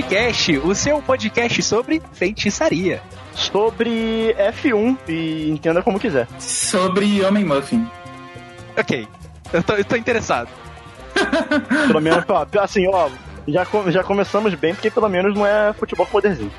Splitcast, 0.00 0.58
o 0.58 0.74
seu 0.74 1.00
podcast 1.00 1.62
sobre 1.62 2.02
feitiçaria. 2.12 3.00
Sobre 3.34 4.34
F1 4.38 4.96
e 5.08 5.48
entenda 5.50 5.82
como 5.82 5.98
quiser. 5.98 6.28
Sobre 6.38 7.24
Homem 7.24 7.44
Muffin. 7.44 7.86
Ok, 8.78 9.08
eu 9.54 9.62
tô, 9.62 9.72
eu 9.72 9.84
tô 9.86 9.96
interessado. 9.96 10.48
Pelo 11.86 12.00
menos, 12.02 12.24
ó, 12.28 12.46
assim, 12.60 12.86
ó, 12.88 13.08
já, 13.48 13.66
já 13.88 14.04
começamos 14.04 14.52
bem, 14.54 14.74
porque 14.74 14.90
pelo 14.90 15.08
menos 15.08 15.34
não 15.34 15.46
é 15.46 15.72
futebol 15.72 16.04
com 16.04 16.12
poderzinho. 16.12 16.52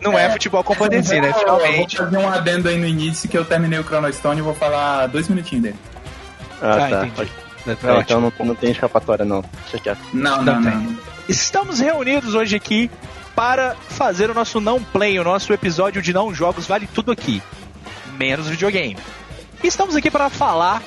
Não 0.00 0.18
é, 0.18 0.28
futebol 0.30 0.64
com 0.64 0.74
poderzinho, 0.74 1.22
né? 1.22 1.28
Eu 1.30 1.32
vou 1.34 1.60
Finalmente. 1.60 1.96
fazer 1.98 2.16
um 2.18 2.28
adendo 2.28 2.68
aí 2.68 2.78
no 2.78 2.86
início 2.86 3.28
que 3.28 3.38
eu 3.38 3.44
terminei 3.44 3.78
o 3.78 3.84
Chrono 3.84 4.12
Stone 4.12 4.40
e 4.40 4.42
vou 4.42 4.54
falar 4.54 5.06
dois 5.06 5.28
minutinhos 5.28 5.62
dele. 5.62 5.78
Ah, 6.60 6.72
Ah, 6.74 6.76
tá. 6.78 6.88
entendi. 7.06 7.12
Pode- 7.14 7.45
é, 7.66 8.00
então 8.00 8.20
não, 8.20 8.32
não 8.44 8.54
tem 8.54 8.70
escapatória, 8.70 9.24
não. 9.24 9.42
Deixa 9.62 9.78
quieto. 9.78 10.00
Não, 10.12 10.42
Não 10.42 10.60
não, 10.60 10.62
tem. 10.62 10.72
não. 10.80 10.98
Estamos 11.28 11.80
reunidos 11.80 12.34
hoje 12.34 12.54
aqui 12.54 12.90
para 13.34 13.74
fazer 13.88 14.30
o 14.30 14.34
nosso 14.34 14.60
não 14.60 14.82
play, 14.82 15.18
o 15.18 15.24
nosso 15.24 15.52
episódio 15.52 16.00
de 16.00 16.12
não 16.12 16.32
jogos 16.34 16.66
vale 16.66 16.86
tudo 16.86 17.12
aqui, 17.12 17.42
menos 18.16 18.46
videogame. 18.48 18.96
Estamos 19.62 19.96
aqui 19.96 20.10
para 20.10 20.30
falar 20.30 20.82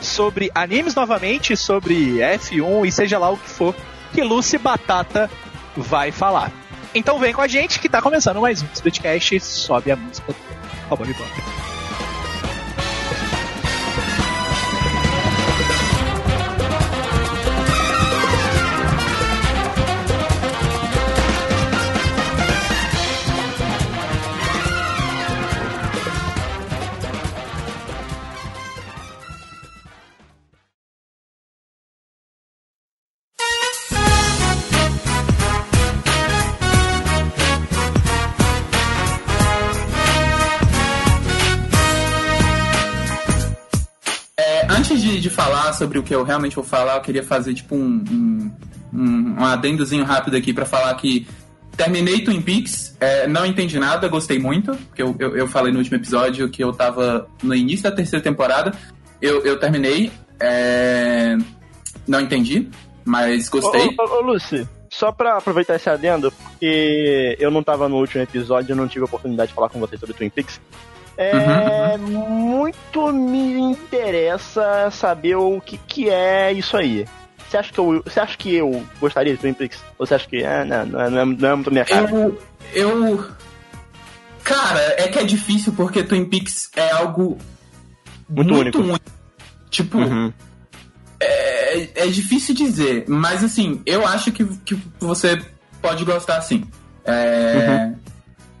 sobre 0.00 0.50
animes 0.54 0.94
novamente, 0.94 1.56
sobre 1.56 2.18
F1 2.18 2.86
e 2.86 2.92
seja 2.92 3.18
lá 3.18 3.30
o 3.30 3.36
que 3.36 3.48
for 3.48 3.74
que 4.12 4.22
Lucy 4.22 4.58
Batata 4.58 5.30
vai 5.76 6.10
falar. 6.12 6.52
Então 6.94 7.18
vem 7.18 7.32
com 7.32 7.40
a 7.40 7.48
gente 7.48 7.78
que 7.78 7.88
tá 7.88 8.02
começando 8.02 8.40
mais 8.40 8.62
um 8.62 8.66
Splitcast, 8.74 9.40
sobe 9.40 9.90
a 9.92 9.96
música. 9.96 10.34
Cowboy 10.88 11.06
Bebop. 11.06 11.79
Sobre 45.80 45.98
o 45.98 46.02
que 46.02 46.14
eu 46.14 46.22
realmente 46.22 46.54
vou 46.54 46.64
falar, 46.64 46.96
eu 46.96 47.00
queria 47.00 47.22
fazer 47.22 47.54
tipo 47.54 47.74
um, 47.74 48.04
um, 48.92 49.34
um, 49.38 49.44
adendozinho 49.44 50.04
rápido 50.04 50.36
aqui 50.36 50.52
pra 50.52 50.66
falar 50.66 50.94
que 50.96 51.26
terminei 51.74 52.22
Twin 52.22 52.42
Peaks, 52.42 52.94
é, 53.00 53.26
não 53.26 53.46
entendi 53.46 53.78
nada, 53.78 54.06
gostei 54.08 54.38
muito, 54.38 54.76
porque 54.76 55.02
eu, 55.02 55.16
eu, 55.18 55.36
eu 55.38 55.46
falei 55.46 55.72
no 55.72 55.78
último 55.78 55.96
episódio 55.96 56.50
que 56.50 56.62
eu 56.62 56.70
tava 56.70 57.26
no 57.42 57.54
início 57.54 57.84
da 57.84 57.92
terceira 57.92 58.22
temporada, 58.22 58.72
eu, 59.22 59.42
eu 59.42 59.58
terminei, 59.58 60.12
é, 60.38 61.38
não 62.06 62.20
entendi, 62.20 62.68
mas 63.02 63.48
gostei. 63.48 63.96
Ô, 63.98 64.02
ô, 64.02 64.18
ô, 64.18 64.20
Lucy, 64.20 64.68
só 64.90 65.10
pra 65.10 65.38
aproveitar 65.38 65.76
esse 65.76 65.88
adendo, 65.88 66.30
porque 66.30 67.38
eu 67.40 67.50
não 67.50 67.62
tava 67.62 67.88
no 67.88 67.96
último 67.96 68.22
episódio, 68.22 68.72
eu 68.72 68.76
não 68.76 68.86
tive 68.86 69.02
a 69.02 69.06
oportunidade 69.06 69.48
de 69.48 69.54
falar 69.54 69.70
com 69.70 69.80
vocês 69.80 69.98
sobre 69.98 70.14
Twin 70.14 70.28
Peaks. 70.28 70.60
É, 71.22 71.98
muito 71.98 73.12
me 73.12 73.60
interessa 73.60 74.90
saber 74.90 75.36
o 75.36 75.60
que, 75.60 75.76
que 75.76 76.08
é 76.08 76.50
isso 76.50 76.78
aí. 76.78 77.06
Você 77.46 77.58
acha, 77.58 77.72
que 77.72 77.78
eu, 77.78 78.02
você 78.02 78.20
acha 78.20 78.38
que 78.38 78.54
eu 78.54 78.86
gostaria 78.98 79.34
de 79.34 79.40
Twin 79.40 79.52
Peaks? 79.52 79.82
Ou 79.98 80.06
você 80.06 80.14
acha 80.14 80.26
que 80.26 80.42
é, 80.42 80.64
não, 80.64 80.86
não, 80.86 81.00
é, 81.00 81.10
não, 81.10 81.20
é, 81.20 81.24
não 81.26 81.48
é 81.50 81.54
muito 81.56 81.70
minha 81.70 81.84
cara? 81.84 82.10
Eu, 82.10 82.40
eu. 82.72 83.30
Cara, 84.42 84.80
é 84.96 85.08
que 85.08 85.18
é 85.18 85.24
difícil 85.24 85.74
porque 85.74 86.02
Twin 86.02 86.24
Peaks 86.24 86.70
é 86.74 86.90
algo 86.92 87.36
Muito 88.26 88.54
único. 88.54 89.00
Tipo, 89.68 89.98
Uhum. 89.98 90.32
é, 91.20 92.04
é 92.04 92.06
difícil 92.06 92.54
dizer, 92.54 93.04
mas 93.06 93.44
assim, 93.44 93.82
eu 93.84 94.06
acho 94.06 94.32
que, 94.32 94.44
que 94.64 94.74
você 94.98 95.38
pode 95.82 96.02
gostar 96.04 96.38
assim. 96.38 96.64
É, 97.04 97.92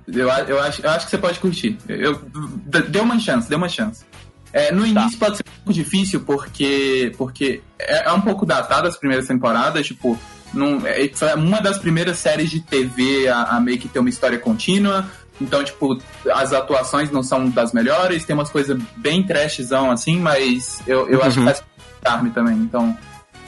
eu, 0.08 0.28
eu, 0.28 0.60
acho, 0.60 0.82
eu 0.82 0.90
acho 0.90 1.04
que 1.06 1.10
você 1.10 1.18
pode 1.18 1.38
curtir. 1.40 1.76
Eu, 1.88 2.20
d- 2.66 2.82
dê 2.82 3.00
uma 3.00 3.18
chance, 3.18 3.48
dê 3.48 3.54
uma 3.56 3.68
chance. 3.68 4.04
É, 4.52 4.72
no 4.72 4.84
início 4.84 5.16
pode 5.18 5.36
ser 5.36 5.44
um 5.46 5.52
pouco 5.56 5.72
difícil 5.72 6.20
porque, 6.20 7.12
porque 7.16 7.62
é, 7.78 8.08
é 8.08 8.12
um 8.12 8.20
pouco 8.20 8.44
datado 8.44 8.88
as 8.88 8.96
primeiras 8.96 9.26
temporadas, 9.28 9.86
tipo, 9.86 10.18
não, 10.52 10.84
é, 10.84 11.08
foi 11.14 11.32
uma 11.34 11.60
das 11.60 11.78
primeiras 11.78 12.18
séries 12.18 12.50
de 12.50 12.60
TV 12.60 13.28
a, 13.28 13.42
a 13.44 13.60
meio 13.60 13.78
que 13.78 13.86
ter 13.88 14.00
uma 14.00 14.08
história 14.08 14.38
contínua. 14.38 15.06
Então, 15.40 15.62
tipo, 15.64 15.98
as 16.34 16.52
atuações 16.52 17.10
não 17.10 17.22
são 17.22 17.48
das 17.48 17.72
melhores, 17.72 18.24
tem 18.26 18.34
umas 18.34 18.50
coisas 18.50 18.76
bem 18.96 19.22
trashzão 19.24 19.90
assim, 19.90 20.18
mas 20.18 20.82
eu, 20.86 21.08
eu 21.08 21.22
acho 21.22 21.34
que 21.34 21.38
Uhum. 21.40 21.44
faz 21.46 21.62
charme 22.04 22.30
também. 22.30 22.56
Então, 22.56 22.94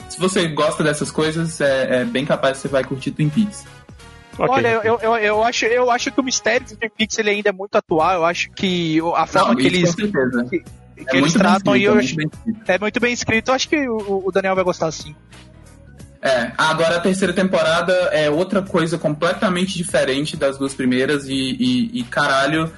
se 0.09 0.19
você 0.19 0.47
gosta 0.47 0.83
dessas 0.83 1.11
coisas, 1.11 1.59
é, 1.61 2.01
é 2.01 2.05
bem 2.05 2.25
capaz 2.25 2.57
que 2.57 2.61
você 2.63 2.67
vai 2.69 2.83
curtir 2.83 3.11
Twin 3.11 3.29
Peaks. 3.29 3.65
Ok. 4.37 4.47
Olha, 4.49 4.67
eu, 4.83 4.99
eu, 5.01 5.15
eu, 5.17 5.43
acho, 5.43 5.65
eu 5.65 5.91
acho 5.91 6.11
que 6.11 6.19
o 6.19 6.23
mistério 6.23 6.65
do 6.67 6.75
Twin 6.75 6.89
Peaks 6.97 7.17
ele 7.19 7.29
ainda 7.29 7.49
é 7.49 7.51
muito 7.51 7.75
atual. 7.75 8.13
Eu 8.13 8.25
acho 8.25 8.49
que 8.51 8.99
a 9.15 9.25
forma 9.27 9.49
Não, 9.49 9.55
que 9.55 9.67
eles, 9.67 9.93
com 9.93 10.01
certeza. 10.01 10.45
que, 10.49 10.55
É 10.97 11.03
que 11.05 11.17
eles 11.17 11.21
muito 11.21 11.33
bem 11.33 11.41
tratam 11.41 11.75
escrito, 11.75 11.91
eu 11.91 11.95
é 11.95 11.99
acho, 11.99 12.15
muito 12.15 12.17
bem 12.17 12.27
escrito. 12.53 12.69
é 12.71 12.79
muito 12.79 12.99
bem 12.99 13.13
escrito. 13.13 13.47
Eu 13.49 13.53
acho 13.55 13.69
que 13.69 13.87
o, 13.87 14.23
o 14.25 14.31
Daniel 14.31 14.55
vai 14.55 14.63
gostar 14.63 14.91
sim. 14.91 15.15
É, 16.21 16.51
agora 16.57 16.95
a 16.97 16.99
terceira 17.01 17.33
temporada 17.33 17.91
é 18.13 18.29
outra 18.29 18.61
coisa 18.61 18.97
completamente 18.97 19.75
diferente 19.77 20.37
das 20.37 20.57
duas 20.57 20.73
primeiras 20.73 21.27
e, 21.27 21.33
e, 21.33 21.99
e, 21.99 22.03
caralho, 22.05 22.71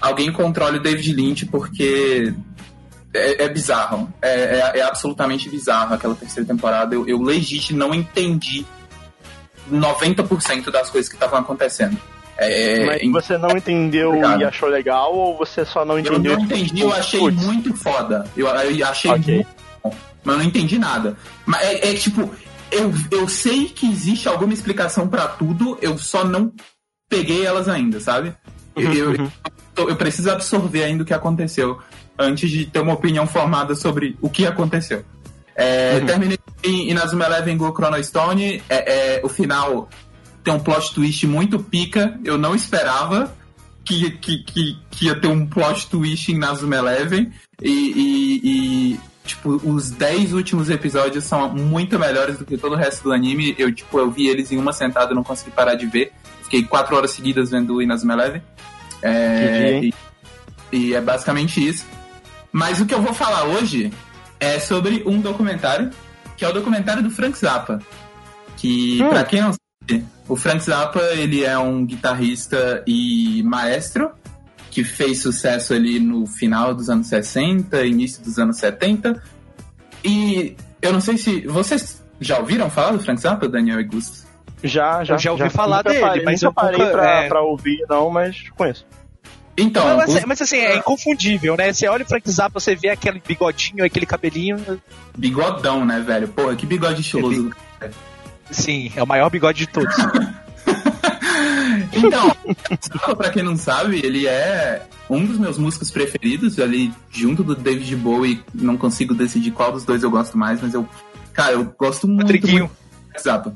alguém 0.00 0.32
controle 0.32 0.78
o 0.78 0.82
David 0.82 1.12
Lynch 1.14 1.46
porque 1.46 2.34
é, 3.14 3.44
é 3.44 3.48
bizarro. 3.48 4.12
É, 4.20 4.58
é- 4.74 4.78
é 4.80 4.82
absolutamente 4.82 5.48
bizarro 5.48 5.94
aquela 5.94 6.14
terceira 6.16 6.46
temporada. 6.46 6.94
Eu, 6.94 7.06
eu 7.06 7.22
legit 7.22 7.72
não 7.72 7.94
entendi 7.94 8.66
90% 9.72 10.70
das 10.70 10.90
coisas 10.90 11.08
que 11.08 11.16
estavam 11.16 11.38
acontecendo. 11.38 11.96
É, 12.38 12.84
Mas 12.86 13.02
em- 13.02 13.12
você 13.12 13.36
não 13.38 13.50
entendeu 13.56 14.08
Obrigado. 14.08 14.40
e 14.40 14.44
achou 14.44 14.68
legal, 14.68 15.14
ou 15.14 15.36
você 15.36 15.64
só 15.64 15.84
não 15.84 15.94
eu 15.94 16.00
entendeu? 16.00 16.32
não 16.36 16.40
tipo, 16.46 16.54
entendi, 16.54 16.80
eu 16.82 16.92
achei 16.92 17.20
muito 17.30 17.74
foda. 17.76 18.24
Eu, 18.36 18.46
eu 18.48 18.86
achei 18.86 19.10
Ok. 19.10 19.34
muito 19.34 19.48
bom, 19.84 19.94
mas 20.24 20.34
eu 20.34 20.38
não 20.40 20.46
entendi 20.46 20.78
nada. 20.78 21.16
Mas 21.44 21.62
é, 21.62 21.90
é 21.90 21.94
tipo, 21.94 22.30
eu, 22.70 22.92
eu 23.10 23.28
sei 23.28 23.66
que 23.66 23.86
existe 23.86 24.28
alguma 24.28 24.52
explicação 24.54 25.06
pra 25.06 25.28
tudo, 25.28 25.78
eu 25.82 25.96
só 25.98 26.24
não 26.24 26.52
peguei 27.08 27.44
elas 27.44 27.68
ainda, 27.68 28.00
sabe? 28.00 28.34
Eu, 28.74 28.92
eu, 28.94 29.10
Uhum. 29.10 29.30
eu- 29.76 29.88
eu 29.90 29.96
preciso 29.96 30.30
absorver 30.30 30.84
ainda 30.84 31.02
o 31.02 31.06
que 31.06 31.12
aconteceu 31.14 31.78
antes 32.18 32.50
de 32.50 32.64
ter 32.64 32.80
uma 32.80 32.94
opinião 32.94 33.26
formada 33.26 33.74
sobre 33.74 34.16
o 34.22 34.30
que 34.30 34.46
aconteceu. 34.46 35.04
É, 35.54 35.98
Uhum. 36.00 36.06
Terminei 36.06 36.38
em 36.64 36.90
Inazuma 36.90 37.26
Eleven 37.26 37.56
Go 37.56 37.72
Chrono 37.74 38.02
Stone. 38.02 38.62
É, 38.68 39.16
é, 39.18 39.20
o 39.24 39.28
final 39.28 39.88
tem 40.42 40.52
um 40.54 40.58
plot 40.60 40.94
twist 40.94 41.26
muito 41.26 41.58
pica. 41.58 42.18
Eu 42.24 42.38
não 42.38 42.54
esperava 42.54 43.34
que, 43.84 44.10
que, 44.12 44.38
que, 44.44 44.78
que 44.90 45.06
ia 45.06 45.14
ter 45.20 45.26
um 45.28 45.46
plot 45.46 45.88
twist 45.88 46.30
em 46.30 46.36
Inazuma 46.36 46.76
Eleven. 46.76 47.32
E, 47.60 47.68
e- 47.70 48.40
e, 48.94 49.00
tipo, 49.24 49.60
os 49.64 49.90
10 49.90 50.32
últimos 50.32 50.68
episódios 50.70 51.24
são 51.24 51.48
muito 51.50 51.98
melhores 51.98 52.38
do 52.38 52.44
que 52.44 52.56
todo 52.56 52.72
o 52.72 52.76
resto 52.76 53.04
do 53.04 53.12
anime. 53.12 53.54
Eu, 53.58 53.72
tipo, 53.72 53.98
eu 53.98 54.10
vi 54.10 54.28
eles 54.28 54.50
em 54.50 54.56
uma 54.58 54.72
sentada 54.72 55.12
e 55.12 55.14
não 55.14 55.22
consegui 55.22 55.50
parar 55.50 55.74
de 55.74 55.86
ver. 55.86 56.12
Fiquei 56.42 56.64
4 56.64 56.96
horas 56.96 57.10
seguidas 57.12 57.50
vendo 57.50 57.74
o 57.74 57.82
Inazuma 57.82 58.14
Eleven. 58.14 58.42
É, 59.00 59.80
e, 59.84 59.94
e 60.72 60.94
é 60.94 61.00
basicamente 61.00 61.66
isso. 61.66 61.84
Mas 62.50 62.80
o 62.80 62.86
que 62.86 62.94
eu 62.94 63.00
vou 63.02 63.14
falar 63.14 63.44
hoje 63.44 63.92
é 64.42 64.58
sobre 64.58 65.02
um 65.06 65.20
documentário, 65.20 65.90
que 66.36 66.44
é 66.44 66.48
o 66.48 66.52
documentário 66.52 67.02
do 67.02 67.10
Frank 67.10 67.38
Zappa. 67.38 67.78
Que, 68.56 69.00
Hum. 69.02 69.08
pra 69.10 69.24
quem 69.24 69.40
não 69.40 69.52
sabe, 69.52 70.04
o 70.28 70.34
Frank 70.36 70.62
Zappa, 70.64 71.00
ele 71.14 71.44
é 71.44 71.56
um 71.58 71.84
guitarrista 71.86 72.82
e 72.86 73.42
maestro 73.44 74.10
que 74.70 74.82
fez 74.82 75.22
sucesso 75.22 75.74
ali 75.74 76.00
no 76.00 76.26
final 76.26 76.74
dos 76.74 76.88
anos 76.90 77.06
60, 77.06 77.84
início 77.84 78.22
dos 78.22 78.38
anos 78.38 78.56
70. 78.58 79.22
E 80.04 80.56
eu 80.80 80.92
não 80.92 81.00
sei 81.00 81.16
se 81.18 81.46
vocês 81.46 82.02
já 82.20 82.38
ouviram 82.38 82.68
falar 82.70 82.92
do 82.92 83.00
Frank 83.00 83.20
Zappa, 83.20 83.48
Daniel 83.48 83.80
e 83.80 83.84
Gusto? 83.84 84.26
Já, 84.64 85.04
já. 85.04 85.14
Eu 85.14 85.18
já 85.18 85.32
ouvi 85.32 85.50
falar 85.50 85.78
Nunca 85.78 85.90
dele, 85.90 86.00
parei, 86.00 86.24
mas 86.24 86.42
nunca 86.42 86.46
eu 86.46 86.52
parei 86.64 86.78
nunca- 86.78 86.92
pra, 86.92 87.10
é. 87.24 87.28
pra 87.28 87.40
ouvir, 87.42 87.84
não, 87.88 88.10
mas 88.10 88.44
conheço. 88.56 88.86
Então, 89.56 89.96
mas, 89.96 90.08
os- 90.08 90.14
mas, 90.14 90.24
mas, 90.24 90.42
assim, 90.42 90.56
é 90.56 90.76
inconfundível, 90.76 91.56
né? 91.56 91.72
Você 91.72 91.86
olha 91.86 92.04
o 92.04 92.08
Frank 92.08 92.30
Zappa, 92.30 92.58
você 92.58 92.74
vê 92.74 92.88
aquele 92.88 93.20
bigodinho, 93.26 93.84
aquele 93.84 94.06
cabelinho. 94.06 94.80
bigodão, 95.16 95.84
né, 95.84 96.00
velho? 96.00 96.28
Porra, 96.28 96.56
que 96.56 96.64
bigode 96.66 97.02
estiloso. 97.02 97.50
Sim, 98.50 98.90
é 98.96 99.02
o 99.02 99.06
maior 99.06 99.28
bigode 99.30 99.58
de 99.58 99.66
todos. 99.66 99.94
Então, 101.94 102.34
Zappa, 102.86 103.16
pra 103.16 103.30
quem 103.30 103.42
não 103.42 103.56
sabe, 103.56 104.00
ele 104.04 104.26
é 104.26 104.82
um 105.10 105.24
dos 105.24 105.38
meus 105.38 105.58
músicos 105.58 105.90
preferidos, 105.90 106.58
ali 106.58 106.92
junto 107.10 107.42
do 107.44 107.54
David 107.54 107.94
Bowie, 107.96 108.42
não 108.54 108.76
consigo 108.78 109.14
decidir 109.14 109.50
qual 109.50 109.72
dos 109.72 109.84
dois 109.84 110.02
eu 110.02 110.10
gosto 110.10 110.38
mais, 110.38 110.60
mas 110.62 110.72
eu, 110.74 110.88
cara, 111.32 111.52
eu 111.52 111.64
gosto 111.78 112.06
muito, 112.08 112.22
Patriquinho. 112.22 112.70
muito 113.10 113.22
Zappa. 113.22 113.54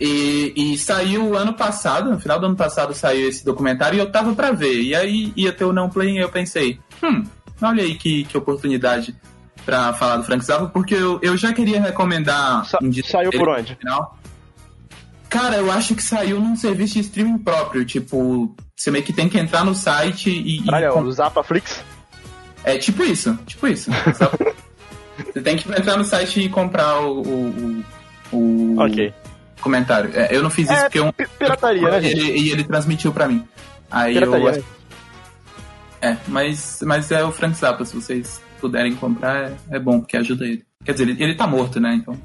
E, 0.00 0.52
e 0.56 0.78
saiu 0.78 1.36
ano 1.36 1.52
passado, 1.54 2.10
no 2.10 2.20
final 2.20 2.38
do 2.38 2.46
ano 2.46 2.56
passado 2.56 2.94
saiu 2.94 3.28
esse 3.28 3.44
documentário 3.44 3.96
e 3.96 4.00
eu 4.00 4.10
tava 4.10 4.34
pra 4.34 4.52
ver. 4.52 4.80
E 4.80 4.94
aí 4.94 5.32
ia 5.36 5.52
ter 5.52 5.64
o 5.64 5.72
não 5.72 5.88
play 5.90 6.10
e 6.16 6.18
eu 6.18 6.28
pensei, 6.28 6.78
hum, 7.02 7.24
olha 7.60 7.82
aí 7.82 7.94
que, 7.96 8.24
que 8.24 8.38
oportunidade 8.38 9.14
pra 9.64 9.92
falar 9.92 10.18
do 10.18 10.24
Frank 10.24 10.44
Zappa, 10.44 10.66
porque 10.68 10.94
eu, 10.94 11.18
eu 11.20 11.36
já 11.36 11.52
queria 11.52 11.80
recomendar 11.80 12.64
Sa- 12.66 12.78
um 12.80 12.92
saiu 13.02 13.30
por 13.30 13.48
onde? 13.48 13.74
final. 13.74 14.16
Cara, 15.28 15.56
eu 15.56 15.70
acho 15.70 15.94
que 15.94 16.02
saiu 16.02 16.40
num 16.40 16.56
serviço 16.56 16.94
de 16.94 17.00
streaming 17.00 17.36
próprio, 17.38 17.84
tipo, 17.84 18.54
você 18.74 18.90
meio 18.90 19.04
que 19.04 19.12
tem 19.12 19.28
que 19.28 19.38
entrar 19.38 19.62
no 19.64 19.74
site 19.74 20.30
e. 20.30 20.64
Olha, 20.72 20.88
com- 20.90 21.02
o 21.02 21.12
Zapaflix. 21.12 21.84
É 22.64 22.78
tipo 22.78 23.02
isso, 23.02 23.38
tipo 23.46 23.66
isso. 23.66 23.90
Você 25.32 25.40
tem 25.42 25.56
que 25.56 25.68
entrar 25.70 25.96
no 25.96 26.04
site 26.04 26.40
e 26.40 26.48
comprar 26.48 27.00
o, 27.00 27.22
o, 27.22 27.84
o, 28.32 28.36
o 28.36 28.80
Ok. 28.80 29.12
Comentário. 29.60 30.10
É, 30.14 30.34
eu 30.34 30.42
não 30.42 30.50
fiz 30.50 30.64
isso 30.70 30.78
É, 30.78 30.82
porque 30.84 30.98
eu, 30.98 31.12
pi- 31.12 31.28
pirataria, 31.38 31.90
né, 31.90 31.98
ele, 32.04 32.38
e 32.38 32.50
ele 32.50 32.64
transmitiu 32.64 33.12
pra 33.12 33.26
mim. 33.28 33.46
Aí 33.90 34.14
Pirataria, 34.14 34.46
eu. 34.48 34.52
né? 34.56 34.62
É, 36.00 36.16
mas, 36.28 36.80
mas 36.84 37.10
é 37.10 37.24
o 37.24 37.32
Frank 37.32 37.56
Zappa, 37.56 37.84
se 37.84 37.94
vocês 37.94 38.40
puderem 38.60 38.94
comprar, 38.94 39.50
é, 39.50 39.56
é 39.72 39.78
bom, 39.78 40.00
porque 40.00 40.16
ajuda 40.16 40.44
ele. 40.44 40.64
Quer 40.84 40.92
dizer, 40.92 41.08
ele, 41.08 41.22
ele 41.22 41.34
tá 41.34 41.46
morto, 41.46 41.80
né? 41.80 41.94
Então. 41.94 42.16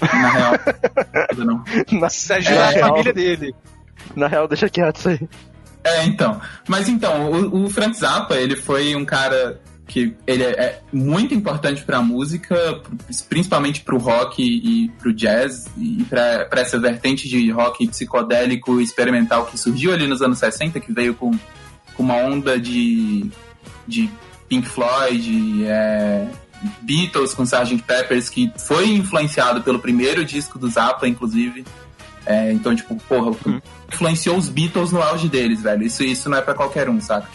Na 0.00 0.30
real, 0.30 0.52
ajuda 1.30 1.44
não. 1.44 1.64
Na, 1.92 2.08
Se 2.10 2.32
ajudar 2.32 2.54
na 2.56 2.66
a 2.66 2.70
real, 2.70 2.88
família 2.90 3.12
dele. 3.12 3.54
na 4.14 4.26
real, 4.26 4.48
deixa 4.48 4.68
quieto 4.68 4.96
isso 4.96 5.08
aí. 5.08 5.20
É, 5.84 6.04
então. 6.04 6.40
Mas 6.68 6.88
então, 6.88 7.30
o, 7.30 7.64
o 7.64 7.70
Frank 7.70 7.96
Zappa, 7.96 8.34
ele 8.34 8.56
foi 8.56 8.94
um 8.96 9.04
cara 9.04 9.60
que 9.86 10.14
ele 10.26 10.42
é, 10.42 10.50
é 10.50 10.80
muito 10.92 11.32
importante 11.34 11.82
pra 11.82 12.02
música, 12.02 12.82
principalmente 13.28 13.82
pro 13.82 13.98
rock 13.98 14.42
e 14.42 14.88
pro 14.98 15.12
jazz, 15.12 15.66
e 15.78 16.04
pra 16.04 16.48
essa 16.52 16.78
vertente 16.78 17.28
de 17.28 17.50
rock 17.50 17.86
psicodélico 17.86 18.80
e 18.80 18.84
experimental 18.84 19.46
que 19.46 19.56
surgiu 19.56 19.92
ali 19.92 20.06
nos 20.06 20.20
anos 20.22 20.38
60, 20.38 20.80
que 20.80 20.92
veio 20.92 21.14
com, 21.14 21.30
com 21.94 22.02
uma 22.02 22.16
onda 22.16 22.58
de, 22.58 23.30
de 23.86 24.10
Pink 24.48 24.68
Floyd, 24.68 25.64
é, 25.66 26.26
Beatles 26.82 27.32
com 27.32 27.44
Sgt. 27.44 27.82
Peppers, 27.86 28.28
que 28.28 28.52
foi 28.56 28.88
influenciado 28.88 29.62
pelo 29.62 29.78
primeiro 29.78 30.24
disco 30.24 30.58
do 30.58 30.68
Zappa, 30.68 31.06
inclusive. 31.06 31.64
É, 32.24 32.52
então, 32.52 32.74
tipo, 32.74 32.96
porra, 33.08 33.36
influenciou 33.92 34.36
os 34.36 34.48
Beatles 34.48 34.90
no 34.90 35.00
auge 35.00 35.28
deles, 35.28 35.62
velho. 35.62 35.84
Isso, 35.84 36.02
isso 36.02 36.28
não 36.28 36.38
é 36.38 36.42
pra 36.42 36.54
qualquer 36.54 36.88
um, 36.88 37.00
saca? 37.00 37.28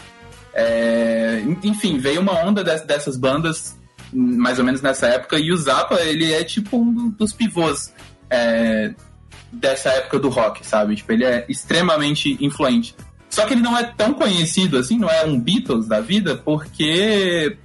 É, 0.54 1.42
enfim, 1.62 1.98
veio 1.98 2.20
uma 2.20 2.34
onda 2.44 2.62
des- 2.62 2.82
dessas 2.82 3.16
bandas 3.16 3.76
mais 4.12 4.58
ou 4.58 4.64
menos 4.64 4.82
nessa 4.82 5.06
época 5.06 5.38
e 5.38 5.50
o 5.50 5.56
Zappa, 5.56 5.94
ele 6.02 6.30
é 6.32 6.44
tipo 6.44 6.76
um 6.76 6.92
do- 6.92 7.10
dos 7.12 7.32
pivôs 7.32 7.92
é, 8.28 8.92
dessa 9.50 9.88
época 9.90 10.18
do 10.18 10.28
rock, 10.28 10.66
sabe? 10.66 10.96
Tipo, 10.96 11.12
ele 11.12 11.24
é 11.24 11.46
extremamente 11.48 12.36
influente. 12.44 12.94
Só 13.30 13.46
que 13.46 13.54
ele 13.54 13.62
não 13.62 13.76
é 13.78 13.84
tão 13.84 14.12
conhecido 14.12 14.76
assim, 14.76 14.98
não 14.98 15.08
é 15.08 15.24
um 15.24 15.40
Beatles 15.40 15.86
da 15.88 16.00
vida, 16.00 16.36
porque 16.36 17.56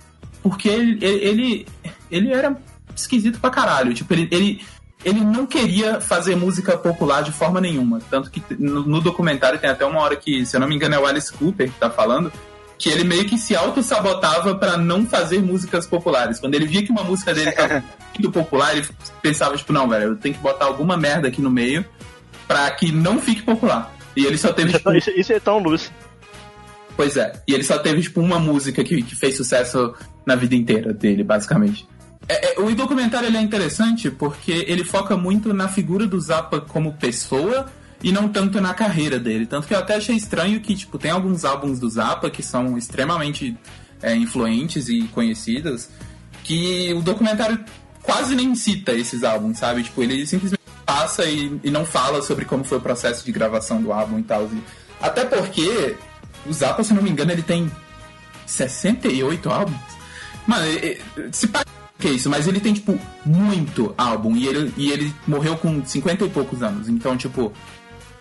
porque 0.42 0.70
ele, 0.70 1.04
ele, 1.04 1.68
ele 2.10 2.32
era 2.32 2.56
esquisito 2.96 3.38
pra 3.42 3.50
caralho. 3.50 3.94
Tipo, 3.94 4.14
ele, 4.14 4.30
ele, 4.32 4.62
ele 5.04 5.20
não 5.20 5.46
queria 5.46 6.00
fazer 6.00 6.38
música 6.38 6.78
popular 6.78 7.22
de 7.22 7.34
forma 7.34 7.60
nenhuma. 7.60 8.00
Tanto 8.10 8.32
que 8.32 8.42
no, 8.58 8.84
no 8.86 9.02
documentário 9.02 9.60
tem 9.60 9.70
até 9.70 9.86
uma 9.86 10.00
hora 10.00 10.16
que, 10.16 10.46
se 10.46 10.56
eu 10.56 10.62
não 10.62 10.68
me 10.70 10.76
engano, 10.76 10.96
é 10.96 11.00
o 11.00 11.06
Alice 11.06 11.34
Cooper 11.34 11.70
que 11.70 11.78
tá 11.78 11.90
falando, 11.90 12.32
que 12.78 12.90
ele 12.90 13.04
meio 13.04 13.26
que 13.26 13.38
se 13.38 13.56
auto-sabotava 13.56 14.56
pra 14.56 14.78
não 14.78 15.06
fazer 15.06 15.42
músicas 15.42 15.88
populares. 15.88 16.40
Quando 16.40 16.56
ele 16.56 16.68
via 16.68 16.84
que 16.84 16.92
uma 16.92 17.04
música 17.04 17.34
dele 17.34 17.52
tava 17.52 17.84
muito 18.14 18.32
popular, 18.32 18.76
ele 18.76 18.88
pensava, 19.22 19.58
tipo, 19.58 19.74
não, 19.74 19.88
velho, 19.90 20.12
eu 20.12 20.16
tenho 20.16 20.36
que 20.36 20.42
botar 20.42 20.66
alguma 20.66 20.96
merda 20.96 21.28
aqui 21.28 21.42
no 21.42 21.50
meio 21.50 21.84
pra 22.48 22.70
que 22.72 22.92
não 22.92 23.20
fique 23.20 23.42
popular. 23.42 23.94
E 24.16 24.26
ele 24.26 24.38
só 24.38 24.54
teve, 24.54 24.70
Isso 24.70 24.76
é, 24.76 24.80
tipo, 24.80 24.90
tão, 24.90 24.98
isso, 24.98 25.12
isso 25.12 25.34
é 25.34 25.40
tão 25.40 25.60
luz. 25.60 25.92
Pois 26.96 27.18
é. 27.18 27.34
E 27.48 27.54
ele 27.54 27.64
só 27.64 27.78
teve, 27.78 28.02
tipo, 28.02 28.22
uma 28.22 28.40
música 28.40 28.84
que, 28.84 29.02
que 29.02 29.16
fez 29.16 29.36
sucesso 29.38 29.94
na 30.26 30.36
vida 30.36 30.56
inteira 30.56 30.94
dele, 30.94 31.24
basicamente. 31.24 31.88
É, 32.28 32.54
é, 32.54 32.60
o 32.60 32.74
documentário 32.76 33.28
ele 33.28 33.38
é 33.38 33.42
interessante 33.42 34.12
porque 34.12 34.66
ele 34.68 34.84
foca 34.84 35.16
muito 35.16 35.54
na 35.54 35.68
figura 35.68 36.06
do 36.06 36.20
Zappa 36.20 36.60
como 36.60 36.94
pessoa 36.94 37.68
e 38.04 38.12
não 38.12 38.30
tanto 38.30 38.62
na 38.62 38.74
carreira 38.74 39.20
dele. 39.20 39.46
Tanto 39.46 39.68
que 39.68 39.74
eu 39.74 39.80
até 39.80 39.96
achei 39.96 40.16
estranho 40.16 40.60
que, 40.60 40.76
tipo, 40.76 40.98
tem 40.98 41.12
alguns 41.12 41.44
álbuns 41.44 41.80
do 41.80 41.90
Zappa 41.90 42.30
que 42.30 42.44
são 42.44 42.78
extremamente 42.78 43.58
é, 44.02 44.16
influentes 44.16 44.88
e 44.90 45.04
conhecidos 45.04 45.90
que 46.44 46.94
o 46.94 47.02
documentário 47.02 47.64
quase 48.02 48.36
nem 48.36 48.56
cita 48.56 48.94
esses 48.94 49.24
álbuns, 49.24 49.58
sabe? 49.58 49.84
Tipo, 49.84 50.02
ele 50.04 50.26
simplesmente 50.26 50.62
passa 50.86 51.26
e, 51.26 51.60
e 51.64 51.70
não 51.70 51.86
fala 51.86 52.22
sobre 52.22 52.46
como 52.46 52.64
foi 52.64 52.78
o 52.78 52.82
processo 52.82 53.26
de 53.26 53.32
gravação 53.32 53.82
do 53.82 53.92
álbum 53.92 54.20
e 54.20 54.24
tal. 54.24 54.50
Até 55.02 55.26
porque 55.26 55.96
o 56.46 56.54
Zappa, 56.54 56.84
se 56.84 56.94
não 56.94 57.02
me 57.02 57.10
engano, 57.10 57.32
ele 57.32 57.44
tem 57.44 57.70
68 58.46 59.50
álbuns. 59.50 59.78
Mano, 60.48 60.66
se 61.32 61.48
parece 61.48 61.70
que 62.00 62.08
é 62.08 62.12
isso, 62.12 62.30
mas 62.30 62.48
ele 62.48 62.60
tem, 62.60 62.74
tipo, 62.74 62.98
muito 63.26 63.94
álbum. 63.98 64.36
E 64.36 64.48
ele, 64.48 64.74
e 64.78 64.92
ele 64.92 65.14
morreu 65.28 65.58
com 65.58 65.84
50 65.84 66.26
e 66.26 66.30
poucos 66.30 66.64
anos. 66.64 66.88
Então, 66.88 67.18
tipo, 67.18 67.52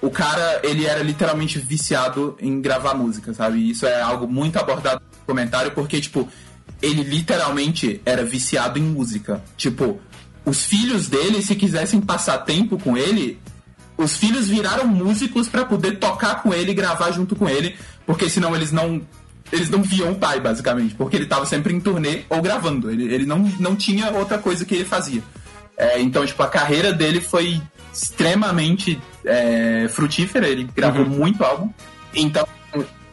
o 0.01 0.11
cara, 0.11 0.61
ele 0.63 0.85
era 0.85 1.03
literalmente 1.03 1.59
viciado 1.59 2.37
em 2.41 2.61
gravar 2.61 2.95
música, 2.95 3.33
sabe? 3.33 3.71
Isso 3.71 3.87
é 3.87 4.01
algo 4.01 4.29
muito 4.29 4.59
abordado 4.59 5.01
no 5.21 5.27
comentário, 5.27 5.73
porque, 5.73 6.01
tipo, 6.01 6.29
ele 6.83 7.03
literalmente 7.03 8.01
era 8.05 8.25
viciado 8.25 8.79
em 8.79 8.83
música. 8.83 9.43
Tipo, 9.57 10.01
os 10.45 10.65
filhos 10.65 11.09
dele, 11.09 11.43
se 11.43 11.55
quisessem 11.55 12.01
passar 12.01 12.39
tempo 12.39 12.79
com 12.79 12.97
ele, 12.97 13.41
os 13.97 14.17
filhos 14.17 14.47
viraram 14.47 14.87
músicos 14.87 15.49
pra 15.49 15.65
poder 15.65 15.99
tocar 15.99 16.43
com 16.43 16.53
ele 16.53 16.71
e 16.71 16.75
gravar 16.75 17.11
junto 17.11 17.35
com 17.35 17.49
ele, 17.49 17.75
porque 18.05 18.29
senão 18.29 18.55
eles 18.55 18.71
não 18.71 19.03
eles 19.53 19.71
não 19.71 19.81
viam 19.81 20.11
o 20.11 20.17
pai, 20.17 20.41
basicamente, 20.41 20.97
porque 20.97 21.17
ele 21.17 21.27
tava 21.27 21.47
sempre 21.47 21.73
em 21.73 21.79
turnê 21.79 22.25
ou 22.29 22.43
gravando. 22.43 22.91
Ele, 22.91 23.05
ele 23.05 23.25
não, 23.25 23.39
não 23.61 23.77
tinha 23.77 24.11
outra 24.11 24.39
coisa 24.39 24.65
que 24.65 24.75
ele 24.75 24.85
fazia. 24.85 25.23
É, 25.77 26.01
então, 26.01 26.27
tipo, 26.27 26.43
a 26.43 26.49
carreira 26.49 26.93
dele 26.93 27.21
foi 27.21 27.63
extremamente 28.03 29.01
é, 29.25 29.89
frutífera, 29.89 30.49
ele 30.49 30.69
gravou 30.75 31.07
muito 31.07 31.43
álbum. 31.43 31.71
Então, 32.15 32.47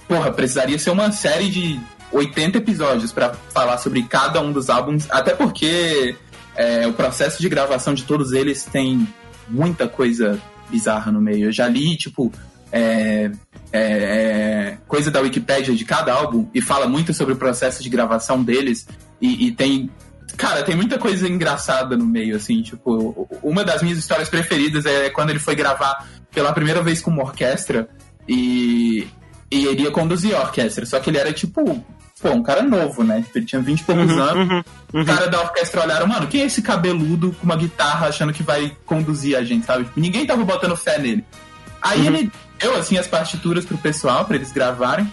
porra, 0.07 0.31
precisaria 0.31 0.77
ser 0.77 0.89
uma 0.89 1.11
série 1.11 1.49
de 1.49 1.79
80 2.11 2.57
episódios 2.59 3.11
pra 3.11 3.33
falar 3.53 3.77
sobre 3.77 4.03
cada 4.03 4.41
um 4.41 4.51
dos 4.51 4.69
álbuns, 4.69 5.07
até 5.09 5.33
porque 5.33 6.15
é, 6.55 6.87
o 6.87 6.93
processo 6.93 7.41
de 7.41 7.49
gravação 7.49 7.93
de 7.93 8.03
todos 8.03 8.31
eles 8.31 8.65
tem 8.65 9.07
muita 9.47 9.87
coisa 9.87 10.39
bizarra 10.69 11.11
no 11.11 11.21
meio. 11.21 11.47
Eu 11.47 11.51
já 11.51 11.67
li, 11.67 11.97
tipo, 11.97 12.31
é, 12.71 13.31
é, 13.71 13.81
é, 13.81 14.77
coisa 14.87 15.09
da 15.09 15.21
Wikipédia 15.21 15.75
de 15.75 15.85
cada 15.85 16.13
álbum 16.13 16.47
e 16.53 16.61
fala 16.61 16.87
muito 16.87 17.13
sobre 17.13 17.33
o 17.33 17.37
processo 17.37 17.81
de 17.81 17.89
gravação 17.89 18.43
deles 18.43 18.87
e, 19.21 19.47
e 19.47 19.51
tem 19.51 19.89
Cara, 20.37 20.63
tem 20.63 20.75
muita 20.75 20.97
coisa 20.97 21.27
engraçada 21.27 21.95
no 21.95 22.05
meio, 22.05 22.35
assim, 22.35 22.61
tipo, 22.61 23.27
uma 23.41 23.63
das 23.63 23.81
minhas 23.81 23.97
histórias 23.97 24.29
preferidas 24.29 24.85
é 24.85 25.09
quando 25.09 25.29
ele 25.29 25.39
foi 25.39 25.55
gravar 25.55 26.07
pela 26.31 26.51
primeira 26.51 26.81
vez 26.81 27.01
com 27.01 27.11
uma 27.11 27.23
orquestra 27.23 27.87
e, 28.27 29.07
e 29.51 29.65
ele 29.65 29.83
ia 29.83 29.91
conduzir 29.91 30.35
a 30.35 30.41
orquestra, 30.41 30.85
só 30.85 30.99
que 30.99 31.09
ele 31.09 31.19
era 31.19 31.31
tipo, 31.31 31.63
pô, 32.21 32.29
um 32.29 32.41
cara 32.41 32.63
novo, 32.63 33.03
né? 33.03 33.23
Ele 33.35 33.45
tinha 33.45 33.61
20 33.61 33.79
e 33.79 33.83
poucos 33.83 34.17
anos. 34.17 34.63
O 34.91 35.05
cara 35.05 35.27
da 35.27 35.41
orquestra 35.41 35.83
olharam, 35.83 36.07
mano, 36.07 36.27
quem 36.27 36.41
é 36.41 36.45
esse 36.45 36.61
cabeludo 36.61 37.31
com 37.33 37.45
uma 37.45 37.55
guitarra 37.55 38.07
achando 38.07 38.33
que 38.33 38.41
vai 38.41 38.75
conduzir 38.85 39.37
a 39.37 39.43
gente, 39.43 39.65
sabe? 39.65 39.83
Tipo, 39.85 39.99
ninguém 39.99 40.25
tava 40.25 40.43
botando 40.43 40.75
fé 40.75 40.97
nele. 40.97 41.23
Aí 41.81 42.07
ele 42.07 42.31
deu, 42.57 42.75
assim, 42.77 42.97
as 42.97 43.07
partituras 43.07 43.65
pro 43.65 43.77
pessoal, 43.77 44.25
pra 44.25 44.37
eles 44.37 44.51
gravarem. 44.51 45.11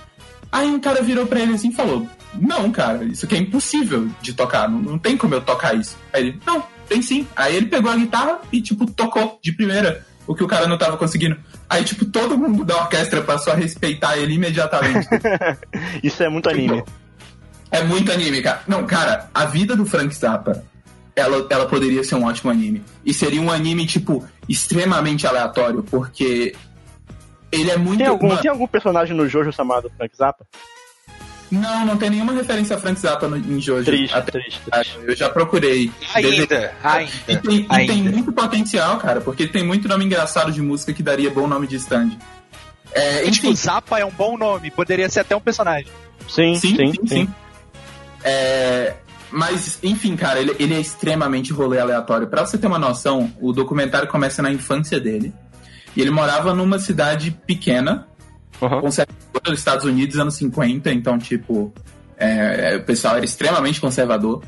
Aí 0.53 0.69
um 0.69 0.81
cara 0.81 1.03
virou 1.03 1.27
pra 1.27 1.41
ele 1.41 1.55
assim 1.55 1.71
e 1.71 1.75
falou: 1.75 2.09
Não, 2.35 2.71
cara, 2.71 3.05
isso 3.05 3.27
aqui 3.27 3.35
é 3.35 3.39
impossível 3.39 4.09
de 4.21 4.33
tocar, 4.33 4.69
não, 4.69 4.79
não 4.79 4.99
tem 4.99 5.17
como 5.17 5.35
eu 5.35 5.41
tocar 5.41 5.75
isso. 5.75 5.97
Aí 6.13 6.23
ele: 6.23 6.41
Não, 6.47 6.63
tem 6.89 7.03
sim. 7.03 7.27
Aí 7.35 7.57
ele 7.57 7.67
pegou 7.67 7.91
a 7.91 7.97
guitarra 7.97 8.41
e, 8.53 8.61
tipo, 8.61 8.87
tocou 8.91 9.39
de 9.43 9.53
primeira 9.53 10.05
o 10.27 10.35
que 10.35 10.45
o 10.45 10.47
cara 10.47 10.67
não 10.67 10.79
tava 10.79 10.97
conseguindo. 10.97 11.37
Aí, 11.69 11.83
tipo, 11.83 12.05
todo 12.05 12.39
mundo 12.39 12.65
da 12.65 12.77
orquestra 12.77 13.21
passou 13.23 13.53
a 13.53 13.57
respeitar 13.57 14.17
ele 14.17 14.35
imediatamente. 14.35 15.09
Isso 16.03 16.23
é 16.23 16.29
muito 16.29 16.49
anime. 16.49 16.85
É 17.71 17.83
muito 17.83 18.13
anime, 18.13 18.43
cara. 18.43 18.63
Não, 18.67 18.87
cara, 18.87 19.29
a 19.35 19.45
vida 19.45 19.75
do 19.75 19.85
Frank 19.87 20.15
Zappa, 20.15 20.65
ela, 21.15 21.47
ela 21.51 21.67
poderia 21.67 22.03
ser 22.05 22.15
um 22.17 22.25
ótimo 22.25 22.51
anime. 22.51 22.83
E 23.05 23.15
seria 23.15 23.41
um 23.41 23.51
anime, 23.51 23.87
tipo, 23.87 24.25
extremamente 24.49 25.27
aleatório, 25.27 25.83
porque 25.83 26.55
ele 27.51 27.71
é 27.71 27.77
muito. 27.77 27.99
Tem 27.99 28.07
algum, 28.07 28.29
Mano, 28.29 28.41
tem 28.41 28.51
algum 28.51 28.67
personagem 28.67 29.17
no 29.17 29.29
Jojo 29.29 29.53
chamado 29.53 29.91
Frank 29.97 30.17
Zappa? 30.17 30.47
Não, 31.51 31.85
não 31.85 31.97
tem 31.97 32.11
nenhuma 32.11 32.33
referência 32.33 32.77
a 32.77 32.79
Frank 32.79 33.01
Zappa 33.01 33.27
no, 33.27 33.37
em 33.37 33.61
Jojo. 33.61 33.85
Triste, 33.85 34.15
Até- 34.15 34.33
triste, 34.33 34.61
triste. 34.71 34.99
Eu 35.03 35.17
já 35.17 35.29
procurei. 35.29 35.91
Ainda, 36.15 36.29
E 36.29 36.33
ainda, 36.37 36.77
tem, 37.43 37.61
e 37.61 37.65
tem 37.67 37.91
ainda. 37.91 38.11
muito 38.13 38.33
potencial, 38.33 38.99
cara, 38.99 39.21
porque 39.21 39.43
ele 39.45 39.53
tem 39.53 39.65
muito 39.65 39.89
nome 39.89 40.05
engraçado 40.05 40.53
de 40.53 40.63
música 40.63 40.93
que 40.93 41.03
daria 41.03 41.31
bom 41.31 41.47
nome 41.49 41.67
de 41.67 41.77
stand. 41.77 42.11
É, 42.93 43.19
Tipo, 43.31 43.49
enfim, 43.49 43.57
Zappa 43.57 43.99
é 43.99 44.05
um 44.05 44.11
bom 44.11 44.37
nome, 44.39 44.71
poderia 44.71 45.09
ser 45.09 45.21
até 45.21 45.35
um 45.35 45.41
personagem. 45.41 45.89
Sim, 46.29 46.55
sim, 46.57 46.77
sim, 46.77 46.95
sim. 47.07 47.29
É, 48.23 48.95
mas, 49.31 49.79
enfim, 49.83 50.17
cara, 50.17 50.41
ele, 50.41 50.55
ele 50.59 50.75
é 50.75 50.81
extremamente 50.81 51.53
rolê 51.53 51.79
aleatório. 51.79 52.27
Pra 52.27 52.45
você 52.45 52.59
ter 52.59 52.67
uma 52.67 52.79
noção, 52.79 53.33
o 53.41 53.53
documentário 53.53 54.09
começa 54.09 54.43
na 54.43 54.53
infância 54.53 55.01
dele. 55.01 55.33
E 55.97 56.01
ele 56.01 56.11
morava 56.11 56.55
numa 56.55 56.79
cidade 56.79 57.31
pequena, 57.47 58.07
Uhum. 58.61 58.81
conservadora 58.81 59.43
dos 59.45 59.59
Estados 59.59 59.85
Unidos, 59.85 60.19
anos 60.19 60.35
50, 60.35 60.91
então, 60.93 61.19
tipo, 61.19 61.73
é, 62.19 62.77
o 62.77 62.83
pessoal 62.85 63.17
era 63.17 63.25
extremamente 63.25 63.81
conservador. 63.81 64.43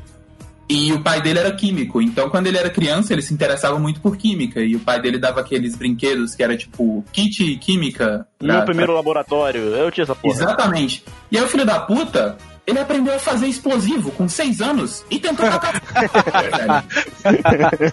E 0.69 0.93
o 0.93 1.01
pai 1.01 1.21
dele 1.21 1.39
era 1.39 1.51
químico, 1.51 2.01
então 2.01 2.29
quando 2.29 2.47
ele 2.47 2.57
era 2.57 2.69
criança 2.69 3.11
ele 3.11 3.21
se 3.21 3.33
interessava 3.33 3.77
muito 3.77 3.99
por 3.99 4.15
química. 4.15 4.61
E 4.61 4.75
o 4.75 4.79
pai 4.79 5.01
dele 5.01 5.17
dava 5.19 5.41
aqueles 5.41 5.75
brinquedos 5.75 6.35
que 6.35 6.41
era 6.41 6.55
tipo 6.55 7.03
kit 7.11 7.57
química. 7.57 8.25
pra- 8.39 8.55
Meu 8.57 8.65
primeiro 8.65 8.93
laboratório, 8.93 9.59
eu 9.61 9.91
tinha 9.91 10.03
essa 10.03 10.15
porra. 10.15 10.33
Exatamente. 10.33 11.03
E 11.29 11.37
aí 11.37 11.43
o 11.43 11.47
filho 11.49 11.65
da 11.65 11.81
puta, 11.81 12.37
ele 12.65 12.79
aprendeu 12.79 13.13
a 13.13 13.19
fazer 13.19 13.47
explosivo 13.47 14.09
com 14.11 14.27
seis 14.29 14.61
anos 14.61 15.03
e 15.11 15.19
tentou. 15.19 15.45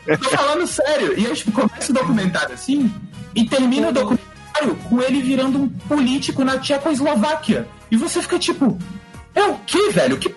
Eu 0.07 0.19
tô 0.19 0.29
falando 0.31 0.67
sério. 0.67 1.19
E 1.19 1.27
aí, 1.27 1.35
tipo, 1.35 1.53
começa 1.53 1.91
o 1.91 1.95
documentário 1.95 2.55
assim 2.55 2.91
e 3.35 3.45
termina 3.47 3.89
o 3.89 3.93
documentário 3.93 4.30
com 4.88 5.00
ele 5.00 5.23
virando 5.23 5.59
um 5.59 5.69
político 5.69 6.45
na 6.45 6.59
Tchecoslováquia. 6.59 7.67
E 7.90 7.97
você 7.97 8.23
fica 8.23 8.38
tipo, 8.38 8.79
é 9.35 9.45
o 9.45 9.55
que, 9.67 9.90
velho? 9.90 10.17
Que, 10.19 10.35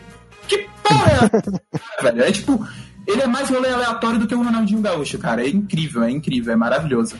que 0.48 0.68
porra 0.82 1.12
é 1.12 1.38
essa? 1.38 1.62
velho? 2.02 2.24
É 2.24 2.32
tipo, 2.32 2.68
ele 3.08 3.22
é 3.22 3.28
mais 3.28 3.50
rolê 3.50 3.70
aleatório 3.70 4.20
do 4.20 4.28
que 4.28 4.36
o 4.36 4.44
Ronaldinho 4.44 4.82
Gaúcho, 4.82 5.18
cara. 5.18 5.46
É 5.46 5.50
incrível, 5.50 6.04
é 6.04 6.12
incrível, 6.12 6.54
é 6.54 6.56
maravilhoso. 6.56 7.16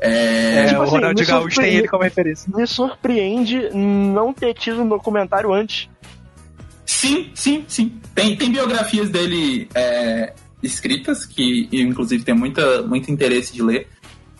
É, 0.00 0.64
É, 0.64 0.66
tipo 0.68 0.80
o 0.80 0.82
assim, 0.82 0.92
Ronaldinho 0.92 1.28
Gaúcho 1.28 1.60
tem 1.60 1.74
ele 1.74 1.88
como 1.88 2.02
referência. 2.02 2.50
Me 2.54 2.66
surpreende 2.66 3.70
não 3.74 4.32
ter 4.32 4.54
tido 4.54 4.82
um 4.82 4.88
documentário 4.88 5.52
antes. 5.52 5.88
Sim, 6.84 7.30
sim, 7.34 7.64
sim. 7.68 8.00
Tem, 8.14 8.36
tem 8.36 8.50
biografias 8.50 9.08
dele 9.10 9.68
é, 9.74 10.32
escritas, 10.62 11.24
que 11.24 11.68
eu, 11.72 11.82
inclusive 11.82 12.24
tem 12.24 12.34
muita, 12.34 12.82
muito 12.82 13.10
interesse 13.10 13.52
de 13.52 13.62
ler, 13.62 13.86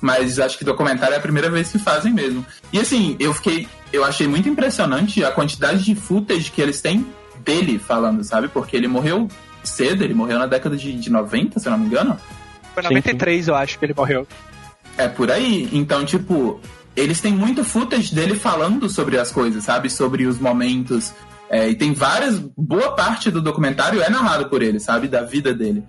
mas 0.00 0.38
acho 0.38 0.56
que 0.56 0.64
documentário 0.64 1.14
é 1.14 1.18
a 1.18 1.20
primeira 1.20 1.50
vez 1.50 1.70
que 1.70 1.78
fazem 1.78 2.12
mesmo. 2.12 2.44
E 2.72 2.80
assim, 2.80 3.16
eu 3.18 3.34
fiquei. 3.34 3.68
Eu 3.92 4.04
achei 4.04 4.26
muito 4.26 4.48
impressionante 4.48 5.24
a 5.24 5.32
quantidade 5.32 5.84
de 5.84 5.94
footage 5.94 6.50
que 6.50 6.60
eles 6.62 6.80
têm 6.80 7.06
dele 7.44 7.78
falando, 7.78 8.22
sabe? 8.22 8.48
Porque 8.48 8.76
ele 8.76 8.86
morreu 8.86 9.28
cedo, 9.64 10.04
ele 10.04 10.14
morreu 10.14 10.38
na 10.38 10.46
década 10.46 10.76
de, 10.76 10.92
de 10.92 11.10
90, 11.10 11.58
se 11.58 11.66
eu 11.66 11.72
não 11.72 11.78
me 11.78 11.86
engano. 11.86 12.18
Foi 12.74 12.82
em 12.82 12.86
93, 12.86 13.48
eu 13.48 13.54
acho, 13.54 13.78
que 13.78 13.84
ele 13.84 13.94
morreu. 13.94 14.26
É 14.96 15.08
por 15.08 15.30
aí. 15.30 15.68
Então, 15.72 16.04
tipo, 16.04 16.60
eles 16.96 17.20
têm 17.20 17.32
muito 17.32 17.64
footage 17.64 18.14
dele 18.14 18.34
falando 18.34 18.88
sobre 18.88 19.18
as 19.18 19.32
coisas, 19.32 19.64
sabe? 19.64 19.90
Sobre 19.90 20.26
os 20.26 20.38
momentos. 20.38 21.12
É, 21.48 21.68
e 21.68 21.74
tem 21.74 21.92
várias. 21.92 22.38
Boa 22.56 22.94
parte 22.94 23.30
do 23.30 23.40
documentário 23.42 24.02
é 24.02 24.08
narrado 24.08 24.48
por 24.48 24.62
ele, 24.62 24.78
sabe? 24.78 25.08
Da 25.08 25.22
vida 25.22 25.52
dele. 25.52 25.82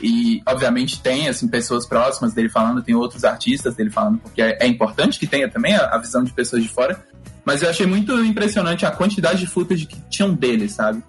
E, 0.00 0.42
obviamente, 0.46 1.00
tem, 1.00 1.28
assim, 1.28 1.46
pessoas 1.46 1.86
próximas 1.86 2.32
dele 2.32 2.48
falando, 2.48 2.82
tem 2.82 2.94
outros 2.94 3.24
artistas 3.24 3.74
dele 3.74 3.90
falando, 3.90 4.18
porque 4.18 4.42
é, 4.42 4.58
é 4.60 4.66
importante 4.66 5.18
que 5.18 5.26
tenha 5.26 5.48
também 5.48 5.74
a, 5.74 5.86
a 5.86 5.98
visão 5.98 6.24
de 6.24 6.32
pessoas 6.32 6.62
de 6.62 6.68
fora. 6.68 7.04
Mas 7.44 7.62
eu 7.62 7.70
achei 7.70 7.86
muito 7.86 8.24
impressionante 8.24 8.86
a 8.86 8.90
quantidade 8.90 9.40
de 9.40 9.46
footage 9.46 9.86
que 9.86 10.00
tinham 10.08 10.32
dele, 10.32 10.68
sabe? 10.68 11.02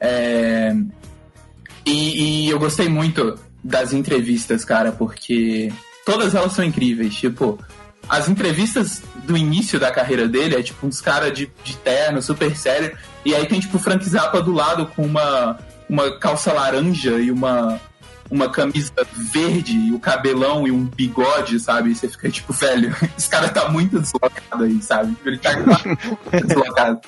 É, 0.00 0.74
e, 1.84 2.46
e 2.46 2.50
eu 2.50 2.58
gostei 2.58 2.88
muito 2.88 3.38
das 3.62 3.92
entrevistas, 3.92 4.64
cara, 4.64 4.92
porque 4.92 5.72
todas 6.04 6.34
elas 6.34 6.52
são 6.52 6.64
incríveis. 6.64 7.14
Tipo, 7.14 7.58
as 8.08 8.28
entrevistas 8.28 9.02
do 9.24 9.36
início 9.36 9.78
da 9.78 9.90
carreira 9.90 10.28
dele 10.28 10.56
é 10.56 10.62
tipo 10.62 10.86
uns 10.86 11.00
caras 11.00 11.32
de, 11.32 11.50
de 11.64 11.76
terno, 11.76 12.22
super 12.22 12.56
sério. 12.56 12.96
E 13.24 13.34
aí 13.34 13.46
tem 13.46 13.60
tipo 13.60 13.78
Frank 13.78 14.04
Zappa 14.08 14.40
do 14.40 14.52
lado 14.52 14.86
com 14.86 15.02
uma, 15.04 15.58
uma 15.88 16.18
calça 16.18 16.52
laranja 16.52 17.18
e 17.18 17.30
uma, 17.30 17.80
uma 18.30 18.50
camisa 18.50 18.92
verde 19.32 19.76
e 19.76 19.92
o 19.92 19.98
cabelão 19.98 20.66
e 20.66 20.70
um 20.70 20.84
bigode, 20.84 21.60
sabe? 21.60 21.90
E 21.90 21.94
você 21.94 22.08
fica 22.08 22.28
tipo, 22.28 22.52
velho, 22.52 22.94
esse 23.16 23.28
cara 23.28 23.48
tá 23.48 23.68
muito 23.68 23.98
deslocado 24.00 24.64
aí, 24.64 24.80
sabe? 24.82 25.16
Ele 25.24 25.38
tá 25.38 25.52
muito 25.54 26.46
deslocado. 26.46 27.00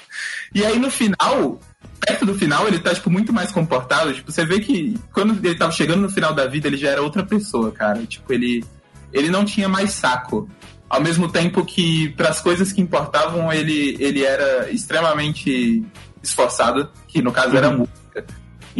E 0.54 0.64
aí 0.64 0.78
no 0.78 0.90
final, 0.90 1.58
perto 2.00 2.24
do 2.24 2.34
final, 2.34 2.66
ele 2.66 2.78
tá, 2.78 2.94
tipo, 2.94 3.10
muito 3.10 3.32
mais 3.32 3.52
comportado. 3.52 4.12
Tipo, 4.14 4.30
você 4.30 4.44
vê 4.44 4.60
que 4.60 4.98
quando 5.12 5.44
ele 5.44 5.56
tava 5.56 5.72
chegando 5.72 6.02
no 6.02 6.10
final 6.10 6.32
da 6.32 6.46
vida, 6.46 6.68
ele 6.68 6.76
já 6.76 6.90
era 6.90 7.02
outra 7.02 7.24
pessoa, 7.24 7.70
cara. 7.72 8.04
Tipo, 8.06 8.32
ele, 8.32 8.64
ele 9.12 9.28
não 9.28 9.44
tinha 9.44 9.68
mais 9.68 9.92
saco. 9.92 10.48
Ao 10.88 11.02
mesmo 11.02 11.30
tempo 11.30 11.64
que, 11.64 12.08
para 12.10 12.30
as 12.30 12.40
coisas 12.40 12.72
que 12.72 12.80
importavam, 12.80 13.52
ele, 13.52 13.96
ele 14.00 14.24
era 14.24 14.70
extremamente 14.70 15.84
esforçado, 16.22 16.90
que 17.06 17.20
no 17.20 17.30
caso 17.30 17.56
era 17.56 17.70
música. 17.70 17.98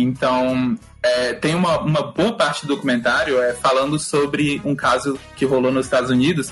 Então, 0.00 0.78
é, 1.02 1.33
tem 1.35 1.55
uma, 1.55 1.81
uma 1.81 2.02
boa 2.02 2.33
parte 2.33 2.67
do 2.67 2.75
documentário 2.75 3.40
é, 3.40 3.52
falando 3.55 3.99
sobre 3.99 4.61
um 4.64 4.75
caso 4.75 5.19
que 5.37 5.45
rolou 5.45 5.73
nos 5.73 5.87
Estados 5.87 6.11
Unidos, 6.11 6.50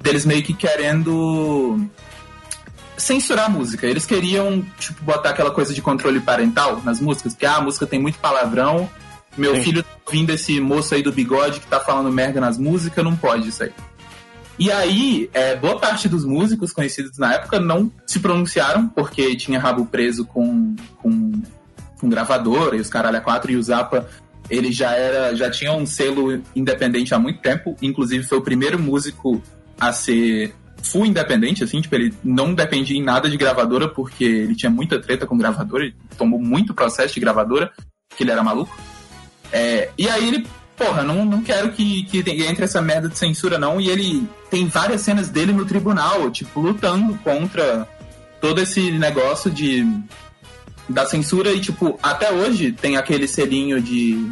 deles 0.00 0.24
meio 0.24 0.42
que 0.42 0.54
querendo 0.54 1.80
censurar 2.96 3.46
a 3.46 3.48
música. 3.48 3.86
Eles 3.86 4.06
queriam, 4.06 4.64
tipo, 4.78 5.02
botar 5.02 5.30
aquela 5.30 5.50
coisa 5.50 5.74
de 5.74 5.82
controle 5.82 6.20
parental 6.20 6.80
nas 6.84 7.00
músicas, 7.00 7.32
porque 7.32 7.46
ah, 7.46 7.56
a 7.56 7.60
música 7.60 7.86
tem 7.86 8.00
muito 8.00 8.18
palavrão, 8.18 8.88
meu 9.36 9.56
Sim. 9.56 9.62
filho 9.62 9.82
tá 9.82 9.88
ouvindo 10.06 10.30
esse 10.30 10.60
moço 10.60 10.94
aí 10.94 11.02
do 11.02 11.12
bigode 11.12 11.60
que 11.60 11.66
tá 11.66 11.80
falando 11.80 12.10
merda 12.12 12.40
nas 12.40 12.56
músicas, 12.58 13.04
não 13.04 13.16
pode 13.16 13.48
isso 13.48 13.64
aí. 13.64 13.72
E 14.56 14.70
aí, 14.70 15.28
é, 15.34 15.56
boa 15.56 15.80
parte 15.80 16.08
dos 16.08 16.24
músicos 16.24 16.72
conhecidos 16.72 17.18
na 17.18 17.34
época 17.34 17.58
não 17.58 17.90
se 18.06 18.20
pronunciaram, 18.20 18.86
porque 18.86 19.34
tinha 19.34 19.58
rabo 19.58 19.84
preso 19.86 20.24
com, 20.24 20.76
com, 21.02 21.42
com 22.04 22.08
gravadora 22.10 22.76
e 22.76 22.80
os 22.80 22.90
caralho 22.90 23.16
a 23.16 23.20
quatro, 23.20 23.50
e 23.50 23.56
o 23.56 23.62
Zappa, 23.62 24.06
ele 24.50 24.70
já 24.70 24.92
era, 24.92 25.34
já 25.34 25.50
tinha 25.50 25.72
um 25.72 25.86
selo 25.86 26.42
independente 26.54 27.14
há 27.14 27.18
muito 27.18 27.40
tempo, 27.40 27.74
inclusive 27.80 28.24
foi 28.24 28.36
o 28.36 28.42
primeiro 28.42 28.78
músico 28.78 29.42
a 29.80 29.90
ser 29.90 30.54
full 30.82 31.06
independente, 31.06 31.64
assim, 31.64 31.80
tipo, 31.80 31.94
ele 31.94 32.14
não 32.22 32.52
dependia 32.52 32.98
em 32.98 33.02
nada 33.02 33.30
de 33.30 33.38
gravadora, 33.38 33.88
porque 33.88 34.22
ele 34.22 34.54
tinha 34.54 34.68
muita 34.68 35.00
treta 35.00 35.26
com 35.26 35.38
gravadora, 35.38 35.84
ele 35.84 35.96
tomou 36.18 36.38
muito 36.38 36.74
processo 36.74 37.14
de 37.14 37.20
gravadora, 37.20 37.72
porque 38.06 38.22
ele 38.22 38.30
era 38.30 38.42
maluco. 38.42 38.76
É, 39.50 39.88
e 39.96 40.06
aí 40.06 40.28
ele, 40.28 40.46
porra, 40.76 41.02
não, 41.02 41.24
não 41.24 41.42
quero 41.42 41.72
que, 41.72 42.04
que 42.04 42.18
entre 42.42 42.64
essa 42.64 42.82
merda 42.82 43.08
de 43.08 43.16
censura, 43.16 43.58
não. 43.58 43.80
E 43.80 43.88
ele 43.88 44.28
tem 44.50 44.66
várias 44.66 45.00
cenas 45.00 45.30
dele 45.30 45.54
no 45.54 45.64
tribunal, 45.64 46.30
tipo, 46.30 46.60
lutando 46.60 47.16
contra 47.24 47.88
todo 48.42 48.60
esse 48.60 48.90
negócio 48.90 49.50
de 49.50 49.86
da 50.88 51.06
censura 51.06 51.50
e, 51.52 51.60
tipo, 51.60 51.98
até 52.02 52.30
hoje 52.32 52.72
tem 52.72 52.96
aquele 52.96 53.26
selinho 53.26 53.80
de, 53.80 54.30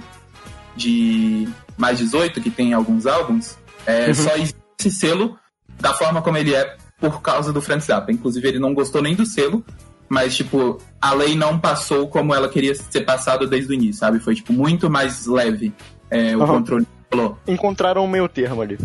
de 0.76 1.49
mais 1.76 1.99
18 1.99 2.40
que 2.40 2.50
tem 2.50 2.71
em 2.71 2.75
alguns 2.75 3.06
álbuns. 3.06 3.56
É, 3.87 4.09
Uhum. 4.09 4.14
Só 4.14 4.35
existe 4.37 4.56
esse 4.78 4.90
selo 4.90 5.38
da 5.80 5.92
forma 5.94 6.21
como 6.23 6.37
ele 6.38 6.54
é 6.54 6.76
por 7.00 7.21
causa 7.21 7.52
do 7.52 7.61
Frank 7.61 7.82
Zappa. 7.85 8.12
Inclusive, 8.12 8.47
ele 8.47 8.59
não 8.59 8.73
gostou 8.75 9.02
nem 9.02 9.14
do 9.14 9.26
selo, 9.26 9.64
mas, 10.09 10.37
tipo, 10.37 10.78
a 11.00 11.12
lei 11.14 11.35
não 11.35 11.59
passou 11.59 12.06
como 12.09 12.35
ela 12.35 12.49
queria 12.49 12.75
ser 12.75 13.00
passada 13.00 13.47
desde 13.47 13.73
o 13.73 13.75
início, 13.75 13.94
sabe? 14.00 14.21
Foi, 14.21 14.35
tipo, 14.35 14.52
muito 14.52 14.88
mais 14.90 15.26
leve 15.26 15.73
é, 16.11 16.37
o 16.37 16.40
Uhum. 16.40 16.47
controle 16.47 16.85
que 16.85 17.16
rolou. 17.16 17.38
Encontraram 17.49 18.04
um 18.04 18.09
meio 18.09 18.28
termo 18.28 18.61
ali. 18.62 18.78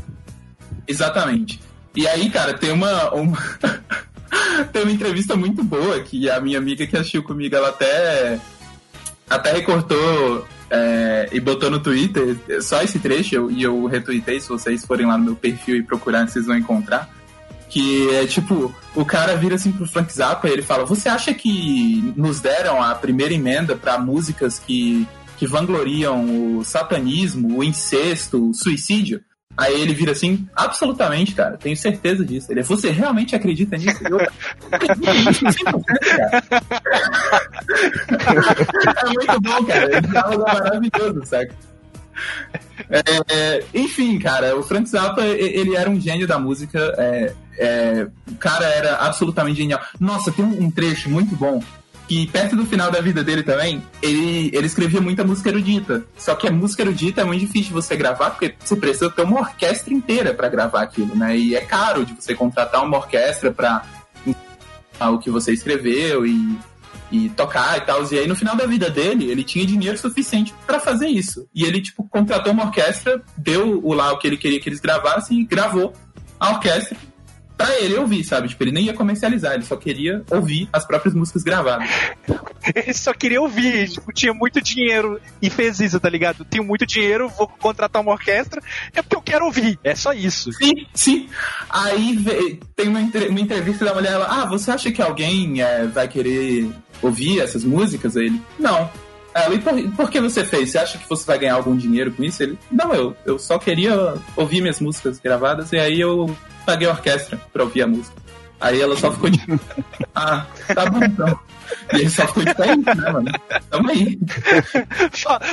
Exatamente. 0.88 1.60
E 1.96 2.08
aí, 2.08 2.30
cara, 2.30 2.54
tem 2.54 2.72
uma. 2.72 3.14
uma... 3.14 3.38
tem 4.72 4.84
uma 4.84 4.92
entrevista 4.92 5.36
muito 5.36 5.64
boa 5.64 6.00
que 6.02 6.30
a 6.30 6.40
minha 6.40 6.58
amiga 6.58 6.86
que 6.88 6.96
assistiu 6.98 7.24
comigo, 7.24 7.56
ela 7.56 7.70
até. 7.70 8.40
Até 9.30 9.52
recortou 9.52 10.48
é, 10.70 11.28
e 11.34 11.40
botou 11.40 11.70
no 11.70 11.80
Twitter 11.80 12.38
só 12.62 12.82
esse 12.82 12.98
trecho 13.00 13.36
eu- 13.36 13.52
e 13.52 13.62
eu 13.62 13.86
retuitei. 13.86 14.40
Se 14.40 14.48
vocês 14.48 14.86
forem 14.86 15.06
lá 15.06 15.18
no 15.18 15.26
meu 15.26 15.36
perfil 15.36 15.76
e 15.76 15.84
procurarem, 15.84 16.28
vocês 16.28 16.46
vão 16.46 16.58
encontrar. 16.58 17.10
Que 17.70 18.10
é 18.16 18.26
tipo, 18.26 18.74
o 18.96 19.04
cara 19.04 19.36
vira 19.36 19.56
assim 19.56 19.74
pro 19.74 19.86
Frank 19.86 20.14
Zappa 20.14 20.48
e 20.48 20.54
ele 20.54 20.62
fala: 20.62 20.86
Você 20.86 21.10
acha 21.10 21.34
que 21.34 22.14
nos 22.16 22.40
deram 22.40 22.82
a 22.82 22.96
primeira 22.96 23.34
emenda 23.34 23.76
para 23.76 23.98
músicas 24.00 24.58
que, 24.58 25.06
que 25.38 25.46
vangloriam 25.46 26.58
o 26.58 26.64
satanismo, 26.64 27.58
o 27.58 27.64
incesto, 27.64 28.50
o 28.50 28.54
suicídio? 28.54 29.20
Aí 29.58 29.82
ele 29.82 29.94
vira 29.94 30.12
assim, 30.12 30.48
absolutamente, 30.56 31.34
cara, 31.34 31.58
tenho 31.58 31.76
certeza 31.76 32.24
disso. 32.24 32.52
Ele, 32.52 32.62
você 32.62 32.92
realmente 32.92 33.36
acredita 33.36 33.76
nisso? 33.76 33.98
Eu 34.08 34.20
acredito 34.72 35.14
nisso 35.14 35.46
100%, 35.46 35.84
cara. 36.16 36.44
é 39.02 39.06
muito 39.10 39.42
bom, 39.42 39.66
cara. 39.66 40.02
Diálogo 40.02 40.46
é 40.48 40.54
maravilhoso, 40.54 41.26
saca? 41.26 41.56
É, 42.90 43.02
é, 43.34 43.64
enfim, 43.74 44.20
cara, 44.20 44.56
o 44.56 44.64
Frank 44.64 44.88
Zappa, 44.88 45.24
ele 45.24 45.76
era 45.76 45.90
um 45.90 46.00
gênio 46.00 46.28
da 46.28 46.38
música. 46.38 46.94
é, 46.98 47.34
é, 47.58 48.08
o 48.30 48.36
cara 48.36 48.66
era 48.66 48.98
absolutamente 48.98 49.58
genial. 49.58 49.82
Nossa, 50.00 50.32
tem 50.32 50.46
um 50.46 50.70
trecho 50.70 51.10
muito 51.10 51.36
bom 51.36 51.60
que 52.08 52.26
perto 52.28 52.56
do 52.56 52.66
final 52.66 52.90
da 52.90 53.02
vida 53.02 53.24
dele 53.24 53.44
também, 53.44 53.84
ele, 54.02 54.50
ele 54.54 54.66
escrevia 54.66 55.02
muita 55.02 55.26
música 55.26 55.50
erudita. 55.50 56.06
Só 56.18 56.36
que 56.36 56.48
a 56.48 56.52
música 56.52 56.82
erudita 56.82 57.22
é 57.22 57.24
muito 57.24 57.42
difícil 57.42 57.68
de 57.68 57.74
você 57.74 57.96
gravar, 57.96 58.30
porque 58.32 58.56
você 58.60 58.76
precisa 58.76 59.10
ter 59.10 59.24
uma 59.24 59.42
orquestra 59.42 59.94
inteira 59.94 60.34
para 60.34 60.48
gravar 60.48 60.84
aquilo, 60.84 61.14
né? 61.16 61.38
E 61.38 61.56
é 61.56 61.62
caro 61.62 62.06
de 62.06 62.14
você 62.14 62.34
contratar 62.34 62.84
uma 62.84 62.98
orquestra 62.98 63.52
para 63.52 63.84
o 65.12 65.20
que 65.20 65.30
você 65.30 65.52
escreveu 65.52 66.26
e, 66.26 66.58
e 67.12 67.30
tocar 67.30 67.78
e 67.78 67.82
tal. 67.82 68.02
E 68.10 68.18
aí 68.18 68.28
no 68.28 68.36
final 68.36 68.56
da 68.56 68.66
vida 68.66 68.90
dele, 68.90 69.30
ele 69.30 69.44
tinha 69.44 69.66
dinheiro 69.66 69.98
suficiente 69.98 70.54
para 70.66 70.80
fazer 70.80 71.08
isso. 71.08 71.46
E 71.54 71.66
ele, 71.66 71.82
tipo, 71.82 72.08
contratou 72.08 72.54
uma 72.54 72.66
orquestra, 72.66 73.22
deu 73.36 73.82
o 73.84 73.94
lá 73.94 74.14
o 74.14 74.18
que 74.18 74.28
ele 74.28 74.38
queria 74.38 74.62
que 74.62 74.70
eles 74.70 74.80
gravassem 74.80 75.42
e 75.42 75.44
gravou 75.44 75.94
a 76.40 76.52
orquestra 76.52 76.98
pra 77.58 77.76
ele 77.80 77.96
ouvir, 77.96 78.24
sabe? 78.24 78.48
Tipo, 78.48 78.64
ele 78.64 78.72
nem 78.72 78.86
ia 78.86 78.94
comercializar, 78.94 79.54
ele 79.54 79.66
só 79.66 79.76
queria 79.76 80.24
ouvir 80.30 80.70
as 80.72 80.86
próprias 80.86 81.16
músicas 81.16 81.44
gravadas. 81.44 81.90
Ele 82.76 82.94
só 82.94 83.14
queria 83.14 83.42
ouvir, 83.42 83.88
tipo, 83.88 84.12
tinha 84.12 84.34
muito 84.34 84.62
dinheiro 84.62 85.22
e 85.42 85.50
fez 85.50 85.80
isso, 85.80 85.98
tá 86.02 86.10
ligado? 86.10 86.44
Tenho 86.44 86.66
muito 86.66 86.86
dinheiro, 86.86 87.30
vou 87.30 87.48
contratar 87.48 88.02
uma 88.02 88.12
orquestra, 88.12 88.62
é 88.94 89.02
porque 89.02 89.16
eu 89.16 89.22
quero 89.22 89.46
ouvir, 89.46 89.80
é 89.86 89.96
só 89.96 90.12
isso. 90.12 90.52
Sim, 90.52 90.86
sim. 90.94 91.30
Aí 91.70 92.60
tem 92.76 92.90
uma, 92.90 93.00
uma 93.00 93.40
entrevista 93.40 93.86
da 93.86 93.94
mulher, 93.94 94.12
ela, 94.14 94.26
ah, 94.26 94.46
você 94.46 94.70
acha 94.72 94.92
que 94.92 95.02
alguém 95.02 95.62
é, 95.62 95.86
vai 95.86 96.10
querer 96.10 96.70
ouvir 97.02 97.40
essas 97.40 97.64
músicas? 97.64 98.18
Aí 98.18 98.26
ele, 98.26 98.42
não. 98.60 98.90
Ela, 99.34 99.56
e 99.56 99.60
por, 99.60 99.92
por, 99.92 100.10
que 100.10 100.20
você 100.20 100.44
fez? 100.44 100.72
Você 100.72 100.78
acha 100.78 100.98
que 100.98 101.08
você 101.08 101.26
vai 101.26 101.40
ganhar 101.40 101.56
algum 101.56 101.76
dinheiro 101.76 102.12
com 102.12 102.24
isso? 102.24 102.44
Ele, 102.44 102.60
não, 102.70 102.94
eu, 102.94 103.16
eu 103.26 103.40
só 103.40 103.58
queria 103.58 104.16
ouvir 104.36 104.62
minhas 104.62 104.82
músicas 104.82 105.20
gravadas 105.20 105.72
e 105.72 105.78
aí 105.78 106.02
eu 106.02 106.36
paguei 106.68 106.86
a 106.86 106.92
orquestra 106.92 107.40
pra 107.54 107.64
ouvir 107.64 107.82
a 107.84 107.88
música. 107.88 108.22
Aí 108.60 108.82
ela 108.82 108.98
só 108.98 109.10
ficou 109.12 109.30
de. 109.30 109.40
ah, 110.14 110.46
tá 110.76 110.90
bom 110.90 111.02
então. 111.02 111.40
E 111.94 112.02
ele 112.02 112.10
só 112.10 112.28
ficou 112.28 112.44
de 112.44 112.54
pé, 112.54 112.76
né, 112.76 113.12
mano? 113.12 113.32
Tamo 113.70 113.90
aí. 113.90 114.20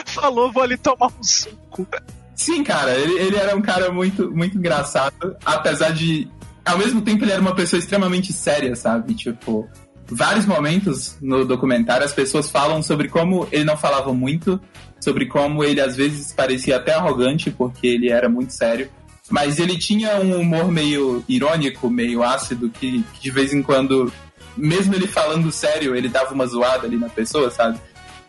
Falou, 0.06 0.50
vou 0.50 0.62
ali 0.62 0.76
tomar 0.76 1.06
um 1.06 1.22
suco. 1.22 1.86
Sim, 2.34 2.64
cara, 2.64 2.92
ele, 2.92 3.20
ele 3.20 3.36
era 3.36 3.54
um 3.54 3.62
cara 3.62 3.92
muito, 3.92 4.30
muito 4.32 4.58
engraçado, 4.58 5.36
apesar 5.44 5.92
de. 5.92 6.28
Ao 6.64 6.78
mesmo 6.78 7.02
tempo, 7.02 7.22
ele 7.24 7.32
era 7.32 7.40
uma 7.40 7.54
pessoa 7.54 7.78
extremamente 7.78 8.32
séria, 8.32 8.74
sabe? 8.74 9.14
Tipo, 9.14 9.68
vários 10.08 10.46
momentos 10.46 11.16
no 11.20 11.44
documentário 11.44 12.04
as 12.04 12.12
pessoas 12.12 12.50
falam 12.50 12.82
sobre 12.82 13.08
como 13.08 13.46
ele 13.52 13.64
não 13.64 13.76
falava 13.76 14.12
muito, 14.14 14.58
sobre 14.98 15.26
como 15.26 15.62
ele 15.62 15.80
às 15.80 15.94
vezes 15.94 16.32
parecia 16.32 16.76
até 16.76 16.94
arrogante, 16.94 17.50
porque 17.50 17.86
ele 17.86 18.08
era 18.08 18.28
muito 18.28 18.52
sério. 18.52 18.90
Mas 19.30 19.58
ele 19.58 19.78
tinha 19.78 20.20
um 20.20 20.40
humor 20.40 20.70
meio 20.70 21.24
irônico, 21.28 21.88
meio 21.88 22.22
ácido, 22.22 22.68
que, 22.68 23.02
que 23.14 23.20
de 23.20 23.30
vez 23.30 23.54
em 23.54 23.62
quando, 23.62 24.12
mesmo 24.56 24.94
ele 24.94 25.06
falando 25.06 25.50
sério, 25.50 25.96
ele 25.96 26.08
dava 26.08 26.34
uma 26.34 26.46
zoada 26.46 26.86
ali 26.86 26.96
na 26.96 27.08
pessoa, 27.08 27.50
sabe? 27.50 27.80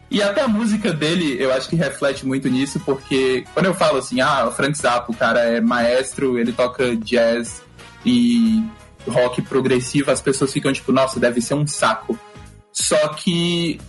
E 0.10 0.22
até 0.22 0.42
a 0.42 0.48
música 0.48 0.94
dele, 0.94 1.36
eu 1.40 1.52
acho 1.54 1.68
que 1.68 1.76
reflete 1.76 2.26
muito 2.26 2.48
nisso, 2.48 2.80
porque 2.80 3.44
quando 3.54 3.66
eu 3.66 3.74
falo 3.74 3.98
assim, 3.98 4.22
ah, 4.22 4.48
o 4.48 4.52
Frank 4.52 4.78
Zappa, 4.78 5.12
o 5.12 5.16
cara 5.16 5.40
é 5.42 5.60
maestro, 5.60 6.38
ele 6.40 6.54
toca 6.54 6.96
jazz 6.96 7.62
e 8.06 8.64
rock 9.08 9.42
progressivo, 9.42 10.12
as 10.12 10.22
pessoas 10.22 10.54
ficam 10.54 10.72
tipo, 10.72 10.92
nossa, 10.92 11.20
deve 11.20 11.42
ser 11.42 11.56
um 11.56 11.66
saco. 11.66 12.18
Só 12.72 13.10
que, 13.10 13.80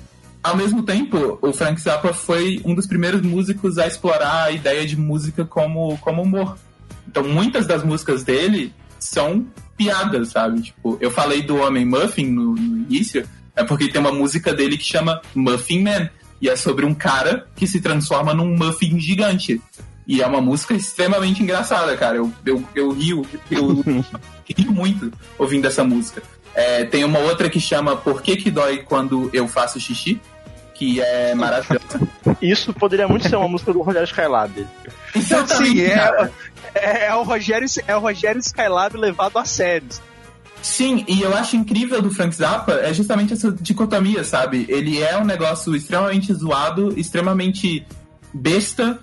ao 0.42 0.56
mesmo 0.56 0.82
tempo, 0.82 1.38
o 1.42 1.52
Frank 1.52 1.80
Zappa 1.80 2.12
foi 2.12 2.60
um 2.64 2.74
dos 2.74 2.86
primeiros 2.86 3.20
músicos 3.20 3.78
a 3.78 3.86
explorar 3.86 4.44
a 4.44 4.50
ideia 4.50 4.86
de 4.86 4.96
música 4.96 5.44
como, 5.44 5.98
como 5.98 6.22
humor. 6.22 6.56
Então, 7.08 7.24
muitas 7.24 7.66
das 7.66 7.82
músicas 7.82 8.22
dele 8.22 8.72
são 8.98 9.46
piadas, 9.76 10.28
sabe? 10.28 10.62
Tipo, 10.62 10.96
eu 11.00 11.10
falei 11.10 11.42
do 11.42 11.56
Homem 11.56 11.84
Muffin 11.84 12.26
no, 12.26 12.54
no 12.54 12.76
início, 12.78 13.26
é 13.54 13.64
porque 13.64 13.88
tem 13.88 14.00
uma 14.00 14.12
música 14.12 14.52
dele 14.52 14.76
que 14.76 14.84
chama 14.84 15.20
Muffin 15.34 15.82
Man. 15.82 16.10
E 16.40 16.48
é 16.48 16.56
sobre 16.56 16.84
um 16.84 16.94
cara 16.94 17.46
que 17.56 17.66
se 17.66 17.80
transforma 17.80 18.34
num 18.34 18.56
muffin 18.56 19.00
gigante. 19.00 19.60
E 20.06 20.22
é 20.22 20.26
uma 20.26 20.40
música 20.40 20.74
extremamente 20.74 21.42
engraçada, 21.42 21.96
cara. 21.96 22.18
Eu, 22.18 22.32
eu, 22.44 22.64
eu 22.74 22.90
rio, 22.92 23.26
eu 23.50 23.82
rio 24.46 24.70
muito 24.72 25.10
ouvindo 25.38 25.66
essa 25.66 25.82
música. 25.82 26.22
É, 26.54 26.84
tem 26.84 27.04
uma 27.04 27.18
outra 27.18 27.50
que 27.50 27.60
chama 27.60 27.96
Por 27.96 28.22
que, 28.22 28.36
que 28.36 28.50
dói 28.50 28.78
quando 28.78 29.28
eu 29.32 29.48
faço 29.48 29.80
xixi? 29.80 30.20
Que 30.76 31.00
é 31.00 31.34
maravilhosa. 31.34 32.00
Isso 32.40 32.72
poderia 32.72 33.08
muito 33.08 33.28
ser 33.28 33.36
uma 33.36 33.48
música 33.48 33.72
do 33.72 33.80
Rogério 33.82 34.06
Skylab. 34.06 34.66
Sim, 35.14 35.80
é, 35.80 36.30
é, 36.74 37.06
é, 37.06 37.14
o 37.14 37.22
Rogério, 37.22 37.66
é 37.86 37.96
o 37.96 38.00
Rogério 38.00 38.40
Skylab 38.40 38.96
levado 38.96 39.38
a 39.38 39.44
sério. 39.44 39.88
Sim, 40.60 41.04
e 41.06 41.22
eu 41.22 41.34
acho 41.34 41.56
incrível 41.56 42.02
do 42.02 42.10
Frank 42.10 42.34
Zappa 42.34 42.72
é 42.72 42.92
justamente 42.92 43.32
essa 43.32 43.52
dicotomia, 43.52 44.24
sabe? 44.24 44.66
Ele 44.68 45.00
é 45.00 45.16
um 45.16 45.24
negócio 45.24 45.74
extremamente 45.76 46.32
zoado, 46.34 46.98
extremamente 46.98 47.86
besta, 48.34 48.98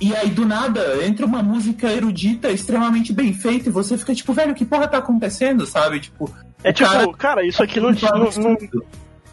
e 0.00 0.14
aí 0.16 0.30
do 0.30 0.46
nada 0.46 1.04
entra 1.04 1.26
uma 1.26 1.42
música 1.42 1.90
erudita 1.90 2.50
extremamente 2.50 3.12
bem 3.12 3.32
feita 3.32 3.68
e 3.68 3.72
você 3.72 3.98
fica 3.98 4.14
tipo, 4.14 4.32
velho, 4.32 4.54
que 4.54 4.64
porra 4.64 4.88
tá 4.88 4.98
acontecendo, 4.98 5.66
sabe? 5.66 6.00
Tipo. 6.00 6.32
É 6.64 6.72
tipo, 6.72 6.88
cara, 6.88 7.12
cara 7.12 7.46
isso 7.46 7.62
aqui 7.62 7.80
não, 7.80 7.90
não, 7.90 8.30
não, 8.36 8.56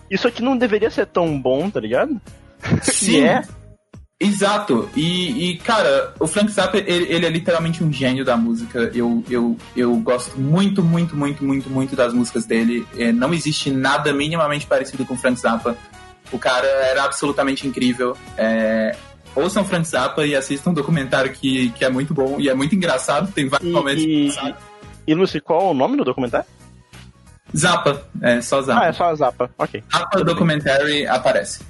Isso 0.10 0.28
aqui 0.28 0.42
não 0.42 0.58
deveria 0.58 0.90
ser 0.90 1.06
tão 1.08 1.40
bom, 1.40 1.70
tá 1.70 1.80
ligado? 1.80 2.20
Sim. 2.82 3.22
é. 3.22 3.44
Exato. 4.22 4.90
E, 4.98 5.52
e, 5.52 5.58
cara, 5.60 6.14
o 6.20 6.28
Frank 6.28 6.52
Zappa, 6.52 6.78
ele, 6.78 7.06
ele, 7.10 7.26
é 7.26 7.30
literalmente 7.30 7.82
um 7.82 7.92
gênio 7.92 8.26
da 8.26 8.36
música. 8.36 8.92
Eu, 8.94 9.24
eu, 9.30 9.58
eu 9.78 9.96
gosto 9.98 10.38
muito, 10.38 10.84
muito, 10.84 11.16
muito, 11.16 11.44
muito, 11.44 11.70
muito 11.70 11.96
das 11.96 12.14
músicas 12.14 12.46
dele. 12.46 12.86
É, 12.98 13.14
não 13.14 13.34
existe 13.34 13.72
nada 13.72 14.12
minimamente 14.12 14.68
parecido 14.68 15.06
com 15.06 15.14
o 15.14 15.18
Frank 15.18 15.40
Zappa. 15.40 15.78
O 16.34 16.38
cara 16.38 16.68
era 16.68 17.06
absolutamente 17.06 17.66
incrível. 17.66 18.18
É, 18.38 18.94
ouçam 19.34 19.64
Frank 19.64 19.88
Zappa 19.88 20.26
e 20.26 20.36
assistam 20.36 20.72
um 20.72 20.74
documentário 20.74 21.32
que, 21.32 21.70
que 21.70 21.86
é 21.86 21.90
muito 21.90 22.14
bom 22.14 22.42
e 22.42 22.50
é 22.50 22.54
muito 22.54 22.76
engraçado. 22.76 23.32
Tem 23.32 23.48
vários 23.48 23.70
e, 23.70 23.74
momentos 23.74 24.04
e, 24.04 24.56
e 25.08 25.16
Lucy, 25.16 25.40
qual 25.40 25.62
é 25.62 25.72
o 25.72 25.74
nome 25.74 25.96
do 25.96 26.04
documentário? 26.04 26.46
Zappa, 27.56 28.04
é 28.22 28.42
só 28.42 28.62
Zappa. 28.62 28.82
Ah, 28.82 28.88
é 28.88 28.94
só 28.94 29.16
Zappa, 29.16 29.50
ok. 29.58 29.84
Zappa 29.92 30.24
Documentary 30.24 31.08
aparece. 31.08 31.62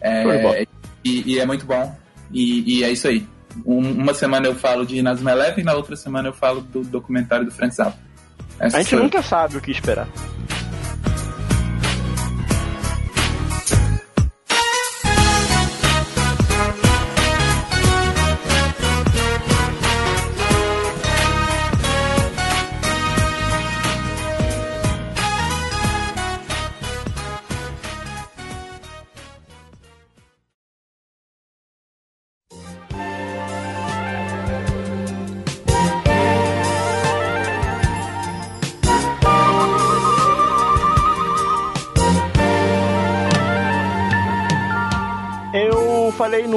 É, 0.00 0.66
e, 1.04 1.34
e, 1.34 1.38
é 1.38 1.46
muito 1.46 1.64
bom. 1.64 1.96
E, 2.32 2.78
e 2.78 2.84
é 2.84 2.90
isso 2.90 3.08
aí. 3.08 3.26
Um, 3.64 3.92
uma 3.92 4.12
semana 4.12 4.46
eu 4.46 4.54
falo 4.54 4.84
de 4.84 5.00
Nazma 5.00 5.32
Eleven, 5.32 5.64
na 5.64 5.74
outra 5.74 5.96
semana 5.96 6.28
eu 6.28 6.32
falo 6.32 6.60
do 6.60 6.82
documentário 6.82 7.46
do 7.46 7.50
Frank 7.50 7.74
Zappa. 7.74 7.98
Essa 8.58 8.78
a 8.78 8.82
gente 8.82 8.96
nunca 8.96 9.22
sabe 9.22 9.56
o 9.56 9.60
que 9.60 9.70
esperar. 9.70 10.08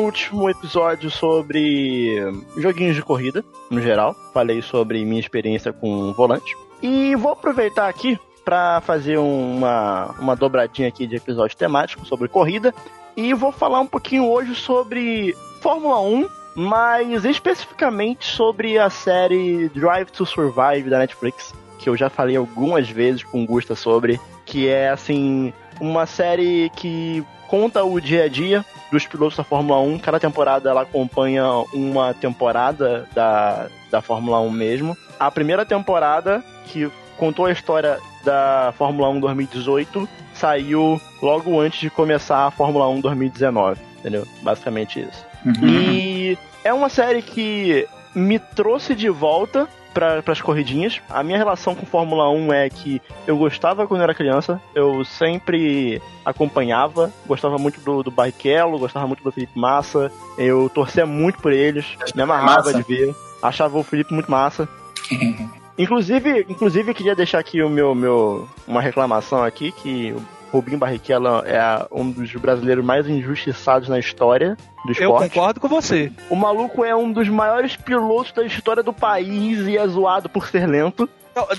Último 0.10 0.50
episódio 0.50 1.12
sobre 1.12 2.18
joguinhos 2.58 2.96
de 2.96 3.04
corrida, 3.04 3.46
no 3.70 3.80
geral. 3.80 4.16
Falei 4.34 4.60
sobre 4.60 5.06
minha 5.06 5.20
experiência 5.20 5.72
com 5.72 6.12
volante. 6.14 6.58
E 6.82 7.16
vou 7.16 7.34
aproveitar 7.34 7.88
aqui 7.88 8.18
para 8.44 8.82
fazer 8.82 9.20
uma, 9.20 10.16
uma 10.20 10.36
dobradinha 10.36 10.88
aqui 10.88 11.06
de 11.06 11.18
episódio 11.18 11.56
temático 11.56 12.06
sobre 12.08 12.28
corrida. 12.28 12.74
E 13.16 13.36
vou 13.36 13.52
falar 13.52 13.80
um 13.82 13.86
pouquinho 13.86 14.28
hoje 14.28 14.56
sobre 14.56 15.38
Fórmula 15.62 16.00
1, 16.00 16.28
mas 16.56 17.24
especificamente 17.24 18.26
sobre 18.26 18.80
a 18.80 18.90
série 18.90 19.70
Drive 19.70 20.10
to 20.10 20.26
Survive 20.26 20.90
da 20.90 20.98
Netflix, 20.98 21.54
que 21.78 21.88
eu 21.88 21.96
já 21.96 22.10
falei 22.10 22.36
algumas 22.36 22.90
vezes 22.90 23.24
com 23.24 23.46
Gusta 23.46 23.76
sobre, 23.76 24.20
que 24.44 24.68
é 24.68 24.90
assim 24.90 25.54
uma 25.80 26.08
série 26.08 26.72
que 26.76 27.24
conta 27.48 27.84
o 27.84 28.00
dia 28.00 28.24
a 28.24 28.28
dia 28.28 28.66
dos 28.92 29.06
pilotos 29.06 29.38
da 29.38 29.44
Fórmula 29.44 29.80
1. 29.80 30.00
Cada 30.00 30.20
temporada 30.20 30.70
ela 30.70 30.82
acompanha 30.82 31.46
uma 31.74 32.14
temporada 32.14 33.08
da, 33.14 33.68
da 33.92 34.02
Fórmula 34.02 34.40
1 34.42 34.50
mesmo. 34.50 34.98
A 35.20 35.30
primeira 35.30 35.66
temporada, 35.66 36.44
que 36.66 36.90
contou 37.18 37.46
a 37.46 37.52
história 37.52 38.00
da 38.24 38.74
Fórmula 38.78 39.10
1 39.10 39.20
2018, 39.20 40.08
saiu 40.34 41.02
logo 41.22 41.60
antes 41.60 41.80
de 41.80 41.90
começar 41.90 42.46
a 42.48 42.52
Fórmula 42.52 42.88
1 42.90 43.02
2019. 43.02 43.82
Entendeu? 44.00 44.26
Basicamente 44.42 45.02
isso. 45.02 45.26
Uhum. 45.46 45.68
E 45.68 46.38
é 46.64 46.74
uma 46.74 46.90
série 46.90 47.22
que 47.22 47.88
me 48.16 48.40
trouxe 48.40 48.96
de 48.96 49.10
volta 49.10 49.68
para 50.00 50.32
as 50.32 50.42
corridinhas. 50.42 51.02
A 51.10 51.22
minha 51.24 51.38
relação 51.38 51.76
com 51.76 51.86
Fórmula 51.86 52.30
1 52.30 52.54
é 52.54 52.70
que 52.70 53.02
eu 53.28 53.38
gostava 53.38 53.86
quando 53.86 54.02
eu 54.02 54.06
era 54.06 54.14
criança, 54.14 54.62
eu 54.74 55.04
sempre 55.04 56.02
acompanhava, 56.24 57.12
gostava 57.28 57.58
muito 57.58 57.82
do, 57.82 58.04
do 58.04 58.12
Barrichello, 58.12 58.80
gostava 58.80 59.08
muito 59.08 59.24
do 59.24 59.32
Felipe 59.32 59.58
Massa, 59.60 60.12
eu 60.38 60.70
torcia 60.70 61.06
muito 61.06 61.40
por 61.40 61.52
eles, 61.52 61.86
me 62.16 62.22
amarrava 62.22 62.72
Massa. 62.72 62.74
de 62.74 62.84
ver, 62.84 63.16
achava 63.42 63.78
o 63.78 63.84
Felipe 63.84 64.14
muito 64.14 64.32
massa. 64.32 64.68
Inclusive, 65.78 66.46
inclusive 66.50 66.94
queria 66.94 67.16
deixar 67.16 67.40
aqui 67.40 67.64
o 67.64 67.70
meu, 67.70 67.96
meu 67.96 68.50
uma 68.68 68.82
reclamação 68.82 69.42
aqui 69.42 69.72
que 69.72 70.14
Rubinho 70.52 70.78
Barrichello 70.78 71.44
é 71.46 71.60
a- 71.60 71.86
um 71.92 72.10
dos 72.12 72.32
brasileiros 72.36 72.84
mais 72.84 73.08
injustiçados 73.08 73.88
na 73.88 74.00
história 74.00 74.58
do 74.86 74.90
Eu 74.90 74.94
esporte. 74.94 75.30
concordo 75.34 75.60
com 75.60 75.68
você. 75.68 76.12
O 76.30 76.36
maluco 76.36 76.84
é 76.84 76.96
um 76.96 77.12
dos 77.12 77.28
maiores 77.30 77.76
pilotos 77.76 78.32
da 78.32 78.44
história 78.44 78.82
do 78.82 78.92
país 78.94 79.60
e 79.68 79.78
é 79.78 79.88
zoado 79.88 80.28
por 80.30 80.48
ser 80.48 80.66
lento. 80.68 81.08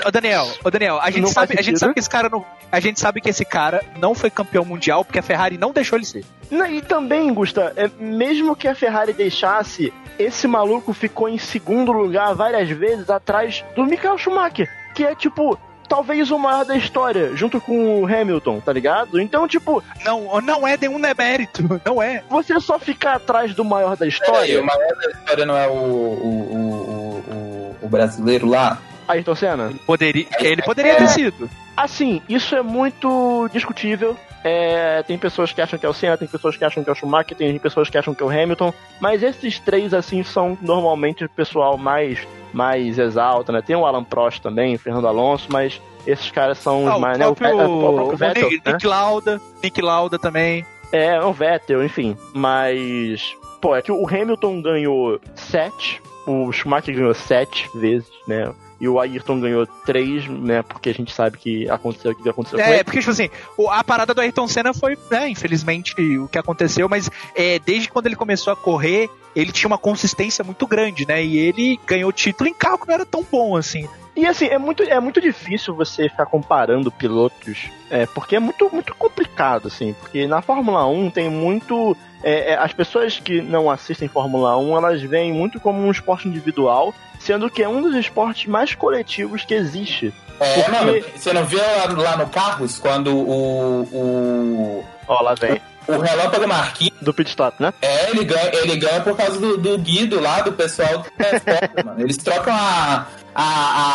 Ô, 0.04 0.10
Daniel, 0.10 0.46
ô, 0.62 0.70
Daniel, 0.70 0.98
a 1.00 1.10
gente, 1.10 1.22
Não 1.22 1.28
sabe, 1.28 1.54
a 1.58 1.62
gente 1.62 1.78
sabe 1.78 1.94
que 1.94 2.00
esse 2.00 2.10
cara 2.10 2.28
não. 2.28 2.44
A 2.70 2.80
gente 2.80 3.00
sabe 3.00 3.20
que 3.20 3.30
esse 3.30 3.44
cara 3.46 3.82
não 3.98 4.14
foi 4.14 4.28
campeão 4.28 4.64
mundial 4.64 5.04
porque 5.04 5.18
a 5.18 5.22
Ferrari 5.22 5.56
não 5.56 5.72
deixou 5.72 5.96
ele 5.96 6.04
ser. 6.04 6.24
Não, 6.50 6.66
E 6.66 6.82
também, 6.82 7.32
Gusta, 7.32 7.72
é, 7.76 7.88
mesmo 7.98 8.54
que 8.54 8.68
a 8.68 8.74
Ferrari 8.74 9.12
deixasse, 9.14 9.90
esse 10.18 10.46
maluco 10.46 10.92
ficou 10.92 11.28
em 11.30 11.38
segundo 11.38 11.92
lugar 11.92 12.34
várias 12.34 12.68
vezes 12.68 13.08
atrás 13.08 13.64
do 13.74 13.84
Michael 13.86 14.18
Schumacher, 14.18 14.68
que 14.94 15.04
é 15.04 15.14
tipo. 15.14 15.58
Talvez 15.90 16.30
o 16.30 16.38
maior 16.38 16.64
da 16.64 16.76
história, 16.76 17.36
junto 17.36 17.60
com 17.60 18.00
o 18.00 18.06
Hamilton, 18.06 18.60
tá 18.60 18.72
ligado? 18.72 19.20
Então, 19.20 19.48
tipo, 19.48 19.82
Não, 20.04 20.40
não 20.40 20.66
é 20.66 20.76
nenhum 20.76 21.00
demérito. 21.00 21.64
Não 21.84 22.00
é. 22.00 22.22
você 22.30 22.60
só 22.60 22.78
ficar 22.78 23.16
atrás 23.16 23.52
do 23.54 23.64
maior 23.64 23.96
da 23.96 24.06
história. 24.06 24.62
o 24.62 24.64
maior 24.64 24.94
da 24.94 25.10
história 25.10 25.44
não 25.44 25.56
é 25.56 25.66
o, 25.66 25.72
o, 25.72 26.54
o, 26.54 27.24
o, 27.28 27.76
o 27.82 27.88
brasileiro 27.88 28.46
lá? 28.48 28.78
Ayrton 29.08 29.34
Senna? 29.34 29.72
Poderia, 29.84 30.26
ele 30.38 30.62
poderia 30.62 30.94
ter 30.94 31.08
sido. 31.08 31.50
Assim, 31.76 32.22
isso 32.28 32.54
é 32.54 32.62
muito 32.62 33.48
discutível. 33.52 34.16
É, 34.44 35.02
tem 35.02 35.18
pessoas 35.18 35.52
que 35.52 35.60
acham 35.60 35.78
que 35.78 35.84
é 35.84 35.88
o 35.88 35.92
Senna, 35.92 36.16
tem 36.16 36.28
pessoas 36.28 36.56
que 36.56 36.64
acham 36.64 36.84
que 36.84 36.88
é 36.88 36.92
o 36.92 36.96
Schumacher, 36.96 37.36
tem 37.36 37.58
pessoas 37.58 37.90
que 37.90 37.98
acham 37.98 38.14
que 38.14 38.22
é 38.22 38.26
o 38.26 38.30
Hamilton, 38.30 38.72
mas 39.00 39.22
esses 39.22 39.58
três, 39.58 39.92
assim, 39.92 40.22
são 40.22 40.56
normalmente 40.62 41.24
o 41.24 41.28
pessoal 41.28 41.76
mais, 41.76 42.26
mais 42.52 42.98
exalta, 42.98 43.52
né? 43.52 43.62
Tem 43.62 43.76
o 43.76 43.86
Alan 43.86 44.04
Prost 44.04 44.40
também, 44.40 44.74
o 44.74 44.78
Fernando 44.78 45.06
Alonso, 45.06 45.46
mas 45.50 45.80
esses 46.06 46.30
caras 46.30 46.58
são 46.58 46.86
Ah, 46.88 46.92
os 46.92 46.96
o 46.96 47.00
mais, 47.00 47.18
né? 47.18 47.26
O, 47.26 47.34
próprio, 47.34 47.60
o 47.60 47.94
próprio 47.94 48.14
o 48.14 48.16
Vettel, 48.16 48.50
Nick, 48.50 48.66
né? 48.66 48.72
Nick 48.72 48.86
Lauda, 48.86 49.40
Nick 49.62 49.82
Lauda 49.82 50.18
também. 50.18 50.64
É, 50.92 51.20
o 51.22 51.32
Vettel, 51.32 51.84
enfim. 51.84 52.16
Mas, 52.34 53.34
pô, 53.60 53.76
é 53.76 53.82
que 53.82 53.92
o 53.92 54.06
Hamilton 54.06 54.60
ganhou 54.62 55.20
sete, 55.34 56.02
o 56.26 56.50
Schumacher 56.52 56.94
ganhou 56.94 57.14
sete 57.14 57.68
vezes, 57.74 58.10
né? 58.26 58.52
E 58.80 58.88
o 58.88 58.98
Ayrton 58.98 59.40
ganhou 59.40 59.66
três, 59.84 60.26
né? 60.26 60.62
Porque 60.62 60.88
a 60.88 60.94
gente 60.94 61.12
sabe 61.12 61.36
que 61.36 61.68
aconteceu 61.68 62.12
o 62.12 62.14
que 62.14 62.28
aconteceu 62.28 62.58
com 62.58 62.64
É, 62.64 62.74
ele. 62.76 62.84
porque, 62.84 63.00
tipo 63.00 63.10
assim, 63.10 63.28
o- 63.58 63.68
a 63.70 63.84
parada 63.84 64.14
do 64.14 64.20
Ayrton 64.20 64.48
Senna 64.48 64.72
foi, 64.72 64.96
né, 65.10 65.28
infelizmente, 65.28 65.94
o 66.18 66.26
que 66.28 66.38
aconteceu, 66.38 66.88
mas 66.88 67.10
é, 67.34 67.58
desde 67.58 67.90
quando 67.90 68.06
ele 68.06 68.16
começou 68.16 68.52
a 68.52 68.56
correr, 68.56 69.10
ele 69.36 69.52
tinha 69.52 69.68
uma 69.68 69.78
consistência 69.78 70.42
muito 70.42 70.66
grande, 70.66 71.06
né? 71.06 71.22
E 71.22 71.36
ele 71.38 71.78
ganhou 71.86 72.10
título 72.12 72.48
em 72.48 72.54
carro 72.54 72.78
que 72.78 72.88
não 72.88 72.94
era 72.94 73.04
tão 73.06 73.24
bom 73.30 73.54
assim. 73.56 73.86
E 74.16 74.26
assim, 74.26 74.46
é 74.46 74.58
muito, 74.58 74.82
é 74.82 74.98
muito 74.98 75.20
difícil 75.20 75.74
você 75.74 76.08
ficar 76.08 76.26
comparando 76.26 76.90
pilotos, 76.90 77.68
é, 77.90 78.06
porque 78.06 78.36
é 78.36 78.40
muito, 78.40 78.68
muito 78.72 78.94
complicado, 78.94 79.68
assim, 79.68 79.94
porque 80.00 80.26
na 80.26 80.42
Fórmula 80.42 80.86
1 80.86 81.10
tem 81.10 81.28
muito. 81.30 81.96
É, 82.22 82.52
é, 82.52 82.54
as 82.56 82.72
pessoas 82.72 83.18
que 83.18 83.40
não 83.40 83.70
assistem 83.70 84.08
Fórmula 84.08 84.56
1, 84.58 84.76
elas 84.76 85.02
veem 85.02 85.32
muito 85.32 85.58
como 85.60 85.78
um 85.80 85.90
esporte 85.90 86.28
individual, 86.28 86.94
sendo 87.18 87.50
que 87.50 87.62
é 87.62 87.68
um 87.68 87.80
dos 87.82 87.94
esportes 87.96 88.46
mais 88.46 88.74
coletivos 88.74 89.44
que 89.44 89.54
existe. 89.54 90.12
É, 90.38 90.54
Porque- 90.62 90.70
mano, 90.70 91.04
você 91.14 91.32
não 91.32 91.44
viu 91.44 91.58
lá, 91.58 91.86
lá 92.10 92.16
no 92.16 92.26
Carros 92.28 92.78
quando 92.78 93.14
o, 93.14 93.82
o, 93.92 94.84
Ó, 95.06 95.22
lá 95.22 95.34
vem. 95.34 95.60
o 95.86 95.98
Relâmpago 95.98 96.48
Marquinhos, 96.48 96.94
Do 97.02 97.12
pit 97.12 97.28
stop, 97.30 97.62
né? 97.62 97.72
é, 97.82 98.10
ele 98.10 98.24
ganha, 98.24 98.50
ele 98.54 98.76
ganha 98.76 99.00
por 99.02 99.16
causa 99.16 99.38
do, 99.38 99.56
do 99.58 99.76
Guido 99.78 100.18
lá, 100.20 100.40
do 100.40 100.52
pessoal 100.52 100.98
do 100.98 101.10
transporte, 101.10 101.70
mano. 101.84 102.00
Eles 102.00 102.16
trocam 102.16 102.54
a, 102.54 103.06
a, 103.34 103.42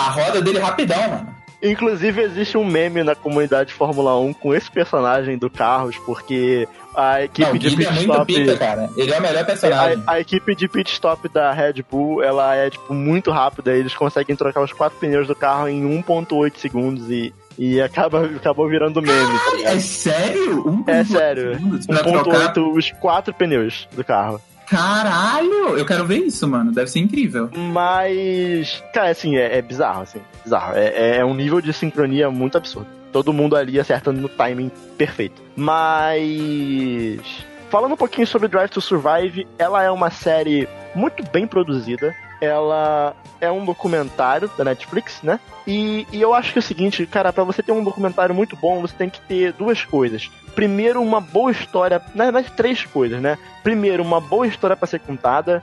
a 0.07 0.09
roda 0.11 0.41
dele 0.41 0.59
rapidão, 0.59 0.99
mano. 1.09 1.34
Inclusive, 1.61 2.21
existe 2.21 2.57
um 2.57 2.65
meme 2.65 3.03
na 3.03 3.15
comunidade 3.15 3.73
Fórmula 3.73 4.17
1 4.19 4.33
com 4.33 4.53
esse 4.53 4.69
personagem 4.69 5.37
do 5.37 5.49
Carros, 5.49 5.97
porque 6.05 6.67
a 6.95 7.23
equipe 7.23 7.47
Não, 7.49 7.57
de 7.57 7.67
é 7.67 7.69
pit 7.77 8.01
stop. 8.01 8.25
pica, 8.33 8.57
cara. 8.57 8.89
Ele 8.95 9.11
é 9.13 9.17
o 9.17 9.21
melhor 9.21 9.45
personagem. 9.45 10.03
A, 10.05 10.11
a 10.13 10.19
equipe 10.19 10.55
de 10.55 10.67
pit 10.67 10.91
stop 10.91 11.27
da 11.29 11.51
Red 11.51 11.83
Bull, 11.89 12.21
ela 12.23 12.55
é, 12.55 12.69
tipo, 12.69 12.93
muito 12.93 13.31
rápida. 13.31 13.73
Eles 13.73 13.95
conseguem 13.95 14.35
trocar 14.35 14.61
os 14.61 14.71
quatro 14.73 14.97
pneus 14.99 15.27
do 15.27 15.35
carro 15.35 15.67
em 15.67 15.83
1.8 16.03 16.57
segundos 16.57 17.09
e, 17.09 17.33
e 17.57 17.81
acaba, 17.81 18.25
acabou 18.25 18.67
virando 18.69 19.01
meme, 19.01 19.39
tá? 19.63 19.69
É 19.71 19.79
sério? 19.79 20.67
Um 20.67 20.83
É 20.87 21.03
sério. 21.03 21.49
oito 21.49 21.57
segundos 21.57 21.85
pra 21.87 21.97
trocar 21.99 22.53
1.8 22.53 22.77
os 22.77 22.91
quatro 22.91 23.33
pneus 23.33 23.87
do 23.93 24.03
carro. 24.03 24.39
Caralho! 24.67 25.77
Eu 25.77 25.85
quero 25.85 26.05
ver 26.05 26.17
isso, 26.19 26.47
mano. 26.47 26.71
Deve 26.71 26.89
ser 26.89 26.99
incrível. 26.99 27.49
Mas, 27.53 28.83
cara, 28.93 29.09
assim, 29.09 29.35
é, 29.35 29.57
é 29.57 29.61
bizarro, 29.61 30.01
assim. 30.01 30.19
Bizarro. 30.43 30.73
É, 30.75 31.17
é 31.17 31.25
um 31.25 31.33
nível 31.33 31.61
de 31.61 31.71
sincronia 31.71 32.29
muito 32.29 32.57
absurdo. 32.57 32.87
Todo 33.11 33.31
mundo 33.31 33.55
ali 33.55 33.79
acertando 33.79 34.19
no 34.19 34.29
timing 34.29 34.71
perfeito. 34.97 35.41
Mas. 35.55 37.45
Falando 37.69 37.93
um 37.93 37.97
pouquinho 37.97 38.27
sobre 38.27 38.47
Drive 38.47 38.69
to 38.69 38.81
Survive, 38.81 39.47
ela 39.57 39.83
é 39.83 39.91
uma 39.91 40.09
série 40.09 40.67
muito 40.93 41.23
bem 41.31 41.47
produzida. 41.47 42.15
Ela 42.41 43.15
é 43.39 43.49
um 43.51 43.63
documentário 43.65 44.49
da 44.57 44.63
Netflix, 44.63 45.21
né? 45.21 45.39
E, 45.65 46.05
e 46.11 46.21
eu 46.21 46.33
acho 46.33 46.51
que 46.53 46.59
é 46.59 46.61
o 46.61 46.63
seguinte, 46.63 47.05
cara, 47.05 47.31
pra 47.33 47.43
você 47.43 47.63
ter 47.63 47.71
um 47.71 47.83
documentário 47.83 48.35
muito 48.35 48.55
bom, 48.55 48.81
você 48.81 48.93
tem 48.95 49.09
que 49.09 49.19
ter 49.21 49.53
duas 49.53 49.83
coisas. 49.83 50.29
Primeiro, 50.53 51.01
uma 51.01 51.19
boa 51.21 51.51
história. 51.51 52.01
Na 52.13 52.25
verdade, 52.25 52.51
três 52.51 52.83
coisas, 52.85 53.21
né? 53.21 53.37
Primeiro, 53.63 54.03
uma 54.03 54.19
boa 54.21 54.45
história 54.47 54.75
pra 54.75 54.87
ser 54.87 54.99
contada. 54.99 55.61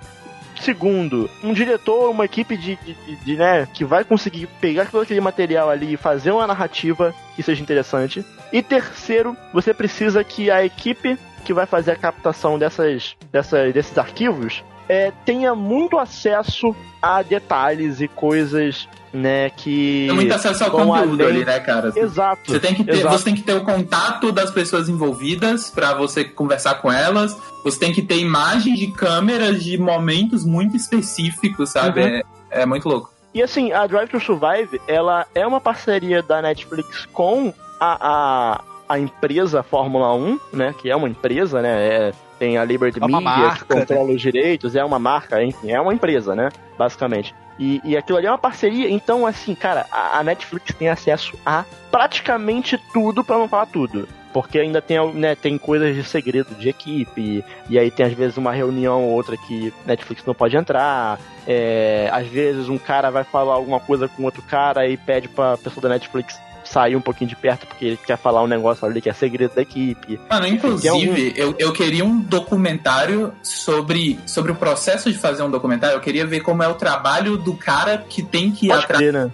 Segundo, 0.61 1.29
um 1.43 1.53
diretor, 1.53 2.11
uma 2.11 2.25
equipe 2.25 2.57
de, 2.57 2.77
de, 2.77 2.95
de- 2.95 3.17
de, 3.17 3.37
né, 3.37 3.67
que 3.73 3.85
vai 3.85 4.05
conseguir 4.05 4.47
pegar 4.61 4.87
todo 4.91 5.03
aquele 5.03 5.21
material 5.21 5.69
ali 5.69 5.95
e 5.95 5.97
fazer 5.97 6.31
uma 6.31 6.47
narrativa 6.47 7.13
que 7.35 7.43
seja 7.43 7.61
interessante. 7.63 8.25
E 8.53 8.63
terceiro, 8.63 9.37
você 9.53 9.75
precisa 9.75 10.23
que 10.23 10.51
a 10.51 10.65
equipe 10.65 11.19
que 11.45 11.53
vai 11.53 11.67
fazer 11.67 11.93
a 11.93 11.97
captação 11.97 12.59
dessas, 12.59 13.17
dessas, 13.33 13.73
desses 13.75 13.97
arquivos 13.99 14.63
é, 14.89 15.13
tenha 15.25 15.55
muito 15.55 15.99
acesso 15.99 16.75
a 17.01 17.23
detalhes 17.23 18.01
e 18.01 18.09
coisas, 18.09 18.89
né, 19.13 19.51
que... 19.51 20.05
Tem 20.07 20.15
muito 20.15 20.33
acesso 20.33 20.65
ao 20.65 20.71
conteúdo 20.71 21.25
ali, 21.25 21.45
né, 21.45 21.59
cara? 21.61 21.93
Exato. 21.95 22.51
Você 22.51 22.61
tem, 22.61 22.75
que 22.75 22.85
ter, 22.85 22.93
exato. 22.93 23.19
você 23.19 23.25
tem 23.25 23.35
que 23.35 23.43
ter 23.43 23.55
o 23.55 23.65
contato 23.65 24.31
das 24.31 24.51
pessoas 24.51 24.89
envolvidas 24.89 25.71
pra 25.71 25.95
você 25.95 26.25
conversar 26.25 26.77
com 26.77 26.91
elas. 26.91 27.37
Você 27.65 27.79
tem 27.79 27.93
que 27.93 28.03
ter 28.03 28.19
imagens 28.19 28.79
de 28.79 28.89
câmeras 28.93 29.63
de 29.63 29.77
momentos 29.79 30.45
muito 30.45 30.77
específicos, 30.77 31.71
sabe? 31.71 32.01
Uhum. 32.01 32.07
É, 32.51 32.63
é 32.63 32.67
muito 32.67 32.89
louco. 32.89 33.13
E 33.35 33.43
assim, 33.43 33.73
a 33.73 33.87
Drive 33.87 34.11
to 34.11 34.21
Survive, 34.21 34.81
ela 34.87 35.27
é 35.35 35.47
uma 35.47 35.61
parceria 35.61 36.23
da 36.23 36.43
Netflix 36.43 37.07
com 37.07 37.53
a, 37.81 38.63
a, 38.95 38.99
empresa 38.99 39.63
Fórmula 39.63 40.15
1, 40.15 40.41
né? 40.53 40.75
Que 40.79 40.91
é 40.91 40.97
uma 40.97 41.09
empresa, 41.09 41.61
né? 41.61 41.89
é- 41.89 42.13
tem 42.39 42.59
a 42.59 42.65
Liberty 42.65 42.99
É 42.99 43.07
Media, 43.07 43.21
marca, 43.21 43.65
que 43.65 43.73
controla 43.73 44.11
os 44.11 44.21
direitos, 44.21 44.75
é 44.75 44.85
uma 44.85 44.99
marca, 44.99 45.41
enfim, 45.45 45.71
é 45.71 45.81
uma 45.81 45.95
empresa, 45.95 46.35
né? 46.35 46.49
Basicamente. 46.77 47.33
E, 47.57 47.81
e 47.85 47.97
aquilo 47.97 48.19
ali 48.19 48.27
é 48.27 48.31
uma 48.31 48.39
parceria, 48.39 48.91
então, 48.91 49.25
assim, 49.25 49.55
cara, 49.55 49.87
a, 49.93 50.19
a 50.19 50.25
Netflix 50.25 50.75
tem 50.75 50.89
acesso 50.89 51.39
a 51.47 51.65
praticamente 51.89 52.77
tudo, 52.93 53.23
pra 53.23 53.39
não 53.39 53.49
falar 53.49 53.67
tudo. 53.67 54.09
Porque 54.33 54.59
ainda 54.59 54.83
tem, 54.83 54.99
né, 55.15 55.37
tem 55.37 55.57
coisas 55.57 55.95
de 55.95 56.03
segredo 56.03 56.53
de 56.57 56.69
equipe, 56.69 57.45
e 57.69 57.79
aí 57.79 57.91
tem 57.93 58.07
às 58.07 58.13
vezes 58.13 58.37
uma 58.39 58.51
reunião 58.51 59.05
ou 59.05 59.11
outra 59.11 59.37
que 59.37 59.73
Netflix 59.87 60.25
não 60.25 60.35
pode 60.35 60.57
entrar. 60.57 61.21
É, 61.47 62.09
às 62.13 62.27
vezes 62.27 62.69
um 62.69 62.79
cara 62.79 63.11
vai 63.11 63.23
falar 63.23 63.55
alguma 63.55 63.79
coisa 63.79 64.09
com 64.09 64.25
outro 64.25 64.43
cara 64.43 64.89
e 64.89 64.97
pede 64.97 65.29
pra 65.29 65.57
pessoa 65.59 65.83
da 65.83 65.91
Netflix 65.91 66.41
sair 66.65 66.97
um 66.97 67.01
pouquinho 67.01 67.29
de 67.29 67.37
perto 67.37 67.67
porque 67.67 67.85
ele 67.85 67.97
quer 67.97 68.17
falar 68.17 68.43
um 68.43 68.47
negócio 68.47 68.87
ali 68.87 69.01
que 69.01 69.09
é 69.09 69.13
segredo 69.13 69.55
da 69.55 69.63
equipe. 69.63 70.21
Mano, 70.31 70.47
inclusive, 70.47 71.33
eu, 71.37 71.55
eu 71.59 71.73
queria 71.73 72.05
um 72.05 72.21
documentário 72.21 73.33
sobre, 73.43 74.19
sobre 74.27 74.53
o 74.53 74.55
processo 74.55 75.11
de 75.11 75.19
fazer 75.19 75.43
um 75.43 75.51
documentário. 75.51 75.97
Eu 75.97 76.01
queria 76.01 76.27
ver 76.27 76.41
como 76.41 76.63
é 76.63 76.69
o 76.69 76.75
trabalho 76.75 77.37
do 77.37 77.55
cara 77.55 77.99
que 78.09 78.23
tem 78.23 78.51
que 78.51 78.67
ir 78.67 78.73
atrás 78.73 79.13
né? 79.13 79.31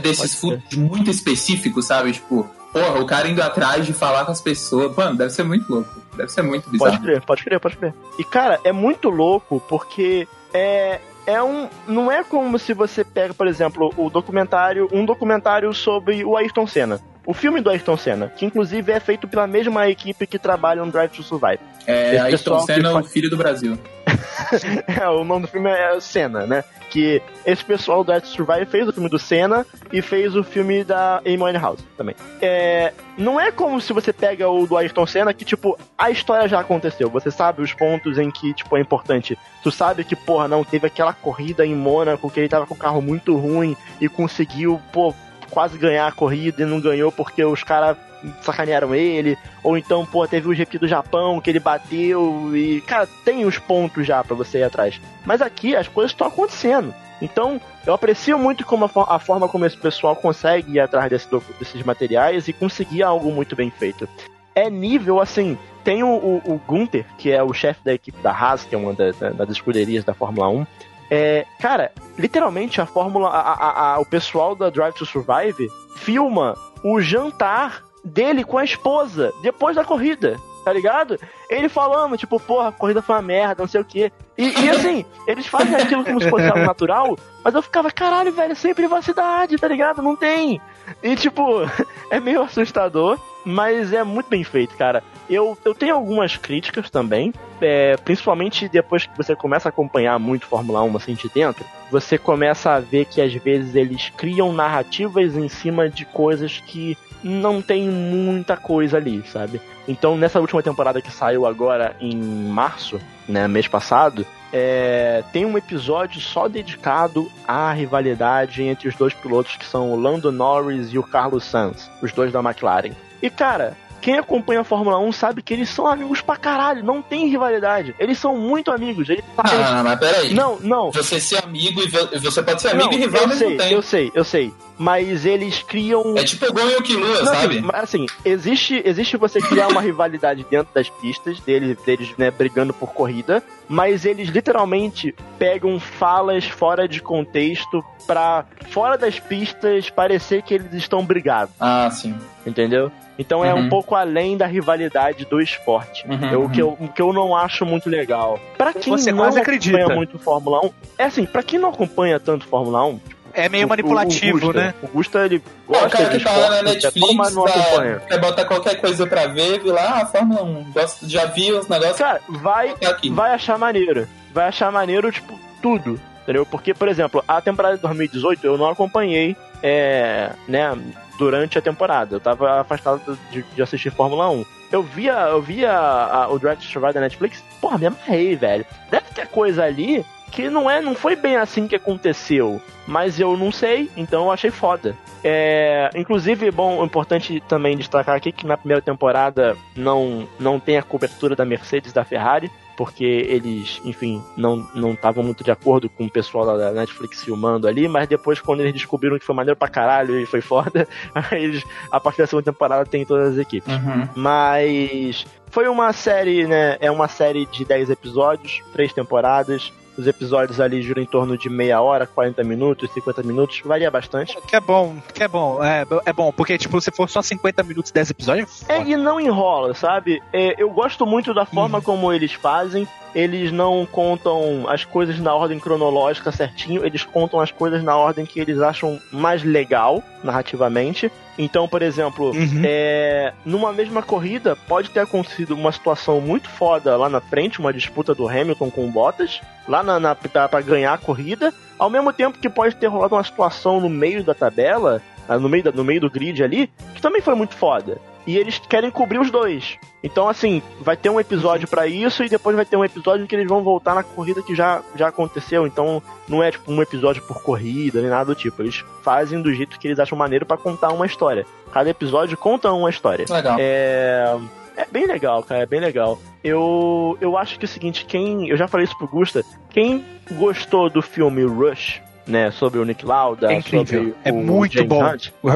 desses 0.00 0.34
footage 0.34 0.78
muito 0.78 1.10
específicos, 1.10 1.86
sabe? 1.86 2.12
Tipo, 2.12 2.48
porra, 2.72 3.00
o 3.00 3.06
cara 3.06 3.28
indo 3.28 3.42
atrás 3.42 3.86
de 3.86 3.92
falar 3.92 4.24
com 4.24 4.32
as 4.32 4.40
pessoas. 4.40 4.94
Mano, 4.96 5.16
deve 5.16 5.30
ser 5.30 5.44
muito 5.44 5.70
louco. 5.70 5.90
Deve 6.16 6.30
ser 6.30 6.42
muito 6.42 6.68
bizarro. 6.68 6.92
Pode 6.92 7.02
crer, 7.02 7.20
pode 7.22 7.44
crer, 7.44 7.60
pode 7.60 7.76
crer. 7.76 7.94
E 8.18 8.24
cara, 8.24 8.60
é 8.64 8.72
muito 8.72 9.08
louco 9.08 9.62
porque 9.68 10.26
é 10.52 11.00
é 11.28 11.42
um 11.42 11.68
não 11.86 12.10
é 12.10 12.24
como 12.24 12.58
se 12.58 12.72
você 12.72 13.04
pega, 13.04 13.34
por 13.34 13.46
exemplo, 13.46 13.92
o 13.96 14.08
documentário, 14.08 14.88
um 14.90 15.04
documentário 15.04 15.72
sobre 15.74 16.24
o 16.24 16.36
Ayrton 16.36 16.66
Senna. 16.66 17.00
O 17.26 17.34
filme 17.34 17.60
do 17.60 17.68
Ayrton 17.68 17.96
Senna, 17.98 18.32
que 18.34 18.46
inclusive 18.46 18.90
é 18.90 18.98
feito 18.98 19.28
pela 19.28 19.46
mesma 19.46 19.86
equipe 19.86 20.26
que 20.26 20.38
trabalha 20.38 20.82
no 20.82 20.90
Drive 20.90 21.10
to 21.10 21.22
Survive. 21.22 21.58
É, 21.86 22.14
Esse 22.14 22.18
Ayrton 22.18 22.60
Senna, 22.60 22.90
o 22.90 22.94
faz- 22.94 23.12
filho 23.12 23.28
do 23.28 23.36
Brasil. 23.36 23.78
é, 24.86 25.08
o 25.08 25.24
nome 25.24 25.42
do 25.42 25.48
filme 25.48 25.70
é 25.70 25.98
Cena, 26.00 26.46
né? 26.46 26.64
Que 26.90 27.22
esse 27.44 27.64
pessoal 27.64 28.02
do 28.02 28.20
to 28.20 28.26
Survive 28.26 28.66
fez 28.66 28.88
o 28.88 28.92
filme 28.92 29.08
do 29.08 29.18
Senna 29.18 29.66
e 29.92 30.00
fez 30.00 30.34
o 30.34 30.42
filme 30.42 30.84
da 30.84 31.18
Amy 31.18 31.42
Winehouse 31.42 31.84
também. 31.96 32.14
É, 32.40 32.92
não 33.16 33.38
é 33.38 33.52
como 33.52 33.80
se 33.80 33.92
você 33.92 34.12
pega 34.12 34.48
o 34.48 34.66
do 34.66 34.76
Ayrton 34.76 35.06
Senna 35.06 35.34
que, 35.34 35.44
tipo, 35.44 35.78
a 35.96 36.10
história 36.10 36.48
já 36.48 36.60
aconteceu. 36.60 37.10
Você 37.10 37.30
sabe 37.30 37.62
os 37.62 37.74
pontos 37.74 38.18
em 38.18 38.30
que, 38.30 38.54
tipo, 38.54 38.76
é 38.76 38.80
importante. 38.80 39.38
Tu 39.62 39.70
sabe 39.70 40.04
que, 40.04 40.16
porra, 40.16 40.48
não, 40.48 40.64
teve 40.64 40.86
aquela 40.86 41.12
corrida 41.12 41.66
em 41.66 41.74
Mônaco 41.74 42.30
que 42.30 42.40
ele 42.40 42.48
tava 42.48 42.66
com 42.66 42.74
o 42.74 42.78
carro 42.78 43.02
muito 43.02 43.36
ruim 43.36 43.76
e 44.00 44.08
conseguiu, 44.08 44.80
pô, 44.92 45.14
quase 45.50 45.76
ganhar 45.78 46.06
a 46.06 46.12
corrida 46.12 46.62
e 46.62 46.66
não 46.66 46.80
ganhou 46.80 47.10
porque 47.10 47.44
os 47.44 47.62
caras 47.62 47.96
sacanearam 48.42 48.94
ele, 48.94 49.36
ou 49.62 49.76
então, 49.76 50.04
pô, 50.04 50.26
teve 50.26 50.48
o 50.48 50.54
GP 50.54 50.78
do 50.78 50.88
Japão 50.88 51.40
que 51.40 51.50
ele 51.50 51.60
bateu 51.60 52.56
e, 52.56 52.80
cara, 52.82 53.08
tem 53.24 53.44
os 53.44 53.58
pontos 53.58 54.06
já 54.06 54.22
para 54.22 54.36
você 54.36 54.58
ir 54.58 54.64
atrás. 54.64 55.00
Mas 55.24 55.40
aqui 55.40 55.76
as 55.76 55.88
coisas 55.88 56.12
estão 56.12 56.26
acontecendo. 56.26 56.94
Então, 57.20 57.60
eu 57.86 57.92
aprecio 57.92 58.38
muito 58.38 58.64
como 58.64 58.84
a, 58.84 59.16
a, 59.16 59.18
forma 59.18 59.48
como 59.48 59.66
esse 59.66 59.76
pessoal 59.76 60.14
consegue 60.14 60.74
ir 60.74 60.80
atrás 60.80 61.10
desse, 61.10 61.28
desses 61.58 61.82
materiais 61.82 62.48
e 62.48 62.52
conseguir 62.52 63.02
algo 63.02 63.30
muito 63.30 63.56
bem 63.56 63.70
feito. 63.70 64.08
É 64.54 64.70
nível, 64.70 65.20
assim, 65.20 65.58
tem 65.84 66.02
o, 66.02 66.08
o, 66.08 66.42
o 66.44 66.60
Gunther, 66.66 67.06
que 67.16 67.30
é 67.30 67.42
o 67.42 67.52
chefe 67.52 67.80
da 67.84 67.92
equipe 67.92 68.20
da 68.22 68.30
Haas, 68.30 68.64
que 68.64 68.74
é 68.74 68.78
uma 68.78 68.92
da, 68.92 69.10
da, 69.12 69.30
das 69.30 69.50
escuderias 69.50 70.04
da 70.04 70.14
Fórmula 70.14 70.48
1. 70.48 70.66
É, 71.10 71.46
cara, 71.58 71.90
literalmente 72.18 72.80
a 72.80 72.86
Fórmula, 72.86 73.28
a, 73.28 73.94
a, 73.94 73.98
o 73.98 74.04
pessoal 74.04 74.54
da 74.54 74.68
Drive 74.68 74.94
to 74.94 75.06
Survive 75.06 75.68
filma 75.96 76.54
o 76.84 77.00
jantar 77.00 77.82
dele 78.04 78.44
com 78.44 78.58
a 78.58 78.64
esposa 78.64 79.32
depois 79.42 79.76
da 79.76 79.84
corrida, 79.84 80.38
tá 80.64 80.72
ligado? 80.72 81.18
Ele 81.48 81.68
falando, 81.68 82.16
tipo, 82.16 82.38
porra, 82.38 82.68
a 82.68 82.72
corrida 82.72 83.00
foi 83.00 83.14
uma 83.14 83.22
merda, 83.22 83.62
não 83.62 83.68
sei 83.68 83.80
o 83.80 83.84
quê. 83.84 84.12
E, 84.36 84.48
e 84.48 84.68
assim, 84.70 85.04
eles 85.26 85.46
fazem 85.46 85.74
aquilo 85.74 86.04
como 86.04 86.20
se 86.20 86.28
fosse 86.28 86.46
algo 86.46 86.64
natural, 86.64 87.18
mas 87.42 87.54
eu 87.54 87.62
ficava, 87.62 87.90
caralho, 87.90 88.32
velho, 88.32 88.54
sem 88.54 88.74
privacidade, 88.74 89.56
tá 89.56 89.66
ligado? 89.66 90.02
Não 90.02 90.14
tem. 90.14 90.60
E 91.02 91.16
tipo, 91.16 91.42
é 92.10 92.20
meio 92.20 92.42
assustador, 92.42 93.18
mas 93.44 93.92
é 93.92 94.04
muito 94.04 94.28
bem 94.28 94.44
feito, 94.44 94.76
cara. 94.76 95.02
Eu, 95.28 95.56
eu 95.64 95.74
tenho 95.74 95.94
algumas 95.94 96.36
críticas 96.36 96.90
também, 96.90 97.32
é, 97.60 97.96
principalmente 97.96 98.68
depois 98.68 99.06
que 99.06 99.16
você 99.16 99.34
começa 99.34 99.68
a 99.68 99.70
acompanhar 99.70 100.18
muito 100.18 100.46
Fórmula 100.46 100.82
1 100.82 100.96
assim 100.96 101.14
de 101.14 101.28
dentro, 101.28 101.64
você 101.90 102.18
começa 102.18 102.72
a 102.72 102.80
ver 102.80 103.06
que 103.06 103.20
às 103.20 103.32
vezes 103.32 103.74
eles 103.74 104.10
criam 104.10 104.52
narrativas 104.52 105.34
em 105.34 105.48
cima 105.48 105.88
de 105.88 106.04
coisas 106.04 106.62
que 106.66 106.96
não 107.22 107.60
tem 107.60 107.88
muita 107.88 108.56
coisa 108.56 108.96
ali, 108.96 109.24
sabe? 109.26 109.60
Então, 109.86 110.16
nessa 110.16 110.40
última 110.40 110.62
temporada 110.62 111.00
que 111.00 111.10
saiu 111.10 111.46
agora 111.46 111.96
em 112.00 112.16
março, 112.16 113.00
né, 113.28 113.48
mês 113.48 113.66
passado, 113.66 114.26
é, 114.52 115.22
tem 115.32 115.44
um 115.44 115.58
episódio 115.58 116.20
só 116.20 116.48
dedicado 116.48 117.30
à 117.46 117.72
rivalidade 117.72 118.62
entre 118.62 118.88
os 118.88 118.94
dois 118.94 119.12
pilotos 119.14 119.56
que 119.56 119.64
são 119.64 119.92
o 119.92 120.00
Lando 120.00 120.32
Norris 120.32 120.92
e 120.92 120.98
o 120.98 121.02
Carlos 121.02 121.44
Sainz, 121.44 121.90
os 122.02 122.12
dois 122.12 122.32
da 122.32 122.40
McLaren. 122.40 122.92
E 123.20 123.28
cara, 123.28 123.76
quem 124.08 124.16
acompanha 124.16 124.62
a 124.62 124.64
Fórmula 124.64 124.98
1 124.98 125.12
sabe 125.12 125.42
que 125.42 125.52
eles 125.52 125.68
são 125.68 125.86
amigos 125.86 126.22
pra 126.22 126.34
caralho, 126.34 126.82
não 126.82 127.02
tem 127.02 127.28
rivalidade. 127.28 127.94
Eles 127.98 128.16
são 128.16 128.38
muito 128.38 128.70
amigos. 128.70 129.06
Eles... 129.06 129.22
Ah, 129.36 129.82
mas 129.84 129.98
peraí. 129.98 130.32
Não, 130.32 130.58
não. 130.60 130.90
Você 130.90 131.20
ser 131.20 131.44
amigo 131.44 131.82
e 131.82 132.18
você 132.18 132.42
pode 132.42 132.62
ser 132.62 132.68
amigo 132.68 132.86
não, 132.86 132.94
e 132.94 133.00
rival 133.00 133.24
eu 133.24 133.36
sei. 133.36 133.58
Eu 133.74 133.82
sei, 133.82 134.12
eu 134.14 134.24
sei. 134.24 134.54
Mas 134.78 135.26
eles 135.26 135.62
criam. 135.62 136.16
É 136.16 136.24
tipo 136.24 136.50
Gon 136.50 136.70
e 136.70 136.76
o 136.76 136.82
Killua, 136.82 137.22
sabe? 137.26 137.60
Mas 137.60 137.82
assim, 137.82 138.06
existe, 138.24 138.80
existe 138.82 139.18
você 139.18 139.42
criar 139.42 139.68
uma 139.68 139.82
rivalidade 139.82 140.46
dentro 140.50 140.72
das 140.72 140.88
pistas, 140.88 141.38
deles, 141.40 141.76
deles 141.84 142.08
né, 142.16 142.30
brigando 142.30 142.72
por 142.72 142.94
corrida, 142.94 143.42
mas 143.68 144.06
eles 144.06 144.30
literalmente 144.30 145.14
pegam 145.38 145.78
falas 145.78 146.46
fora 146.46 146.88
de 146.88 147.02
contexto 147.02 147.84
pra, 148.06 148.46
fora 148.70 148.96
das 148.96 149.20
pistas, 149.20 149.90
parecer 149.90 150.40
que 150.40 150.54
eles 150.54 150.72
estão 150.72 151.04
brigados. 151.04 151.54
Ah, 151.60 151.90
sim. 151.90 152.16
Entendeu? 152.46 152.90
Então 153.18 153.44
é 153.44 153.52
um 153.52 153.62
uhum. 153.62 153.68
pouco 153.68 153.94
além 153.94 154.36
da 154.36 154.46
rivalidade 154.46 155.24
do 155.24 155.40
esporte. 155.40 156.06
Uhum, 156.06 156.30
eu, 156.30 156.44
o, 156.44 156.50
que 156.50 156.62
eu, 156.62 156.76
o 156.78 156.88
que 156.88 157.02
eu 157.02 157.12
não 157.12 157.36
acho 157.36 157.66
muito 157.66 157.90
legal. 157.90 158.38
Para 158.56 158.72
quem 158.72 158.96
Você 158.96 159.10
não 159.10 159.24
acompanha 159.24 159.42
acredita. 159.42 159.94
muito 159.94 160.18
Fórmula 160.18 160.64
1, 160.66 160.70
é 160.98 161.04
assim, 161.04 161.26
para 161.26 161.42
quem 161.42 161.58
não 161.58 161.70
acompanha 161.70 162.20
tanto 162.20 162.46
Fórmula 162.46 162.84
1, 162.86 163.00
é 163.34 163.48
meio 163.48 163.68
manipulativo, 163.68 164.38
o, 164.38 164.40
Gusta, 164.40 164.60
né? 164.60 164.74
O 164.82 164.88
Gusta, 164.88 165.24
ele 165.24 165.42
gosta 165.66 165.86
o 165.86 165.90
cara 165.90 166.08
que 166.08 166.24
tá 166.24 166.36
lá 166.36 166.50
na 166.50 166.62
Netflix, 166.62 167.14
mas 167.14 167.34
não 167.34 167.46
acompanha. 167.46 168.00
quer 168.00 168.20
botar 168.20 168.44
qualquer 168.44 168.80
coisa 168.80 169.06
pra 169.06 169.26
ver, 169.26 169.62
viu 169.62 169.72
lá, 169.72 170.00
ah, 170.00 170.06
Fórmula 170.06 170.42
1, 170.42 170.72
gosto, 170.72 171.08
já 171.08 171.26
vi 171.26 171.52
os 171.52 171.68
negócios. 171.68 171.98
Cara, 171.98 172.20
vai, 172.28 172.74
vai 173.12 173.32
achar 173.32 173.58
maneiro. 173.58 174.08
Vai 174.32 174.48
achar 174.48 174.72
maneiro, 174.72 175.12
tipo, 175.12 175.38
tudo. 175.62 176.00
Entendeu? 176.22 176.44
Porque, 176.44 176.74
por 176.74 176.88
exemplo, 176.88 177.24
a 177.26 177.40
temporada 177.40 177.76
de 177.76 177.82
2018 177.82 178.44
eu 178.46 178.58
não 178.58 178.68
acompanhei, 178.68 179.36
é, 179.62 180.30
né, 180.46 180.76
durante 181.18 181.58
a 181.58 181.62
temporada. 181.62 182.16
Eu 182.16 182.20
tava 182.20 182.60
afastado 182.60 183.18
de, 183.30 183.42
de 183.42 183.62
assistir 183.62 183.90
Fórmula 183.90 184.30
1. 184.30 184.44
Eu 184.70 184.82
via, 184.82 185.12
eu 185.28 185.42
via 185.42 185.72
a, 185.72 186.28
o 186.28 186.38
Drive 186.38 186.58
to 186.58 186.64
Survive 186.64 186.94
da 186.94 187.00
Netflix, 187.00 187.42
porra, 187.60 187.76
me 187.76 187.86
amarrei, 187.86 188.36
velho. 188.36 188.64
Deve 188.90 189.06
ter 189.14 189.26
coisa 189.26 189.64
ali 189.64 190.04
que 190.30 190.48
não 190.48 190.70
é, 190.70 190.80
não 190.80 190.94
foi 190.94 191.16
bem 191.16 191.36
assim 191.36 191.66
que 191.66 191.74
aconteceu, 191.74 192.60
mas 192.86 193.18
eu 193.18 193.36
não 193.36 193.50
sei, 193.50 193.90
então 193.96 194.24
eu 194.24 194.30
achei 194.30 194.50
foda. 194.50 194.94
É, 195.24 195.90
inclusive, 195.94 196.50
bom, 196.50 196.84
importante 196.84 197.42
também 197.48 197.76
destacar 197.76 198.14
aqui 198.14 198.30
que 198.30 198.46
na 198.46 198.56
primeira 198.56 198.80
temporada 198.80 199.56
não 199.74 200.28
não 200.38 200.60
tem 200.60 200.76
a 200.76 200.82
cobertura 200.82 201.34
da 201.34 201.44
Mercedes 201.44 201.92
da 201.92 202.04
Ferrari, 202.04 202.50
porque 202.78 203.04
eles, 203.04 203.80
enfim, 203.84 204.22
não 204.36 204.64
não 204.72 204.92
estavam 204.92 205.24
muito 205.24 205.42
de 205.42 205.50
acordo 205.50 205.90
com 205.90 206.06
o 206.06 206.10
pessoal 206.10 206.56
da 206.56 206.70
Netflix 206.70 207.24
filmando 207.24 207.66
ali, 207.66 207.88
mas 207.88 208.06
depois 208.06 208.40
quando 208.40 208.60
eles 208.60 208.72
descobriram 208.72 209.18
que 209.18 209.24
foi 209.24 209.34
maneiro 209.34 209.58
pra 209.58 209.66
caralho 209.66 210.16
e 210.20 210.24
foi 210.24 210.40
foda, 210.40 210.86
aí 211.12 211.42
eles, 211.42 211.64
a 211.90 211.98
partir 211.98 212.18
da 212.18 212.28
segunda 212.28 212.52
temporada 212.52 212.86
tem 212.86 213.04
todas 213.04 213.32
as 213.32 213.38
equipes. 213.38 213.74
Uhum. 213.74 214.08
Mas 214.14 215.26
foi 215.50 215.66
uma 215.66 215.92
série, 215.92 216.46
né, 216.46 216.76
é 216.78 216.88
uma 216.88 217.08
série 217.08 217.46
de 217.46 217.64
10 217.64 217.90
episódios, 217.90 218.62
três 218.72 218.92
temporadas, 218.92 219.72
os 219.98 220.06
episódios 220.06 220.60
ali 220.60 220.80
giram 220.80 221.02
em 221.02 221.06
torno 221.06 221.36
de 221.36 221.50
meia 221.50 221.80
hora, 221.80 222.06
40 222.06 222.44
minutos, 222.44 222.90
50 222.92 223.22
minutos, 223.24 223.60
varia 223.64 223.90
bastante. 223.90 224.38
Que 224.46 224.56
é 224.56 224.60
bom, 224.60 224.96
que 225.12 225.22
é 225.22 225.28
bom, 225.28 225.62
é, 225.62 225.84
é 226.06 226.12
bom, 226.12 226.32
porque 226.32 226.56
tipo, 226.56 226.80
se 226.80 226.90
for 226.92 227.10
só 227.10 227.20
50 227.20 227.62
minutos, 227.64 227.90
10 227.90 228.10
episódios... 228.10 228.62
É, 228.68 228.80
e 228.80 228.96
não 228.96 229.20
enrola, 229.20 229.74
sabe? 229.74 230.22
É, 230.32 230.54
eu 230.62 230.70
gosto 230.70 231.04
muito 231.04 231.34
da 231.34 231.44
forma 231.44 231.78
uhum. 231.78 231.84
como 231.84 232.12
eles 232.12 232.32
fazem, 232.32 232.86
eles 233.18 233.50
não 233.50 233.84
contam 233.84 234.68
as 234.68 234.84
coisas 234.84 235.18
na 235.18 235.34
ordem 235.34 235.58
cronológica 235.58 236.30
certinho, 236.30 236.86
eles 236.86 237.02
contam 237.02 237.40
as 237.40 237.50
coisas 237.50 237.82
na 237.82 237.96
ordem 237.96 238.24
que 238.24 238.38
eles 238.38 238.60
acham 238.60 239.00
mais 239.10 239.42
legal, 239.42 240.04
narrativamente. 240.22 241.10
Então, 241.36 241.66
por 241.66 241.82
exemplo, 241.82 242.30
uhum. 242.30 242.62
é, 242.64 243.32
numa 243.44 243.72
mesma 243.72 244.04
corrida, 244.04 244.54
pode 244.54 244.90
ter 244.90 245.00
acontecido 245.00 245.56
uma 245.56 245.72
situação 245.72 246.20
muito 246.20 246.48
foda 246.48 246.96
lá 246.96 247.08
na 247.08 247.20
frente, 247.20 247.58
uma 247.58 247.72
disputa 247.72 248.14
do 248.14 248.28
Hamilton 248.28 248.70
com 248.70 248.86
o 248.86 248.90
Bottas, 248.90 249.40
lá 249.66 249.82
na, 249.82 249.98
na 249.98 250.14
para 250.14 250.60
ganhar 250.60 250.92
a 250.92 250.98
corrida, 250.98 251.52
ao 251.76 251.90
mesmo 251.90 252.12
tempo 252.12 252.38
que 252.38 252.48
pode 252.48 252.76
ter 252.76 252.86
rolado 252.86 253.16
uma 253.16 253.24
situação 253.24 253.80
no 253.80 253.88
meio 253.88 254.22
da 254.22 254.34
tabela, 254.34 255.02
ah, 255.28 255.38
no 255.40 255.48
meio, 255.48 255.64
da, 255.64 255.72
no 255.72 255.82
meio 255.82 256.00
do 256.00 256.10
grid 256.10 256.40
ali, 256.40 256.70
que 256.94 257.02
também 257.02 257.20
foi 257.20 257.34
muito 257.34 257.56
foda 257.56 257.98
e 258.28 258.36
eles 258.36 258.58
querem 258.58 258.90
cobrir 258.90 259.18
os 259.18 259.30
dois. 259.30 259.78
Então, 260.02 260.28
assim, 260.28 260.62
vai 260.82 260.98
ter 260.98 261.08
um 261.08 261.18
episódio 261.18 261.66
para 261.66 261.86
isso 261.86 262.22
e 262.22 262.28
depois 262.28 262.54
vai 262.54 262.66
ter 262.66 262.76
um 262.76 262.84
episódio 262.84 263.24
em 263.24 263.26
que 263.26 263.34
eles 263.34 263.48
vão 263.48 263.62
voltar 263.62 263.94
na 263.94 264.02
corrida 264.02 264.42
que 264.42 264.54
já, 264.54 264.82
já 264.94 265.08
aconteceu. 265.08 265.66
Então, 265.66 266.02
não 266.28 266.42
é 266.42 266.50
tipo 266.50 266.70
um 266.70 266.82
episódio 266.82 267.22
por 267.22 267.42
corrida 267.42 268.02
nem 268.02 268.10
nada 268.10 268.26
do 268.26 268.34
tipo. 268.34 268.60
Eles 268.60 268.84
fazem 269.02 269.40
do 269.40 269.50
jeito 269.50 269.78
que 269.78 269.88
eles 269.88 269.98
acham 269.98 270.18
maneiro 270.18 270.44
para 270.44 270.58
contar 270.58 270.90
uma 270.90 271.06
história. 271.06 271.46
Cada 271.72 271.88
episódio 271.88 272.36
conta 272.36 272.70
uma 272.70 272.90
história. 272.90 273.24
Legal. 273.30 273.56
É. 273.58 274.36
É 274.76 274.86
bem 274.92 275.06
legal, 275.06 275.42
cara, 275.42 275.62
é 275.62 275.66
bem 275.66 275.80
legal. 275.80 276.20
Eu, 276.44 277.18
eu 277.20 277.36
acho 277.36 277.58
que 277.58 277.64
é 277.64 277.68
o 277.68 277.68
seguinte, 277.68 278.04
quem. 278.04 278.46
Eu 278.48 278.56
já 278.56 278.68
falei 278.68 278.84
isso 278.84 278.96
pro 278.96 279.08
Gusta. 279.08 279.42
Quem 279.70 280.04
gostou 280.32 280.88
do 280.88 281.02
filme 281.02 281.42
Rush, 281.44 282.00
né, 282.28 282.50
sobre 282.50 282.78
o 282.78 282.84
Nick 282.84 283.04
Lauda, 283.04 283.52
é 283.52 283.60
sobre 283.62 284.14
é 284.22 284.30
muito 284.30 284.74
James 284.74 284.88
bom. 284.88 285.02
Hunt. 285.02 285.30
O, 285.42 285.48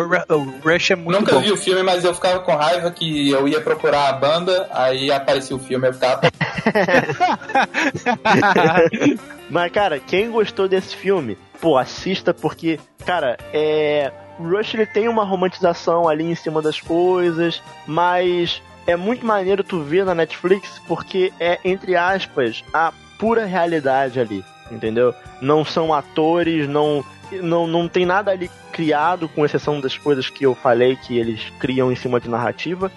Rush 0.68 0.90
é 0.90 0.96
muito 0.96 1.20
Nunca 1.20 1.35
bom. 1.35 1.40
vi 1.42 1.52
o 1.52 1.56
filme, 1.56 1.82
mas 1.82 2.02
eu 2.04 2.14
ficava 2.14 2.40
com 2.40 2.52
raiva 2.56 2.90
que 2.90 3.30
eu 3.30 3.46
ia 3.46 3.61
procurar 3.61 4.08
a 4.08 4.12
banda, 4.14 4.68
aí 4.72 5.12
aparecia 5.12 5.54
o 5.54 5.58
filme, 5.58 5.88
eu 5.88 5.92
ficava... 5.92 6.22
mas, 9.50 9.70
cara, 9.70 10.00
quem 10.00 10.30
gostou 10.30 10.66
desse 10.66 10.96
filme, 10.96 11.37
pô, 11.61 11.76
assista 11.76 12.32
porque, 12.32 12.80
cara, 13.04 13.37
é... 13.52 14.11
O 14.38 14.48
Rush 14.48 14.74
ele 14.74 14.87
tem 14.87 15.08
uma 15.08 15.24
romantização 15.24 16.08
ali 16.08 16.24
em 16.24 16.35
cima 16.35 16.62
das 16.62 16.80
coisas, 16.80 17.62
mas 17.87 18.62
é 18.87 18.96
muito 18.96 19.26
maneiro 19.26 19.62
tu 19.62 19.82
ver 19.82 20.06
na 20.06 20.14
Netflix 20.14 20.80
porque 20.88 21.32
é, 21.38 21.58
entre 21.62 21.94
aspas, 21.94 22.64
a 22.72 22.92
pura 23.18 23.44
realidade 23.44 24.18
ali 24.18 24.42
entendeu? 24.72 25.14
Não 25.40 25.64
são 25.64 25.92
atores, 25.92 26.68
não, 26.68 27.04
não, 27.30 27.66
não 27.66 27.88
tem 27.88 28.06
nada 28.06 28.30
ali 28.30 28.50
criado, 28.72 29.28
com 29.28 29.44
exceção 29.44 29.80
das 29.80 29.96
coisas 29.96 30.30
que 30.30 30.44
eu 30.44 30.54
falei 30.54 30.96
que 30.96 31.18
eles 31.18 31.40
criam 31.58 31.92
em 31.92 31.96
cima 31.96 32.18
de 32.18 32.28
narrativa. 32.28 32.90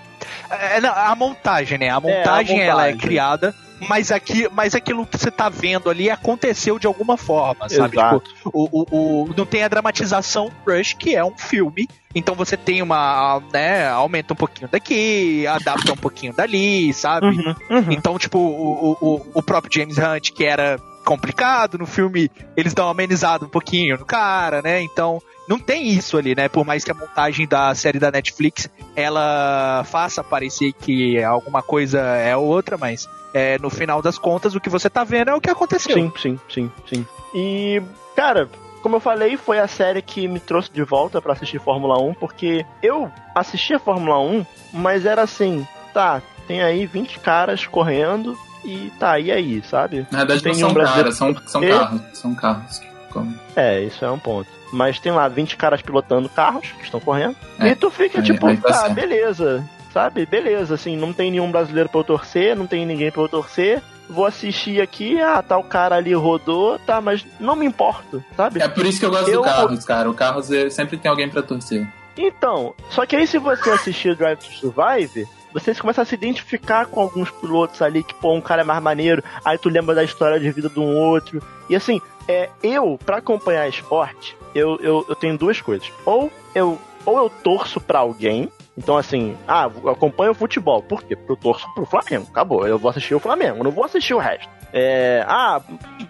É, 0.49 0.79
não, 0.79 0.91
a 0.91 1.15
montagem, 1.15 1.77
né? 1.77 1.89
A 1.89 1.99
montagem, 1.99 2.13
é, 2.15 2.21
a 2.21 2.23
montagem 2.23 2.61
ela 2.61 2.87
é 2.87 2.93
criada 2.93 3.53
mas, 3.79 4.11
aqui, 4.11 4.47
mas 4.51 4.73
aquilo 4.73 5.05
que 5.05 5.17
você 5.17 5.29
tá 5.29 5.49
vendo 5.49 5.89
ali 5.89 6.09
aconteceu 6.09 6.79
de 6.79 6.87
alguma 6.87 7.17
forma, 7.17 7.67
sabe? 7.67 7.97
Exato. 7.97 8.33
Tipo, 8.33 8.51
o, 8.53 8.69
o, 8.71 9.23
o, 9.23 9.33
não 9.35 9.45
tem 9.45 9.63
a 9.63 9.67
dramatização 9.67 10.51
Rush, 10.65 10.93
que 10.93 11.15
é 11.15 11.23
um 11.23 11.37
filme. 11.37 11.87
Então 12.13 12.33
você 12.35 12.55
tem 12.55 12.81
uma, 12.81 13.41
né, 13.51 13.89
aumenta 13.89 14.33
um 14.33 14.35
pouquinho 14.35 14.69
daqui, 14.69 15.45
adapta 15.47 15.91
um 15.91 15.97
pouquinho 15.97 16.33
dali, 16.33 16.93
sabe? 16.93 17.27
Uhum, 17.27 17.55
uhum. 17.69 17.91
Então, 17.91 18.17
tipo, 18.17 18.39
o, 18.39 18.97
o, 19.01 19.25
o 19.33 19.43
próprio 19.43 19.73
James 19.73 19.97
Hunt, 19.97 20.31
que 20.31 20.45
era 20.45 20.79
complicado 21.05 21.77
no 21.77 21.85
filme, 21.85 22.29
eles 22.57 22.73
dão 22.73 22.85
uma 22.85 22.91
amenizada 22.91 23.45
um 23.45 23.49
pouquinho 23.49 23.97
no 23.97 24.05
cara, 24.05 24.61
né? 24.61 24.81
Então, 24.81 25.21
não 25.47 25.59
tem 25.59 25.87
isso 25.87 26.17
ali, 26.17 26.35
né? 26.35 26.49
Por 26.49 26.65
mais 26.65 26.83
que 26.83 26.91
a 26.91 26.95
montagem 26.95 27.47
da 27.47 27.73
série 27.75 27.99
da 27.99 28.11
Netflix 28.11 28.69
ela 28.95 29.83
faça 29.85 30.23
parecer 30.23 30.73
que 30.73 31.23
alguma 31.23 31.61
coisa 31.61 31.99
é 31.99 32.35
outra, 32.35 32.77
mas 32.77 33.07
é, 33.33 33.57
no 33.59 33.69
final 33.69 34.01
das 34.01 34.17
contas 34.17 34.55
o 34.55 34.59
que 34.59 34.69
você 34.69 34.89
tá 34.89 35.03
vendo 35.03 35.29
é 35.29 35.35
o 35.35 35.41
que 35.41 35.49
aconteceu. 35.49 35.93
Sim, 35.93 36.11
sim, 36.17 36.39
sim, 36.49 36.71
sim. 36.89 37.05
E, 37.33 37.81
cara, 38.15 38.49
como 38.81 38.95
eu 38.95 38.99
falei, 38.99 39.37
foi 39.37 39.59
a 39.59 39.67
série 39.67 40.01
que 40.01 40.27
me 40.27 40.39
trouxe 40.39 40.71
de 40.71 40.83
volta 40.83 41.21
pra 41.21 41.33
assistir 41.33 41.59
Fórmula 41.59 42.01
1, 42.01 42.13
porque 42.15 42.65
eu 42.81 43.11
assistia 43.35 43.79
Fórmula 43.79 44.19
1, 44.19 44.45
mas 44.73 45.05
era 45.05 45.23
assim, 45.23 45.67
tá, 45.93 46.21
tem 46.47 46.61
aí 46.61 46.85
20 46.85 47.19
caras 47.19 47.65
correndo 47.65 48.37
e 48.65 48.91
tá, 48.99 49.19
e 49.19 49.31
aí, 49.31 49.61
sabe? 49.69 50.05
Na 50.11 50.19
verdade, 50.19 50.43
Tem 50.43 50.51
não 50.53 50.59
são 50.59 50.69
um 50.69 50.73
brasileiro- 50.73 51.03
caras, 51.15 51.17
são, 51.17 51.35
são 51.47 51.63
E- 51.63 51.69
carros. 51.69 52.01
São 52.13 52.35
carros. 52.35 52.81
Como- 53.11 53.33
É, 53.55 53.81
isso 53.81 54.03
é 54.03 54.11
um 54.11 54.19
ponto. 54.19 54.49
Mas 54.73 54.99
tem 54.99 55.11
lá 55.11 55.27
20 55.27 55.55
caras 55.55 55.81
pilotando 55.81 56.27
carros 56.27 56.67
que 56.77 56.83
estão 56.83 56.99
correndo. 56.99 57.35
É, 57.59 57.69
e 57.69 57.75
tu 57.75 57.89
fica 57.89 58.19
aí- 58.19 58.25
tipo, 58.25 58.45
aí 58.47 58.57
tá 58.57 58.69
tá, 58.83 58.89
beleza. 58.89 59.63
Sabe? 59.93 60.25
Beleza, 60.25 60.73
assim, 60.75 60.97
não 60.97 61.13
tem 61.13 61.31
nenhum 61.31 61.49
brasileiro 61.49 61.87
pra 61.87 62.01
eu 62.01 62.03
torcer, 62.03 62.53
não 62.55 62.67
tem 62.67 62.85
ninguém 62.85 63.09
pra 63.11 63.21
eu 63.21 63.29
torcer. 63.29 63.81
Vou 64.09 64.25
assistir 64.25 64.81
aqui, 64.81 65.19
ah, 65.21 65.41
tá 65.41 65.57
o 65.57 65.63
cara 65.63 65.95
ali 65.95 66.13
rodou, 66.13 66.77
tá, 66.79 66.99
mas 66.99 67.25
não 67.39 67.55
me 67.55 67.65
importo, 67.65 68.21
sabe? 68.35 68.61
É 68.61 68.67
por 68.67 68.85
isso 68.85 68.99
que 68.99 69.05
eu 69.05 69.09
gosto 69.09 69.29
Eu- 69.29 69.41
do 69.41 69.45
Carros, 69.45 69.85
cara. 69.85 70.09
O 70.09 70.13
Carros 70.13 70.51
é- 70.51 70.69
sempre 70.69 70.97
tem 70.97 71.09
alguém 71.09 71.29
pra 71.29 71.41
torcer. 71.41 71.87
Então, 72.17 72.73
só 72.89 73.05
que 73.05 73.15
aí 73.15 73.25
se 73.25 73.37
você 73.39 73.69
assistir 73.71 74.15
Drive 74.15 74.37
to 74.39 74.51
Survive, 74.51 75.25
você 75.55 75.73
começa 75.73 76.01
a 76.01 76.05
se 76.05 76.13
identificar 76.13 76.85
com 76.85 76.99
alguns 76.99 77.31
pilotos 77.31 77.81
ali, 77.81 78.03
que, 78.03 78.13
pô, 78.15 78.33
um 78.33 78.41
cara 78.41 78.61
é 78.61 78.65
mais 78.65 78.83
maneiro, 78.83 79.23
aí 79.43 79.57
tu 79.57 79.69
lembra 79.69 79.95
da 79.95 80.03
história 80.03 80.37
de 80.37 80.51
vida 80.51 80.67
de 80.67 80.79
um 80.79 80.97
outro. 80.97 81.41
E 81.69 81.75
assim, 81.77 82.01
é, 82.27 82.49
eu, 82.61 82.99
pra 83.05 83.17
acompanhar 83.17 83.67
esporte, 83.69 84.35
eu, 84.53 84.77
eu, 84.81 85.05
eu 85.07 85.15
tenho 85.15 85.37
duas 85.37 85.61
coisas. 85.61 85.89
Ou 86.05 86.29
eu, 86.53 86.77
ou 87.05 87.17
eu 87.17 87.29
torço 87.29 87.79
pra 87.79 87.99
alguém, 87.99 88.51
então 88.77 88.97
assim, 88.97 89.37
ah, 89.47 89.71
eu 89.81 89.89
acompanho 89.89 90.31
o 90.31 90.35
futebol. 90.35 90.83
Por 90.83 91.01
quê? 91.03 91.15
Porque 91.15 91.31
eu 91.31 91.37
torço 91.37 91.73
pro 91.73 91.85
Flamengo. 91.85 92.27
Acabou, 92.29 92.67
eu 92.67 92.77
vou 92.77 92.91
assistir 92.91 93.15
o 93.15 93.19
Flamengo, 93.21 93.63
não 93.63 93.71
vou 93.71 93.85
assistir 93.85 94.13
o 94.13 94.19
resto. 94.19 94.49
É, 94.73 95.23
ah, 95.25 95.61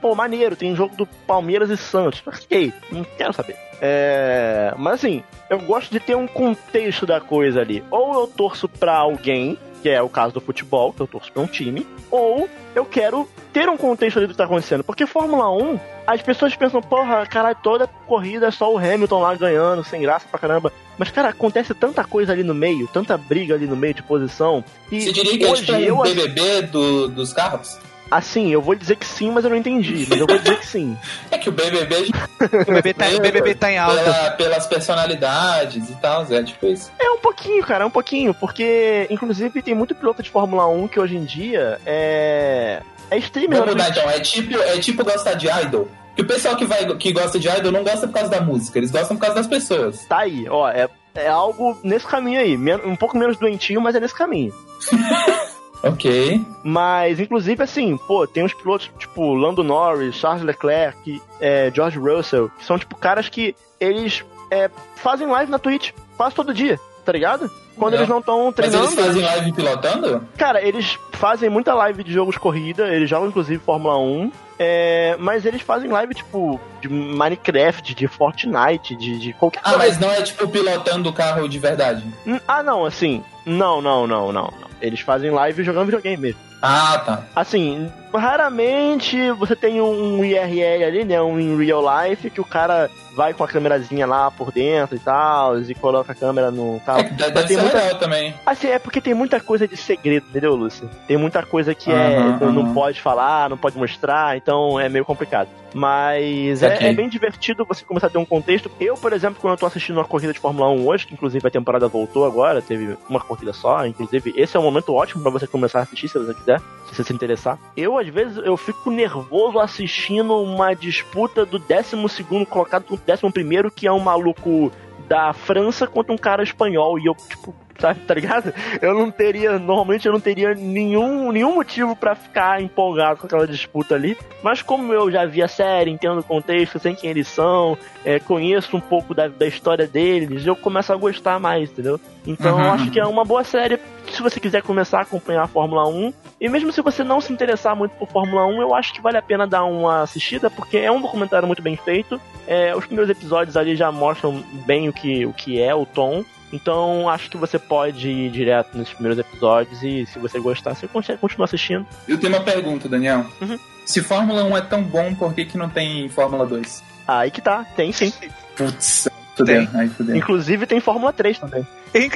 pô, 0.01 0.15
maneiro, 0.15 0.55
tem 0.55 0.75
jogo 0.75 0.95
do 0.95 1.05
Palmeiras 1.05 1.69
e 1.69 1.77
Santos. 1.77 2.23
Ok, 2.25 2.73
não 2.91 3.03
quero 3.03 3.31
saber. 3.31 3.55
É, 3.81 4.73
mas 4.77 4.95
assim, 4.95 5.23
eu 5.49 5.59
gosto 5.59 5.91
de 5.91 5.99
ter 5.99 6.15
um 6.15 6.27
contexto 6.27 7.05
da 7.05 7.19
coisa 7.19 7.61
ali. 7.61 7.83
Ou 7.91 8.21
eu 8.21 8.27
torço 8.27 8.67
pra 8.67 8.95
alguém, 8.97 9.57
que 9.81 9.89
é 9.89 10.01
o 10.01 10.09
caso 10.09 10.33
do 10.33 10.41
futebol, 10.41 10.93
que 10.93 11.01
eu 11.01 11.07
torço 11.07 11.31
pra 11.31 11.41
um 11.41 11.47
time, 11.47 11.85
ou 12.09 12.49
eu 12.73 12.85
quero 12.85 13.29
ter 13.53 13.69
um 13.69 13.77
contexto 13.77 14.17
ali 14.17 14.27
do 14.27 14.31
que 14.31 14.37
tá 14.37 14.45
acontecendo. 14.45 14.83
Porque 14.83 15.05
Fórmula 15.05 15.49
1, 15.51 15.79
as 16.07 16.21
pessoas 16.21 16.55
pensam, 16.55 16.81
porra, 16.81 17.25
caralho, 17.25 17.57
toda 17.61 17.87
corrida 17.87 18.47
é 18.47 18.51
só 18.51 18.73
o 18.73 18.77
Hamilton 18.77 19.19
lá 19.21 19.35
ganhando, 19.35 19.83
sem 19.83 20.01
graça 20.01 20.27
pra 20.29 20.39
caramba. 20.39 20.73
Mas, 20.97 21.11
cara, 21.11 21.29
acontece 21.29 21.73
tanta 21.73 22.03
coisa 22.03 22.31
ali 22.31 22.43
no 22.43 22.53
meio, 22.53 22.87
tanta 22.87 23.17
briga 23.17 23.53
ali 23.53 23.67
no 23.67 23.75
meio 23.75 23.93
de 23.93 24.03
posição. 24.03 24.63
E 24.91 25.01
Você 25.01 25.11
diria 25.11 25.37
que 25.37 25.43
é 25.43 25.51
hoje 25.51 25.65
tipo 25.65 25.77
eu, 25.77 26.01
BBB 26.01 26.63
do, 26.63 27.07
dos 27.07 27.33
carros? 27.33 27.77
Assim, 28.09 28.51
eu 28.51 28.61
vou 28.61 28.75
dizer 28.75 28.95
que 28.95 29.05
sim, 29.05 29.31
mas 29.31 29.43
eu 29.43 29.49
não 29.49 29.57
entendi. 29.57 30.05
Mas 30.09 30.19
eu 30.19 30.27
vou 30.27 30.37
dizer 30.37 30.59
que 30.59 30.67
sim. 30.67 30.97
É 31.31 31.37
que 31.37 31.49
o 31.49 31.51
BBB 31.51 32.09
O 32.67 32.71
bebê 32.71 32.93
tá, 32.93 33.05
o 33.09 33.19
BBB 33.19 33.55
tá 33.55 33.71
em 33.71 33.77
alta. 33.77 34.03
pela, 34.03 34.31
pelas 34.31 34.67
personalidades 34.67 35.89
e 35.89 35.95
tal, 35.95 36.25
é 36.31 36.43
tipo 36.43 36.67
isso. 36.67 36.91
É 36.99 37.09
um 37.09 37.19
pouquinho, 37.19 37.63
cara, 37.63 37.83
é 37.83 37.87
um 37.87 37.91
pouquinho, 37.91 38.33
porque 38.33 39.07
inclusive 39.09 39.61
tem 39.61 39.73
muito 39.73 39.95
piloto 39.95 40.21
de 40.21 40.29
Fórmula 40.29 40.67
1 40.67 40.87
que 40.87 40.99
hoje 40.99 41.15
em 41.15 41.25
dia 41.25 41.79
é 41.85 42.81
é 43.09 43.17
streamer 43.17 43.59
Vamos 43.59 43.75
mudar 43.75 43.89
então, 43.89 44.09
é 44.09 44.19
tipo, 44.19 44.57
é 44.57 44.79
tipo 44.79 45.03
gostar 45.03 45.33
de 45.33 45.47
idol. 45.47 45.87
Que 46.15 46.21
o 46.21 46.27
pessoal 46.27 46.55
que, 46.55 46.65
vai, 46.65 46.85
que 46.95 47.11
gosta 47.11 47.37
de 47.37 47.49
idol 47.49 47.71
não 47.71 47.83
gosta 47.83 48.07
por 48.07 48.13
causa 48.13 48.29
da 48.29 48.41
música, 48.41 48.79
eles 48.79 48.89
gostam 48.89 49.17
por 49.17 49.23
causa 49.23 49.35
das 49.35 49.47
pessoas. 49.47 50.05
Tá 50.05 50.19
aí, 50.19 50.47
ó, 50.49 50.69
é, 50.69 50.87
é 51.13 51.27
algo 51.27 51.77
nesse 51.83 52.07
caminho 52.07 52.39
aí, 52.39 52.57
um 52.85 52.95
pouco 52.95 53.17
menos 53.17 53.37
doentio, 53.37 53.81
mas 53.81 53.95
é 53.95 53.99
nesse 53.99 54.15
caminho. 54.15 54.53
Ok. 55.85 56.41
Mas, 56.63 57.19
inclusive, 57.19 57.61
assim, 57.63 57.97
pô, 57.97 58.25
tem 58.25 58.43
uns 58.43 58.53
pilotos 58.53 58.89
tipo 58.97 59.33
Lando 59.33 59.63
Norris, 59.63 60.15
Charles 60.15 60.43
Leclerc, 60.43 61.21
é, 61.39 61.71
George 61.73 61.99
Russell, 61.99 62.49
que 62.57 62.65
são 62.65 62.77
tipo 62.77 62.95
caras 62.95 63.29
que 63.29 63.55
eles 63.79 64.23
é, 64.49 64.69
fazem 64.95 65.27
live 65.27 65.51
na 65.51 65.59
Twitch 65.59 65.91
quase 66.17 66.35
todo 66.35 66.53
dia, 66.53 66.79
tá 67.05 67.11
ligado? 67.11 67.49
Quando 67.77 67.91
Legal. 67.91 67.99
eles 68.03 68.09
não 68.09 68.19
estão 68.19 68.45
Mas 68.45 68.55
treinando. 68.55 68.85
eles 68.85 68.95
fazem 68.95 69.21
live 69.23 69.51
pilotando? 69.53 70.23
Cara, 70.37 70.61
eles 70.65 70.97
fazem 71.11 71.49
muita 71.49 71.73
live 71.73 72.03
de 72.03 72.13
jogos 72.13 72.37
corrida, 72.37 72.87
eles 72.87 73.09
jogam 73.09 73.27
inclusive 73.27 73.61
Fórmula 73.63 73.97
1, 73.99 74.31
é, 74.59 75.15
mas 75.19 75.45
eles 75.45 75.61
fazem 75.61 75.89
live 75.89 76.13
tipo 76.13 76.59
de 76.81 76.87
Minecraft, 76.89 77.93
de 77.93 78.07
Fortnite, 78.07 78.95
de, 78.95 79.19
de 79.19 79.33
qualquer 79.33 79.59
Ah, 79.63 79.71
coisa. 79.73 79.77
mas 79.79 79.99
não 79.99 80.11
é 80.11 80.21
tipo 80.21 80.47
pilotando 80.47 81.09
o 81.09 81.13
carro 81.13 81.47
de 81.47 81.59
verdade. 81.59 82.03
Hum, 82.25 82.39
Ah, 82.47 82.63
não, 82.63 82.85
assim, 82.85 83.23
não, 83.45 83.81
não, 83.81 84.07
não, 84.07 84.31
não, 84.31 84.45
não. 84.51 84.65
Eles 84.81 84.99
fazem 85.01 85.31
live 85.31 85.63
jogando 85.63 85.85
videogame 85.87 86.17
mesmo. 86.17 86.39
Ah, 86.61 87.01
tá. 87.05 87.23
Assim, 87.35 87.91
raramente 88.13 89.31
você 89.31 89.55
tem 89.55 89.81
um 89.81 90.23
IRL 90.23 90.83
ali, 90.85 91.03
né? 91.05 91.21
Um 91.21 91.39
in 91.39 91.57
real 91.57 91.83
life, 92.03 92.29
que 92.29 92.41
o 92.41 92.45
cara 92.45 92.89
vai 93.15 93.33
com 93.33 93.43
a 93.43 93.47
câmerazinha 93.47 94.05
lá 94.05 94.29
por 94.29 94.51
dentro 94.51 94.95
e 94.95 94.99
tal, 94.99 95.59
e 95.59 95.73
coloca 95.75 96.11
a 96.11 96.15
câmera 96.15 96.51
no 96.51 96.79
carro. 96.85 96.99
É, 96.99 97.31
deve 97.31 97.47
ser 97.47 97.61
muita- 97.61 97.77
legal 97.77 97.99
também. 97.99 98.33
Assim, 98.45 98.67
é 98.67 98.77
porque 98.79 98.99
tem 99.01 99.13
muita 99.13 99.39
coisa 99.39 99.67
de 99.67 99.77
segredo, 99.77 100.25
entendeu, 100.29 100.55
Lúcio? 100.55 100.89
Tem 101.07 101.17
muita 101.17 101.43
coisa 101.43 101.73
que 101.73 101.91
é, 101.91 102.17
Aham, 102.17 102.51
não- 102.51 102.73
pode 102.73 103.01
falar, 103.01 103.49
não 103.49 103.57
pode 103.57 103.77
mostrar, 103.77 104.35
então 104.37 104.79
é 104.79 104.89
meio 104.89 105.05
complicado. 105.05 105.47
Mas 105.73 106.63
é, 106.63 106.69
Saquei. 106.71 106.87
é 106.87 106.93
bem 106.93 107.09
divertido 107.09 107.65
você 107.65 107.83
começar 107.83 108.07
a 108.07 108.09
ter 108.09 108.17
um 108.17 108.25
contexto. 108.25 108.71
Eu, 108.79 108.95
por 108.95 109.11
exemplo, 109.13 109.37
quando 109.41 109.53
eu 109.53 109.57
tô 109.57 109.65
assistindo 109.65 109.97
uma 109.97 110.05
corrida 110.05 110.31
de 110.33 110.39
Fórmula 110.39 110.69
1 110.69 110.87
hoje, 110.87 111.05
que 111.05 111.13
inclusive 111.13 111.45
a 111.45 111.51
temporada 111.51 111.87
voltou 111.87 112.25
agora, 112.25 112.61
teve 112.61 112.97
uma 113.09 113.19
corrida 113.19 113.51
só, 113.53 113.85
inclusive 113.85 114.33
esse 114.37 114.55
é 114.55 114.59
um 114.59 114.63
momento 114.63 114.93
ótimo 114.93 115.21
pra 115.21 115.31
você 115.31 115.45
começar 115.45 115.79
a 115.79 115.81
assistir, 115.83 116.07
se 116.07 116.17
você 116.17 116.33
quiser, 116.33 116.59
se 116.89 116.95
você 116.95 117.03
se 117.03 117.13
interessar. 117.13 117.59
Eu, 117.75 117.97
às 117.97 118.07
vezes, 118.07 118.37
eu 118.37 118.55
fico 118.57 118.89
nervoso 118.89 119.59
assistindo 119.59 120.33
uma 120.41 120.73
disputa 120.73 121.45
do 121.45 121.59
12 121.59 122.23
colocado 122.49 122.83
com 122.85 122.95
o 122.95 122.97
11 123.07 123.71
que 123.75 123.87
é 123.87 123.91
um 123.91 123.99
maluco 123.99 124.71
da 125.07 125.33
França 125.33 125.85
contra 125.87 126.13
um 126.13 126.17
cara 126.17 126.43
espanhol. 126.43 126.99
E 126.99 127.05
eu, 127.05 127.15
tipo, 127.15 127.53
sabe, 127.77 127.99
tá 128.01 128.13
ligado? 128.13 128.53
Eu 128.81 128.93
não 128.93 129.11
teria, 129.11 129.57
normalmente 129.59 130.05
eu 130.05 130.13
não 130.13 130.19
teria 130.19 130.53
nenhum, 130.53 131.31
nenhum 131.31 131.55
motivo 131.55 131.95
pra 131.95 132.15
ficar 132.15 132.61
empolgado 132.61 133.19
com 133.19 133.27
aquela 133.27 133.47
disputa 133.47 133.95
ali. 133.95 134.17
Mas 134.41 134.61
como 134.61 134.93
eu 134.93 135.11
já 135.11 135.25
vi 135.25 135.41
a 135.41 135.47
série, 135.47 135.91
entendo 135.91 136.19
o 136.19 136.23
contexto, 136.23 136.79
sei 136.79 136.95
quem 136.95 137.09
eles 137.09 137.27
são, 137.27 137.77
é, 138.03 138.19
conheço 138.19 138.75
um 138.77 138.81
pouco 138.81 139.13
da, 139.13 139.27
da 139.27 139.45
história 139.47 139.87
deles, 139.87 140.45
eu 140.45 140.55
começo 140.55 140.93
a 140.93 140.95
gostar 140.95 141.39
mais, 141.39 141.69
entendeu? 141.71 141.99
Então 142.25 142.63
eu 142.63 142.69
Uhum, 142.69 142.71
acho 142.71 142.89
que 142.91 142.99
é 142.99 143.05
uma 143.05 143.23
boa 143.23 143.43
série 143.43 143.79
se 144.11 144.21
você 144.21 144.39
quiser 144.39 144.61
começar 144.61 144.99
a 144.99 145.01
acompanhar 145.01 145.43
a 145.43 145.47
Fórmula 145.47 145.87
1. 145.87 146.13
E 146.39 146.49
mesmo 146.49 146.71
se 146.71 146.81
você 146.81 147.03
não 147.03 147.19
se 147.21 147.31
interessar 147.31 147.75
muito 147.75 147.93
por 147.95 148.07
Fórmula 148.07 148.45
1, 148.47 148.61
eu 148.61 148.73
acho 148.73 148.93
que 148.93 149.01
vale 149.01 149.17
a 149.17 149.21
pena 149.21 149.47
dar 149.47 149.63
uma 149.65 150.01
assistida, 150.03 150.49
porque 150.49 150.77
é 150.77 150.91
um 150.91 151.01
documentário 151.01 151.47
muito 151.47 151.61
bem 151.61 151.75
feito. 151.75 152.19
É, 152.47 152.75
os 152.75 152.85
primeiros 152.85 153.09
episódios 153.09 153.55
ali 153.57 153.75
já 153.75 153.91
mostram 153.91 154.43
bem 154.65 154.87
o 154.89 154.93
que, 154.93 155.25
o 155.25 155.33
que 155.33 155.61
é 155.61 155.73
o 155.73 155.85
tom. 155.85 156.23
Então 156.53 157.09
acho 157.09 157.29
que 157.29 157.37
você 157.37 157.57
pode 157.59 158.07
ir 158.09 158.29
direto 158.31 158.77
nos 158.77 158.91
primeiros 158.93 159.19
episódios 159.19 159.81
e 159.83 160.05
se 160.05 160.19
você 160.19 160.39
gostar, 160.39 160.73
você 160.75 160.87
consegue 160.87 161.19
continuar 161.19 161.45
assistindo. 161.45 161.85
Eu 162.07 162.17
tenho 162.19 162.33
uma 162.33 162.41
pergunta, 162.43 162.87
Daniel. 162.87 163.25
Uhum. 163.41 163.57
Se 163.85 164.01
Fórmula 164.01 164.43
1 164.43 164.57
é 164.57 164.61
tão 164.61 164.83
bom, 164.83 165.13
por 165.15 165.33
que, 165.33 165.45
que 165.45 165.57
não 165.57 165.69
tem 165.69 166.07
Fórmula 166.09 166.45
2? 166.45 166.83
Aí 167.07 167.29
que 167.29 167.41
tá, 167.41 167.65
tem 167.75 167.91
sim. 167.91 168.11
Putz, 168.55 169.07
fudeu. 169.35 169.67
Aí 169.73 169.89
fudeu. 169.89 170.15
Inclusive 170.15 170.65
tem 170.65 170.79
Fórmula 170.79 171.11
3 171.13 171.39
também. 171.39 171.67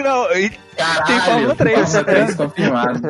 Não, 0.03 0.31
e- 0.37 0.49
Caralho, 0.75 1.05
tem 1.07 1.19
Fórmula 1.21 1.55
3, 1.55 1.79
Fórmula 1.79 2.03
né? 2.03 2.23
3 2.25 2.35
confirmado. 2.35 3.01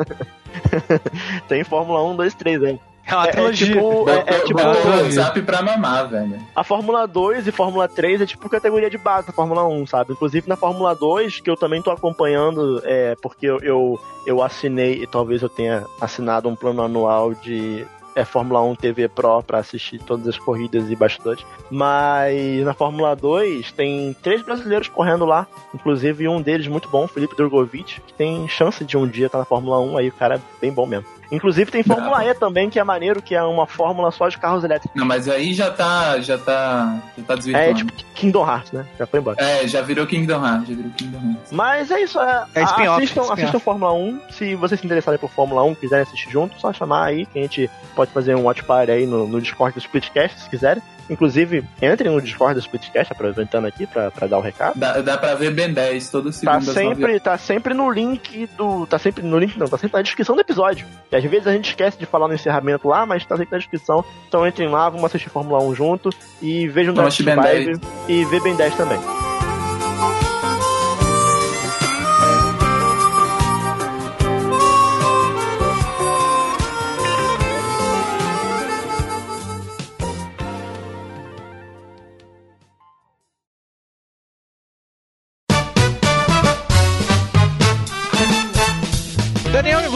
Tem 1.48 1.64
Fórmula 1.64 2.04
1, 2.12 2.16
2, 2.16 2.34
3 2.34 2.62
aí. 2.64 2.80
É 3.10 3.16
uma 3.16 3.24
É, 3.26 3.28
é 3.28 3.32
trilogia. 3.32 3.66
tipo, 3.74 4.10
é, 4.10 4.18
é 4.26 4.40
tipo. 4.40 4.60
WhatsApp 4.60 5.42
pra 5.42 5.62
mamar, 5.62 6.08
velho. 6.08 6.38
A 6.54 6.64
Fórmula 6.64 7.06
2 7.06 7.46
e 7.46 7.52
Fórmula 7.52 7.88
3 7.88 8.20
é 8.22 8.26
tipo 8.26 8.48
categoria 8.48 8.90
de 8.90 8.98
base 8.98 9.26
da 9.26 9.32
Fórmula 9.32 9.66
1, 9.66 9.86
sabe? 9.86 10.12
Inclusive 10.12 10.48
na 10.48 10.56
Fórmula 10.56 10.94
2, 10.94 11.40
que 11.40 11.50
eu 11.50 11.56
também 11.56 11.82
tô 11.82 11.90
acompanhando, 11.90 12.80
é, 12.84 13.14
porque 13.22 13.46
eu, 13.46 13.58
eu, 13.60 14.00
eu 14.26 14.42
assinei, 14.42 15.02
e 15.02 15.06
talvez 15.06 15.42
eu 15.42 15.48
tenha 15.48 15.84
assinado 16.00 16.48
um 16.48 16.56
plano 16.56 16.82
anual 16.82 17.34
de 17.34 17.86
é, 18.14 18.24
Fórmula 18.24 18.60
1 18.62 18.74
TV 18.74 19.08
Pro 19.08 19.42
pra 19.42 19.58
assistir 19.58 19.98
todas 20.00 20.26
as 20.26 20.36
corridas 20.38 20.90
e 20.90 20.96
bastidores. 20.96 21.44
Mas 21.70 22.64
na 22.64 22.74
Fórmula 22.74 23.14
2 23.16 23.72
tem 23.72 24.14
três 24.22 24.42
brasileiros 24.42 24.88
correndo 24.88 25.24
lá, 25.24 25.46
inclusive 25.74 26.26
um 26.28 26.42
deles 26.42 26.66
muito 26.66 26.88
bom, 26.88 27.06
Felipe 27.06 27.36
Drogovic, 27.36 28.00
que 28.00 28.12
tem 28.14 28.46
chance 28.48 28.84
de 28.84 28.96
um 28.96 29.06
dia 29.06 29.26
estar 29.26 29.38
na 29.38 29.44
Fórmula 29.44 29.80
1, 29.80 29.96
aí 29.96 30.08
o 30.08 30.12
cara 30.12 30.36
é 30.36 30.40
bem 30.60 30.72
bom 30.72 30.86
mesmo. 30.86 31.06
Inclusive 31.30 31.70
tem 31.70 31.82
Fórmula 31.82 32.24
E 32.24 32.34
também, 32.34 32.68
que 32.68 32.78
é 32.78 32.84
maneiro, 32.84 33.22
que 33.22 33.34
é 33.34 33.42
uma 33.42 33.66
fórmula 33.66 34.10
só 34.10 34.28
de 34.28 34.36
carros 34.38 34.64
elétricos. 34.64 34.98
Não, 34.98 35.06
mas 35.06 35.28
aí 35.28 35.54
já 35.54 35.70
tá. 35.70 36.20
Já 36.20 36.36
tá. 36.36 36.98
Já 37.16 37.24
tá 37.24 37.34
desvirtuando. 37.36 37.70
É 37.70 37.74
tipo 37.74 37.92
Kingdom 38.14 38.46
Hearts, 38.46 38.72
né? 38.72 38.86
Já 38.98 39.06
foi 39.06 39.20
embora. 39.20 39.36
É, 39.42 39.66
já 39.66 39.80
virou 39.80 40.06
Kingdom 40.06 40.44
Hearts, 40.44 40.68
já 40.68 40.74
virou 40.74 40.90
Kingdom 40.92 41.18
Hearts. 41.18 41.52
Mas 41.52 41.90
é 41.90 42.00
isso, 42.02 42.20
é. 42.20 42.46
É 42.54 42.62
spin-off, 42.64 43.02
assistam, 43.02 43.20
spin-off. 43.22 43.32
assistam 43.32 43.58
Fórmula 43.58 43.92
1. 43.92 44.20
Se 44.30 44.54
vocês 44.56 44.80
se 44.80 44.86
interessarem 44.86 45.18
por 45.18 45.30
Fórmula 45.30 45.62
1, 45.64 45.74
quiserem 45.76 46.02
assistir 46.02 46.30
junto, 46.30 46.60
só 46.60 46.72
chamar 46.72 47.06
aí 47.06 47.26
que 47.26 47.38
a 47.38 47.42
gente 47.42 47.70
pode 47.94 48.10
fazer 48.12 48.34
um 48.34 48.42
watch 48.42 48.62
party 48.64 48.90
aí 48.90 49.06
no, 49.06 49.26
no 49.26 49.40
Discord 49.40 49.74
do 49.74 49.80
Splitcast, 49.80 50.40
se 50.40 50.50
quiserem. 50.50 50.82
Inclusive, 51.10 51.64
entrem 51.82 52.12
no 52.12 52.22
Discord 52.22 52.54
do 52.54 52.60
Splitcast, 52.60 53.12
aproveitando 53.12 53.66
aqui 53.66 53.84
pra, 53.84 54.12
pra 54.12 54.28
dar 54.28 54.38
o 54.38 54.40
recado. 54.40 54.78
Dá, 54.78 55.00
dá 55.00 55.18
pra 55.18 55.34
ver 55.34 55.52
Ben 55.52 55.72
10 55.72 56.08
todo 56.08 56.32
segundo. 56.32 56.52
Tá 56.52 56.58
às 56.58 56.66
nove 56.66 56.78
sempre, 56.78 57.20
tá 57.20 57.36
sempre 57.36 57.74
no 57.74 57.90
link 57.90 58.48
do. 58.56 58.86
Tá 58.86 58.98
sempre 58.98 59.24
no 59.24 59.36
link, 59.36 59.58
não, 59.58 59.66
tá 59.66 59.76
sempre 59.76 59.96
na 59.96 60.02
descrição 60.02 60.36
do 60.36 60.40
episódio. 60.40 60.86
E 61.10 61.16
às 61.16 61.24
vezes 61.24 61.48
a 61.48 61.52
gente 61.52 61.70
esquece 61.70 61.98
de 61.98 62.06
falar 62.06 62.28
no 62.28 62.34
encerramento 62.34 62.86
lá, 62.86 63.04
mas 63.04 63.26
tá 63.26 63.36
sempre 63.36 63.52
na 63.52 63.58
descrição. 63.58 64.04
Então 64.28 64.46
entrem 64.46 64.68
lá, 64.68 64.88
vamos 64.88 65.04
assistir 65.04 65.28
Fórmula 65.28 65.60
1 65.64 65.74
junto 65.74 66.10
e 66.40 66.68
vejam 66.68 66.94
assistir 67.00 67.24
Ben 67.24 67.36
Vibe 67.36 67.80
e 68.08 68.24
vê 68.24 68.40
Ben 68.40 68.54
10 68.54 68.76
também. 68.76 69.29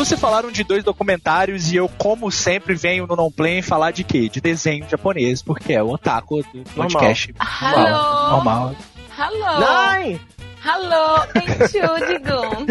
Você 0.05 0.17
falaram 0.17 0.51
de 0.51 0.63
dois 0.65 0.83
documentários 0.85 1.73
e 1.73 1.77
eu, 1.77 1.89
como 1.99 2.31
sempre, 2.31 2.75
venho 2.75 3.07
no 3.07 3.17
Não 3.17 3.31
Play 3.31 3.63
falar 3.63 3.91
de 3.91 4.05
quê? 4.05 4.29
De 4.29 4.41
desenho 4.41 4.87
japonês, 4.89 5.43
porque 5.43 5.73
é 5.73 5.83
o 5.83 5.91
otaku 5.91 6.43
do 6.53 6.63
podcast. 6.75 7.35
Normal. 7.39 7.87
Hello. 7.87 8.31
Normal. 8.31 8.77
Hello. 9.19 10.01
Nine! 10.01 10.21
Hello. 10.65 11.25
Entschuldigung. 11.37 12.67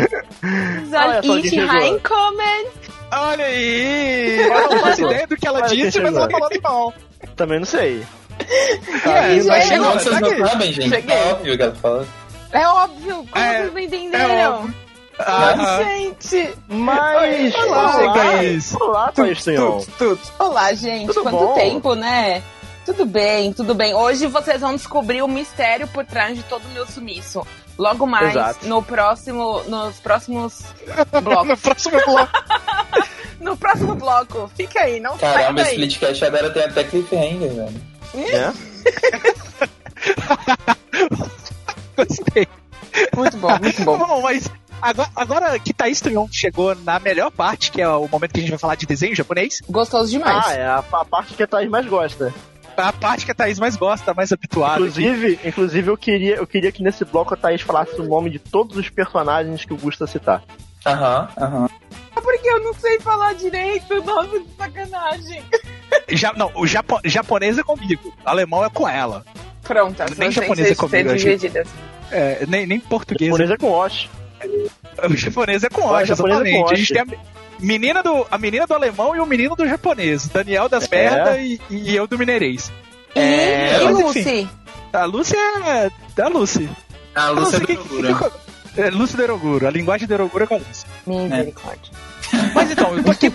Soll 1.26 1.40
ich 1.40 1.56
reinkommen? 1.56 2.66
Olha 3.12 3.46
aí! 3.46 4.40
Eu 4.42 4.70
não 4.70 4.80
faço 4.80 5.02
ideia 5.06 5.28
do 5.28 5.36
que 5.38 5.48
ela 5.48 5.60
Olha 5.60 5.68
disse, 5.68 6.00
mas 6.02 6.16
ela 6.16 6.30
falou 6.30 6.48
animal. 6.48 6.94
Também 7.36 7.60
não 7.60 7.66
sei. 7.66 8.04
E 9.06 9.10
aí, 9.10 9.40
É, 9.40 9.44
mas 9.44 9.64
gente? 9.64 9.68
chegou, 9.68 9.92
Vocês 9.94 10.16
tá 10.16 10.20
não 10.22 10.30
aqui. 10.30 10.48
sabem, 10.48 10.74
gente. 10.74 10.90
Cheguei. 10.90 11.16
É 11.16 11.32
óbvio 11.32 11.56
que 11.58 11.64
ela 11.64 11.76
fala. 11.76 12.08
É 12.52 12.68
óbvio. 12.68 13.26
Como 13.32 13.44
É, 13.46 13.58
vocês 13.60 13.72
não 13.72 13.78
é 13.80 13.84
entenderam? 13.84 14.54
óbvio. 14.56 14.83
Ah, 15.20 15.78
Gente. 15.84 16.56
Mas. 16.68 17.54
Olá, 17.56 17.98
olá, 17.98 18.14
Thaís. 18.14 18.76
olá, 18.76 19.12
Thaís 19.12 19.44
Senhor. 19.44 19.82
tudo, 19.86 19.94
tudo. 19.98 20.20
Olá, 20.40 20.74
gente. 20.74 21.08
Tudo 21.08 21.22
Quanto 21.24 21.38
bom? 21.38 21.54
tempo, 21.54 21.96
né? 21.96 22.42
Tudo 22.86 23.06
bem, 23.06 23.54
tudo 23.54 23.74
bem. 23.74 23.94
Hoje 23.94 24.28
vocês 24.28 24.60
vão 24.60 24.76
descobrir 24.76 25.22
o 25.22 25.28
mistério 25.28 25.88
por 25.88 26.06
trás 26.06 26.36
de 26.36 26.44
todo 26.44 26.66
o 26.66 26.70
meu 26.72 26.86
sumiço. 26.86 27.46
Logo 27.78 28.06
mais, 28.06 28.32
Exato. 28.32 28.68
no 28.68 28.84
próximo, 28.84 29.62
nos 29.68 29.98
próximos 30.00 30.62
blocos. 31.24 31.48
No 31.54 31.58
próximo 31.58 32.02
bloco. 32.06 32.32
no 33.40 33.58
próximo 33.58 33.96
bloco. 33.96 34.52
Fica 34.56 34.82
aí, 34.82 35.00
não 35.00 35.18
sai 35.18 35.34
Caramba, 35.34 35.62
esse 35.62 35.76
daí. 35.78 35.88
Splitcast 35.88 36.26
agora 36.26 36.50
tem 36.50 36.64
até 36.64 36.84
cliffhanger, 36.84 37.54
velho. 37.54 37.82
Né? 38.14 38.54
Gostei. 41.98 42.48
Muito 43.16 43.38
bom, 43.38 43.58
muito 43.60 43.84
bom. 43.84 43.98
Bom, 43.98 44.22
mas 44.22 44.52
agora, 44.84 45.10
agora 45.16 45.60
que 45.60 45.74
Thaís 45.74 46.02
Tunhon 46.02 46.28
chegou 46.32 46.76
na 46.76 47.00
melhor 47.00 47.32
parte, 47.32 47.72
que 47.72 47.82
é 47.82 47.88
o 47.90 48.08
momento 48.08 48.34
que 48.34 48.40
a 48.40 48.42
gente 48.42 48.50
vai 48.50 48.60
falar 48.60 48.76
de 48.76 48.86
desenho 48.86 49.16
japonês, 49.16 49.62
Gostoso 49.70 50.12
demais. 50.12 50.46
Ah, 50.46 50.54
é 50.54 50.66
a, 50.66 50.78
a 50.78 51.06
parte 51.06 51.34
que 51.34 51.44
a 51.44 51.48
Thaís 51.48 51.70
mais 51.70 51.86
gosta. 51.86 52.34
a 52.78 52.94
parte 52.94 53.26
que 53.26 53.32
a 53.32 53.36
Thaís 53.36 53.58
mais 53.60 53.76
gosta, 53.76 54.14
mais 54.14 54.32
habituada. 54.32 54.76
Inclusive, 54.76 55.40
inclusive 55.44 55.90
eu, 55.90 55.98
queria, 55.98 56.36
eu 56.36 56.48
queria 56.48 56.72
que 56.72 56.84
nesse 56.84 57.06
bloco 57.06 57.34
a 57.34 57.38
Thaís 57.38 57.62
falasse 57.62 58.00
o 58.00 58.04
nome 58.04 58.30
de 58.30 58.40
todos 58.40 58.78
os 58.78 58.90
personagens 58.90 59.64
que 59.66 59.74
o 59.74 59.78
Gusta 59.78 60.06
citar. 60.06 60.44
Aham, 60.86 61.30
aham. 61.38 61.70
Porque 62.14 62.50
eu 62.50 62.64
não 62.64 62.74
sei 62.74 63.00
falar 63.00 63.34
direito, 63.34 64.04
nossa, 64.04 64.40
de 64.40 64.46
sacanagem. 64.58 65.44
Já, 66.10 66.34
não, 66.34 66.52
o 66.56 66.68
japo, 66.68 67.00
japonês 67.06 67.58
é 67.58 67.64
comigo, 67.64 68.14
alemão 68.26 68.64
é 68.66 68.70
com 68.70 68.88
ela. 68.88 69.24
Pronto, 69.62 69.96
Nem 70.18 70.32
japonês 70.32 70.72
é 70.72 70.76
comigo. 70.76 71.10
É, 72.12 72.46
nem, 72.48 72.66
nem 72.68 72.80
português. 72.80 73.30
Japonês 73.30 73.52
é 73.52 73.58
com 73.58 73.72
Osh. 73.72 74.10
O 75.10 75.16
japonês 75.16 75.64
é 75.64 75.70
com 75.70 75.82
O 75.88 76.06
japonês 76.06 76.10
é 76.10 76.16
com 76.16 76.28
exatamente. 76.70 76.74
a 76.74 76.76
gente 76.76 76.94
tem 76.94 77.02
a 77.02 77.06
menina 77.60 78.04
do, 78.04 78.26
a 78.30 78.38
menina 78.38 78.66
do 78.68 78.74
alemão 78.74 79.16
e 79.16 79.20
o 79.20 79.26
menino 79.26 79.56
do 79.56 79.68
japonês. 79.68 80.28
Daniel 80.28 80.68
das 80.70 80.86
É. 80.92 80.96
merda 80.96 81.38
e, 81.38 81.60
e 81.70 81.96
eu 81.96 82.06
do 82.08 82.18
mineirês. 82.18 82.72
E, 83.16 83.20
É, 83.20 83.82
e 83.82 83.86
mas 83.86 84.00
Lucy? 84.00 84.50
A 84.92 85.06
Lucy 85.06 85.36
é 85.36 85.92
da 86.16 86.28
Lucy. 86.28 86.70
A 87.16 87.26
A 87.26 87.30
Lúcia 87.30 87.60
Lucy, 87.60 87.66
que- 87.68 88.02
do 88.02 88.16
que- 88.16 88.82
é 88.82 88.90
Lucy 88.90 89.16
do 89.16 89.22
Eroguro. 89.24 89.68
A 89.68 89.72
linguagem 89.72 90.08
do 90.08 90.14
Eroguro 90.14 90.44
é 90.44 90.48
com 90.48 90.56
a 90.56 90.58
Lucy. 90.58 90.86
Misericórdia. 91.06 91.92
Mas 92.56 92.72
então, 92.72 92.96
eu 92.98 93.04
tô 93.04 93.12
aqui, 93.12 93.34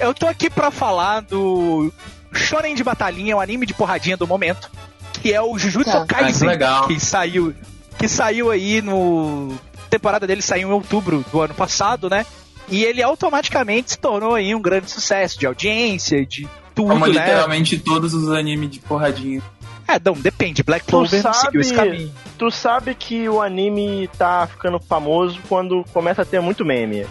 eu 0.00 0.14
tô 0.14 0.26
aqui 0.26 0.50
pra 0.50 0.70
falar 0.72 1.20
do 1.20 1.92
Shonen 2.32 2.74
de 2.74 2.82
Batalhinha, 2.82 3.36
o 3.36 3.40
anime 3.40 3.66
de 3.66 3.74
porradinha 3.74 4.16
do 4.16 4.26
momento, 4.26 4.68
que 5.12 5.32
é 5.32 5.40
o 5.40 5.56
Jujutsu 5.58 5.90
Tá. 5.92 5.98
Ah, 6.02 6.06
que 6.06 6.14
Kaisen, 6.14 6.48
legal. 6.48 6.86
que 6.88 6.98
saiu 6.98 7.54
que 7.98 8.08
saiu 8.08 8.50
aí 8.50 8.80
no 8.82 9.52
a 9.69 9.69
temporada 9.90 10.26
dele 10.26 10.40
saiu 10.42 10.68
em 10.68 10.72
outubro 10.72 11.24
do 11.30 11.40
ano 11.40 11.54
passado, 11.54 12.08
né? 12.08 12.24
E 12.68 12.84
ele 12.84 13.02
automaticamente 13.02 13.90
se 13.92 13.98
tornou 13.98 14.34
aí 14.34 14.54
um 14.54 14.60
grande 14.62 14.90
sucesso 14.90 15.38
de 15.38 15.46
audiência, 15.46 16.24
de 16.24 16.48
tudo, 16.74 16.88
Como 16.90 17.06
né? 17.06 17.12
literalmente 17.12 17.78
todos 17.78 18.14
os 18.14 18.30
animes 18.30 18.70
de 18.70 18.78
porradinha. 18.80 19.42
É, 19.88 19.98
não, 20.04 20.12
depende. 20.14 20.62
Black 20.62 20.86
Clover 20.86 21.20
sabe- 21.20 21.36
seguiu 21.36 21.60
esse 21.60 21.74
caminho. 21.74 22.12
Tu 22.38 22.50
sabe 22.52 22.94
que 22.94 23.28
o 23.28 23.42
anime 23.42 24.08
tá 24.16 24.46
ficando 24.46 24.78
famoso 24.78 25.40
quando 25.48 25.84
começa 25.92 26.22
a 26.22 26.24
ter 26.24 26.40
muito 26.40 26.64
meme. 26.64 27.04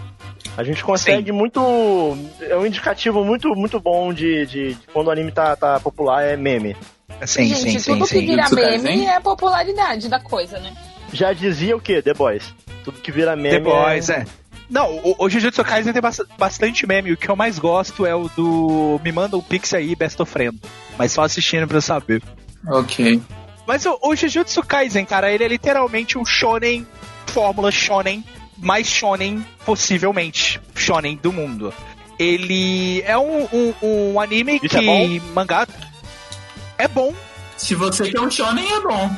A 0.56 0.64
gente 0.64 0.82
consegue 0.82 1.30
muito. 1.30 1.60
É 2.40 2.56
um 2.56 2.64
indicativo 2.64 3.22
muito, 3.22 3.54
muito 3.54 3.78
bom 3.78 4.12
de, 4.14 4.46
de, 4.46 4.74
de 4.74 4.86
quando 4.92 5.08
o 5.08 5.10
anime 5.10 5.30
tá, 5.30 5.54
tá 5.56 5.78
popular, 5.78 6.22
é 6.24 6.36
meme. 6.36 6.74
Sim, 7.26 7.44
Gente, 7.48 7.60
sim, 7.72 7.78
sim, 7.78 7.92
tudo 7.92 8.04
que 8.06 8.18
sim. 8.18 8.26
vira 8.26 8.48
meme 8.78 9.04
é 9.04 9.16
a 9.16 9.20
popularidade 9.20 10.08
da 10.08 10.18
coisa, 10.18 10.58
né? 10.58 10.72
Já 11.12 11.32
dizia 11.34 11.76
o 11.76 11.80
quê? 11.80 12.00
The 12.00 12.14
Boys. 12.14 12.54
Tudo 12.84 13.00
que 13.00 13.10
vira 13.12 13.36
meme. 13.36 13.50
The 13.56 13.60
Boys, 13.60 14.08
é. 14.10 14.24
Não, 14.68 14.96
o, 14.98 15.16
o 15.24 15.28
Jujutsu 15.28 15.64
Kaisen 15.64 15.92
tem 15.92 16.00
bas- 16.00 16.22
bastante 16.38 16.86
meme. 16.86 17.12
O 17.12 17.16
que 17.16 17.28
eu 17.28 17.34
mais 17.36 17.58
gosto 17.58 18.06
é 18.06 18.14
o 18.14 18.28
do 18.36 19.00
Me 19.02 19.10
manda 19.12 19.36
um 19.36 19.42
pix 19.42 19.74
aí, 19.74 19.94
best 19.96 20.20
of 20.22 20.30
friend. 20.30 20.58
Mas 20.96 21.12
só 21.12 21.22
assistindo 21.22 21.66
pra 21.66 21.80
saber. 21.80 22.22
Ok. 22.68 23.20
Mas 23.66 23.84
o, 23.86 23.98
o 24.02 24.14
Jujutsu 24.16 24.62
Kaisen, 24.62 25.04
cara, 25.04 25.30
ele 25.32 25.44
é 25.44 25.48
literalmente 25.48 26.16
um 26.16 26.24
shonen, 26.24 26.86
fórmula 27.26 27.70
shonen, 27.72 28.24
mais 28.58 28.86
shonen 28.86 29.44
possivelmente, 29.64 30.60
shonen 30.74 31.16
do 31.16 31.32
mundo. 31.32 31.72
Ele 32.18 33.00
é 33.02 33.16
um, 33.18 33.44
um, 33.52 33.74
um 33.82 34.20
anime 34.20 34.56
Isso 34.62 34.68
que 34.68 34.76
é 34.76 34.82
bom? 34.82 35.20
mangá 35.34 35.66
é 36.78 36.86
bom, 36.88 37.14
Se 37.56 37.74
você 37.74 38.10
quer 38.10 38.20
um 38.20 38.30
shonen, 38.30 38.70
é 38.72 38.80
bom. 38.80 39.10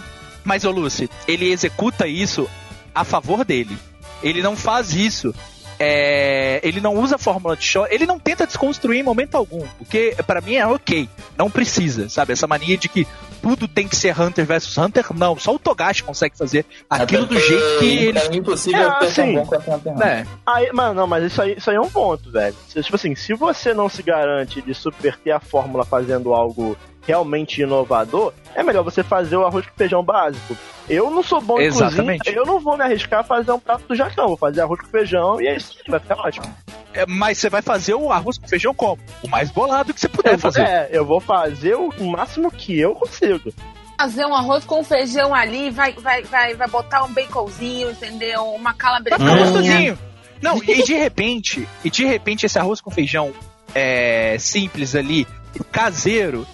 mas, 0.45 0.65
ô 0.65 0.71
Lucy, 0.71 1.09
ele 1.29 1.51
executa 1.51 2.07
isso 2.07 2.49
a 2.95 3.05
favor 3.05 3.45
dele. 3.45 3.77
Ele 4.23 4.43
não 4.43 4.57
faz 4.57 4.95
isso. 4.95 5.35
é, 5.79 6.61
ele 6.63 6.81
não 6.81 6.95
usa 6.95 7.17
a 7.17 7.19
fórmula 7.19 7.57
de 7.57 7.65
show, 7.65 7.87
ele 7.91 8.07
não 8.07 8.17
tenta 8.19 8.47
desconstruir 8.47 9.01
em 9.01 9.03
momento 9.03 9.35
algum, 9.37 9.67
porque 9.79 10.15
pra 10.27 10.41
mim 10.41 10.55
é 10.55 10.65
ok, 10.65 11.09
não 11.37 11.51
precisa, 11.51 12.09
sabe? 12.09 12.33
Essa 12.33 12.47
mania 12.47 12.77
de 12.77 12.89
que 12.89 13.05
tudo 13.41 13.67
tem 13.67 13.89
que 13.89 13.97
ser 13.97 14.17
Hunter 14.21 14.47
versus 14.47 14.79
Hunter, 14.79 15.05
não, 15.13 15.37
só 15.37 15.53
o 15.53 15.59
Togashi 15.59 16.05
consegue 16.05 16.39
fazer 16.39 16.65
aquilo 16.89 17.27
do 17.27 17.37
jeito 17.37 17.79
que 17.81 17.87
ele. 18.07 18.19
É 18.19 18.37
impossível 18.37 18.81
É, 18.81 18.91
ter 19.01 19.13
tão 19.13 19.25
assim, 19.25 19.35
bom 19.35 19.43
Hunter. 19.43 20.07
É, 20.07 20.27
Aí, 20.47 20.71
mano, 20.73 20.95
não, 20.95 21.07
mas 21.09 21.25
isso 21.25 21.43
aí, 21.43 21.57
isso 21.59 21.69
aí 21.69 21.75
é 21.75 21.81
um 21.81 21.91
ponto, 21.91 22.31
velho. 22.31 22.55
Tipo 22.69 22.95
assim, 22.95 23.17
se 23.17 23.35
você 23.35 23.75
não 23.75 23.89
se 23.89 24.05
garante 24.05 24.63
de 24.63 24.73
subverter 24.75 25.35
a 25.35 25.41
fórmula 25.41 25.85
fazendo 25.85 26.33
algo 26.33 26.77
realmente 27.07 27.63
inovador, 27.63 28.33
é 28.55 28.63
melhor 28.63 28.83
você 28.83 29.03
fazer 29.03 29.37
o 29.37 29.45
arroz 29.47 29.67
com 29.67 29.77
feijão 29.77 30.03
básico. 30.05 30.57
Eu 30.89 31.11
não 31.11 31.23
sou 31.23 31.41
bom 31.41 31.61
em 31.61 31.65
Exatamente. 31.67 32.25
cozinha, 32.25 32.37
eu 32.37 32.45
não 32.47 32.59
vou 32.61 32.77
me 32.77 32.83
arriscar 32.85 33.21
a 33.21 33.25
fazer 33.25 33.53
um 33.53 33.59
prato 33.59 33.85
do 33.89 33.95
Jacão, 33.95 34.29
vou 34.29 34.37
fazer 34.37 34.61
arroz 34.63 34.81
com 34.81 34.87
feijão 34.89 35.41
e 35.41 35.47
é 35.47 35.57
isso, 35.57 35.77
vai 35.89 36.01
ficar 36.01 36.19
ótimo. 36.19 36.47
é, 36.93 37.05
mas 37.07 37.39
você 37.39 37.49
vai 37.49 37.63
fazer 37.63 37.95
o 37.95 38.11
arroz 38.13 38.37
com 38.39 38.49
feijão 38.49 38.75
como? 38.75 38.99
O 39.23 39.29
mais 39.29 39.51
bolado 39.51 39.95
que 39.95 40.01
você 40.01 40.09
puder 40.09 40.35
Eu 40.35 40.39
vou- 40.39 40.53
fazer. 40.53 40.63
É, 40.67 40.89
eu 40.93 41.05
vou 41.07 41.21
fazer 41.21 41.75
o 41.77 41.93
máximo 42.05 42.51
que 42.51 42.79
eu 42.79 42.95
consigo. 42.95 43.53
Fazer 43.99 44.27
um 44.27 44.35
arroz 44.35 44.65
com 44.65 44.83
feijão 44.83 45.33
ali, 45.33 45.71
vai, 45.71 45.93
vai, 45.93 46.23
vai, 46.25 46.55
vai 46.55 46.67
botar 46.69 47.05
um 47.05 47.13
baconzinho, 47.13 47.91
entendeu? 47.93 48.45
Uma 48.47 48.71
Vai 48.71 48.75
calabresinha. 48.75 49.31
ficar 49.31 49.43
gostosinho. 49.45 49.99
Não, 50.43 50.57
e 50.65 50.83
de 50.83 50.95
repente, 50.95 51.69
e 51.85 51.91
de 51.91 52.05
repente 52.05 52.45
esse 52.45 52.59
arroz 52.59 52.81
com 52.81 52.91
feijão 52.91 53.33
é, 53.73 54.37
simples 54.41 54.97
ali, 54.97 55.25
caseiro, 55.71 56.45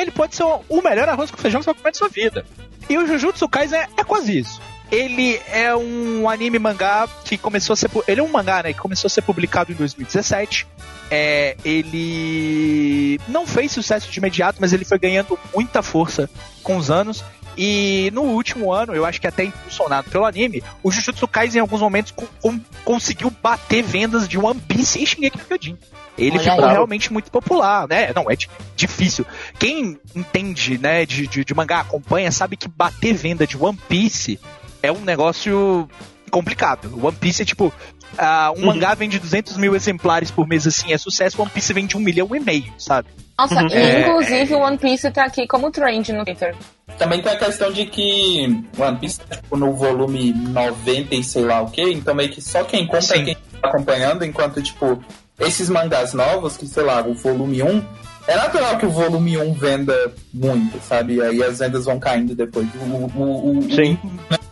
ele 0.00 0.10
pode 0.10 0.36
ser 0.36 0.44
o 0.44 0.82
melhor 0.82 1.08
arroz 1.08 1.30
com 1.30 1.36
feijão 1.36 1.60
que 1.60 1.64
você 1.64 1.72
vai 1.72 1.80
comer 1.80 1.90
na 1.90 1.98
sua 1.98 2.08
vida. 2.08 2.44
E 2.88 2.96
o 2.98 3.06
Jujutsu 3.06 3.48
Kaisen 3.48 3.78
é, 3.78 3.88
é 3.96 4.04
quase 4.04 4.38
isso. 4.38 4.60
Ele 4.90 5.40
é 5.50 5.74
um 5.74 6.28
anime 6.28 6.58
mangá 6.58 7.08
que 7.24 7.36
começou 7.36 7.74
a 7.74 7.76
ser. 7.76 7.90
Ele 8.06 8.20
é 8.20 8.22
um 8.22 8.28
mangá, 8.28 8.62
né? 8.62 8.72
Que 8.72 8.78
começou 8.78 9.08
a 9.08 9.10
ser 9.10 9.22
publicado 9.22 9.72
em 9.72 9.74
2017. 9.74 10.66
É, 11.10 11.56
ele 11.64 13.20
não 13.26 13.46
fez 13.46 13.72
sucesso 13.72 14.08
de 14.10 14.18
imediato, 14.18 14.58
mas 14.60 14.72
ele 14.72 14.84
foi 14.84 14.98
ganhando 14.98 15.38
muita 15.52 15.82
força 15.82 16.30
com 16.62 16.76
os 16.76 16.90
anos. 16.90 17.24
E 17.56 18.10
no 18.12 18.22
último 18.22 18.72
ano, 18.72 18.94
eu 18.94 19.04
acho 19.06 19.20
que 19.20 19.26
até 19.26 19.44
impulsionado 19.44 20.10
pelo 20.10 20.24
anime, 20.26 20.62
o 20.82 20.90
Jujutsu 20.90 21.26
Kaisen 21.26 21.58
em 21.58 21.60
alguns 21.62 21.80
momentos 21.80 22.12
com, 22.12 22.26
com, 22.42 22.60
conseguiu 22.84 23.30
bater 23.42 23.82
vendas 23.82 24.28
de 24.28 24.38
One 24.38 24.60
Piece 24.60 25.02
e 25.02 25.06
Shingeki 25.06 25.38
no 25.38 25.44
Kyojin. 25.44 25.78
Ele 26.18 26.38
Olha 26.38 26.50
ficou 26.50 26.64
aí. 26.64 26.70
realmente 26.72 27.12
muito 27.12 27.30
popular, 27.30 27.86
né? 27.88 28.12
Não, 28.14 28.30
é 28.30 28.36
di- 28.36 28.48
difícil. 28.74 29.24
Quem 29.58 29.98
entende, 30.14 30.78
né, 30.78 31.04
de, 31.06 31.26
de, 31.26 31.44
de 31.44 31.54
mangá, 31.54 31.80
acompanha, 31.80 32.30
sabe 32.32 32.56
que 32.56 32.68
bater 32.68 33.12
venda 33.14 33.46
de 33.46 33.56
One 33.56 33.78
Piece 33.88 34.38
é 34.82 34.90
um 34.92 35.00
negócio 35.00 35.88
complicado. 36.36 36.92
One 37.02 37.16
Piece 37.16 37.42
é 37.42 37.44
tipo. 37.44 37.72
ah, 38.18 38.52
um 38.56 38.66
mangá 38.66 38.94
vende 38.94 39.18
200 39.18 39.56
mil 39.56 39.74
exemplares 39.74 40.30
por 40.30 40.46
mês, 40.46 40.66
assim, 40.66 40.92
é 40.92 40.98
sucesso. 40.98 41.40
One 41.40 41.50
Piece 41.50 41.72
vende 41.72 41.96
um 41.96 42.00
milhão 42.00 42.28
e 42.36 42.40
meio, 42.40 42.72
sabe? 42.78 43.08
Nossa, 43.38 43.54
Uhum. 43.62 43.68
e 43.68 43.74
É, 43.74 44.00
inclusive 44.00 44.54
o 44.54 44.58
One 44.60 44.78
Piece 44.78 45.10
tá 45.10 45.24
aqui 45.24 45.46
como 45.46 45.70
trend 45.70 46.12
no 46.12 46.24
Twitter. 46.24 46.54
Também 46.98 47.20
tem 47.22 47.32
a 47.32 47.36
questão 47.36 47.72
de 47.72 47.86
que 47.86 48.62
One 48.78 48.98
Piece 48.98 49.20
tá 49.20 49.36
tipo, 49.36 49.56
no 49.56 49.72
volume 49.72 50.32
90 50.32 51.14
e 51.14 51.24
sei 51.24 51.44
lá 51.44 51.60
o 51.62 51.70
que, 51.70 51.82
então 51.82 52.14
meio 52.14 52.30
que 52.30 52.40
só 52.40 52.64
quem 52.64 52.84
compra 52.86 53.00
Sim. 53.02 53.20
é 53.20 53.24
quem 53.24 53.34
tá 53.60 53.68
acompanhando, 53.68 54.24
enquanto, 54.24 54.62
tipo, 54.62 55.02
esses 55.40 55.68
mangás 55.68 56.12
novos, 56.14 56.56
que 56.56 56.66
sei 56.66 56.82
lá, 56.84 57.02
o 57.02 57.14
volume 57.14 57.62
1, 57.62 57.84
é 58.26 58.36
natural 58.36 58.76
que 58.78 58.86
o 58.86 58.90
volume 58.90 59.36
1 59.38 59.52
venda 59.54 60.12
muito, 60.32 60.78
sabe? 60.86 61.14
E 61.14 61.22
aí 61.22 61.42
as 61.42 61.58
vendas 61.58 61.84
vão 61.84 61.98
caindo 61.98 62.34
depois. 62.34 62.66
O, 62.74 62.78
o, 62.84 63.12
o, 63.16 63.58
o- 63.58 63.62
Sim. 63.74 63.98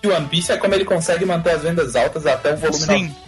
o 0.04 0.08
One 0.08 0.26
Piece 0.28 0.52
é 0.52 0.56
como 0.56 0.74
ele 0.74 0.84
consegue 0.84 1.24
manter 1.24 1.50
as 1.50 1.62
vendas 1.62 1.96
altas 1.96 2.26
até 2.26 2.52
o 2.54 2.56
volume 2.56 2.78
Sim. 2.78 3.02
90. 3.04 3.24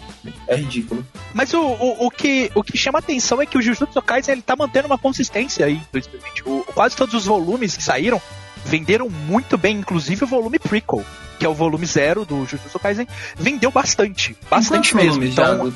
É 0.47 0.55
ridículo. 0.57 1.05
Mas 1.33 1.53
o, 1.53 1.59
o, 1.61 2.07
o, 2.07 2.11
que, 2.11 2.51
o 2.53 2.61
que 2.63 2.77
chama 2.77 2.99
atenção 2.99 3.41
é 3.41 3.45
que 3.45 3.57
o 3.57 3.61
Jujutsu 3.61 4.01
Kaisen 4.01 4.33
ele 4.33 4.41
tá 4.41 4.55
mantendo 4.57 4.87
uma 4.87 4.97
consistência 4.97 5.65
aí 5.65 5.75
em 5.75 5.87
2020. 5.93 6.43
O, 6.45 6.65
quase 6.73 6.95
todos 6.97 7.13
os 7.13 7.25
volumes 7.25 7.77
que 7.77 7.83
saíram 7.83 8.21
venderam 8.65 9.09
muito 9.09 9.57
bem, 9.57 9.77
inclusive 9.77 10.25
o 10.25 10.27
volume 10.27 10.59
prequel, 10.59 11.05
que 11.39 11.45
é 11.45 11.49
o 11.49 11.53
volume 11.53 11.85
zero 11.85 12.25
do 12.25 12.39
Jujutsu 12.45 12.77
Kaisen, 12.77 13.07
vendeu 13.37 13.71
bastante. 13.71 14.35
Bastante 14.49 14.93
mesmo. 14.97 15.25
já 15.27 15.53
Então, 15.53 15.69
do- 15.69 15.75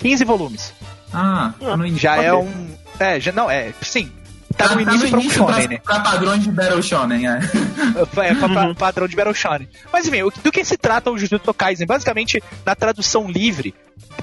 15 0.00 0.24
volumes. 0.24 0.72
Ah. 1.12 1.52
Já 1.94 2.16
é 2.22 2.32
um. 2.32 2.50
É, 2.98 3.18
já 3.20 3.32
não, 3.32 3.50
é. 3.50 3.72
Sim. 3.82 4.10
Tá 4.56 4.68
Tá 4.68 4.74
no 4.74 4.82
início 4.82 5.08
pra 5.08 5.18
um 5.18 5.30
shonen, 5.30 5.46
pra, 5.46 5.68
né? 5.68 5.78
pra 5.82 6.00
padrões 6.00 6.42
de 6.42 6.50
Battle 6.50 6.82
Shonen, 6.82 7.26
é. 7.26 7.38
É, 7.96 8.34
pra, 8.34 8.48
pra- 8.48 8.74
padrão 8.74 9.08
de 9.08 9.16
Battle 9.16 9.34
Shonen. 9.34 9.66
Mas 9.90 10.06
enfim, 10.06 10.18
do 10.44 10.52
que 10.52 10.62
se 10.62 10.76
trata 10.76 11.10
o 11.10 11.16
Jujutsu 11.16 11.54
Kaisen? 11.54 11.86
Basicamente, 11.86 12.42
na 12.64 12.74
tradução 12.74 13.26
livre, 13.30 13.74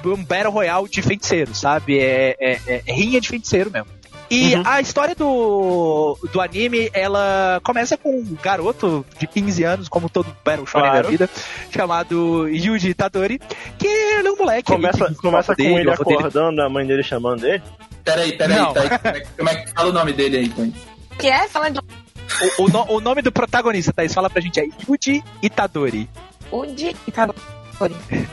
um 0.06 0.24
Battle 0.24 0.52
Royale 0.54 0.88
de 0.88 1.02
feiticeiro, 1.02 1.56
sabe? 1.56 1.98
É, 2.00 2.36
é- 2.40 2.60
é- 2.68 2.84
é 2.86 2.94
rinha 2.94 3.20
de 3.20 3.28
feiticeiro 3.28 3.72
mesmo. 3.72 3.88
E 4.30 4.54
Uhum. 4.54 4.62
a 4.68 4.80
história 4.80 5.16
do, 5.16 6.16
do 6.32 6.40
anime, 6.40 6.92
ela 6.94 7.60
começa 7.64 7.98
com 7.98 8.12
um 8.20 8.38
garoto 8.42 9.04
de 9.18 9.26
15 9.26 9.64
anos, 9.64 9.90
como 9.90 10.08
todo 10.08 10.28
Battle 10.46 10.68
Shonen 10.68 10.90
Claro. 10.92 11.04
da 11.06 11.10
vida, 11.10 11.30
chamado 11.72 12.48
Yuji 12.48 12.90
Itadori, 12.90 13.42
que 13.80 13.88
ele 13.88 14.28
é 14.28 14.32
um 14.32 14.38
moleque. 14.38 14.72
Começa, 14.72 15.12
começa 15.16 15.54
avô 15.54 15.58
dele, 15.58 15.74
com 15.74 15.80
ele 15.80 15.90
o 15.90 15.94
avô 15.94 16.04
dele- 16.04 16.20
acordando, 16.20 16.62
a 16.62 16.70
mãe 16.70 16.86
dele 16.86 17.02
chamando 17.02 17.44
ele. 17.48 17.64
Peraí, 18.12 18.32
peraí, 18.38 18.58
Não. 18.58 18.74
peraí. 18.74 18.90
Como 19.00 19.08
é, 19.16 19.20
que- 19.22 19.28
como 19.38 19.50
é 19.50 19.56
que 19.56 19.72
fala 19.72 19.90
o 19.90 19.94
nome 19.94 20.14
dele 20.14 20.38
aí, 20.38 20.50
Thaís? 20.50 20.74
Que 21.18 21.28
é? 21.28 21.48
Fala 21.48 21.70
de 21.70 21.80
O, 21.80 22.64
o 22.64 22.70
no- 22.70 22.92
o 22.94 23.00
nome 23.02 23.22
do 23.22 23.32
protagonista, 23.32 23.92
Thaís, 23.94 24.14
fala 24.14 24.30
pra 24.30 24.42
gente, 24.42 24.60
é 24.60 24.66
Yuji 24.88 25.24
Itadori. 25.42 26.10
Uji 26.52 26.96
Itadori. 27.08 27.40
Olha 27.80 27.96
aí. 28.16 28.28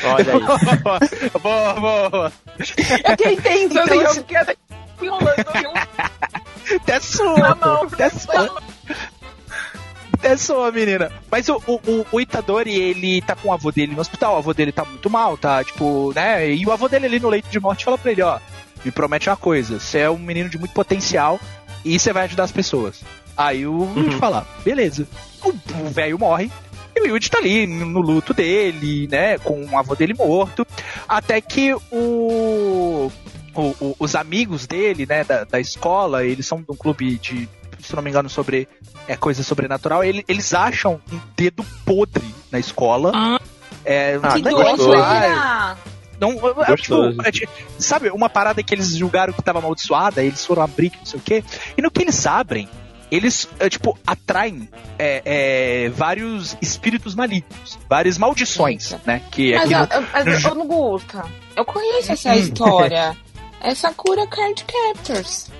boa, 1.42 1.74
boa. 1.74 2.32
Eu 2.58 2.64
fiquei 2.64 3.36
tensa, 3.36 3.64
Então, 3.64 3.82
assim, 3.84 3.94
eu 3.94 4.06
assim- 4.06 4.20
fiquei 4.20 4.36
até 4.38 4.56
enrolando, 5.02 5.52
viu? 5.54 5.70
Até 6.76 7.00
pô. 7.00 7.56
mão. 7.66 7.88
Até 10.14 10.36
soa, 10.36 10.70
menina. 10.70 11.10
Mas 11.30 11.48
o, 11.48 11.56
o, 11.66 11.74
o- 11.76 12.06
o 12.12 12.20
Itadori, 12.20 12.74
ele 12.74 13.22
tá 13.22 13.34
com 13.34 13.48
o 13.48 13.52
avô 13.52 13.70
dele 13.72 13.94
no 13.94 14.00
hospital, 14.00 14.34
o 14.34 14.38
avô 14.38 14.52
dele 14.52 14.70
tá 14.72 14.84
muito 14.84 15.08
mal, 15.08 15.36
tá, 15.38 15.64
tipo, 15.64 16.12
né? 16.14 16.50
E 16.52 16.66
o 16.66 16.72
avô 16.72 16.88
dele 16.88 17.06
ali 17.06 17.18
no 17.20 17.28
leito 17.30 17.48
de 17.48 17.58
morte 17.58 17.84
fala 17.84 17.96
pra 17.96 18.12
ele, 18.12 18.20
ó, 18.22 18.38
me 18.84 18.90
promete 18.90 19.28
uma 19.28 19.36
coisa, 19.36 19.78
você 19.80 19.98
é 20.00 20.10
um 20.10 20.18
menino 20.18 20.48
de 20.48 20.58
muito 20.58 20.72
potencial 20.72 21.38
e 21.84 21.98
você 21.98 22.12
vai 22.12 22.24
ajudar 22.24 22.44
as 22.44 22.52
pessoas. 22.52 23.00
Aí 23.36 23.66
o 23.66 23.88
Yuji 23.96 24.16
fala, 24.18 24.46
beleza. 24.64 25.06
O 25.44 25.88
velho 25.88 26.18
morre. 26.18 26.50
E 26.94 27.00
o 27.00 27.06
Yuji 27.06 27.30
tá 27.30 27.38
ali 27.38 27.66
no 27.66 28.00
luto 28.00 28.34
dele, 28.34 29.08
né? 29.10 29.38
Com 29.38 29.64
o 29.64 29.78
avô 29.78 29.94
dele 29.94 30.12
morto. 30.12 30.66
Até 31.08 31.40
que 31.40 31.72
o, 31.90 33.10
o- 33.54 33.74
o- 33.80 33.96
os 33.98 34.14
amigos 34.14 34.66
dele, 34.66 35.06
né, 35.06 35.24
da, 35.24 35.44
da 35.44 35.60
escola, 35.60 36.24
eles 36.24 36.46
são 36.46 36.58
de 36.60 36.66
um 36.70 36.76
clube 36.76 37.16
de, 37.18 37.48
se 37.80 37.94
não 37.94 38.02
me 38.02 38.10
engano, 38.10 38.28
sobre 38.28 38.68
é, 39.08 39.16
coisa 39.16 39.42
sobrenatural. 39.42 40.02
ele- 40.04 40.24
eles 40.28 40.52
acham 40.52 41.00
um 41.12 41.18
dedo 41.36 41.64
podre 41.84 42.24
na 42.50 42.58
escola. 42.58 43.12
Ah. 43.14 43.40
É, 43.84 44.18
Ah, 44.22 44.34
que 44.34 44.42
tá 44.42 44.50
não, 46.20 46.32
é, 46.32 46.66
Gostoso. 46.66 47.10
tipo, 47.12 47.26
é, 47.26 47.30
ti- 47.32 47.48
sabe, 47.78 48.10
uma 48.10 48.28
parada 48.28 48.62
que 48.62 48.74
eles 48.74 48.94
julgaram 48.96 49.32
que 49.32 49.42
tava 49.42 49.58
amaldiçoada, 49.58 50.22
eles 50.22 50.44
foram 50.44 50.62
abrir, 50.62 50.92
não 50.98 51.06
sei 51.06 51.18
o 51.18 51.22
quê. 51.22 51.42
E 51.76 51.82
no 51.82 51.90
que 51.90 52.02
eles 52.02 52.26
abrem, 52.26 52.68
eles, 53.10 53.48
é, 53.58 53.68
tipo, 53.68 53.98
atraem 54.06 54.68
é, 54.98 55.22
é, 55.24 55.88
vários 55.88 56.56
espíritos 56.62 57.14
malignos, 57.14 57.78
várias 57.88 58.16
maldições, 58.18 58.94
né? 59.04 59.20
Que 59.32 59.52
Mas, 59.54 59.72
aqui 59.72 59.74
no- 59.94 60.00
eu, 60.00 60.06
mas 60.12 60.44
eu 60.44 60.54
não 60.54 60.66
gusta. 60.66 61.24
Eu 61.56 61.64
conheço 61.64 62.12
essa 62.12 62.36
história. 62.36 63.16
É 63.62 63.74
Sakura 63.74 64.26
Card 64.28 64.64
Captors. 64.64 65.50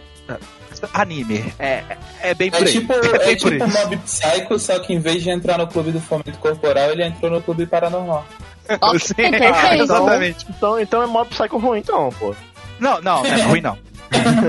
anime. 0.95 1.53
É, 1.59 1.83
é 2.23 2.35
bem 2.35 2.51
por 2.51 2.63
É 2.63 2.67
aí. 2.67 2.73
tipo, 2.73 2.93
é 2.95 3.01
bem 3.01 3.11
é 3.33 3.37
por 3.37 3.51
tipo 3.53 3.65
isso. 3.65 3.79
Mob 3.79 3.97
Psycho, 3.99 4.59
só 4.59 4.79
que 4.79 4.93
em 4.95 5.01
vez 5.01 5.23
de 5.23 5.31
entrar 5.31 5.59
no 5.59 5.67
clube 5.67 5.91
do 5.93 6.01
fomento 6.01 6.39
corporal, 6.39 6.91
ele 6.93 7.05
entrou 7.05 7.31
no 7.31 7.43
clube 7.43 7.67
paranormal. 7.67 8.25
Sim, 9.01 9.15
perfeito. 9.15 9.83
exatamente. 9.85 10.47
Então, 10.49 10.81
então 10.81 11.03
é 11.03 11.07
mob 11.07 11.29
psycho 11.31 11.59
ruim, 11.59 11.79
então, 11.81 12.11
pô. 12.19 12.35
Não, 12.79 13.01
não, 13.03 13.23
não 13.23 13.27
é 13.31 13.43
ruim 13.43 13.61
não. 13.61 13.79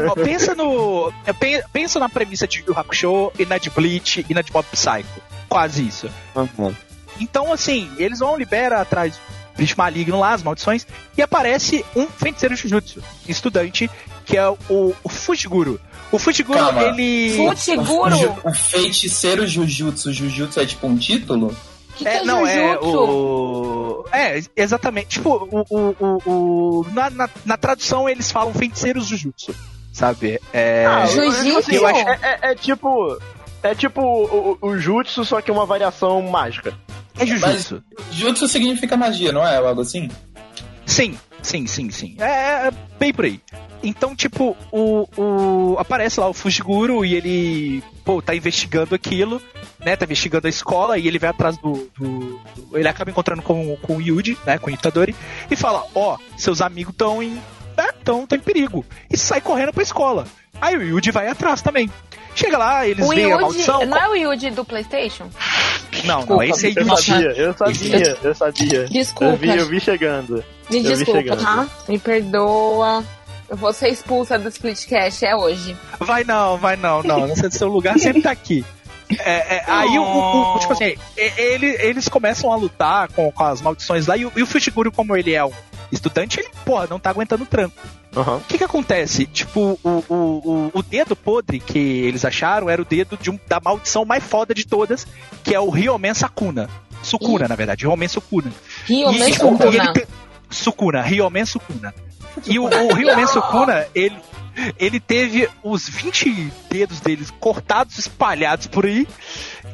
Ó, 0.10 0.16
pensa 0.16 0.56
no. 0.56 1.12
é, 1.26 1.34
pen- 1.34 1.62
Pensa 1.72 2.00
na 2.00 2.10
premissa 2.10 2.48
de 2.48 2.64
Yu 2.68 2.74
Hakusho 2.78 3.32
e 3.38 3.46
na 3.46 3.58
de 3.58 3.70
Bleach 3.70 4.26
e 4.30 4.34
na 4.34 4.42
de 4.42 4.52
Mob 4.54 4.66
Psycho. 4.72 5.22
Quase 5.48 5.86
isso. 5.86 6.10
Então, 7.20 7.52
assim, 7.54 7.92
eles 7.98 8.20
vão 8.20 8.38
libera 8.38 8.82
atrás 8.82 9.14
do 9.16 9.58
bicho 9.58 9.76
maligno 9.78 10.20
lá, 10.20 10.34
as 10.34 10.42
maldições, 10.42 10.88
e 11.18 11.22
aparece 11.22 11.86
um 11.96 12.08
feiticeiro 12.08 12.56
Jujutsu, 12.56 13.04
estudante, 13.28 13.90
que 14.26 14.38
é 14.38 14.48
o, 14.50 14.96
o 15.04 15.10
Fujiguro. 15.10 15.80
O 16.12 16.18
Fujiguro, 16.18 16.58
Calma. 16.60 16.84
ele. 16.84 17.36
Futiguro? 17.38 18.16
O, 18.16 18.18
ju- 18.20 18.38
o 18.46 18.54
feiticeiro 18.54 19.46
Jujutsu. 19.46 20.12
Jujutsu 20.12 20.60
é 20.60 20.66
tipo 20.66 20.88
um 20.88 20.98
título? 20.98 21.56
Que, 21.96 22.04
que 22.04 22.08
É, 22.08 22.18
é 22.18 22.24
não, 22.24 22.46
é 22.48 22.74
Jujutsu? 22.78 23.00
o. 23.00 24.06
É, 24.12 24.42
exatamente. 24.56 25.08
Tipo, 25.10 25.30
o. 25.52 25.66
o, 25.70 25.96
o, 26.26 26.32
o- 26.82 26.86
na, 26.94 27.10
na, 27.10 27.30
na 27.46 27.58
tradução 27.58 28.08
eles 28.10 28.32
falam 28.32 28.54
feiticeiros 28.54 29.08
Jujutsu. 29.08 29.54
Sabe? 29.94 30.40
É. 30.54 30.86
Ah, 30.86 31.06
Jiu-jitsu? 31.06 31.58
assim, 31.60 31.76
eu 31.76 31.86
acho- 31.88 32.08
é, 32.10 32.20
é- 32.22 32.52
é 32.52 32.56
tipo. 32.56 33.20
É 33.64 33.76
tipo 33.76 34.02
o, 34.02 34.58
o, 34.62 34.68
o 34.70 34.78
jutsu, 34.80 35.24
só 35.24 35.40
que 35.40 35.52
uma 35.52 35.66
variação 35.68 36.20
mágica. 36.24 36.74
é 37.20 37.26
Jujutsu. 37.26 37.84
Jutsu 38.12 38.48
significa 38.48 38.98
magia, 38.98 39.32
não 39.32 39.46
é? 39.46 39.58
Algo 39.58 39.82
assim? 39.82 40.10
Sim, 40.92 41.18
sim, 41.42 41.66
sim, 41.68 41.90
sim. 41.90 42.16
É, 42.20 42.68
é 42.68 42.72
bem 43.00 43.14
por 43.14 43.24
aí. 43.26 43.40
Então, 43.82 44.14
tipo, 44.16 44.56
o, 44.72 45.08
o. 45.18 45.76
Aparece 45.80 46.20
lá 46.20 46.28
o 46.28 46.34
Fujiguro 46.34 47.06
e 47.06 47.16
ele. 47.16 47.84
Pô, 48.04 48.22
tá 48.22 48.36
investigando 48.36 48.94
aquilo, 48.94 49.42
né? 49.80 49.96
Tá 49.96 50.04
investigando 50.06 50.48
a 50.48 50.50
escola 50.50 50.98
e 50.98 51.08
ele 51.08 51.18
vai 51.18 51.30
atrás 51.30 51.58
do. 51.58 51.90
do- 51.98 52.40
do- 52.56 52.78
ele 52.78 52.88
acaba 52.88 53.10
encontrando 53.10 53.42
com, 53.42 53.76
com 53.78 53.96
o 53.98 54.02
Yuji, 54.02 54.38
né? 54.46 54.58
Com 54.58 54.70
o 54.70 54.74
Itadori, 54.74 55.16
e 55.50 55.56
fala: 55.56 55.86
Ó, 55.96 56.18
seus 56.38 56.62
amigos 56.62 56.92
estão 56.92 57.24
em. 57.24 57.42
estão 57.98 58.28
em 58.32 58.40
perigo. 58.40 58.86
E 59.10 59.18
sai 59.18 59.40
correndo 59.42 59.72
pra 59.74 59.82
escola. 59.84 60.28
Aí 60.60 60.76
o 60.76 60.84
Yuji 60.84 61.10
vai 61.12 61.28
atrás 61.28 61.62
também. 61.62 61.90
Chega 62.34 62.58
lá, 62.58 62.88
eles 62.88 63.06
O 63.06 63.10
veem 63.10 63.32
a 63.34 63.38
maldição. 63.40 63.86
não 63.86 63.98
é 63.98 64.08
o 64.10 64.16
Yuji 64.16 64.52
do 64.52 64.64
Playstation? 64.64 65.26
Não, 66.06 66.06
não, 66.06 66.18
Desculpa, 66.20 66.46
esse 66.46 66.68
é 66.68 66.70
Eu 66.76 66.88
Yuji. 66.88 67.06
sabia, 67.12 67.32
eu 67.32 67.54
sabia, 67.54 68.18
eu 68.24 68.36
sabia. 68.36 68.86
Desculpa, 68.86 69.34
Eu 69.34 69.38
vi, 69.38 69.58
eu 69.58 69.68
vi 69.68 69.80
chegando. 69.80 70.44
me 70.70 70.78
eu 70.78 70.84
desculpa, 70.84 71.20
chegando. 71.22 71.44
tá? 71.44 71.68
Me 71.90 72.00
perdoa. 72.00 73.04
Eu 73.50 73.58
vou 73.58 73.74
ser 73.74 73.90
expulsa 73.90 74.40
do 74.40 74.48
Splitcast, 74.48 75.26
é 75.26 75.36
hoje. 75.36 75.76
Vai 76.00 76.24
não, 76.24 76.58
vai 76.58 76.78
não, 76.78 77.04
não. 77.04 77.28
Não 77.28 77.36
sei 77.36 77.50
do 77.50 77.56
seu 77.56 77.68
lugar, 77.68 78.00
sempre 78.00 78.22
tá 78.22 78.32
aqui. 78.32 78.64
É, 79.20 79.58
é, 79.58 79.64
aí 79.68 80.00
o, 80.00 80.04
o- 80.04 80.56
o- 80.56 80.60
tipo 80.60 80.72
assim, 80.72 80.96
ele- 81.18 81.76
eles 81.82 82.08
começam 82.08 82.50
a 82.50 82.56
lutar 82.56 83.10
com, 83.12 83.30
com 83.30 83.44
as 83.44 83.60
maldições 83.62 84.08
lá, 84.08 84.16
e 84.16 84.26
o, 84.26 84.32
e 84.38 84.42
o 84.42 84.48
Fushiguro, 84.48 84.90
como 84.90 85.18
ele 85.18 85.34
é 85.34 85.44
um 85.44 85.52
estudante, 85.92 86.40
ele, 86.40 86.50
porra, 86.66 86.88
não 86.90 87.00
tá 87.00 87.10
aguentando 87.10 87.44
o 87.44 87.48
tranco. 87.48 87.76
Aham. 88.16 88.38
O 88.38 88.42
que 88.42 88.58
que 88.58 88.64
acontece? 88.64 89.26
Tipo, 89.26 89.80
o, 89.84 89.90
o, 90.10 90.14
o, 90.14 90.72
o 90.80 90.84
dedo 90.84 91.16
podre 91.16 91.60
que 91.60 91.78
eles 91.80 92.26
acharam 92.26 92.70
era 92.70 92.82
o 92.82 92.86
dedo 92.86 93.18
de 93.20 93.30
um- 93.32 93.40
da 93.48 93.60
maldição 93.64 94.04
mais 94.06 94.24
foda 94.24 94.54
de 94.54 94.66
todas, 94.66 95.08
que 95.44 95.54
é 95.56 95.60
o 95.60 95.70
Ryomen 95.70 96.14
Sakuna. 96.14 96.70
Sukuna, 97.02 97.48
na 97.48 97.56
verdade. 97.56 97.86
Ryomen 97.86 98.08
Sukuna. 98.08 98.52
Ryomen 98.86 99.30
E- 99.30 99.34
Sukuna. 99.34 99.66
e 99.66 99.78
ele 99.78 100.08
Sukuna, 100.50 101.02
Ryomen 101.02 101.46
Sukuna. 101.46 101.94
E 102.46 102.60
o, 102.60 102.64
o 102.66 102.94
Ryomen 102.94 103.28
Sukuna, 103.28 103.86
ele, 103.96 104.16
ele 104.78 105.00
teve 105.00 105.50
os 105.64 105.88
20 105.88 106.52
dedos 106.70 107.00
dele 107.00 107.26
cortados, 107.40 107.98
espalhados 107.98 108.68
por 108.68 108.86
aí. 108.86 109.08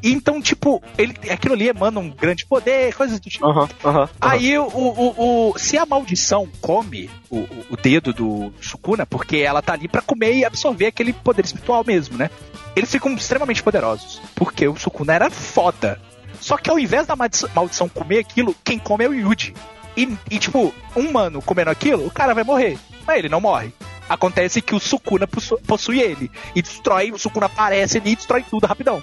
Então, 0.03 0.41
tipo, 0.41 0.81
ele, 0.97 1.15
aquilo 1.31 1.53
ali 1.55 1.67
emana 1.69 1.99
um 1.99 2.09
grande 2.09 2.45
poder, 2.45 2.93
coisas 2.93 3.19
do 3.19 3.29
tipo. 3.29 3.45
Aham, 3.47 3.67
aham. 3.83 3.99
aham. 4.01 4.09
Aí, 4.21 4.57
o, 4.57 4.65
o, 4.67 5.49
o- 5.51 5.57
se 5.57 5.77
a 5.77 5.85
maldição 5.85 6.47
come 6.61 7.09
o, 7.29 7.39
o- 7.69 7.77
dedo 7.81 8.13
do 8.13 8.53
Sukuna, 8.61 9.05
porque 9.05 9.37
ela 9.37 9.61
tá 9.61 9.73
ali 9.73 9.87
pra 9.87 10.01
comer 10.01 10.35
e 10.35 10.45
absorver 10.45 10.87
aquele 10.87 11.13
poder 11.13 11.45
espiritual 11.45 11.83
mesmo, 11.85 12.15
né? 12.17 12.29
Eles 12.75 12.91
ficam 12.91 13.13
extremamente 13.15 13.63
poderosos, 13.63 14.21
porque 14.35 14.67
o 14.67 14.75
Sukuna 14.77 15.13
era 15.13 15.29
foda. 15.31 15.99
Só 16.39 16.57
que 16.57 16.69
ao 16.69 16.77
invés 16.77 17.07
da 17.07 17.15
maldição, 17.15 17.49
maldição 17.55 17.89
comer 17.89 18.19
aquilo, 18.19 18.55
quem 18.63 18.77
come 18.77 19.03
é 19.05 19.09
o 19.09 19.13
Yuji. 19.13 19.53
E, 19.97 20.15
e, 20.29 20.37
tipo, 20.37 20.71
um 20.95 21.11
mano 21.11 21.41
comendo 21.41 21.71
aquilo, 21.71 22.05
o 22.05 22.11
cara 22.11 22.35
vai 22.35 22.43
morrer. 22.43 22.77
Mas 23.07 23.17
ele 23.17 23.29
não 23.29 23.41
morre. 23.41 23.73
Acontece 24.09 24.61
que 24.61 24.73
o 24.75 24.79
Sukuna 24.79 25.27
possu- 25.27 25.59
possui 25.67 25.99
ele. 26.01 26.31
E 26.55 26.61
destrói, 26.61 27.11
o 27.11 27.17
Sukuna 27.19 27.47
aparece 27.47 27.97
ali 27.97 28.11
e 28.11 28.15
destrói 28.15 28.43
tudo 28.49 28.65
rapidão. 28.65 29.01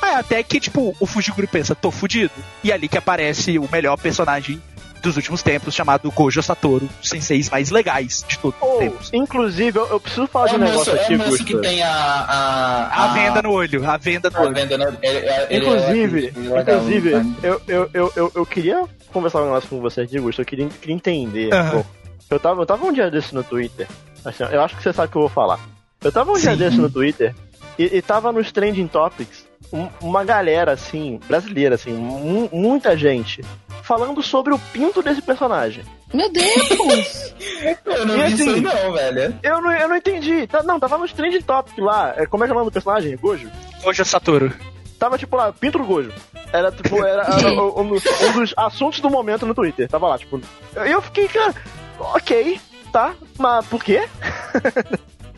Aí 0.00 0.14
até 0.14 0.42
que, 0.42 0.58
tipo, 0.58 0.96
o 0.98 1.06
Fujiguro 1.06 1.46
pensa, 1.46 1.74
tô 1.74 1.90
fudido. 1.90 2.32
E 2.64 2.70
é 2.70 2.74
ali 2.74 2.88
que 2.88 2.98
aparece 2.98 3.58
o 3.58 3.68
melhor 3.70 3.96
personagem 3.96 4.60
dos 5.00 5.16
últimos 5.16 5.42
tempos, 5.42 5.74
chamado 5.74 6.10
Gojo 6.12 6.40
Satoru, 6.42 6.88
os 7.02 7.08
senseis 7.08 7.50
mais 7.50 7.70
legais 7.70 8.24
de 8.28 8.38
todos 8.38 8.56
os 8.62 8.68
Oh, 8.68 8.78
tempos. 8.78 9.10
inclusive, 9.12 9.76
eu, 9.76 9.86
eu 9.88 9.98
preciso 10.00 10.28
falar 10.28 10.46
de 10.46 10.54
É 10.54 10.58
um 10.58 10.60
o 10.60 10.62
moço, 10.62 10.72
negócio 10.78 10.92
é 10.96 11.02
aqui, 11.02 11.14
o 11.14 11.18
moço 11.18 11.30
Gusto. 11.30 11.44
que 11.44 11.56
tem 11.58 11.82
a. 11.82 11.90
A, 11.92 13.04
A 13.04 13.08
venda 13.12 13.42
no 13.42 13.50
olho, 13.50 13.88
a 13.90 13.96
venda 13.96 14.30
no 14.30 14.36
A 14.38 14.40
olho. 14.42 14.54
venda 14.54 14.78
no. 14.78 14.84
Ele, 14.84 14.96
ele- 15.02 15.46
ele 15.50 15.64
Inclusive, 15.66 16.26
é 16.28 16.40
legal, 16.40 16.76
inclusive 16.76 17.10
né? 17.16 17.34
eu, 17.42 17.62
eu, 17.66 17.90
eu, 17.92 18.12
eu, 18.14 18.32
eu 18.34 18.46
queria 18.46 18.84
conversar 19.12 19.40
um 19.42 19.46
negócio 19.46 19.68
com 19.68 19.80
você 19.80 20.02
aqui, 20.02 20.18
Gusto. 20.20 20.40
Eu 20.42 20.46
queria, 20.46 20.68
queria 20.68 20.94
entender. 20.94 21.52
Aham. 21.52 21.70
pô. 21.82 21.86
Eu, 22.30 22.40
tava, 22.40 22.62
eu 22.62 22.66
tava 22.66 22.86
um 22.86 22.92
dia 22.92 23.10
desse 23.10 23.34
no 23.34 23.42
Twitter. 23.42 23.88
Assim, 24.24 24.44
eu 24.44 24.62
acho 24.62 24.76
que 24.76 24.82
você 24.82 24.92
sabe 24.92 25.08
o 25.08 25.10
que 25.10 25.16
eu 25.16 25.22
vou 25.22 25.28
falar. 25.30 25.58
Eu 26.02 26.10
tava 26.12 26.30
um 26.32 26.38
dia 26.38 26.52
Sim. 26.52 26.56
desse 26.56 26.76
no 26.78 26.90
Twitter 26.90 27.34
e, 27.78 27.96
e 27.98 28.02
tava 28.02 28.32
nos 28.32 28.50
Trending 28.52 28.88
Topics 28.88 29.46
um- 29.72 29.88
uma 30.00 30.24
galera, 30.24 30.72
assim, 30.72 31.18
brasileira, 31.28 31.76
assim, 31.76 31.92
mu- 31.92 32.48
muita 32.52 32.96
gente, 32.96 33.42
falando 33.82 34.22
sobre 34.22 34.52
o 34.52 34.58
pinto 34.58 35.02
desse 35.02 35.22
personagem. 35.22 35.84
Meu 36.12 36.30
Deus! 36.30 37.34
Eu 37.86 38.04
não 38.06 38.16
E 38.18 38.26
vi 38.28 38.34
isso 38.34 38.50
assim- 38.50 38.60
não, 38.60 38.92
velho. 38.92 39.38
Eu 39.42 39.62
não, 39.62 39.72
eu 39.72 39.88
não 39.88 39.96
entendi. 39.96 40.46
Tá- 40.46 40.62
Não, 40.62 40.78
tava 40.80 40.98
nos 40.98 41.12
Trending 41.12 41.40
Topics 41.42 41.78
lá. 41.82 42.12
É, 42.16 42.26
Como 42.26 42.42
é 42.44 42.46
que 42.46 42.50
é 42.50 42.54
o 42.54 42.58
nome 42.58 42.70
do 42.70 42.72
personagem? 42.72 43.16
Gojo? 43.16 43.48
Gojo 43.82 44.04
Satoru. 44.04 44.52
Tava 44.98 45.16
tipo 45.16 45.36
lá, 45.36 45.52
pinto 45.52 45.78
do 45.78 45.84
Gojo. 45.84 46.12
Era 46.52 46.70
tipo, 46.70 47.02
era, 47.04 47.22
era 47.22 47.48
um, 47.52 47.80
um 47.80 47.88
dos- 47.88 48.04
um 48.04 48.32
dos 48.40 48.54
assuntos 48.56 49.00
do 49.00 49.08
momento 49.08 49.46
no 49.46 49.54
Twitter. 49.54 49.88
Tava 49.88 50.08
lá, 50.08 50.18
tipo. 50.18 50.38
E 50.84 50.90
eu 50.90 51.00
fiquei, 51.00 51.28
cara, 51.28 51.54
ok, 51.98 52.60
tá, 52.92 53.14
mas 53.38 53.64
por 53.66 53.82
quê? 53.82 54.06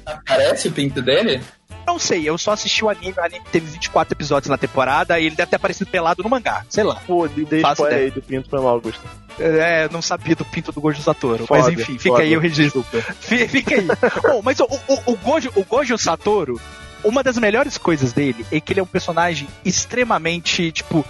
Aparece 0.04 0.68
o 0.68 0.72
pinto 0.72 1.00
dele? 1.00 1.40
Não 1.86 1.98
sei, 1.98 2.26
eu 2.26 2.38
só 2.38 2.52
assisti 2.52 2.82
o 2.84 2.88
anime, 2.88 3.14
o 3.16 3.20
anime 3.22 3.44
teve 3.52 3.66
24 3.66 4.14
episódios 4.14 4.48
na 4.48 4.56
temporada 4.56 5.18
e 5.20 5.26
ele 5.26 5.36
deve 5.36 5.50
ter 5.50 5.56
aparecido 5.56 5.90
pelado 5.90 6.22
no 6.22 6.30
mangá, 6.30 6.64
sei 6.68 6.82
lá. 6.82 6.96
Pô, 7.06 7.28
de- 7.28 7.44
dei 7.44 7.60
Faço 7.60 7.74
spoiler 7.82 7.98
ideia. 7.98 8.08
aí 8.08 8.10
do 8.10 8.22
pinto 8.22 8.48
foi 8.48 8.58
mal, 8.60 8.68
Augusto. 8.70 9.02
É, 9.38 9.88
não 9.90 10.00
sabia 10.00 10.34
do 10.34 10.44
pinto 10.46 10.72
do 10.72 10.80
Gojo 10.80 11.02
Satoru, 11.02 11.46
Foda, 11.46 11.60
mas 11.64 11.72
enfim, 11.72 11.98
fica 11.98 12.10
foda. 12.16 12.22
aí 12.22 12.34
o 12.36 12.40
registro. 12.40 12.82
Fi- 13.20 13.48
Fica 13.48 13.74
aí. 13.74 13.86
Bom, 14.22 14.40
mas 14.42 14.58
o, 14.60 14.64
o, 14.64 15.12
o, 15.12 15.16
Gojo, 15.16 15.50
o 15.56 15.64
Gojo 15.64 15.98
Satoru, 15.98 16.58
uma 17.02 17.22
das 17.22 17.36
melhores 17.36 17.76
coisas 17.76 18.12
dele 18.14 18.46
é 18.50 18.60
que 18.60 18.72
ele 18.72 18.80
é 18.80 18.82
um 18.82 18.86
personagem 18.86 19.46
extremamente, 19.64 20.70
tipo. 20.72 21.04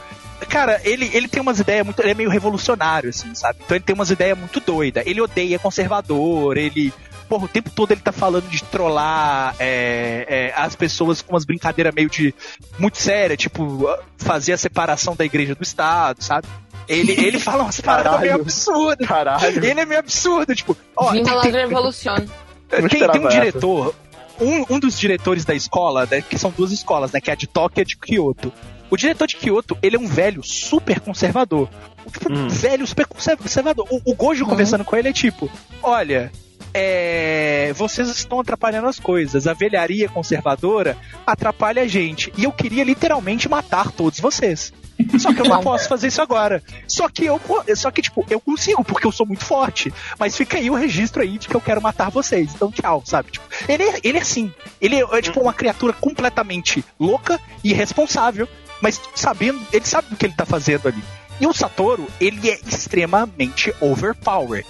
Cara, 0.45 0.81
ele, 0.85 1.11
ele 1.13 1.29
tem 1.29 1.41
umas 1.41 1.61
ideias 1.61 1.85
muito. 1.85 2.01
Ele 2.01 2.11
é 2.11 2.15
meio 2.15 2.31
revolucionário, 2.31 3.11
assim, 3.11 3.35
sabe? 3.35 3.59
Então 3.65 3.77
ele 3.77 3.85
tem 3.85 3.95
umas 3.95 4.11
ideias 4.11 4.39
muito 4.39 4.61
doidas. 4.61 5.05
Ele 5.07 5.21
odeia 5.21 5.59
conservador, 5.59 6.57
ele. 6.57 6.93
Porra, 7.29 7.47
o 7.47 7.49
tempo 7.49 7.71
todo 7.71 7.91
ele 7.91 8.03
tá 8.03 8.13
falando 8.13 8.49
de 8.51 8.63
trollar 8.65 9.57
é, 9.59 10.27
é, 10.29 10.61
as 10.61 10.77
pessoas 10.77 11.23
com 11.23 11.33
umas 11.33 11.45
brincadeiras 11.45 11.95
meio 11.95 12.11
de. 12.11 12.35
muito 12.79 12.99
séria, 12.99 13.37
tipo, 13.37 13.89
fazer 14.19 14.53
a 14.53 14.59
separação 14.59 15.17
da 15.17 15.25
igreja 15.25 15.55
do 15.55 15.63
Estado, 15.63 16.23
sabe? 16.23 16.47
Ele, 16.87 17.13
ele 17.13 17.39
fala 17.39 17.63
umas 17.63 17.81
paradas 17.81 18.21
meio 18.21 18.35
absurdas. 18.35 19.09
Caralho. 19.09 19.65
Ele 19.65 19.81
é 19.81 19.87
meio 19.87 20.01
absurdo, 20.01 20.55
tipo, 20.55 20.77
ó, 20.95 21.13
Viva 21.13 21.25
tem, 22.69 22.89
tem, 22.89 22.89
tem, 22.89 23.09
tem 23.09 23.25
um 23.25 23.29
diretor, 23.29 23.95
um, 24.41 24.75
um 24.75 24.79
dos 24.79 24.99
diretores 24.99 25.45
da 25.45 25.55
escola, 25.55 26.07
né, 26.11 26.21
que 26.21 26.39
são 26.39 26.51
duas 26.51 26.73
escolas, 26.73 27.13
né, 27.13 27.21
que 27.21 27.31
é 27.31 27.33
a 27.33 27.37
de 27.37 27.47
Tóquio 27.47 27.81
e 27.81 27.83
a 27.83 27.85
de 27.85 27.97
Kyoto. 27.97 28.53
O 28.95 28.97
diretor 28.97 29.27
de 29.27 29.35
Kyoto, 29.35 29.77
ele 29.83 29.97
é 29.97 29.99
um 29.99 30.07
velho 30.07 30.41
super 30.45 31.01
conservador. 31.01 31.69
Tipo, 32.13 32.33
Hum. 32.33 32.49
velho 32.49 32.87
super 32.87 33.05
conservador. 33.07 33.85
O, 33.91 34.01
o 34.13 34.15
Gojo 34.15 34.45
Uhum. 34.45 34.51
conversando 34.51 34.85
com 34.85 34.95
ele 34.95 35.09
é 35.09 35.13
tipo, 35.13 35.51
olha, 35.83 36.31
é, 36.73 37.73
vocês 37.75 38.09
estão 38.09 38.39
atrapalhando 38.39 38.87
as 38.87 39.01
coisas. 39.01 39.49
A 39.49 39.53
velharia 39.53 40.09
conservadora 40.09 40.97
atrapalha 41.27 41.83
a 41.83 41.89
gente. 41.89 42.33
E 42.37 42.45
eu 42.45 42.53
queria 42.53 42.85
literalmente 42.85 43.49
matar 43.49 43.91
todos 43.91 44.21
vocês. 44.21 44.73
Só 45.19 45.35
que 45.35 45.41
eu 45.41 45.49
não 45.49 45.59
posso 45.63 45.89
fazer 45.89 46.07
isso 46.07 46.23
agora. 46.23 46.63
Só 46.87 47.09
que 47.09 47.25
eu, 47.25 47.41
só 47.75 47.91
que 47.91 48.01
tipo, 48.01 48.25
eu 48.31 48.39
consigo 48.39 48.85
porque 48.85 49.09
eu 49.09 49.13
sou 49.13 49.27
muito 49.27 49.45
forte. 49.45 49.93
Mas 50.21 50.37
fica 50.37 50.57
aí 50.59 50.71
o 50.71 50.75
registro 50.75 51.21
aí 51.21 51.37
de 51.37 51.49
que 51.49 51.55
eu 51.57 51.61
quero 51.61 51.83
matar 51.83 52.11
vocês. 52.13 52.53
Então 52.55 52.71
tchau, 52.71 53.03
sabe? 53.05 53.33
Tipo, 53.33 53.45
ele, 53.69 53.83
é, 53.83 53.99
ele 54.05 54.19
é 54.19 54.21
assim. 54.21 54.53
Ele 54.81 54.95
é, 54.95 55.01
é, 55.19 55.21
tipo 55.21 55.41
uma 55.41 55.53
criatura 55.53 55.93
completamente 55.95 56.85
louca 57.01 57.41
e 57.65 57.71
irresponsável, 57.71 58.49
mas 58.85 59.01
sabendo, 59.15 59.67
ele 59.73 59.87
sabe 59.87 60.11
do 60.11 60.17
que 60.17 60.27
ele 60.27 60.35
tá 60.35 60.45
fazendo 60.45 60.89
ali. 60.89 61.03
E 61.41 61.47
o 61.47 61.55
Satoru, 61.55 62.07
ele 62.21 62.51
é 62.51 62.61
extremamente 62.67 63.75
overpowered. 63.81 64.69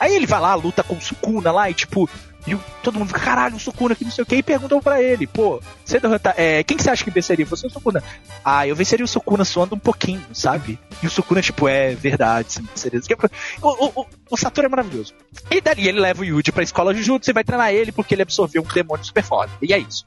Aí 0.00 0.16
ele 0.16 0.26
vai 0.26 0.40
lá, 0.40 0.54
luta 0.54 0.82
com 0.82 0.94
o 0.94 1.00
Sukuna 1.00 1.52
lá 1.52 1.68
e 1.68 1.74
tipo, 1.74 2.08
e 2.46 2.56
todo 2.82 2.98
mundo 2.98 3.08
fica, 3.08 3.20
caralho, 3.20 3.56
o 3.56 3.60
Sukuna 3.60 3.94
que 3.94 4.04
não 4.04 4.10
sei 4.10 4.22
o 4.22 4.26
que, 4.26 4.36
e 4.36 4.42
perguntam 4.42 4.80
pra 4.80 5.02
ele, 5.02 5.26
pô, 5.26 5.60
você 5.84 6.00
derrotar, 6.00 6.34
é, 6.36 6.62
quem 6.62 6.76
que 6.76 6.82
você 6.82 6.90
acha 6.90 7.04
que 7.04 7.10
venceria? 7.10 7.44
Você 7.46 7.66
ou 7.66 7.70
o 7.70 7.72
Sukuna? 7.72 8.02
Ah, 8.44 8.66
eu 8.66 8.74
venceria 8.74 9.04
o 9.04 9.08
Sukuna 9.08 9.44
suando 9.44 9.74
um 9.74 9.78
pouquinho, 9.78 10.24
sabe? 10.32 10.78
E 11.02 11.06
o 11.06 11.10
Sukuna, 11.10 11.42
tipo, 11.42 11.68
é 11.68 11.94
verdade, 11.94 12.52
sim, 12.54 12.62
venceria. 12.62 13.00
O, 13.62 14.00
o, 14.00 14.06
o, 14.30 14.36
Satoru 14.36 14.66
é 14.66 14.70
maravilhoso. 14.70 15.14
E 15.50 15.60
dali 15.60 15.88
ele 15.88 16.00
leva 16.00 16.22
o 16.22 16.24
Yuji 16.24 16.52
pra 16.52 16.62
escola 16.62 16.94
Jujutsu 16.94 17.30
e 17.30 17.34
vai 17.34 17.44
treinar 17.44 17.72
ele 17.72 17.92
porque 17.92 18.14
ele 18.14 18.22
absorveu 18.22 18.62
um 18.62 18.72
demônio 18.72 19.04
super 19.04 19.22
foda. 19.22 19.50
E 19.60 19.72
é 19.72 19.78
isso. 19.78 20.06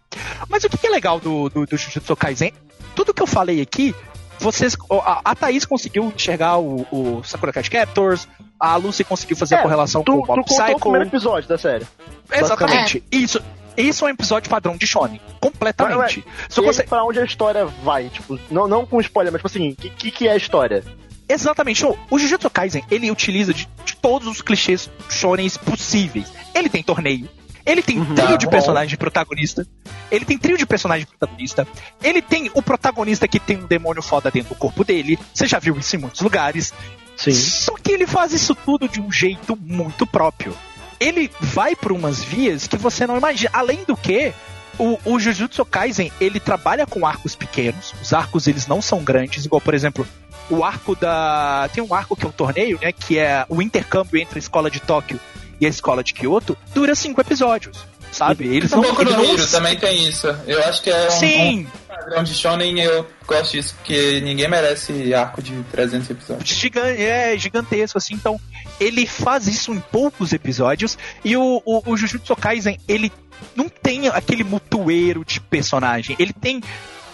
Mas 0.50 0.64
o 0.64 0.70
que 0.70 0.78
que 0.78 0.88
é 0.88 0.90
legal 0.90 1.20
do, 1.20 1.50
do, 1.50 1.66
do 1.66 1.78
Jujutsu 1.78 2.16
Kaisen? 2.16 2.54
Tudo 2.96 3.14
que 3.14 3.22
eu 3.22 3.28
falei 3.28 3.62
aqui, 3.62 3.96
vocês. 4.40 4.76
A, 4.90 5.32
a 5.32 5.36
Thaís 5.36 5.66
conseguiu 5.66 6.12
enxergar 6.14 6.58
o, 6.58 6.86
o 6.92 7.24
Sakura 7.24 7.54
Card 7.54 7.70
Captors, 7.70 8.28
a 8.66 8.76
Lucy 8.78 9.04
conseguiu 9.04 9.36
fazer 9.36 9.56
É, 9.56 9.58
a 9.60 9.62
correlação 9.62 10.04
Tu, 10.04 10.12
com 10.12 10.18
o 10.20 10.22
tu 10.22 10.28
Mob 10.28 10.44
contou 10.48 10.76
o 10.76 10.80
primeiro 10.80 11.06
Psycho. 11.06 11.16
episódio 11.18 11.50
da 11.50 11.58
série. 11.58 11.86
Exatamente. 12.32 13.04
Isso. 13.12 13.42
Isso 13.76 14.06
é 14.06 14.08
um 14.08 14.12
episódio 14.12 14.50
padrão 14.50 14.78
de 14.78 14.86
Shonen. 14.86 15.20
Completamente. 15.42 16.24
Só 16.48 16.62
e 16.62 16.66
que 16.66 16.74
você- 16.74 16.82
aí, 16.84 16.88
pra 16.88 17.04
onde 17.04 17.20
a 17.20 17.24
história 17.26 17.66
vai? 17.66 18.08
Tipo, 18.10 18.40
não, 18.52 18.68
não 18.68 18.86
com 18.86 19.02
spoiler, 19.02 19.32
mas 19.34 19.40
tipo 19.42 19.48
assim, 19.48 19.72
o 19.72 19.76
que, 19.76 19.90
que, 19.90 20.12
que 20.12 20.28
é 20.28 20.32
a 20.34 20.36
história? 20.38 20.84
Exatamente. 21.28 21.84
O, 21.86 21.98
o 22.12 22.20
Jujutsu 22.20 22.50
Kaisen, 22.50 22.84
ele 22.92 23.10
utiliza 23.10 23.54
de, 23.54 23.68
de 23.84 23.96
todos 23.96 24.28
os 24.28 24.42
clichês 24.42 24.90
shonens 25.10 25.58
possíveis. 25.58 26.32
Ele 26.54 26.70
tem 26.70 26.84
torneio. 26.84 27.28
Ele 27.66 27.82
tem 27.82 27.98
Uhum. 27.98 28.14
trio 28.14 28.38
de 28.38 28.46
bom. 28.46 28.52
personagem 28.52 28.98
protagonista. 28.98 29.66
Ele 30.12 30.26
tem 30.26 30.38
trio 30.38 30.58
de 30.58 30.66
personagem 30.66 31.08
protagonista. 31.08 31.66
Ele 32.04 32.22
tem 32.22 32.52
o 32.54 32.62
protagonista 32.62 33.28
que 33.28 33.40
tem 33.40 33.58
um 33.58 33.66
demônio 33.66 34.04
foda 34.04 34.30
dentro 34.30 34.50
do 34.50 34.56
corpo 34.56 34.84
dele. 34.84 35.18
Você 35.34 35.48
já 35.48 35.60
viu 35.60 35.76
isso 35.78 35.96
em 35.96 36.00
muitos 36.00 36.20
lugares. 36.22 36.74
Sim. 37.18 37.32
Só 37.34 37.74
que 37.82 37.92
ele 37.92 38.08
faz 38.08 38.34
isso 38.34 38.56
tudo 38.56 38.88
de 38.88 39.00
um 39.02 39.12
jeito 39.12 39.58
muito 39.62 40.06
próprio. 40.06 40.56
Ele 41.00 41.30
vai 41.40 41.76
por 41.76 41.92
umas 41.92 42.24
vias 42.24 42.68
que 42.68 42.78
você 42.78 43.06
não 43.06 43.18
imagina. 43.18 43.50
Além 43.54 43.84
do 43.86 43.96
que, 43.96 44.34
o, 44.80 44.98
o 45.06 45.20
Jujutsu 45.20 45.64
Kaisen, 45.66 46.12
ele 46.20 46.40
trabalha 46.40 46.86
com 46.88 47.06
arcos 47.06 47.36
pequenos. 47.36 47.94
Os 48.02 48.14
arcos, 48.14 48.48
eles 48.48 48.68
não 48.68 48.82
são 48.82 49.04
grandes. 49.04 49.46
Igual, 49.46 49.62
por 49.62 49.74
exemplo, 49.74 50.08
o 50.50 50.64
arco 50.64 50.96
da... 50.96 51.70
Tem 51.74 51.84
um 51.84 51.94
arco 51.94 52.16
que 52.16 52.26
é 52.26 52.28
um 52.30 52.32
torneio, 52.32 52.80
né? 52.82 52.92
Que 52.92 53.20
é 53.20 53.46
o 53.50 53.62
intercâmbio 53.62 54.20
entre 54.22 54.38
a 54.38 54.42
escola 54.42 54.70
de 54.72 54.80
Tóquio 54.80 55.20
e 55.60 55.66
a 55.66 55.70
escola 55.70 56.04
de 56.04 56.14
Kyoto. 56.14 56.58
Dura 56.74 56.96
cinco 56.96 57.20
episódios, 57.22 57.78
sabe? 58.12 58.48
Eles 58.48 58.72
Um 58.72 58.78
não... 58.78 58.84
pouco 58.84 59.02
eles 59.02 59.16
no 59.16 59.24
não- 59.38 59.48
também 59.48 59.78
tem 59.78 60.08
isso. 60.08 60.28
Eu 60.48 60.64
acho 60.64 60.82
que 60.82 60.90
é 60.90 61.08
um, 61.08 61.12
Sim, 61.12 61.68
um 61.83 61.83
padrão 61.96 62.24
de 62.24 62.34
shonen 62.34 62.80
eu 62.80 63.08
gosto 63.26 63.52
disso, 63.52 63.76
porque 63.76 64.20
ninguém 64.22 64.48
merece 64.48 65.14
arco 65.14 65.42
de 65.42 65.54
300 65.72 66.10
episódios. 66.10 66.64
é 66.78 67.38
gigantesco, 67.38 67.98
assim. 67.98 68.16
Então, 68.16 68.40
ele 68.80 69.06
faz 69.06 69.48
isso 69.48 69.74
em 69.74 69.80
poucos 69.80 70.34
episódios. 70.34 70.98
E 71.24 71.38
o, 71.38 71.62
o, 71.66 71.92
o 71.92 71.98
Jujutsu 71.98 72.36
Kaisen, 72.36 72.78
ele 72.88 73.12
não 73.56 73.70
tem 73.70 74.08
aquele 74.08 74.44
mutueiro 74.44 75.24
de 75.26 75.40
personagem. 75.40 76.16
Ele 76.20 76.34
tem 76.34 76.62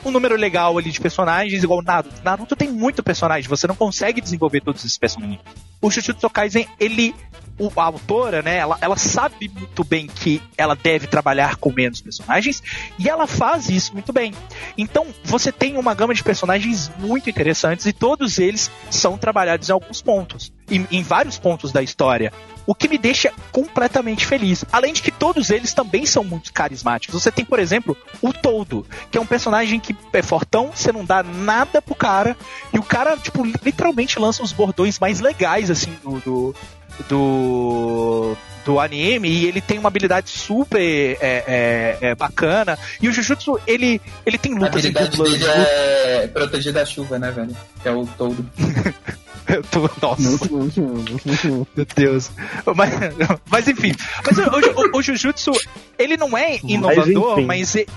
um 0.05 0.11
número 0.11 0.35
legal 0.35 0.77
ali 0.77 0.91
de 0.91 0.99
personagens, 0.99 1.63
igual 1.63 1.81
Naruto. 1.81 2.21
Naruto 2.23 2.55
tem 2.55 2.69
muito 2.71 3.03
personagem, 3.03 3.49
você 3.49 3.67
não 3.67 3.75
consegue 3.75 4.21
desenvolver 4.21 4.61
todos 4.61 4.83
esses 4.83 4.97
personagens. 4.97 5.39
O 5.81 5.91
Jujutsu 5.91 6.29
Kaisen, 6.29 6.67
ele 6.79 7.13
o, 7.59 7.71
a 7.75 7.83
autora, 7.83 8.41
né, 8.41 8.57
ela, 8.57 8.77
ela 8.81 8.97
sabe 8.97 9.51
muito 9.53 9.83
bem 9.83 10.07
que 10.07 10.41
ela 10.57 10.75
deve 10.75 11.05
trabalhar 11.05 11.57
com 11.57 11.71
menos 11.71 12.01
personagens 12.01 12.63
e 12.97 13.09
ela 13.09 13.27
faz 13.27 13.69
isso 13.69 13.93
muito 13.93 14.13
bem. 14.13 14.33
Então, 14.77 15.07
você 15.23 15.51
tem 15.51 15.77
uma 15.77 15.93
gama 15.93 16.13
de 16.13 16.23
personagens 16.23 16.89
muito 16.97 17.29
interessantes 17.29 17.85
e 17.85 17.93
todos 17.93 18.39
eles 18.39 18.71
são 18.89 19.17
trabalhados 19.17 19.69
em 19.69 19.73
alguns 19.73 20.01
pontos, 20.01 20.51
em, 20.71 20.87
em 20.89 21.03
vários 21.03 21.37
pontos 21.37 21.71
da 21.71 21.83
história. 21.83 22.31
O 22.65 22.75
que 22.75 22.87
me 22.87 22.99
deixa 22.99 23.33
completamente 23.51 24.27
feliz. 24.27 24.63
Além 24.71 24.93
de 24.93 25.01
que 25.01 25.11
todos 25.11 25.49
eles 25.49 25.73
também 25.73 26.05
são 26.05 26.23
muito 26.23 26.53
carismáticos. 26.53 27.21
Você 27.21 27.31
tem, 27.31 27.43
por 27.43 27.57
exemplo, 27.57 27.97
o 28.21 28.31
Todo, 28.31 28.85
que 29.09 29.17
é 29.17 29.21
um 29.21 29.25
personagem 29.25 29.79
que 29.79 29.95
é 30.13 30.21
fortão, 30.21 30.71
você 30.73 30.91
não 30.91 31.03
dá 31.03 31.23
nada 31.23 31.81
pro 31.81 31.95
cara, 31.95 32.37
e 32.71 32.77
o 32.77 32.83
cara, 32.83 33.17
tipo, 33.17 33.43
literalmente 33.43 34.19
lança 34.19 34.43
os 34.43 34.53
bordões 34.53 34.99
mais 34.99 35.19
legais, 35.19 35.71
assim, 35.71 35.91
do, 36.03 36.19
do 36.19 36.55
do, 37.07 38.35
do 38.65 38.79
anime 38.79 39.29
e 39.29 39.45
ele 39.45 39.61
tem 39.61 39.77
uma 39.79 39.87
habilidade 39.87 40.29
super 40.29 40.79
é, 40.81 41.17
é, 41.21 41.97
é 42.01 42.15
bacana. 42.15 42.77
E 43.01 43.07
o 43.07 43.11
Jujutsu, 43.11 43.59
ele, 43.65 44.01
ele 44.25 44.37
tem 44.37 44.53
lutas 44.53 44.67
A 44.67 44.79
habilidade 44.79 45.09
duplas, 45.11 45.31
dele 45.31 45.45
é 45.47 46.27
proteger 46.27 46.73
da 46.73 46.85
chuva, 46.85 47.17
né, 47.17 47.31
velho? 47.31 47.55
Que 47.81 47.87
é 47.87 47.91
o 47.91 48.05
todo. 48.17 48.45
Tô, 49.71 49.89
nossa, 49.99 50.47
meu 51.75 51.85
Deus. 51.95 52.29
Mas, 52.75 52.91
mas 53.49 53.67
enfim. 53.67 53.93
Mas 54.23 54.37
o, 54.37 54.41
o, 54.43 54.99
o 54.99 55.01
Jujutsu, 55.01 55.51
ele 55.97 56.15
não 56.17 56.37
é 56.37 56.59
inovador, 56.63 57.39
enfim. 57.39 57.45
mas, 57.47 57.73
e- 57.73 57.87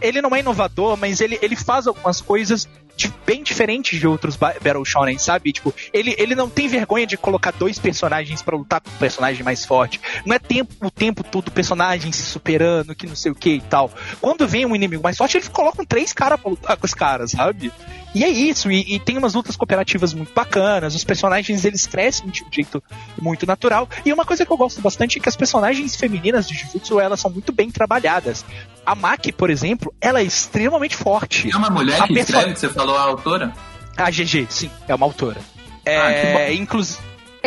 ele 0.00 0.20
não 0.20 0.34
é 0.34 0.40
inovador, 0.40 0.96
mas 0.96 1.20
ele, 1.20 1.38
ele 1.40 1.54
faz 1.54 1.86
algumas 1.86 2.20
coisas 2.20 2.68
bem 3.08 3.42
diferentes 3.42 3.98
de 3.98 4.06
outros 4.06 4.36
ba- 4.36 4.54
Battle 4.62 4.84
Shonen, 4.84 5.18
sabe? 5.18 5.52
Tipo, 5.52 5.72
ele, 5.92 6.14
ele 6.18 6.34
não 6.34 6.48
tem 6.48 6.68
vergonha 6.68 7.06
de 7.06 7.16
colocar 7.16 7.52
dois 7.52 7.78
personagens 7.78 8.42
pra 8.42 8.56
lutar 8.56 8.80
com 8.80 8.90
um 8.90 8.98
personagem 8.98 9.42
mais 9.42 9.64
forte. 9.64 10.00
Não 10.26 10.34
é 10.34 10.38
tempo, 10.38 10.74
o 10.84 10.90
tempo 10.90 11.22
todo 11.22 11.48
o 11.48 11.52
personagem 11.52 12.12
se 12.12 12.22
superando, 12.22 12.94
que 12.94 13.06
não 13.06 13.16
sei 13.16 13.32
o 13.32 13.34
que 13.34 13.50
e 13.54 13.60
tal. 13.60 13.90
Quando 14.20 14.46
vem 14.46 14.66
um 14.66 14.74
inimigo 14.74 15.02
mais 15.02 15.16
forte, 15.16 15.36
eles 15.36 15.48
colocam 15.48 15.84
três 15.84 16.12
caras 16.12 16.40
pra 16.40 16.50
lutar 16.50 16.76
com 16.76 16.86
os 16.86 16.94
caras, 16.94 17.30
sabe? 17.32 17.72
E 18.12 18.24
é 18.24 18.28
isso, 18.28 18.68
e, 18.72 18.96
e 18.96 18.98
tem 18.98 19.16
umas 19.16 19.34
lutas 19.34 19.54
cooperativas 19.54 20.12
muito 20.12 20.34
bacanas, 20.34 20.96
os 20.96 21.04
personagens 21.04 21.64
eles 21.64 21.86
crescem 21.86 22.28
de 22.28 22.42
um 22.42 22.52
jeito 22.52 22.82
muito 23.22 23.46
natural. 23.46 23.88
E 24.04 24.12
uma 24.12 24.24
coisa 24.24 24.44
que 24.44 24.50
eu 24.50 24.56
gosto 24.56 24.80
bastante 24.80 25.18
é 25.18 25.20
que 25.20 25.28
as 25.28 25.36
personagens 25.36 25.94
femininas 25.94 26.48
de 26.48 26.54
Jujutsu, 26.56 26.98
elas 26.98 27.20
são 27.20 27.30
muito 27.30 27.52
bem 27.52 27.70
trabalhadas. 27.70 28.44
A 28.84 28.96
Maki, 28.96 29.30
por 29.30 29.48
exemplo, 29.48 29.94
ela 30.00 30.18
é 30.20 30.24
extremamente 30.24 30.96
forte. 30.96 31.48
É 31.52 31.56
uma 31.56 31.70
mulher 31.70 32.00
A 32.02 32.08
que 32.08 32.14
perso- 32.14 32.32
escreve, 32.32 32.54
que 32.54 32.58
você 32.60 32.68
falou 32.70 32.89
a 32.96 33.02
autora? 33.02 33.52
A 33.96 34.10
GG, 34.10 34.46
sim, 34.48 34.70
é 34.88 34.94
uma 34.94 35.06
autora. 35.06 35.40
Ah, 35.86 36.10
É, 36.12 36.52
inclusive, 36.54 36.98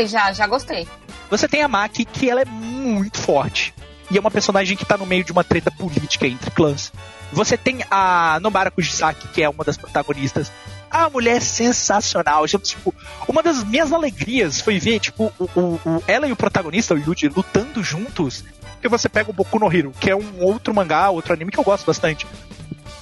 Já, 0.07 0.31
já 0.33 0.45
gostei. 0.47 0.87
você 1.29 1.47
tem 1.47 1.61
a 1.61 1.67
Maki, 1.67 2.05
que 2.05 2.29
ela 2.29 2.41
é 2.41 2.45
muito 2.45 3.19
forte. 3.19 3.73
E 4.11 4.17
é 4.17 4.19
uma 4.19 4.29
personagem 4.31 4.75
que 4.77 4.85
tá 4.85 4.97
no 4.97 5.05
meio 5.05 5.23
de 5.23 5.31
uma 5.31 5.43
treta 5.43 5.71
política 5.71 6.27
entre 6.27 6.51
clãs. 6.51 6.91
Você 7.31 7.57
tem 7.57 7.79
a 7.89 8.37
Nobara 8.41 8.69
Kujisaki, 8.69 9.27
que 9.29 9.41
é 9.41 9.49
uma 9.49 9.63
das 9.63 9.77
protagonistas. 9.77 10.51
A 10.91 11.09
mulher 11.09 11.37
é 11.37 11.39
sensacional. 11.39 12.45
Tipo, 12.47 12.93
uma 13.27 13.41
das 13.41 13.63
minhas 13.63 13.91
alegrias 13.91 14.61
foi 14.61 14.77
ver, 14.77 14.99
tipo, 14.99 15.33
o, 15.39 15.43
o- 15.59 15.79
o- 15.85 16.03
ela 16.07 16.27
e 16.27 16.31
o 16.31 16.35
protagonista, 16.35 16.93
o 16.93 16.97
Yuji, 16.99 17.29
lutando 17.29 17.83
juntos. 17.83 18.43
E 18.83 18.87
você 18.87 19.07
pega 19.09 19.31
o 19.31 19.33
Boku 19.33 19.57
no 19.57 19.73
Hero, 19.73 19.91
que 19.99 20.11
é 20.11 20.15
um 20.15 20.41
outro 20.41 20.73
mangá, 20.75 21.09
outro 21.09 21.33
anime 21.33 21.51
que 21.51 21.57
eu 21.59 21.63
gosto 21.63 21.85
bastante. 21.85 22.27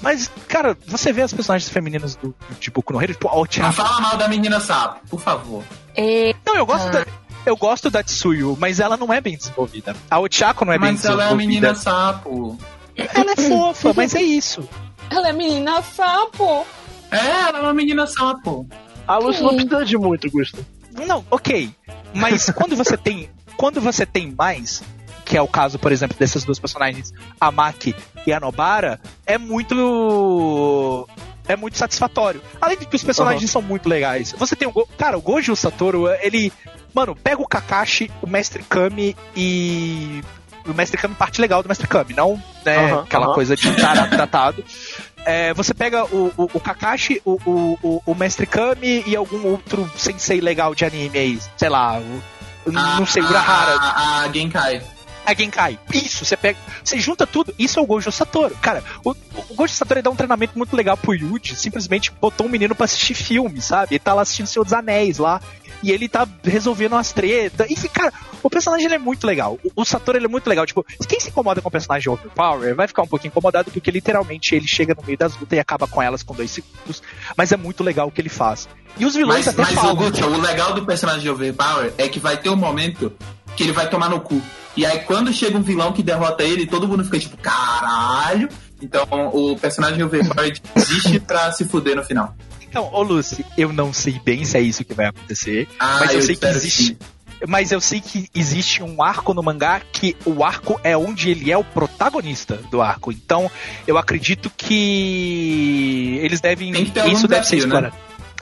Mas, 0.01 0.31
cara, 0.47 0.75
você 0.87 1.13
vê 1.13 1.21
as 1.21 1.31
personagens 1.33 1.69
femininas 1.71 2.15
do, 2.15 2.33
de 2.59 2.71
Boku 2.71 2.91
no 2.93 3.01
Hero, 3.01 3.13
tipo, 3.13 3.27
a 3.27 3.33
Não 3.33 3.41
Ochako. 3.41 3.73
fala 3.73 4.01
mal 4.01 4.17
da 4.17 4.27
menina 4.27 4.59
sapo, 4.59 4.99
por 5.09 5.19
favor. 5.21 5.63
E, 5.97 6.35
Não, 6.45 6.55
eu 6.55 6.65
gosto 6.65 6.87
Ah. 6.87 6.91
da. 6.91 7.05
Eu 7.43 7.57
gosto 7.57 7.89
da 7.89 8.03
Tsuyu, 8.03 8.55
mas 8.59 8.79
ela 8.79 8.95
não 8.95 9.11
é 9.11 9.19
bem 9.19 9.35
desenvolvida. 9.35 9.95
A 10.11 10.19
Ochako 10.19 10.63
não 10.63 10.73
é 10.73 10.77
bem 10.77 10.91
Mas 10.91 11.03
ela 11.05 11.23
é 11.23 11.25
desenvolvida. 11.29 11.33
a 11.33 11.47
menina 11.47 11.75
sapo. 11.75 12.57
Ela 12.95 13.31
é 13.31 13.35
fofa, 13.35 13.93
mas 13.95 14.13
é 14.13 14.21
isso. 14.21 14.67
ela 15.09 15.29
é 15.29 15.33
menina 15.33 15.81
sapo. 15.81 16.65
É, 17.09 17.17
ela 17.17 17.57
é 17.57 17.61
uma 17.61 17.73
menina 17.73 18.05
sapo. 18.05 18.67
A 19.07 19.17
Lucy 19.17 19.41
não 19.41 19.55
precisa 19.55 19.83
de 19.85 19.97
muito, 19.97 20.29
Gusto. 20.29 20.63
Não, 21.07 21.25
ok. 21.31 21.73
Mas 22.13 22.49
quando 22.51 22.75
você 22.75 22.95
tem. 22.95 23.27
Quando 23.57 23.81
você 23.81 24.05
tem 24.05 24.31
mais, 24.37 24.83
que 25.31 25.37
é 25.37 25.41
o 25.41 25.47
caso, 25.47 25.79
por 25.79 25.93
exemplo, 25.93 26.17
dessas 26.19 26.43
duas 26.43 26.59
personagens, 26.59 27.13
a 27.39 27.49
Maki 27.49 27.95
e 28.27 28.33
a 28.33 28.39
Nobara, 28.41 28.99
é 29.25 29.37
muito. 29.37 31.07
É 31.47 31.55
muito 31.55 31.77
satisfatório. 31.77 32.41
Além 32.59 32.77
de 32.77 32.85
que 32.85 32.95
os 32.97 33.03
personagens 33.03 33.49
são 33.49 33.61
muito 33.61 33.87
legais. 33.87 34.33
Você 34.37 34.57
tem 34.57 34.67
o. 34.67 34.71
Go- 34.73 34.87
Cara, 34.97 35.17
o 35.17 35.21
Gojo 35.21 35.55
Satoru, 35.55 36.09
ele. 36.21 36.51
Mano, 36.93 37.15
pega 37.15 37.41
o 37.41 37.47
Kakashi, 37.47 38.11
o 38.21 38.27
Mestre 38.27 38.61
Kami 38.63 39.15
e. 39.33 40.21
O 40.67 40.73
Mestre 40.73 40.97
Kami, 40.97 41.15
parte 41.15 41.39
legal 41.39 41.63
do 41.63 41.69
Mestre 41.69 41.87
Kami, 41.87 42.13
não 42.13 42.35
né, 42.65 42.77
Aham, 42.91 42.99
aquela 43.03 43.25
aham. 43.27 43.33
coisa 43.33 43.55
de 43.55 43.71
tratado. 44.11 44.63
É, 45.25 45.53
você 45.53 45.73
pega 45.73 46.03
o, 46.05 46.33
o, 46.37 46.49
o 46.53 46.59
Kakashi, 46.59 47.21
o, 47.23 47.39
o, 47.45 47.79
o, 47.81 48.01
o 48.05 48.15
Mestre 48.15 48.45
Kami 48.45 49.03
e 49.07 49.15
algum 49.15 49.47
outro 49.47 49.89
sensei 49.97 50.41
legal 50.41 50.75
de 50.75 50.83
anime 50.83 51.17
aí. 51.17 51.39
Sei 51.57 51.69
lá, 51.69 51.99
o, 51.99 52.71
não 52.71 53.05
sei, 53.07 53.23
Urahara, 53.23 53.75
A, 53.79 53.89
a, 53.89 54.21
a 54.25 54.31
Genkai. 54.31 54.81
A 55.25 55.33
Genkai. 55.33 55.79
Isso, 55.93 56.25
você 56.25 56.35
pega. 56.35 56.57
Você 56.83 56.99
junta 56.99 57.25
tudo, 57.27 57.53
isso 57.57 57.79
é 57.79 57.81
o 57.81 57.85
Gojo 57.85 58.11
Satoru. 58.11 58.55
Cara, 58.61 58.83
o, 59.03 59.11
o 59.49 59.55
Gojo 59.55 59.73
Satoru 59.73 60.01
dá 60.01 60.09
um 60.09 60.15
treinamento 60.15 60.57
muito 60.57 60.75
legal 60.75 60.97
pro 60.97 61.13
Yuji, 61.13 61.55
simplesmente 61.55 62.11
botou 62.19 62.47
um 62.47 62.49
menino 62.49 62.75
pra 62.75 62.85
assistir 62.85 63.13
filme, 63.13 63.61
sabe? 63.61 63.93
Ele 63.95 63.99
tá 63.99 64.13
lá 64.13 64.21
assistindo 64.21 64.47
Senhor 64.47 64.63
dos 64.63 64.73
Anéis 64.73 65.17
lá. 65.17 65.41
E 65.83 65.91
ele 65.91 66.07
tá 66.07 66.27
resolvendo 66.43 66.93
umas 66.93 67.11
tretas. 67.11 67.69
Enfim, 67.71 67.87
cara, 67.87 68.13
o 68.43 68.49
personagem 68.51 68.85
ele 68.85 68.95
é 68.95 68.99
muito 68.99 69.25
legal. 69.25 69.57
O, 69.63 69.81
o 69.81 69.85
Satoru 69.85 70.15
ele 70.15 70.25
é 70.25 70.29
muito 70.29 70.47
legal. 70.47 70.63
Tipo, 70.63 70.85
quem 71.07 71.19
se 71.19 71.29
incomoda 71.29 71.59
com 71.59 71.69
o 71.69 71.71
personagem 71.71 72.11
overpower 72.11 72.75
vai 72.75 72.87
ficar 72.87 73.01
um 73.01 73.07
pouquinho 73.07 73.31
incomodado 73.31 73.71
porque 73.71 73.89
literalmente 73.89 74.53
ele 74.53 74.67
chega 74.67 74.93
no 74.93 75.03
meio 75.03 75.17
das 75.17 75.35
lutas 75.35 75.57
e 75.57 75.59
acaba 75.59 75.87
com 75.87 75.99
elas 75.99 76.21
com 76.21 76.35
dois 76.35 76.51
segundos. 76.51 77.01
Mas 77.35 77.51
é 77.51 77.57
muito 77.57 77.83
legal 77.83 78.07
o 78.07 78.11
que 78.11 78.21
ele 78.21 78.29
faz. 78.29 78.69
E 78.97 79.05
os 79.05 79.15
vilões 79.15 79.45
Mas, 79.45 79.47
até 79.47 79.61
mas 79.61 79.71
o 79.71 79.75
falam. 79.75 79.95
Gucci, 79.95 80.23
o 80.23 80.39
legal 80.39 80.73
do 80.73 80.85
personagem 80.85 81.21
de 81.21 81.29
Overpower 81.29 81.93
é 81.97 82.07
que 82.07 82.19
vai 82.19 82.37
ter 82.37 82.49
um 82.49 82.55
momento 82.55 83.11
que 83.61 83.67
ele 83.67 83.73
vai 83.73 83.87
tomar 83.87 84.09
no 84.09 84.19
cu. 84.19 84.41
E 84.75 84.85
aí 84.85 84.99
quando 84.99 85.31
chega 85.31 85.57
um 85.57 85.61
vilão 85.61 85.93
que 85.93 86.01
derrota 86.01 86.43
ele, 86.43 86.65
todo 86.65 86.87
mundo 86.87 87.03
fica 87.03 87.19
tipo, 87.19 87.37
caralho. 87.37 88.49
Então 88.81 89.05
o 89.33 89.55
personagem 89.57 90.01
Overpower 90.03 90.59
existe 90.75 91.19
pra 91.19 91.51
se 91.51 91.65
fuder 91.65 91.95
no 91.95 92.03
final. 92.03 92.35
Então, 92.67 92.89
ô 92.91 93.03
Lucy, 93.03 93.45
eu 93.57 93.73
não 93.73 93.91
sei 93.91 94.19
bem 94.23 94.45
se 94.45 94.57
é 94.57 94.61
isso 94.61 94.83
que 94.85 94.93
vai 94.93 95.07
acontecer. 95.07 95.67
Ah, 95.77 95.97
mas 95.99 96.13
eu, 96.13 96.21
sei 96.21 96.35
que 96.37 96.45
existe. 96.45 96.97
Mas 97.45 97.71
eu 97.71 97.81
sei 97.81 97.99
que 97.99 98.29
existe 98.33 98.81
um 98.81 99.03
arco 99.03 99.33
no 99.33 99.43
mangá 99.43 99.81
que 99.91 100.15
o 100.25 100.41
arco 100.41 100.79
é 100.81 100.95
onde 100.95 101.29
ele 101.29 101.51
é 101.51 101.57
o 101.57 101.65
protagonista 101.65 102.57
do 102.71 102.81
arco. 102.81 103.11
Então, 103.11 103.51
eu 103.85 103.97
acredito 103.97 104.49
que 104.55 106.17
eles 106.21 106.39
devem. 106.39 106.71
Isso 107.11 107.27
deve 107.27 107.45
ser 107.45 107.57
desafio, 107.57 107.81
né? 107.81 107.91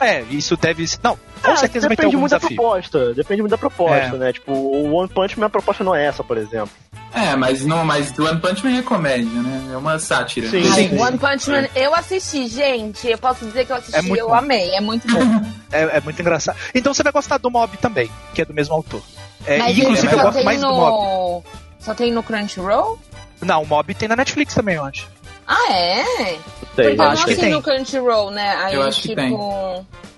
É, 0.00 0.22
isso 0.30 0.56
deve. 0.56 0.86
Não, 1.02 1.18
com 1.42 1.50
É, 1.50 1.56
certeza 1.56 1.86
vai 1.86 1.94
ter 1.96 2.02
depende 2.02 2.16
algum 2.16 2.20
muito 2.20 2.30
da 2.30 2.38
desafio. 2.38 2.56
proposta. 2.56 3.14
Depende 3.14 3.42
muito 3.42 3.50
da 3.50 3.58
proposta, 3.58 4.16
É. 4.16 4.18
né? 4.18 4.32
Tipo, 4.32 4.52
o 4.52 4.94
One 4.94 5.08
Punch 5.08 5.38
Man, 5.38 5.46
a 5.46 5.50
proposta 5.50 5.84
não 5.84 5.94
é 5.94 6.06
essa, 6.06 6.24
por 6.24 6.36
exemplo. 6.38 6.70
É, 7.12 7.36
mas 7.36 7.64
não, 7.66 7.84
mas 7.84 8.16
o 8.18 8.24
One 8.24 8.40
Punch 8.40 8.64
Man 8.64 8.78
é 8.78 8.82
comédia, 8.82 9.42
né? 9.42 9.70
É 9.72 9.76
uma 9.76 9.98
sátira. 9.98 10.48
Sim, 10.48 10.62
Ai, 10.72 10.88
sim. 10.88 10.98
One 10.98 11.18
Punch 11.18 11.50
Man, 11.50 11.68
eu 11.74 11.94
assisti, 11.94 12.46
gente. 12.48 13.06
Eu 13.08 13.18
posso 13.18 13.44
dizer 13.44 13.66
que 13.66 13.72
eu 13.72 13.76
assisti 13.76 13.98
É 13.98 14.02
muito 14.02 14.18
eu 14.20 14.28
bom. 14.28 14.34
amei. 14.34 14.70
É 14.74 14.80
muito 14.80 15.06
bom. 15.06 15.20
É, 15.72 15.98
é 15.98 16.00
muito 16.00 16.20
engraçado. 16.20 16.56
Então 16.74 16.92
você 16.92 17.00
vai 17.04 17.12
gostar 17.12 17.38
do 17.38 17.48
Mob 17.48 17.76
também, 17.76 18.10
que 18.34 18.42
é 18.42 18.44
do 18.44 18.52
mesmo 18.52 18.74
autor. 18.74 19.00
É, 19.46 19.58
Mas 19.58 19.76
e, 19.76 19.80
inclusive 19.82 20.08
é, 20.08 20.18
eu 20.18 20.22
gosto 20.22 20.44
mais 20.44 20.60
do 20.60 20.66
Mob. 20.66 20.90
no. 20.90 21.42
Só 21.78 21.94
tem 21.94 22.10
no 22.12 22.22
Crunchyroll? 22.24 22.98
Não, 23.40 23.62
o 23.62 23.66
Mob 23.66 23.94
tem 23.94 24.08
na 24.08 24.16
Netflix 24.16 24.52
também, 24.52 24.74
eu 24.74 24.84
acho. 24.84 25.06
Ah, 25.52 25.72
é? 25.72 26.04
Sei. 26.04 26.38
Porque 26.74 26.82
eu 26.92 26.96
não 26.96 27.04
acho 27.06 27.24
que 27.24 27.30
assino 27.32 27.46
tem. 27.46 27.52
no 27.54 27.62
Crunchyroll, 27.62 28.30
né? 28.30 28.54
Aí, 28.56 28.74
Eu 28.74 28.82
acho 28.84 29.02
que 29.02 29.08
tipo. 29.08 29.20
tem. 29.20 29.32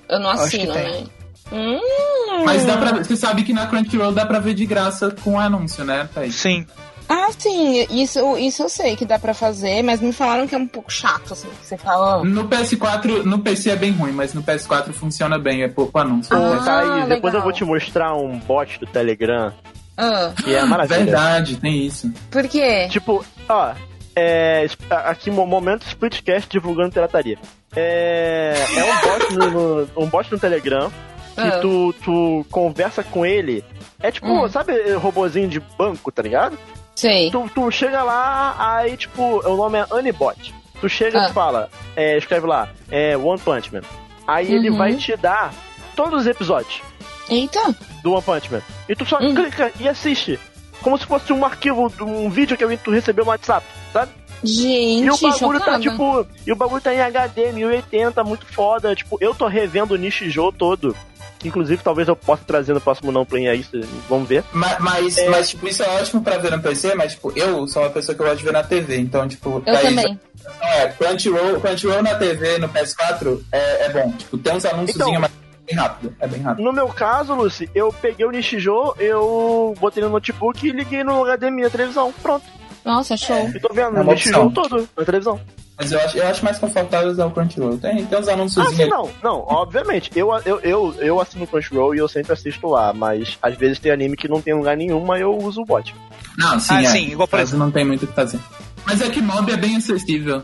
Eu 0.09 0.21
não 0.21 0.33
que 0.35 0.41
assino, 0.43 0.75
tem. 0.75 0.83
né? 0.85 1.05
Hum. 1.51 2.45
Mas 2.45 2.65
dá 2.65 2.77
pra, 2.77 2.93
você 3.03 3.17
sabe 3.17 3.43
que 3.43 3.53
na 3.53 3.67
Crunchyroll 3.67 4.13
dá 4.13 4.25
pra 4.27 4.39
ver 4.39 4.55
de 4.55 4.67
graça 4.67 5.11
com 5.23 5.39
anúncio, 5.41 5.85
né, 5.85 6.09
Thaís? 6.15 6.35
Sim. 6.35 6.67
Ah, 7.09 7.29
sim, 7.37 7.87
isso, 7.91 8.39
isso 8.39 8.63
eu 8.63 8.69
sei 8.71 8.97
que 8.97 9.05
dá 9.05 9.19
pra 9.19 9.35
fazer, 9.35 9.83
mas 9.83 10.01
me 10.01 10.13
falaram 10.13 10.47
que 10.47 10.55
é 10.55 10.59
um 10.59 10.67
pouco 10.67 10.91
chato, 10.91 11.33
assim, 11.35 11.49
que 11.61 11.67
você 11.67 11.77
fala. 11.77 12.25
No 12.25 12.49
PS4, 12.49 13.25
no 13.25 13.39
PC 13.41 13.71
é 13.71 13.77
bem 13.77 13.91
ruim, 13.93 14.13
mas 14.13 14.33
no 14.33 14.43
PS4 14.43 14.93
funciona 14.93 15.39
bem, 15.39 15.63
é 15.63 15.69
pouco 15.69 15.99
anúncio. 15.99 16.35
Ah, 16.35 16.39
Ô, 16.41 16.55
né? 16.55 16.63
Thaís, 16.65 17.09
depois 17.09 17.35
eu 17.35 17.43
vou 17.43 17.53
te 17.53 17.65
mostrar 17.65 18.15
um 18.15 18.39
bot 18.39 18.79
do 18.81 18.87
Telegram 18.87 19.53
Ah, 19.97 20.33
que 20.43 20.55
é 20.55 20.65
maravilha. 20.65 20.99
Verdade, 21.05 21.57
tem 21.57 21.85
isso. 21.87 22.11
por 22.31 22.49
quê? 22.49 22.89
Tipo, 22.89 23.23
ó, 23.47 23.73
é, 24.15 24.67
aqui 24.91 25.31
mo- 25.31 25.47
momento 25.47 25.87
Splitcast 25.87 26.49
divulgando 26.51 26.93
pirataria. 26.93 27.39
É, 27.75 28.55
é 28.77 28.85
um 28.85 29.01
bot 29.01 29.33
no, 29.35 30.03
um 30.05 30.07
bot 30.07 30.31
no 30.31 30.39
Telegram 30.39 30.91
que 31.35 31.41
Ah. 31.41 31.59
tu, 31.61 31.95
tu 32.05 32.47
conversa 32.51 33.03
com 33.03 33.25
ele. 33.25 33.65
É 34.01 34.11
tipo, 34.11 34.27
Hum. 34.27 34.49
sabe, 34.49 34.75
robozinho 34.95 35.49
de 35.49 35.61
banco, 35.79 36.13
tá 36.13 36.21
ligado? 36.23 36.59
Sei. 36.95 37.31
Tu, 37.31 37.51
tu 37.55 37.71
chega 37.71 38.03
lá, 38.03 38.55
aí 38.59 38.97
tipo, 38.97 39.23
o 39.49 39.57
nome 39.57 39.79
é 39.79 39.87
Anibot. 39.91 40.55
Tu 40.81 40.89
chega 40.89 41.21
Ah. 41.27 41.31
e 41.31 41.33
fala, 41.33 41.71
é, 41.97 42.19
escreve 42.19 42.47
lá, 42.47 42.69
é 42.91 43.17
One 43.17 43.41
Punch 43.41 43.73
Man. 43.73 43.81
Aí 44.27 44.53
ele 44.53 44.69
Uhum. 44.71 44.77
vai 44.79 44.95
te 44.97 45.17
dar 45.17 45.53
todos 45.97 46.21
os 46.23 46.27
episódios 46.27 46.83
Eita. 47.31 47.75
do 48.03 48.13
One 48.13 48.23
Punch 48.23 48.53
Man. 48.53 48.61
E 48.89 48.95
tu 48.95 49.07
só 49.07 49.19
Hum. 49.19 49.35
clica 49.35 49.73
e 49.81 49.89
assiste. 49.89 50.39
Como 50.83 50.99
se 50.99 51.07
fosse 51.07 51.33
um 51.33 51.45
arquivo, 51.45 51.93
um 52.01 52.29
vídeo 52.29 52.57
que 52.57 52.77
tu 52.79 52.91
recebeu 52.91 53.25
no 53.25 53.31
WhatsApp, 53.31 53.65
sabe? 53.93 54.11
Gente, 54.45 55.05
E 55.05 55.11
o 55.11 55.17
bagulho 55.17 55.59
chocada. 55.61 55.65
tá 55.65 55.79
tipo. 55.81 56.27
E 56.47 56.53
o 56.53 56.57
bagulho 56.57 56.81
tá 56.83 56.93
em 56.93 57.01
HD, 57.01 57.53
1080, 57.53 58.25
muito 58.25 58.45
foda. 58.47 58.95
Tipo, 58.95 59.17
eu 59.21 59.33
tô 59.35 59.47
revendo 59.47 59.95
o 59.95 59.97
Nishijou 59.97 60.51
todo. 60.53 60.97
Inclusive, 61.45 61.83
talvez 61.83 62.07
eu 62.07 62.15
possa 62.15 62.45
trazer 62.45 62.73
no 62.73 62.81
próximo 62.81 63.11
não 63.11 63.25
play 63.25 63.49
aí, 63.49 63.65
vamos 64.09 64.29
ver. 64.29 64.45
Mas, 64.53 64.79
mas, 64.79 65.19
É. 65.19 65.29
mas, 65.29 65.51
tipo, 65.51 65.67
isso 65.67 65.83
é 65.83 65.89
ótimo 66.01 66.23
pra 66.23 66.39
ver 66.39 66.53
no 66.53 66.61
PC, 66.63 66.95
mas, 66.95 67.13
tipo, 67.15 67.33
eu 67.37 67.67
sou 67.67 67.83
uma 67.83 67.91
pessoa 67.91 68.15
que 68.15 68.23
eu 68.23 68.27
gosto 68.27 68.39
de 68.39 68.45
ver 68.45 68.53
na 68.53 68.63
TV, 68.63 68.99
então, 68.99 69.27
tipo... 69.29 69.61
Eu 69.67 69.75
daí- 69.75 69.83
também. 69.95 70.21
É, 70.61 70.87
Crunchyroll, 70.89 71.61
Crunchyroll 71.61 72.01
na 72.03 72.15
TV, 72.15 72.59
no 72.59 72.69
PS4, 72.69 73.41
é, 73.51 73.87
é 73.87 73.89
bom. 73.91 74.13
Tipo, 74.13 74.39
tem 74.39 74.55
uns 74.55 74.65
anúnciozinhos, 74.65 75.09
Então- 75.09 75.21
mas 75.21 75.31
bem 75.67 75.77
rápido, 75.77 76.15
é 76.21 76.27
bem 76.27 76.41
rápido. 76.41 76.65
No 76.65 76.73
meu 76.73 76.89
caso, 76.89 77.35
Lucy, 77.35 77.69
eu 77.75 77.93
peguei 77.93 78.27
o 78.27 78.31
Nishijou, 78.31 78.95
eu 78.99 79.75
botei 79.81 80.03
no 80.03 80.09
notebook 80.11 80.67
e 80.67 80.71
liguei 80.73 81.03
no 81.05 81.25
HDMI 81.25 81.63
na 81.63 81.71
televisão. 81.71 82.13
Pronto. 82.23 82.45
Nossa, 82.85 83.17
show. 83.17 83.49
E 83.55 83.61
tô 83.61 83.73
vendo 83.73 83.97
É 83.97 84.01
o 84.03 84.11
opção. 84.11 84.51
todo 84.51 84.89
na 84.97 85.05
televisão. 85.05 85.41
Mas 85.79 85.91
eu 85.93 85.99
acho, 86.01 86.19
eu 86.19 86.27
acho 86.29 86.45
mais 86.45 86.59
confortável 86.59 87.09
usar 87.11 87.27
o 87.27 87.31
Crunchyroll. 87.31 87.79
Tem, 87.79 88.05
tem 88.05 88.19
uns 88.19 88.29
Ah, 88.29 88.33
anúnciozinhos 88.35 88.77
sim, 88.77 88.89
não, 88.89 89.09
não, 89.23 89.41
obviamente. 89.49 90.11
Eu, 90.15 90.31
eu, 90.45 90.61
eu, 90.61 90.95
eu 90.99 91.21
assino 91.21 91.45
o 91.45 91.47
Crunchyroll 91.47 91.95
e 91.95 91.99
eu 91.99 92.09
sempre 92.09 92.33
assisto 92.33 92.67
lá, 92.69 92.93
mas 92.93 93.39
às 93.41 93.57
vezes 93.57 93.79
tem 93.79 93.91
anime 93.93 94.17
que 94.17 94.29
não 94.29 94.41
tem 94.43 94.53
lugar 94.55 94.77
nenhum, 94.77 95.01
mas 95.05 95.21
eu 95.21 95.37
uso 95.37 95.63
o 95.63 95.65
bot. 95.65 95.95
Não, 96.37 96.59
sim, 96.61 96.75
Ah, 96.75 96.83
é. 96.83 96.87
sim, 96.87 97.07
igual 97.13 97.27
por 97.29 97.39
Caso 97.39 97.57
não 97.57 97.71
tem 97.71 97.85
muito 97.85 98.05
o 98.05 98.09
que 98.09 98.15
fazer. 98.15 98.39
Mas 98.85 99.01
é 99.01 99.09
que 99.09 99.21
mob 99.23 99.51
é 99.53 99.57
bem 99.57 99.77
acessível. 99.77 100.43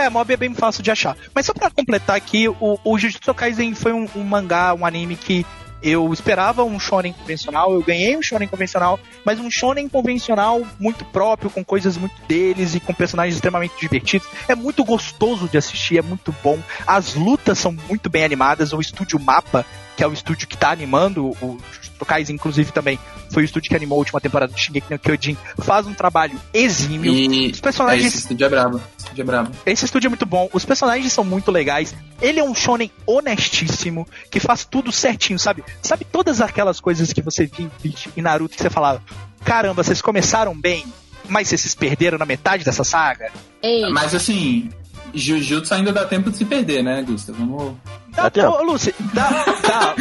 É, 0.00 0.08
Mob 0.08 0.32
é 0.32 0.36
bem 0.36 0.54
fácil 0.54 0.82
de 0.82 0.90
achar. 0.90 1.14
Mas 1.34 1.44
só 1.44 1.52
pra 1.52 1.70
completar 1.70 2.16
aqui, 2.16 2.48
o, 2.48 2.78
o 2.82 2.98
Jujutsu 2.98 3.34
Kaisen 3.34 3.74
foi 3.74 3.92
um, 3.92 4.08
um 4.16 4.24
mangá, 4.24 4.72
um 4.72 4.86
anime 4.86 5.14
que 5.14 5.44
eu 5.82 6.10
esperava 6.12 6.64
um 6.64 6.80
shonen 6.80 7.12
convencional, 7.12 7.72
eu 7.72 7.82
ganhei 7.82 8.16
um 8.16 8.22
shonen 8.22 8.48
convencional, 8.48 8.98
mas 9.24 9.38
um 9.38 9.50
shonen 9.50 9.88
convencional 9.88 10.62
muito 10.78 11.04
próprio, 11.06 11.50
com 11.50 11.62
coisas 11.62 11.98
muito 11.98 12.14
deles 12.26 12.74
e 12.74 12.80
com 12.80 12.94
personagens 12.94 13.34
extremamente 13.34 13.74
divertidos. 13.78 14.26
É 14.48 14.54
muito 14.54 14.84
gostoso 14.84 15.48
de 15.48 15.58
assistir, 15.58 15.98
é 15.98 16.02
muito 16.02 16.34
bom. 16.42 16.58
As 16.86 17.14
lutas 17.14 17.58
são 17.58 17.72
muito 17.88 18.08
bem 18.08 18.24
animadas. 18.24 18.72
O 18.72 18.80
estúdio 18.80 19.20
Mapa, 19.20 19.66
que 20.00 20.04
é 20.04 20.06
o 20.06 20.14
estúdio 20.14 20.48
que 20.48 20.56
tá 20.56 20.70
animando 20.70 21.26
o 21.42 21.58
Jujutsu 21.74 22.06
Kaisen, 22.06 22.34
inclusive 22.34 22.72
também 22.72 22.98
foi 23.28 23.42
o 23.42 23.44
estúdio 23.44 23.68
que 23.68 23.76
animou 23.76 23.96
a 23.96 23.98
última 23.98 24.18
temporada 24.18 24.50
de 24.50 24.58
Shingeki 24.58 24.90
no 24.90 24.98
Kyojin, 24.98 25.36
faz 25.58 25.86
um 25.86 25.92
trabalho 25.92 26.40
exímio. 26.54 27.12
E 27.12 27.50
Os 27.50 27.58
é, 27.58 27.60
personagens 27.60 28.06
esse 28.06 28.16
estúdio 28.16 28.46
é 28.46 28.48
brabo. 28.48 28.78
Esse 28.78 28.96
estúdio 28.96 29.20
é 29.20 29.24
brabo. 29.26 29.50
esse 29.66 29.84
estúdio 29.84 30.08
é 30.08 30.08
muito 30.08 30.24
bom, 30.24 30.48
os 30.54 30.64
personagens 30.64 31.12
são 31.12 31.22
muito 31.22 31.50
legais. 31.50 31.94
Ele 32.18 32.40
é 32.40 32.42
um 32.42 32.54
shonen 32.54 32.90
honestíssimo, 33.06 34.08
que 34.30 34.40
faz 34.40 34.64
tudo 34.64 34.90
certinho, 34.90 35.38
sabe? 35.38 35.62
Sabe 35.82 36.06
todas 36.06 36.40
aquelas 36.40 36.80
coisas 36.80 37.12
que 37.12 37.20
você 37.20 37.44
viu 37.44 37.66
em 37.66 37.70
Bleach 37.82 38.08
e 38.16 38.22
Naruto 38.22 38.56
que 38.56 38.62
você 38.62 38.70
falava: 38.70 39.02
caramba, 39.44 39.82
vocês 39.82 40.00
começaram 40.00 40.58
bem, 40.58 40.82
mas 41.28 41.48
vocês 41.48 41.60
se 41.60 41.76
perderam 41.76 42.16
na 42.16 42.24
metade 42.24 42.64
dessa 42.64 42.84
saga? 42.84 43.30
Ei, 43.62 43.90
Mas 43.90 44.14
assim, 44.14 44.70
Jujutsu 45.12 45.74
ainda 45.74 45.92
dá 45.92 46.06
tempo 46.06 46.30
de 46.30 46.38
se 46.38 46.46
perder, 46.46 46.82
né, 46.82 47.02
Gustavo? 47.02 47.38
Vamos... 47.38 47.76
Dá, 48.22 48.28
Dá 48.28 48.30
tempo. 48.30 48.48
ô, 48.52 48.62
Lucy, 48.62 48.94
dá, 49.14 49.28
dá, 49.66 49.94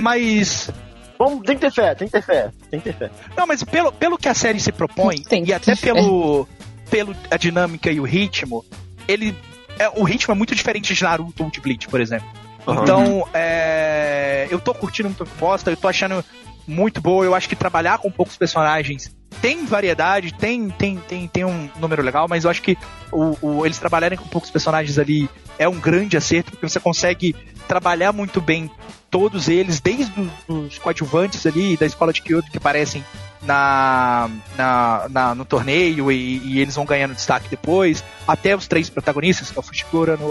mas. 0.00 0.70
Vamos, 1.18 1.42
tem 1.46 1.54
que 1.56 1.60
ter 1.62 1.72
fé, 1.72 1.94
tem 1.94 2.08
que 2.08 2.12
ter 2.12 2.22
fé, 2.22 2.50
tem 2.70 2.80
que 2.80 2.92
ter 2.92 2.98
fé. 2.98 3.10
Não, 3.36 3.46
mas 3.46 3.62
pelo, 3.62 3.92
pelo 3.92 4.18
que 4.18 4.28
a 4.28 4.34
série 4.34 4.58
se 4.60 4.72
propõe, 4.72 5.22
Tem 5.22 5.44
e 5.46 5.52
até 5.52 5.76
pelo, 5.76 6.46
pelo 6.90 7.14
a 7.30 7.36
dinâmica 7.36 7.90
e 7.90 8.00
o 8.00 8.04
ritmo, 8.04 8.64
ele. 9.06 9.34
É, 9.78 9.88
o 9.88 10.02
ritmo 10.04 10.32
é 10.32 10.36
muito 10.36 10.54
diferente 10.54 10.92
de 10.94 11.02
Naruto 11.02 11.44
ou 11.44 11.50
de 11.50 11.60
Bleach, 11.60 11.88
por 11.88 12.00
exemplo. 12.00 12.26
Uhum. 12.66 12.82
Então, 12.82 13.28
é, 13.32 14.46
eu 14.50 14.58
tô 14.58 14.72
curtindo 14.74 15.08
muito 15.08 15.22
a 15.22 15.26
proposta, 15.26 15.70
eu 15.70 15.76
tô 15.76 15.86
achando 15.88 16.24
muito 16.66 17.00
boa. 17.00 17.24
Eu 17.24 17.34
acho 17.34 17.48
que 17.48 17.56
trabalhar 17.56 17.98
com 17.98 18.10
poucos 18.10 18.36
personagens 18.36 19.14
tem 19.40 19.66
variedade, 19.66 20.32
tem, 20.32 20.68
tem, 20.70 20.96
tem, 20.96 21.26
tem 21.28 21.44
um 21.44 21.68
número 21.80 22.02
legal, 22.02 22.26
mas 22.28 22.44
eu 22.44 22.50
acho 22.50 22.62
que 22.62 22.78
o, 23.12 23.36
o- 23.42 23.66
eles 23.66 23.78
trabalharem 23.78 24.16
com 24.16 24.26
poucos 24.28 24.48
personagens 24.48 24.96
ali 24.96 25.28
é 25.58 25.68
um 25.68 25.78
grande 25.78 26.16
acerto, 26.16 26.52
porque 26.52 26.66
você 26.68 26.78
consegue 26.80 27.34
trabalhar 27.66 28.12
muito 28.12 28.40
bem 28.40 28.70
todos 29.10 29.48
eles, 29.48 29.80
desde 29.80 30.12
os, 30.48 30.78
coadjuvantes 30.78 31.46
ali 31.46 31.76
da 31.76 31.86
escola 31.86 32.12
de 32.12 32.20
Kyoto 32.20 32.50
que 32.50 32.58
aparecem 32.58 33.04
na, 33.42 34.28
na, 34.56 35.06
na- 35.08 35.34
no 35.34 35.44
torneio 35.44 36.10
e, 36.10 36.38
e 36.38 36.60
eles 36.60 36.74
vão 36.74 36.84
ganhando 36.84 37.14
destaque 37.14 37.48
depois, 37.48 38.02
até 38.26 38.56
os 38.56 38.66
três 38.66 38.90
protagonistas, 38.90 39.50
que 39.50 39.58
é 39.58 39.60
o 39.60 39.64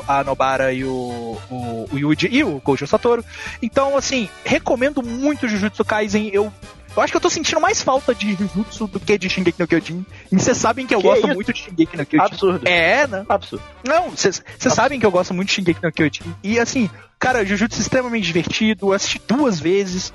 a 0.07 0.23
Nobara 0.23 0.73
e 0.73 0.83
o, 0.83 1.37
o, 1.49 1.87
o 1.91 1.97
Yuji 1.97 2.27
e 2.31 2.43
o 2.43 2.59
Gojo 2.59 2.85
Satoru. 2.85 3.23
Então, 3.61 3.95
assim, 3.95 4.27
recomendo 4.43 5.01
muito 5.01 5.47
Jujutsu 5.47 5.85
Kaisen. 5.85 6.29
Eu, 6.33 6.51
eu 6.95 7.01
acho 7.01 7.11
que 7.11 7.17
eu 7.17 7.21
tô 7.21 7.29
sentindo 7.29 7.59
mais 7.59 7.81
falta 7.81 8.13
de 8.13 8.33
Jujutsu 8.35 8.87
do 8.87 8.99
que 8.99 9.17
de 9.17 9.29
Shingeki 9.29 9.59
no 9.59 9.67
Kyojin. 9.67 10.05
E 10.31 10.39
vocês 10.39 10.57
sabem 10.57 10.85
que 10.85 10.93
eu 10.93 10.99
Que 10.99 11.07
gosto 11.07 11.25
isso? 11.27 11.35
muito 11.35 11.53
de 11.53 11.59
Shingeki 11.59 11.97
no 11.97 12.05
Kyojin. 12.05 12.25
Absurdo. 12.25 12.67
É, 12.67 13.07
né? 13.07 13.25
Absurdo. 13.27 13.63
Não, 13.85 14.09
vocês 14.11 14.41
sabem 14.59 14.99
que 14.99 15.05
eu 15.05 15.11
gosto 15.11 15.33
muito 15.33 15.47
de 15.49 15.55
Shingeki 15.55 15.83
no 15.83 15.91
Kyojin. 15.91 16.35
E 16.43 16.59
assim, 16.59 16.89
cara, 17.19 17.45
Jujutsu 17.45 17.79
é 17.79 17.81
extremamente 17.81 18.25
divertido. 18.25 18.87
Eu 18.87 18.93
assisti 18.93 19.19
duas 19.27 19.59
vezes 19.59 20.13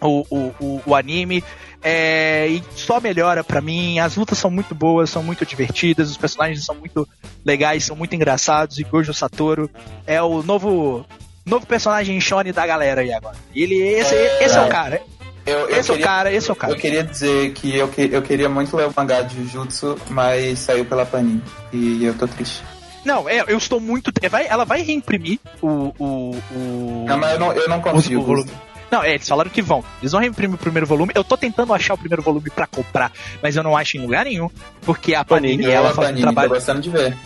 o, 0.00 0.24
o, 0.30 0.54
o, 0.60 0.82
o 0.86 0.94
anime. 0.94 1.42
é, 1.82 2.46
e 2.48 2.62
só 2.74 3.00
melhora 3.00 3.42
pra 3.42 3.60
mim. 3.60 3.98
As 3.98 4.16
lutas 4.16 4.36
são 4.38 4.50
muito 4.50 4.74
boas, 4.74 5.08
são 5.10 5.22
muito 5.22 5.46
divertidas. 5.46 6.10
Os 6.10 6.16
personagens 6.16 6.64
são 6.64 6.74
muito 6.74 7.08
legais, 7.44 7.84
são 7.84 7.96
muito 7.96 8.14
engraçados. 8.14 8.78
E 8.78 8.84
Gojo 8.84 9.14
Satoru 9.14 9.70
é 10.06 10.20
o 10.22 10.42
novo. 10.42 11.06
Novo 11.46 11.64
personagem 11.66 12.20
Shonen 12.20 12.52
da 12.52 12.66
galera 12.66 13.00
aí 13.00 13.10
agora. 13.10 13.34
Ele, 13.54 13.74
esse, 13.76 14.14
esse 14.14 14.54
é 14.54 14.60
o 14.60 14.68
cara. 14.68 15.00
Eu, 15.48 15.60
eu 15.68 15.76
Esse 15.78 15.90
é 15.90 15.94
o 15.94 15.96
queria- 15.96 16.06
cara, 16.06 16.32
esse 16.32 16.50
é 16.50 16.52
o 16.52 16.56
cara. 16.56 16.72
Eu 16.72 16.76
queria 16.76 17.02
dizer 17.04 17.52
que 17.52 17.76
eu, 17.76 17.88
que 17.88 18.08
eu 18.12 18.22
queria 18.22 18.48
muito 18.48 18.76
ler 18.76 18.86
o 18.86 18.92
mangá 18.96 19.22
de 19.22 19.36
Jujutsu, 19.36 19.96
mas 20.10 20.58
saiu 20.58 20.84
pela 20.84 21.06
Panini. 21.06 21.42
E 21.72 22.04
eu 22.04 22.14
tô 22.14 22.26
triste. 22.26 22.62
Não, 23.04 23.28
é, 23.28 23.42
eu 23.46 23.56
estou 23.56 23.80
muito. 23.80 24.10
é, 24.20 24.28
vai- 24.28 24.46
ela 24.46 24.64
vai 24.64 24.82
reimprimir 24.82 25.38
o. 25.62 25.92
o, 25.98 26.30
o... 26.52 27.04
Não, 27.06 27.16
mas 27.16 27.32
eu 27.32 27.38
não, 27.40 27.52
eu 27.52 27.68
não 27.68 27.80
consigo. 27.80 28.20
o 28.20 28.24
volume. 28.24 28.50
Não, 28.90 29.02
é, 29.02 29.14
eles 29.14 29.28
falaram 29.28 29.50
que 29.50 29.60
vão. 29.62 29.84
Eles 30.00 30.12
vão 30.12 30.20
reimprimir 30.20 30.54
o 30.54 30.58
primeiro 30.58 30.86
volume. 30.86 31.12
Eu 31.14 31.22
tô 31.24 31.36
tentando 31.36 31.74
achar 31.74 31.94
o 31.94 31.98
primeiro 31.98 32.22
volume 32.22 32.48
pra 32.50 32.66
comprar, 32.66 33.12
mas 33.42 33.54
eu 33.56 33.62
não 33.62 33.76
acho 33.76 33.96
em 33.96 34.00
lugar 34.00 34.24
nenhum, 34.24 34.48
porque 34.82 35.14
a 35.14 35.24
Panini, 35.24 35.64
Eu, 35.64 35.72
ela 35.72 35.88
faz 35.94 35.98
um, 35.98 36.00
Panini, 36.02 36.20
tô 36.20 36.22
trabalho, 36.26 36.48
gostando 36.48 36.80
de 36.80 36.90
ver. 36.90 37.16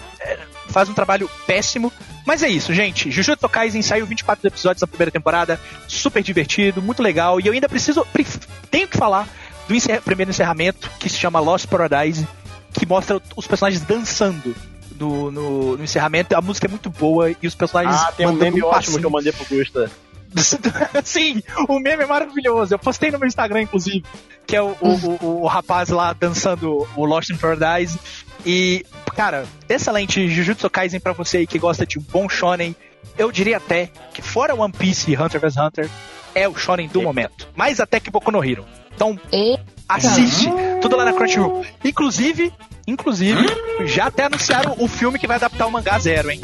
faz 0.69 0.89
um 0.89 0.95
trabalho 0.95 1.31
péssimo. 1.47 1.93
Mas 2.27 2.43
é 2.43 2.49
isso, 2.49 2.73
gente. 2.73 3.11
Jujutsu 3.11 3.49
Kaisen 3.49 3.83
saiu 3.83 4.07
24 4.07 4.47
episódios 4.47 4.81
da 4.81 4.87
primeira 4.87 5.11
temporada, 5.11 5.59
super 5.89 6.23
divertido, 6.23 6.81
muito 6.81 7.03
legal. 7.03 7.41
E 7.41 7.47
eu 7.47 7.53
ainda 7.53 7.69
preciso, 7.69 8.05
pre- 8.13 8.25
tenho 8.71 8.87
que 8.89 8.97
falar 8.97 9.29
do 9.69 9.75
encer- 9.75 10.01
primeiro 10.03 10.31
encerramento, 10.31 10.89
que 11.01 11.09
se 11.09 11.17
chama 11.19 11.41
Lost 11.41 11.67
Paradise, 11.67 12.27
que 12.73 12.87
mostra 12.87 13.21
os 13.37 13.47
personagens 13.47 13.83
dançando. 13.85 14.55
No, 14.99 15.31
no, 15.33 15.77
no 15.79 15.83
encerramento, 15.83 16.37
a 16.37 16.41
música 16.41 16.67
é 16.67 16.71
muito 16.71 16.89
boa 16.91 17.31
e 17.43 17.47
os 17.47 17.55
personagens. 17.57 17.97
Ah, 17.97 18.13
tem 18.13 18.27
um 18.27 18.33
meme 18.33 18.63
ótimo 18.63 18.71
passinho. 18.71 18.99
que 19.01 19.07
eu 19.07 19.11
mandei 19.11 19.33
pro 19.33 19.45
Gusta. 19.57 19.91
Sim, 21.05 21.43
o 21.69 21.79
meme 21.79 22.05
é 22.05 22.07
maravilhoso. 22.07 22.75
Eu 22.75 22.79
postei 22.79 23.11
no 23.11 23.19
meu 23.19 23.27
Instagram, 23.29 23.63
inclusive, 23.63 24.05
que 24.47 24.57
é 24.57 24.63
o, 24.63 24.77
o, 24.81 25.17
o- 25.25 25.43
o 25.43 25.47
rapaz 25.47 25.89
lá 25.89 26.13
dançando 26.13 26.87
o 26.97 27.05
Lost 27.05 27.31
in 27.31 27.37
Paradise. 27.37 27.99
E, 28.45 28.85
cara, 29.15 29.45
excelente 29.69 30.29
Jujutsu 30.29 30.69
Kaisen 30.69 31.01
pra 31.01 31.13
você 31.13 31.39
aí 31.39 31.47
que 31.47 31.59
gosta 31.59 31.87
de 31.87 31.99
um 31.99 32.03
bom 32.03 32.29
shonen. 32.29 32.75
Eu 33.19 33.31
diria 33.31 33.57
até 33.59 33.91
que 34.15 34.23
fora 34.23 34.55
One 34.55 34.73
Piece 34.73 35.11
e 35.11 35.17
Hunter 35.17 35.41
vs 35.41 35.57
Hunter, 35.57 35.91
é 36.35 36.49
o 36.49 36.55
shonen 36.57 36.89
do 36.89 37.03
momento. 37.03 37.49
Mais 37.55 37.79
até 37.81 38.01
que 38.01 38.11
Boku 38.11 38.31
no 38.33 38.43
Hero. 38.45 38.65
Então, 38.95 39.19
ei, 39.31 39.59
assiste 39.89 40.49
tudo 40.81 40.97
lá 40.97 41.05
na 41.05 41.13
Crunchyroll. 41.13 41.65
Inclusive, 41.85 42.53
inclusive, 42.87 43.45
já 43.87 44.07
até 44.07 44.25
anunciaram 44.25 44.75
o 44.79 44.87
filme 44.89 45.19
que 45.19 45.27
vai 45.27 45.37
adaptar 45.37 45.67
o 45.67 45.71
mangá 45.71 45.99
zero, 45.99 46.31
hein? 46.31 46.41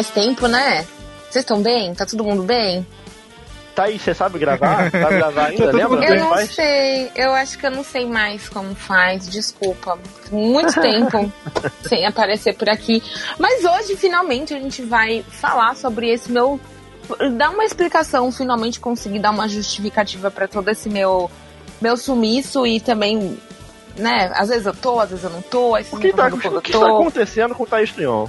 Faz 0.00 0.10
tempo, 0.10 0.46
né? 0.48 0.86
Vocês 1.28 1.42
estão 1.44 1.60
bem? 1.62 1.94
Tá 1.94 2.06
todo 2.06 2.24
mundo 2.24 2.42
bem? 2.42 2.86
Tá 3.74 3.84
aí, 3.84 3.98
você 3.98 4.14
sabe 4.14 4.38
gravar? 4.38 4.90
Sabe 4.90 5.16
gravar 5.16 5.46
ainda? 5.50 5.66
Todo 5.66 5.76
Lembra? 5.76 6.08
Eu 6.08 6.20
não 6.20 6.30
faz? 6.30 6.54
sei, 6.54 7.10
eu 7.14 7.32
acho 7.32 7.58
que 7.58 7.66
eu 7.66 7.70
não 7.70 7.84
sei 7.84 8.06
mais 8.06 8.48
como 8.48 8.74
faz, 8.74 9.28
desculpa. 9.28 9.98
Muito 10.32 10.72
tempo 10.80 11.30
sem 11.86 12.06
aparecer 12.06 12.54
por 12.56 12.68
aqui. 12.68 13.02
Mas 13.38 13.62
hoje, 13.64 13.94
finalmente, 13.96 14.54
a 14.54 14.58
gente 14.58 14.82
vai 14.82 15.22
falar 15.30 15.76
sobre 15.76 16.10
esse 16.10 16.32
meu. 16.32 16.58
Dar 17.36 17.50
uma 17.50 17.64
explicação, 17.64 18.30
finalmente 18.30 18.78
conseguir 18.78 19.18
dar 19.18 19.30
uma 19.30 19.48
justificativa 19.48 20.30
para 20.30 20.46
todo 20.46 20.68
esse 20.68 20.88
meu 20.88 21.30
meu 21.80 21.96
sumiço 21.96 22.66
e 22.66 22.78
também, 22.78 23.38
né, 23.96 24.30
às 24.34 24.50
vezes 24.50 24.66
eu 24.66 24.74
tô, 24.74 25.00
às 25.00 25.08
vezes 25.08 25.24
eu 25.24 25.30
não 25.30 25.40
tô, 25.40 25.76
O 25.76 25.98
que, 25.98 26.12
tá, 26.12 26.26
o 26.26 26.60
que 26.60 26.72
está 26.72 26.86
acontecendo 26.86 27.54
com 27.54 27.62
o 27.62 27.66
Thaís 27.66 27.90
Trion? 27.90 28.28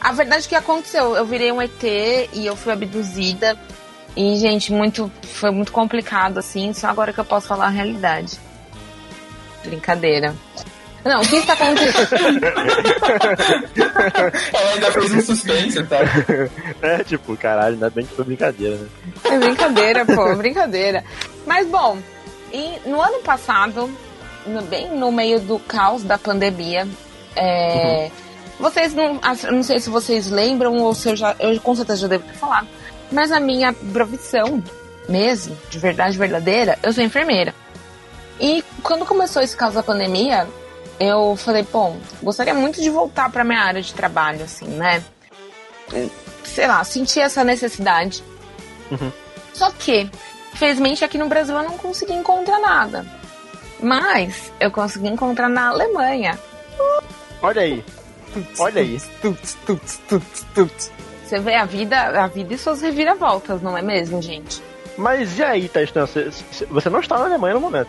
A 0.00 0.12
verdade 0.12 0.46
é 0.46 0.48
que 0.48 0.54
aconteceu, 0.54 1.14
eu 1.16 1.24
virei 1.24 1.50
um 1.52 1.60
ET 1.60 1.82
e 1.82 2.46
eu 2.46 2.54
fui 2.56 2.72
abduzida. 2.72 3.56
E, 4.16 4.36
gente, 4.36 4.72
muito, 4.72 5.10
foi 5.22 5.50
muito 5.50 5.70
complicado, 5.72 6.38
assim, 6.38 6.72
só 6.72 6.88
agora 6.88 7.12
que 7.12 7.18
eu 7.20 7.24
posso 7.24 7.46
falar 7.48 7.66
a 7.66 7.70
realidade. 7.70 8.38
Brincadeira. 9.64 10.34
Não, 11.04 11.20
o 11.20 11.26
que 11.28 11.36
está 11.36 11.52
acontecendo? 11.52 12.44
Ela 14.52 14.70
ainda 14.74 14.92
fez 14.92 15.12
um 15.12 15.20
suspense, 15.20 15.82
tá? 15.84 15.98
É, 16.82 17.04
tipo, 17.04 17.36
caralho, 17.36 17.74
ainda 17.74 17.90
bem 17.90 18.04
que 18.04 18.14
foi 18.14 18.24
brincadeira, 18.24 18.76
né? 18.76 18.88
É 19.24 19.38
brincadeira, 19.38 20.04
pô, 20.04 20.34
brincadeira. 20.36 21.04
Mas, 21.46 21.66
bom, 21.68 21.98
e 22.52 22.78
no 22.86 23.00
ano 23.00 23.18
passado, 23.20 23.88
no- 24.46 24.62
bem 24.62 24.90
no 24.90 25.12
meio 25.12 25.38
do 25.40 25.58
caos 25.60 26.02
da 26.02 26.18
pandemia, 26.18 26.86
é, 27.36 28.10
vocês 28.58 28.94
não. 28.94 29.20
Não 29.50 29.62
sei 29.62 29.80
se 29.80 29.90
vocês 29.90 30.30
lembram 30.30 30.76
ou 30.78 30.94
se 30.94 31.10
eu 31.10 31.16
já. 31.16 31.34
Eu 31.38 31.60
com 31.60 31.74
certeza 31.74 32.02
já 32.02 32.08
devo 32.08 32.24
ter 32.24 32.34
falado. 32.34 32.68
Mas 33.10 33.32
a 33.32 33.40
minha 33.40 33.72
profissão 33.72 34.62
mesmo, 35.08 35.56
de 35.70 35.78
verdade 35.78 36.18
verdadeira, 36.18 36.78
eu 36.82 36.92
sou 36.92 37.02
enfermeira. 37.02 37.54
E 38.38 38.62
quando 38.82 39.06
começou 39.06 39.42
esse 39.42 39.56
caso 39.56 39.74
da 39.74 39.82
pandemia, 39.82 40.46
eu 41.00 41.34
falei, 41.36 41.66
bom, 41.72 41.96
gostaria 42.22 42.54
muito 42.54 42.80
de 42.80 42.90
voltar 42.90 43.30
para 43.30 43.44
minha 43.44 43.60
área 43.60 43.80
de 43.80 43.94
trabalho, 43.94 44.44
assim, 44.44 44.66
né? 44.66 45.02
Sei 46.44 46.66
lá, 46.66 46.84
senti 46.84 47.20
essa 47.20 47.42
necessidade. 47.42 48.22
Só 49.54 49.70
que, 49.70 50.10
infelizmente, 50.52 51.04
aqui 51.04 51.18
no 51.18 51.28
Brasil 51.28 51.56
eu 51.56 51.62
não 51.62 51.78
consegui 51.78 52.12
encontrar 52.12 52.60
nada. 52.60 53.06
Mas 53.80 54.52
eu 54.60 54.70
consegui 54.70 55.08
encontrar 55.08 55.48
na 55.48 55.68
Alemanha. 55.68 56.38
Olha 57.40 57.62
aí. 57.62 57.84
Olha 58.58 58.80
aí. 58.82 58.98
Você 61.24 61.38
vê 61.40 61.54
a 61.54 61.64
vida, 61.64 62.22
a 62.22 62.26
vida 62.26 62.54
e 62.54 62.58
suas 62.58 62.80
reviravoltas, 62.80 63.60
não 63.60 63.76
é 63.76 63.82
mesmo, 63.82 64.20
gente? 64.22 64.62
Mas 64.96 65.38
e 65.38 65.42
aí, 65.44 65.68
Thaís 65.68 65.90
Trion? 65.90 66.06
Você, 66.06 66.30
você 66.70 66.88
não 66.90 67.00
está 67.00 67.18
na 67.18 67.26
Alemanha 67.26 67.54
no 67.54 67.60
momento. 67.60 67.88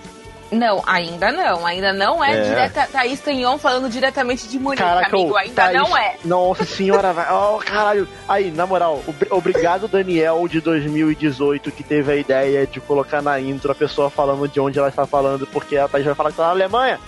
Não, 0.51 0.81
ainda 0.85 1.31
não. 1.31 1.65
Ainda 1.65 1.93
não 1.93 2.23
é, 2.23 2.33
É. 2.37 2.41
direta. 2.41 2.87
Thaís 2.91 3.19
Tanhon 3.19 3.57
falando 3.59 3.87
diretamente 3.89 4.47
de 4.47 4.57
Munique, 4.59 4.81
Caraca, 4.83 5.15
amigo. 5.15 5.35
Ainda 5.37 5.53
Thaís- 5.63 5.77
não 5.77 5.95
é. 5.97 6.15
Nossa 6.25 6.65
senhora, 6.65 7.13
vai. 7.13 7.31
Oh, 7.31 7.59
caralho. 7.59 8.07
Aí, 8.27 8.49
na 8.51 8.65
moral, 8.65 9.01
ob- 9.07 9.27
obrigado, 9.29 9.87
Daniel, 9.87 10.47
de 10.47 10.59
2018, 10.59 11.71
que 11.71 11.83
teve 11.83 12.11
a 12.11 12.15
ideia 12.15 12.65
de 12.65 12.79
colocar 12.81 13.21
na 13.21 13.39
intro 13.39 13.71
a 13.71 13.75
pessoa 13.75 14.09
falando 14.09 14.47
de 14.47 14.59
onde 14.59 14.79
ela 14.79 14.89
está 14.89 15.05
falando, 15.05 15.45
porque 15.47 15.77
a 15.77 15.87
Thaís 15.87 16.05
vai 16.05 16.15
falar 16.15 16.31
que 16.31 16.37
tá 16.37 16.43
na 16.45 16.49
Alemanha. 16.49 16.99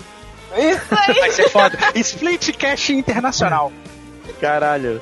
Vai 1.20 1.32
ser 1.32 1.49
foda. 1.49 1.78
Split 1.95 2.56
Cash 2.58 2.89
Internacional. 2.91 3.72
Caralho. 4.39 5.02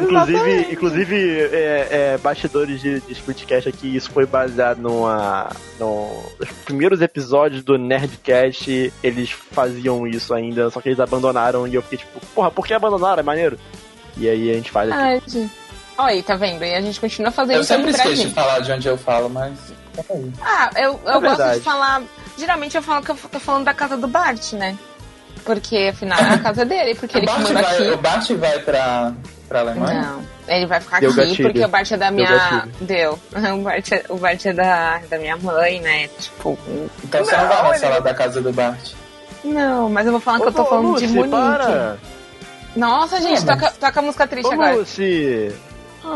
Inclusive, 0.00 0.72
inclusive 0.72 1.40
é, 1.52 1.88
é, 1.90 2.18
bastidores 2.18 2.80
de, 2.80 3.00
de 3.00 3.12
Splitcast 3.12 3.68
aqui, 3.68 3.94
isso 3.94 4.10
foi 4.10 4.26
baseado 4.26 4.78
numa. 4.78 5.50
No, 5.78 6.22
nos 6.38 6.48
primeiros 6.64 7.00
episódios 7.00 7.62
do 7.62 7.78
Nerdcast, 7.78 8.92
eles 9.02 9.30
faziam 9.30 10.06
isso 10.06 10.34
ainda, 10.34 10.68
só 10.70 10.80
que 10.80 10.88
eles 10.88 10.98
abandonaram 10.98 11.66
e 11.68 11.74
eu 11.74 11.82
fiquei 11.82 11.98
tipo, 11.98 12.20
porra, 12.34 12.50
por 12.50 12.66
que 12.66 12.74
abandonaram? 12.74 13.20
É 13.20 13.22
maneiro. 13.22 13.58
E 14.16 14.28
aí 14.28 14.50
a 14.50 14.54
gente 14.54 14.70
faz 14.70 14.90
aqui. 14.90 15.00
Ai, 15.00 15.22
gente. 15.26 15.52
Olha 15.96 16.08
aí, 16.08 16.22
tá 16.22 16.34
vendo? 16.34 16.64
E 16.64 16.74
a 16.74 16.80
gente 16.80 17.00
continua 17.00 17.30
fazendo 17.30 17.56
Eu 17.56 17.62
isso 17.62 17.72
aqui 17.72 17.82
sempre 17.82 18.00
esqueço 18.00 18.28
de 18.28 18.34
falar 18.34 18.58
de 18.60 18.72
onde 18.72 18.88
eu 18.88 18.98
falo, 18.98 19.28
mas. 19.28 19.52
Aí. 20.10 20.32
Ah, 20.42 20.70
eu, 20.76 21.00
eu 21.04 21.12
É 21.12 21.20
gosto 21.20 21.50
de 21.54 21.60
falar. 21.60 22.02
Geralmente 22.36 22.76
eu 22.76 22.82
falo 22.82 23.02
que 23.04 23.10
eu 23.10 23.16
tô 23.30 23.38
falando 23.38 23.64
da 23.64 23.74
casa 23.74 23.96
do 23.96 24.08
Bart, 24.08 24.52
né? 24.54 24.76
Porque 25.44 25.90
afinal 25.92 26.18
é 26.18 26.30
a 26.34 26.38
casa 26.38 26.64
dele, 26.64 26.94
porque 26.94 27.18
ele 27.18 27.26
o, 27.26 27.28
que 27.28 27.34
Bart 27.34 27.48
manda 27.48 27.62
vai, 27.62 27.74
aqui. 27.74 27.90
o 27.90 27.96
Bart 27.98 28.30
vai 28.32 28.58
pra, 28.60 29.12
pra 29.48 29.60
Alemanha? 29.60 30.02
Não, 30.02 30.22
ele 30.48 30.66
vai 30.66 30.80
ficar 30.80 31.00
Deu 31.00 31.10
aqui 31.10 31.20
gatilho. 31.20 31.42
porque 31.48 31.64
o 31.64 31.68
Bart 31.68 31.90
é 31.92 31.96
da 31.96 32.06
Deu 32.06 32.14
minha. 32.16 32.30
gatilho. 32.30 32.72
Deu. 32.80 33.18
O 33.54 33.62
Bart 33.62 33.92
é, 33.92 34.04
o 34.08 34.16
Bart 34.16 34.46
é 34.46 34.52
da, 34.52 34.98
da 35.10 35.18
minha 35.18 35.36
mãe, 35.36 35.80
né? 35.80 36.08
Tipo. 36.18 36.58
Então 37.04 37.24
você 37.24 37.36
não 37.36 37.46
vai 37.48 37.62
na 37.62 37.74
sala 37.78 38.00
da 38.00 38.14
casa 38.14 38.40
do 38.40 38.52
Bart. 38.52 38.92
Não, 39.44 39.90
mas 39.90 40.06
eu 40.06 40.12
vou 40.12 40.20
falar 40.20 40.40
que 40.40 40.48
eu 40.48 40.52
tô 40.52 40.62
Ô, 40.62 40.66
falando 40.66 40.88
Lucy, 40.92 41.06
de 41.06 41.12
Munique. 41.12 41.30
para! 41.36 41.98
Nossa, 42.74 43.20
gente, 43.20 43.42
É, 43.42 43.44
mas- 43.44 43.60
toca, 43.60 43.70
toca 43.78 44.00
a 44.00 44.02
música 44.02 44.26
triste 44.26 44.48
Ô, 44.48 44.52
agora. 44.54 44.74
Lucy! 44.76 45.54
Oh. 46.02 46.08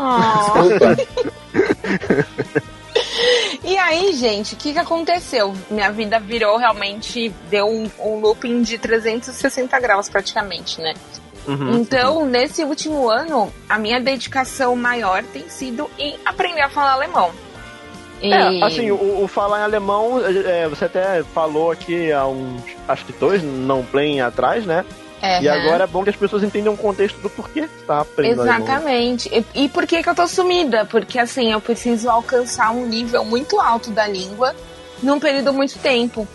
E 3.63 3.77
aí, 3.77 4.13
gente, 4.13 4.53
o 4.53 4.57
que, 4.57 4.71
que 4.73 4.79
aconteceu? 4.79 5.53
Minha 5.69 5.91
vida 5.91 6.17
virou 6.19 6.57
realmente, 6.57 7.29
deu 7.49 7.67
um, 7.67 7.89
um 7.99 8.19
looping 8.19 8.61
de 8.61 8.77
360 8.77 9.77
graus 9.79 10.07
praticamente, 10.07 10.79
né? 10.79 10.93
Uhum. 11.47 11.79
Então, 11.79 12.25
nesse 12.25 12.63
último 12.63 13.09
ano, 13.09 13.51
a 13.67 13.77
minha 13.77 13.99
dedicação 13.99 14.75
maior 14.75 15.23
tem 15.23 15.49
sido 15.49 15.89
em 15.97 16.15
aprender 16.25 16.61
a 16.61 16.69
falar 16.69 16.93
alemão. 16.93 17.31
E... 18.21 18.31
É, 18.31 18.63
assim, 18.63 18.91
o, 18.91 19.23
o 19.23 19.27
falar 19.27 19.59
em 19.59 19.63
alemão, 19.63 20.19
é, 20.25 20.67
você 20.67 20.85
até 20.85 21.23
falou 21.23 21.71
aqui 21.71 22.11
há 22.11 22.27
uns, 22.27 22.61
acho 22.87 23.05
que 23.05 23.13
dois, 23.13 23.41
não 23.41 23.83
play 23.83 24.19
atrás, 24.19 24.65
né? 24.65 24.85
É, 25.21 25.41
E 25.41 25.49
agora 25.49 25.83
é 25.83 25.87
bom 25.87 26.03
que 26.03 26.09
as 26.09 26.15
pessoas 26.15 26.43
entendam 26.43 26.73
o 26.73 26.77
contexto 26.77 27.17
do 27.19 27.29
porquê 27.29 27.61
você 27.61 27.85
tá 27.85 28.01
aprendendo. 28.01 28.41
Exatamente. 28.43 29.29
E, 29.55 29.63
e 29.65 29.69
por 29.69 29.85
que, 29.85 30.01
que 30.01 30.09
eu 30.09 30.15
tô 30.15 30.27
sumida? 30.27 30.85
Porque 30.85 31.19
assim, 31.19 31.51
eu 31.51 31.59
preciso 31.59 32.09
alcançar 32.09 32.71
um 32.71 32.85
nível 32.85 33.23
muito 33.25 33.59
alto 33.59 33.91
da 33.91 34.07
língua 34.07 34.55
num 35.03 35.19
período 35.19 35.51
muito 35.53 35.77
tempo. 35.79 36.27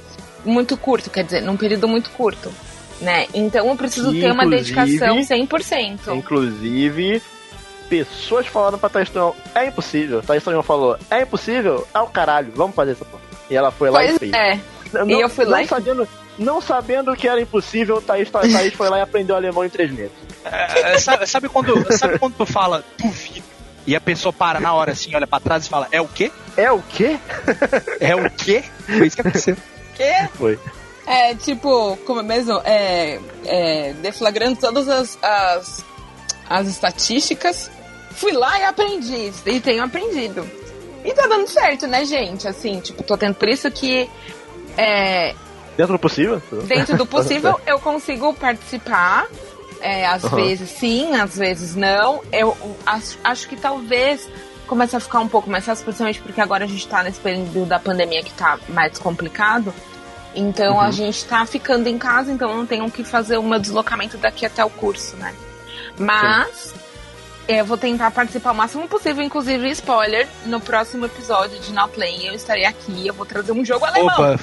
Muito 0.45 0.76
curto, 0.76 1.09
quer 1.09 1.24
dizer, 1.24 1.41
num 1.41 1.57
período 1.57 1.89
muito 1.89 2.11
curto. 2.11 2.53
Né? 3.01 3.26
Então 3.35 3.66
eu 3.68 3.76
preciso 3.76 4.12
Que, 4.12 4.20
ter 4.20 4.30
uma 4.30 4.47
dedicação 4.47 5.16
100%. 5.18 6.14
Inclusive, 6.14 7.22
pessoas 7.89 8.47
falaram 8.47 8.78
pra 8.78 8.89
Thaís 8.89 9.11
Tonhão, 9.11 9.35
é 9.55 9.66
impossível. 9.66 10.22
Thaís 10.22 10.43
Tonhão 10.45 10.62
falou, 10.62 10.97
é 11.11 11.22
impossível? 11.22 11.87
É 11.95 11.99
o 12.01 12.07
caralho, 12.07 12.53
vamos 12.55 12.74
fazer 12.76 12.93
essa 12.93 13.05
porra. 13.05 13.22
E 13.51 13.57
ela 13.57 13.70
foi 13.70 13.91
lá 13.91 14.05
e 14.05 14.18
fez. 14.18 14.32
é. 14.32 14.59
Não, 14.93 15.09
E 15.11 15.20
eu 15.20 15.28
fui 15.28 15.45
lá 15.45 15.62
e- 15.62 15.66
sabendo, 15.66 16.07
não 16.39 16.61
sabendo 16.61 17.14
que 17.16 17.28
era 17.28 17.41
impossível, 17.41 18.01
Thaís, 18.01 18.30
Thaís 18.30 18.74
foi 18.74 18.89
lá 18.89 18.99
e 18.99 19.03
aprendeu 19.03 19.37
alemão 19.37 19.64
em 19.64 19.68
três 19.68 19.91
meses. 19.93 20.12
É, 20.45 20.99
sabe, 20.99 21.26
sabe 21.26 21.49
quando, 21.49 21.87
sabe 21.97 22.18
quando 22.18 22.35
tu 22.35 22.45
fala 22.45 22.85
duvido 22.99 23.55
e 23.87 23.95
a 23.95 24.01
pessoa 24.01 24.32
para 24.32 24.61
na 24.61 24.72
hora 24.72 24.93
assim, 24.93 25.14
olha 25.14 25.26
pra 25.26 25.41
trás 25.41 25.66
e 25.66 25.68
fala, 25.68 25.89
é 25.93 26.01
o 26.01 26.09
quê? 26.09 26.32
É 26.57 26.70
o 26.72 26.80
quê? 26.82 27.18
É 28.01 28.16
o 28.16 28.30
quê? 28.30 28.64
Foi 28.87 29.07
isso 29.07 29.16
que 29.16 29.20
aconteceu. 29.20 29.57
Quê? 29.95 30.28
Foi. 30.35 30.59
É, 31.07 31.35
tipo, 31.35 31.97
como 32.07 32.20
é 32.20 32.22
mesmo? 32.22 32.61
É, 32.64 33.20
é, 33.45 33.93
deflagrando 33.95 34.59
todas 34.59 34.89
as, 34.89 35.18
as, 35.22 35.85
as 36.49 36.66
estatísticas. 36.66 37.70
Fui 38.12 38.32
lá 38.32 38.59
e 38.59 38.64
aprendi. 38.64 39.32
E 39.45 39.61
tenho 39.61 39.85
aprendido. 39.85 40.49
E 41.05 41.12
tá 41.12 41.26
dando 41.26 41.47
certo, 41.47 41.87
né, 41.87 42.05
gente? 42.07 42.49
Assim, 42.49 42.80
tipo, 42.80 43.03
tô 43.03 43.18
tendo. 43.18 43.35
Por 43.35 43.49
isso 43.49 43.70
que. 43.70 44.09
É, 44.78 45.35
Dentro 45.77 45.95
do 45.95 45.99
possível? 45.99 46.43
dentro 46.66 46.97
do 46.97 47.07
possível, 47.07 47.61
eu 47.66 47.79
consigo 47.79 48.33
participar. 48.35 49.27
É, 49.81 50.07
às 50.07 50.25
Aham. 50.25 50.37
vezes 50.37 50.70
sim, 50.70 51.14
às 51.14 51.37
vezes 51.37 51.75
não. 51.75 52.22
Eu 52.33 52.57
acho, 52.87 53.18
acho 53.22 53.49
que 53.49 53.57
talvez 53.57 54.29
comece 54.66 54.97
a 54.97 55.01
ficar 55.01 55.20
um 55.20 55.29
pouco 55.29 55.51
mais 55.51 55.64
fácil, 55.64 55.85
principalmente 55.85 56.20
porque 56.20 56.41
agora 56.41 56.64
a 56.64 56.66
gente 56.66 56.87
tá 56.89 57.03
nesse 57.03 57.20
período 57.20 57.66
da 57.66 57.79
pandemia 57.79 58.22
que 58.22 58.33
tá 58.33 58.59
mais 58.68 58.99
complicado. 58.99 59.75
Então 60.35 60.81
a 60.81 60.91
gente 60.91 61.25
tá 61.27 61.47
ficando 61.47 61.87
em 61.87 61.99
casa, 61.99 62.33
então 62.33 62.51
eu 62.51 62.57
não 62.57 62.66
tenho 62.66 62.91
que 62.91 63.05
fazer 63.05 63.37
o 63.37 63.43
meu 63.43 63.59
deslocamento 63.59 64.16
daqui 64.16 64.45
até 64.45 64.64
o 64.64 64.70
curso, 64.70 65.16
né? 65.16 65.35
Mas 65.99 66.75
eu 67.47 67.64
vou 67.64 67.77
tentar 67.77 68.11
participar 68.11 68.53
o 68.53 68.55
máximo 68.55 68.89
possível, 68.89 69.22
inclusive 69.22 69.70
spoiler, 69.70 70.27
no 70.47 70.61
próximo 70.61 71.07
episódio 71.07 71.59
de 71.61 71.72
Now 71.72 71.89
Play 71.89 72.27
eu 72.27 72.35
estarei 72.35 72.64
aqui, 72.64 73.07
eu 73.07 73.14
vou 73.14 73.27
trazer 73.27 73.53
um 73.53 73.64
jogo 73.64 73.85
alemão. 73.85 74.14
Opa! 74.14 74.41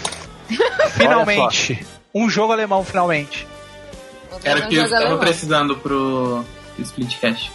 Finalmente! 0.92 1.86
Um 2.14 2.30
jogo 2.30 2.52
alemão, 2.54 2.84
finalmente. 2.84 3.48
Era 4.44 4.66
o 4.66 4.68
que 4.68 4.76
eu 4.76 4.82
jogo 4.82 4.90
tava 4.92 5.06
alemão. 5.06 5.20
precisando 5.20 5.76
pro 5.78 6.44
Splitcast. 6.80 7.52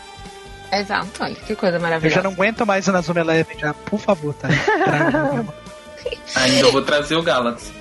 Exato, 0.72 1.10
olha 1.22 1.34
que 1.34 1.54
coisa 1.54 1.76
Eu 1.76 1.80
maravilhosa. 1.80 2.14
já 2.16 2.22
não 2.22 2.32
aguento 2.32 2.66
mais 2.66 2.86
na 2.86 3.00
Zona 3.00 3.20
Eleven, 3.20 3.58
já. 3.58 3.74
Por 3.74 4.00
favor, 4.00 4.34
tá? 4.34 4.48
Traga. 4.84 5.46
Ainda 6.36 6.60
eu 6.66 6.72
vou 6.72 6.82
trazer 6.82 7.16
o 7.16 7.22
Galaxy. 7.22 7.72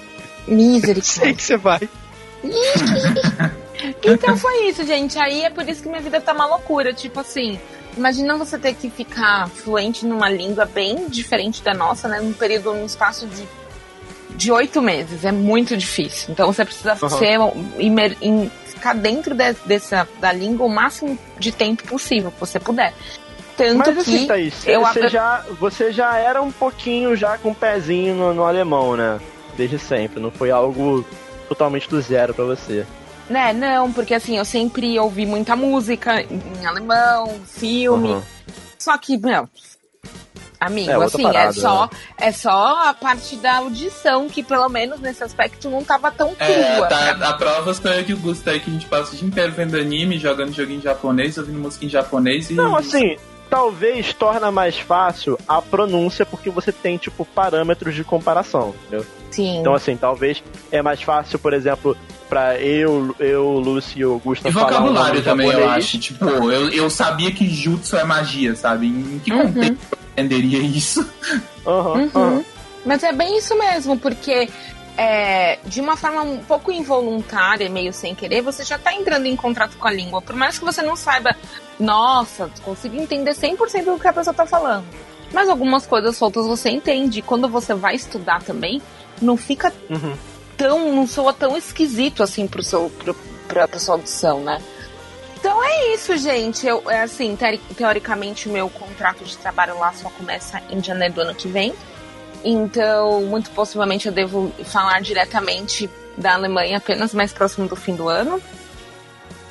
Sei 0.45 0.53
Misericórdia. 0.55 1.33
que 1.33 1.43
você 1.43 1.57
vai. 1.57 1.89
Então 4.03 4.37
foi 4.37 4.67
isso, 4.69 4.85
gente. 4.85 5.17
Aí 5.19 5.43
é 5.43 5.49
por 5.49 5.67
isso 5.67 5.83
que 5.83 5.89
minha 5.89 6.01
vida 6.01 6.19
tá 6.21 6.33
uma 6.33 6.45
loucura. 6.45 6.93
Tipo 6.93 7.19
assim, 7.19 7.59
imagina 7.97 8.35
você 8.37 8.57
ter 8.57 8.73
que 8.73 8.89
ficar 8.89 9.47
fluente 9.49 10.05
numa 10.05 10.29
língua 10.29 10.65
bem 10.65 11.07
diferente 11.09 11.61
da 11.61 11.73
nossa, 11.73 12.07
né? 12.07 12.19
Num 12.21 12.33
período, 12.33 12.73
num 12.73 12.85
espaço 12.85 13.27
de 13.27 13.45
de 14.35 14.51
oito 14.51 14.81
meses. 14.81 15.23
É 15.25 15.31
muito 15.31 15.75
difícil. 15.77 16.31
Então 16.31 16.51
você 16.51 16.63
precisa 16.65 16.97
Uhum. 17.01 17.09
ser 17.09 17.39
imer, 17.79 18.15
em- 18.21 18.51
ficar 18.65 18.93
dentro 18.93 19.33
de- 19.33 19.53
dessa 19.65 20.07
da 20.19 20.31
língua 20.31 20.65
o 20.65 20.69
máximo 20.69 21.17
de 21.39 21.51
tempo 21.51 21.83
possível 21.87 22.31
que 22.31 22.39
você 22.39 22.59
puder. 22.59 22.93
Tanto 23.57 23.77
Mas 23.77 23.87
que 23.93 23.99
assim, 24.15 24.27
Thaís, 24.27 24.67
eu 24.67 24.81
você, 24.81 24.99
ab- 24.99 25.09
já, 25.09 25.45
você 25.59 25.91
já 25.91 26.17
era 26.17 26.41
um 26.41 26.51
pouquinho 26.51 27.15
já 27.15 27.37
com 27.37 27.51
o 27.51 27.55
pezinho 27.55 28.13
no, 28.13 28.33
no 28.33 28.43
alemão, 28.43 28.95
né? 28.97 29.19
desde 29.55 29.79
sempre, 29.79 30.19
não 30.19 30.29
foi 30.29 30.51
algo 30.51 31.05
totalmente 31.47 31.89
do 31.89 32.01
zero 32.01 32.33
para 32.33 32.43
você. 32.43 32.85
Né, 33.29 33.53
não, 33.53 33.89
porque 33.91 34.13
assim, 34.13 34.37
eu 34.37 34.43
sempre 34.43 34.99
ouvi 34.99 35.25
muita 35.25 35.55
música 35.55 36.21
em 36.21 36.65
alemão, 36.65 37.39
filme. 37.47 38.09
Uhum. 38.09 38.21
Só 38.77 38.97
que, 38.97 39.17
meu, 39.17 39.47
amigo, 40.59 40.91
é, 40.91 41.05
assim, 41.05 41.21
é 41.21 41.23
parada, 41.23 41.49
é 41.49 41.53
só 41.53 41.81
né? 41.83 41.89
é 42.17 42.31
só 42.31 42.89
a 42.89 42.93
parte 42.93 43.35
da 43.37 43.57
audição 43.57 44.27
que 44.29 44.43
pelo 44.43 44.67
menos 44.69 44.99
nesse 44.99 45.23
aspecto 45.23 45.69
não 45.69 45.83
tava 45.83 46.11
tão 46.11 46.35
é, 46.39 46.45
crua. 46.45 46.87
É, 46.87 46.89
tá, 46.89 47.29
a 47.29 47.33
prova 47.33 47.71
eu 47.71 48.03
que 48.03 48.13
o 48.13 48.17
Gusto 48.17 48.49
aí 48.49 48.59
que 48.59 48.69
a 48.69 48.73
gente 48.73 48.85
passa 48.85 49.13
o 49.13 49.17
dia 49.17 49.27
inteiro 49.27 49.51
vendo 49.51 49.75
anime, 49.75 50.17
jogando 50.17 50.53
joguinho 50.53 50.79
em 50.79 50.81
japonês, 50.81 51.37
ouvindo 51.37 51.59
música 51.59 51.85
em 51.85 51.89
japonês 51.89 52.49
e. 52.49 52.53
Não, 52.53 52.75
assim, 52.75 53.17
talvez 53.49 54.13
torna 54.13 54.51
mais 54.51 54.77
fácil 54.77 55.37
a 55.47 55.61
pronúncia 55.61 56.25
porque 56.25 56.49
você 56.49 56.71
tem, 56.71 56.97
tipo, 56.97 57.25
parâmetros 57.25 57.95
de 57.95 58.03
comparação, 58.03 58.73
entendeu? 58.87 59.05
Sim. 59.31 59.59
Então, 59.59 59.73
assim, 59.73 59.97
talvez 59.97 60.43
é 60.71 60.81
mais 60.81 61.01
fácil, 61.01 61.37
por 61.39 61.53
exemplo, 61.53 61.95
pra 62.29 62.59
eu, 62.59 63.15
eu 63.19 63.51
Lúcio 63.59 63.99
e 63.99 64.03
Augusto 64.03 64.47
e 64.47 64.51
falar 64.51 64.67
vocabulário 64.67 65.23
também, 65.23 65.47
japonês. 65.47 65.69
eu 65.69 65.75
acho. 65.77 65.99
Tipo, 65.99 66.25
eu, 66.25 66.69
eu 66.69 66.89
sabia 66.89 67.31
que 67.31 67.47
jutsu 67.47 67.97
é 67.97 68.03
magia, 68.03 68.55
sabe? 68.55 68.87
Em 68.87 69.19
que 69.19 69.31
uhum. 69.31 69.53
contexto 69.53 70.04
entenderia 70.15 70.59
isso? 70.59 71.01
Uhum, 71.65 72.09
uhum. 72.13 72.45
Mas 72.85 73.03
é 73.03 73.11
bem 73.11 73.37
isso 73.37 73.57
mesmo, 73.57 73.97
porque 73.97 74.47
é, 74.97 75.59
de 75.65 75.81
uma 75.81 75.97
forma 75.97 76.21
um 76.21 76.37
pouco 76.37 76.71
involuntária, 76.71 77.69
meio 77.69 77.91
sem 77.91 78.15
querer, 78.15 78.41
você 78.41 78.63
já 78.63 78.75
está 78.75 78.93
entrando 78.93 79.25
em 79.25 79.35
contato 79.35 79.77
com 79.77 79.87
a 79.87 79.91
língua. 79.91 80.21
Por 80.21 80.35
mais 80.35 80.57
que 80.57 80.65
você 80.65 80.81
não 80.81 80.95
saiba, 80.95 81.35
nossa, 81.79 82.49
consigo 82.63 82.95
entender 82.95 83.31
100% 83.31 83.85
do 83.85 83.99
que 83.99 84.07
a 84.07 84.13
pessoa 84.13 84.31
está 84.31 84.45
falando. 84.45 84.85
Mas 85.33 85.49
algumas 85.49 85.85
coisas 85.85 86.15
soltas 86.15 86.45
você 86.45 86.69
entende. 86.69 87.21
Quando 87.21 87.49
você 87.49 87.73
vai 87.73 87.95
estudar 87.95 88.41
também, 88.43 88.81
não 89.21 89.35
fica 89.35 89.73
uhum. 89.89 90.15
tão. 90.55 90.93
não 90.93 91.07
soa 91.07 91.33
tão 91.33 91.57
esquisito 91.57 92.23
assim 92.23 92.47
pro 92.47 92.63
seu, 92.63 92.89
pro, 92.89 93.13
pra, 93.47 93.67
pra 93.67 93.79
sua 93.79 93.95
audição, 93.95 94.41
né? 94.41 94.61
Então 95.35 95.63
é 95.63 95.93
isso, 95.93 96.17
gente. 96.17 96.65
Eu, 96.65 96.83
é 96.89 97.03
assim, 97.03 97.37
teoricamente, 97.75 98.47
o 98.47 98.51
meu 98.51 98.69
contrato 98.69 99.23
de 99.23 99.37
trabalho 99.37 99.77
lá 99.77 99.93
só 99.93 100.09
começa 100.09 100.61
em 100.69 100.83
janeiro 100.83 101.13
do 101.15 101.21
ano 101.21 101.35
que 101.35 101.47
vem. 101.47 101.73
Então, 102.43 103.21
muito 103.23 103.49
possivelmente 103.51 104.07
eu 104.07 104.13
devo 104.13 104.51
falar 104.65 105.01
diretamente 105.01 105.89
da 106.17 106.33
Alemanha 106.35 106.77
apenas 106.77 107.13
mais 107.13 107.33
próximo 107.33 107.67
do 107.67 107.75
fim 107.75 107.95
do 107.95 108.07
ano. 108.07 108.41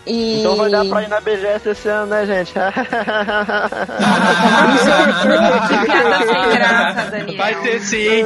E... 0.07 0.41
Então 0.41 0.57
vai 0.57 0.71
dar 0.71 0.85
pra 0.85 1.03
ir 1.03 1.09
na 1.09 1.21
BGS 1.21 1.71
esse 1.71 1.89
ano, 1.89 2.07
né, 2.07 2.27
gente? 2.27 2.53
que 2.53 2.61
piada 5.87 6.27
sem 6.27 6.51
graça, 6.51 7.11
Daniel. 7.11 7.39
Vai 7.39 7.55
ter 7.63 7.81
sim. 7.81 8.25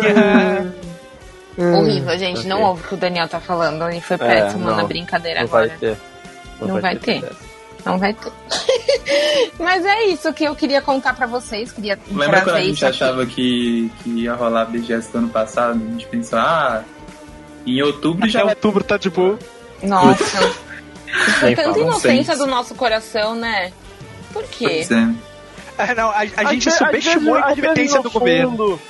Horrível, 1.56 2.18
gente. 2.18 2.38
Okay. 2.38 2.50
Não 2.50 2.62
ouve 2.62 2.82
o 2.82 2.88
que 2.88 2.94
o 2.94 2.96
Daniel 2.96 3.28
tá 3.28 3.40
falando. 3.40 3.88
Ele 3.88 4.00
foi 4.00 4.16
é, 4.16 4.18
péssimo 4.18 4.70
é, 4.70 4.74
na 4.74 4.84
brincadeira 4.84 5.40
não 5.40 5.46
agora. 5.46 5.68
Vai 5.68 5.78
ter. 5.78 5.96
Não, 6.60 6.68
não 6.68 6.74
vai, 6.74 6.82
vai 6.82 6.96
ter. 6.96 7.20
ter. 7.22 7.47
Não 7.88 7.98
vai 7.98 8.12
ter. 8.12 8.30
Mas 9.58 9.84
é 9.84 10.04
isso 10.04 10.32
que 10.34 10.44
eu 10.44 10.54
queria 10.54 10.82
contar 10.82 11.14
para 11.14 11.26
vocês. 11.26 11.72
Queria 11.72 11.98
Lembra 12.10 12.42
quando 12.42 12.56
a 12.56 12.62
gente 12.62 12.84
achava 12.84 13.24
que, 13.24 13.90
que 14.02 14.10
ia 14.10 14.34
rolar 14.34 14.62
a 14.62 14.64
BGS 14.66 15.10
do 15.10 15.18
ano 15.18 15.28
passado? 15.30 15.80
A 15.82 15.90
gente 15.92 16.06
pensou, 16.06 16.38
ah, 16.38 16.84
em 17.66 17.80
outubro 17.82 18.24
Até 18.24 18.32
já. 18.32 18.44
outubro 18.44 18.84
tá 18.84 18.98
de 18.98 19.08
boa. 19.08 19.38
Nossa. 19.82 20.40
Foi 21.40 21.54
tanta 21.56 21.78
inocência 21.78 22.36
do 22.36 22.46
nosso 22.46 22.74
coração, 22.74 23.34
né? 23.34 23.72
Por 24.32 24.44
quê? 24.44 24.86
É. 25.78 25.82
é. 25.82 25.94
não, 25.94 26.10
a, 26.10 26.18
a 26.18 26.44
gente 26.52 26.70
subestimou 26.70 27.36
a 27.36 27.52
incompetência 27.52 28.02
do 28.02 28.10
fundo, 28.10 28.20
governo. 28.20 28.80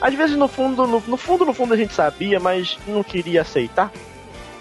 Às 0.00 0.14
vezes, 0.14 0.36
no 0.36 0.48
fundo, 0.48 0.86
no, 0.86 1.02
no 1.06 1.16
fundo, 1.16 1.44
no 1.44 1.52
fundo, 1.52 1.74
a 1.74 1.76
gente 1.76 1.94
sabia, 1.94 2.40
mas 2.40 2.78
não 2.86 3.04
queria 3.04 3.42
aceitar. 3.42 3.92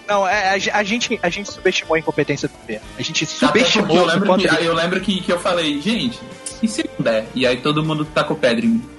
Não, 0.09 0.27
é, 0.27 0.49
a, 0.49 0.79
a, 0.79 0.83
gente, 0.83 1.19
a 1.21 1.29
gente 1.29 1.51
subestimou 1.51 1.95
a 1.95 1.99
incompetência 1.99 2.49
do 2.49 2.57
governo. 2.57 2.85
A 2.97 3.01
gente 3.03 3.27
subestimou. 3.27 3.95
Eu 3.95 4.05
lembro, 4.05 4.37
que, 4.37 4.65
eu 4.65 4.73
lembro 4.73 5.01
que, 5.01 5.21
que 5.21 5.31
eu 5.31 5.39
falei, 5.39 5.79
gente, 5.79 6.19
e 6.63 6.67
se 6.67 6.83
não 6.83 7.05
der? 7.05 7.27
E 7.35 7.45
aí 7.45 7.57
todo 7.57 7.85
mundo 7.85 8.03
tacou 8.05 8.35
pedra 8.35 8.65
em 8.65 8.69
mim. 8.69 8.89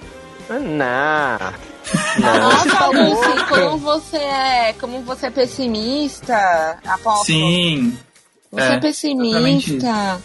Não. 0.48 1.70
Nossa, 2.20 2.86
Lucy, 2.86 3.44
como 3.48 3.78
você 3.78 4.18
é, 4.18 4.72
como 4.74 5.02
você 5.02 5.26
é 5.26 5.30
pessimista, 5.30 6.78
aposto. 6.86 7.26
Sim. 7.26 7.98
Você 8.52 8.62
é, 8.62 8.74
é 8.74 8.78
pessimista. 8.78 10.22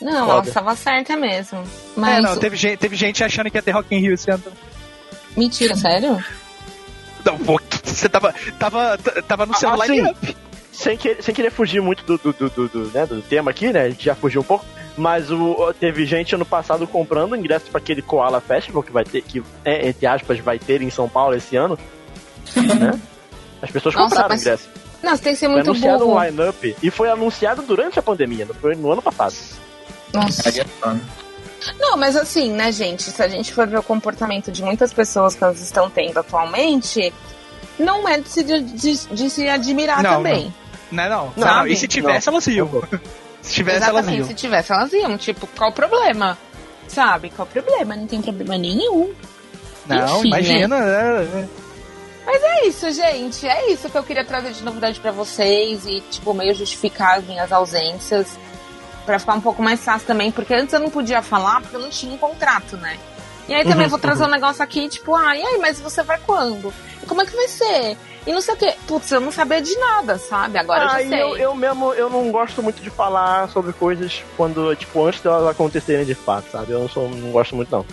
Não, 0.00 0.26
Foda. 0.26 0.32
ela 0.32 0.42
estava 0.42 0.76
certa 0.76 1.16
mesmo. 1.16 1.62
Mas... 1.96 2.18
É, 2.18 2.20
não, 2.20 2.36
teve 2.36 2.56
gente, 2.56 2.76
teve 2.76 2.96
gente 2.96 3.22
achando 3.22 3.50
que 3.50 3.56
ia 3.56 3.62
ter 3.62 3.70
Rock 3.70 3.94
in 3.94 4.00
Rio 4.00 4.14
esse 4.14 4.30
ano. 4.30 4.42
Mentira, 5.36 5.76
sério? 5.76 6.22
Não, 7.24 7.38
você 7.82 8.08
tava, 8.08 8.34
tava, 8.58 8.98
tava 9.26 9.46
no 9.46 9.54
seu 9.54 9.70
ah, 9.70 9.86
line-up. 9.86 10.36
Sem, 10.72 10.96
que, 10.96 11.22
sem 11.22 11.34
querer 11.34 11.50
fugir 11.50 11.80
muito 11.80 12.04
do, 12.04 12.18
do, 12.18 12.32
do, 12.32 12.68
do, 12.68 12.90
né, 12.92 13.06
do 13.06 13.22
tema 13.22 13.50
aqui, 13.50 13.72
né? 13.72 13.82
A 13.82 13.90
gente 13.90 14.04
já 14.04 14.14
fugiu 14.14 14.40
um 14.40 14.44
pouco. 14.44 14.64
Mas 14.96 15.30
o, 15.30 15.72
teve 15.78 16.04
gente 16.06 16.34
ano 16.34 16.44
passado 16.44 16.86
comprando 16.86 17.34
ingressos 17.34 17.68
para 17.68 17.78
aquele 17.78 18.02
Koala 18.02 18.40
Festival 18.40 18.82
que 18.82 18.92
vai 18.92 19.04
ter, 19.04 19.22
que, 19.22 19.42
é, 19.64 19.88
entre 19.88 20.06
aspas, 20.06 20.38
vai 20.38 20.58
ter 20.58 20.82
em 20.82 20.90
São 20.90 21.08
Paulo 21.08 21.34
esse 21.34 21.56
ano. 21.56 21.78
né? 22.56 23.00
As 23.62 23.70
pessoas 23.70 23.94
Nossa, 23.94 24.08
compraram 24.08 24.28
mas... 24.30 24.40
ingressos. 24.42 24.68
Não, 25.02 25.18
tem 25.18 25.34
que 25.34 25.38
ser 25.38 25.48
muito 25.48 25.64
foi 25.64 25.72
anunciado 25.72 26.04
burro. 26.04 26.18
um 26.18 26.24
line-up 26.24 26.76
e 26.82 26.90
foi 26.90 27.10
anunciado 27.10 27.62
durante 27.62 27.98
a 27.98 28.02
pandemia, 28.02 28.46
não 28.46 28.54
foi 28.54 28.74
no 28.74 28.90
ano 28.90 29.02
passado. 29.02 29.34
Nossa. 30.12 30.50
Não, 31.78 31.96
mas 31.96 32.16
assim, 32.16 32.52
né, 32.52 32.70
gente? 32.72 33.02
Se 33.02 33.22
a 33.22 33.28
gente 33.28 33.52
for 33.52 33.66
ver 33.66 33.78
o 33.78 33.82
comportamento 33.82 34.52
de 34.52 34.62
muitas 34.62 34.92
pessoas 34.92 35.34
que 35.34 35.42
elas 35.42 35.60
estão 35.60 35.88
tendo 35.88 36.18
atualmente, 36.18 37.12
não 37.78 38.08
é 38.08 38.20
de 38.20 38.28
se, 38.28 38.42
de, 38.42 39.06
de 39.06 39.30
se 39.30 39.48
admirar 39.48 40.02
não, 40.02 40.16
também. 40.16 40.54
Não, 40.90 41.08
não. 41.08 41.32
não. 41.36 41.46
não, 41.46 41.66
E 41.66 41.76
se 41.76 41.88
tivesse, 41.88 42.28
elas 42.28 42.46
iam. 42.46 42.68
Se 43.40 43.52
tivesse, 43.54 43.78
Exatamente, 43.78 44.06
elas 44.06 44.18
iam. 44.18 44.26
se 44.26 44.34
tivesse, 44.34 44.72
elas 44.72 44.92
iam. 44.92 45.16
Tipo, 45.18 45.46
qual 45.46 45.70
o 45.70 45.72
problema? 45.72 46.38
Sabe? 46.88 47.30
Qual 47.30 47.46
o 47.46 47.50
problema? 47.50 47.96
Não 47.96 48.06
tem 48.06 48.20
problema 48.20 48.56
nenhum. 48.58 49.12
Não, 49.86 50.18
Enfim, 50.18 50.28
imagina, 50.28 50.80
né? 50.80 51.24
né? 51.24 51.48
Mas 52.26 52.42
é 52.42 52.66
isso, 52.66 52.90
gente. 52.90 53.46
É 53.46 53.70
isso 53.70 53.90
que 53.90 53.98
eu 53.98 54.02
queria 54.02 54.24
trazer 54.24 54.52
de 54.52 54.62
novidade 54.62 54.98
para 54.98 55.12
vocês 55.12 55.84
e, 55.86 56.00
tipo, 56.10 56.32
meio 56.32 56.54
justificar 56.54 57.18
as 57.18 57.24
minhas 57.24 57.52
ausências 57.52 58.38
para 59.04 59.18
ficar 59.18 59.34
um 59.34 59.40
pouco 59.40 59.62
mais 59.62 59.84
fácil 59.84 60.06
também, 60.06 60.30
porque 60.32 60.54
antes 60.54 60.72
eu 60.72 60.80
não 60.80 60.90
podia 60.90 61.22
falar 61.22 61.60
porque 61.60 61.76
eu 61.76 61.80
não 61.80 61.90
tinha 61.90 62.12
um 62.12 62.18
contrato, 62.18 62.76
né? 62.76 62.98
E 63.46 63.54
aí 63.54 63.62
também 63.62 63.84
uhum, 63.84 63.90
vou 63.90 63.98
trazer 63.98 64.22
uhum. 64.22 64.28
um 64.28 64.32
negócio 64.32 64.62
aqui, 64.62 64.88
tipo, 64.88 65.14
ah, 65.14 65.36
e 65.36 65.42
aí, 65.42 65.58
mas 65.58 65.78
você 65.78 66.02
vai 66.02 66.18
quando? 66.18 66.72
E 67.02 67.06
como 67.06 67.20
é 67.20 67.26
que 67.26 67.36
vai 67.36 67.46
ser? 67.46 67.96
E 68.26 68.32
não 68.32 68.40
sei 68.40 68.54
o 68.54 68.56
que. 68.56 68.72
Putz, 68.86 69.10
eu 69.10 69.20
não 69.20 69.30
sabia 69.30 69.60
de 69.60 69.76
nada, 69.78 70.16
sabe? 70.16 70.56
Agora 70.58 70.80
ah, 70.80 71.02
eu 71.02 71.10
já 71.10 71.10
sei. 71.10 71.22
Eu, 71.22 71.36
eu 71.36 71.54
mesmo, 71.54 71.92
eu 71.92 72.08
não 72.08 72.30
gosto 72.30 72.62
muito 72.62 72.82
de 72.82 72.88
falar 72.88 73.48
sobre 73.50 73.72
coisas 73.74 74.24
quando, 74.36 74.74
tipo, 74.74 75.04
antes 75.04 75.20
delas 75.20 75.46
acontecerem 75.46 76.06
de 76.06 76.14
fato, 76.14 76.50
sabe? 76.50 76.72
Eu 76.72 76.80
não, 76.80 76.88
sou, 76.88 77.08
não 77.10 77.30
gosto 77.30 77.54
muito, 77.54 77.70
não. 77.70 77.84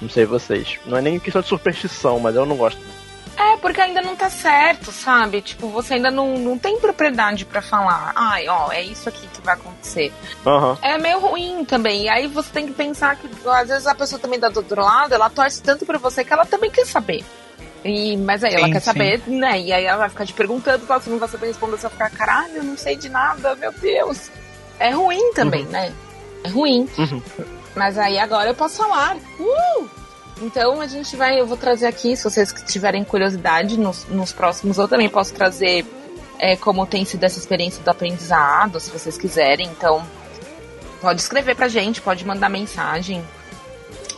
Não 0.00 0.08
sei 0.08 0.24
vocês. 0.24 0.78
Não 0.86 0.96
é 0.96 1.00
nem 1.00 1.18
questão 1.18 1.42
de 1.42 1.48
superstição, 1.48 2.20
mas 2.20 2.36
eu 2.36 2.46
não 2.46 2.56
gosto 2.56 2.78
muito. 2.78 2.93
É, 3.36 3.56
porque 3.56 3.80
ainda 3.80 4.00
não 4.00 4.14
tá 4.14 4.30
certo, 4.30 4.92
sabe? 4.92 5.42
Tipo, 5.42 5.68
você 5.68 5.94
ainda 5.94 6.10
não, 6.10 6.38
não 6.38 6.58
tem 6.58 6.78
propriedade 6.78 7.44
para 7.44 7.60
falar. 7.60 8.12
Ai, 8.14 8.48
ó, 8.48 8.70
é 8.70 8.82
isso 8.82 9.08
aqui 9.08 9.26
que 9.26 9.40
vai 9.40 9.54
acontecer. 9.54 10.12
Uhum. 10.46 10.76
É 10.80 10.98
meio 10.98 11.18
ruim 11.18 11.64
também. 11.64 12.04
E 12.04 12.08
aí 12.08 12.26
você 12.26 12.50
tem 12.52 12.66
que 12.66 12.72
pensar 12.72 13.16
que, 13.16 13.28
às 13.48 13.68
vezes, 13.68 13.86
a 13.86 13.94
pessoa 13.94 14.20
também 14.20 14.38
tá 14.38 14.48
do 14.48 14.58
outro 14.58 14.80
lado, 14.80 15.14
ela 15.14 15.28
torce 15.28 15.62
tanto 15.62 15.84
pra 15.84 15.98
você 15.98 16.24
que 16.24 16.32
ela 16.32 16.46
também 16.46 16.70
quer 16.70 16.86
saber. 16.86 17.24
E, 17.84 18.16
mas 18.16 18.42
aí 18.42 18.52
sim, 18.52 18.56
ela 18.56 18.68
quer 18.68 18.80
sim. 18.80 18.86
saber, 18.86 19.22
né? 19.26 19.60
E 19.60 19.72
aí 19.72 19.84
ela 19.84 19.98
vai 19.98 20.08
ficar 20.08 20.24
te 20.24 20.32
perguntando, 20.32 20.86
você 20.86 21.10
não 21.10 21.18
vai 21.18 21.28
saber 21.28 21.48
responder, 21.48 21.76
você 21.76 21.88
vai 21.88 21.90
ficar, 21.90 22.10
caralho, 22.10 22.56
eu 22.56 22.64
não 22.64 22.76
sei 22.78 22.96
de 22.96 23.08
nada, 23.08 23.54
meu 23.56 23.72
Deus. 23.72 24.30
É 24.78 24.90
ruim 24.90 25.32
também, 25.34 25.64
uhum. 25.64 25.70
né? 25.70 25.92
É 26.44 26.48
ruim. 26.48 26.88
Uhum. 26.96 27.22
Mas 27.74 27.98
aí 27.98 28.18
agora 28.18 28.50
eu 28.50 28.54
posso 28.54 28.76
falar. 28.76 29.16
Uh! 29.38 29.83
Então 30.42 30.80
a 30.80 30.86
gente 30.86 31.16
vai, 31.16 31.40
eu 31.40 31.46
vou 31.46 31.56
trazer 31.56 31.86
aqui, 31.86 32.16
se 32.16 32.24
vocês 32.24 32.52
tiverem 32.66 33.04
curiosidade 33.04 33.78
nos, 33.78 34.06
nos 34.08 34.32
próximos, 34.32 34.78
eu 34.78 34.88
também 34.88 35.08
posso 35.08 35.32
trazer 35.32 35.86
é, 36.38 36.56
como 36.56 36.86
tem 36.86 37.04
sido 37.04 37.22
essa 37.24 37.38
experiência 37.38 37.82
do 37.82 37.88
aprendizado, 37.88 38.80
se 38.80 38.90
vocês 38.90 39.16
quiserem. 39.16 39.68
Então, 39.68 40.04
pode 41.00 41.20
escrever 41.20 41.54
pra 41.54 41.68
gente, 41.68 42.00
pode 42.00 42.26
mandar 42.26 42.48
mensagem. 42.48 43.22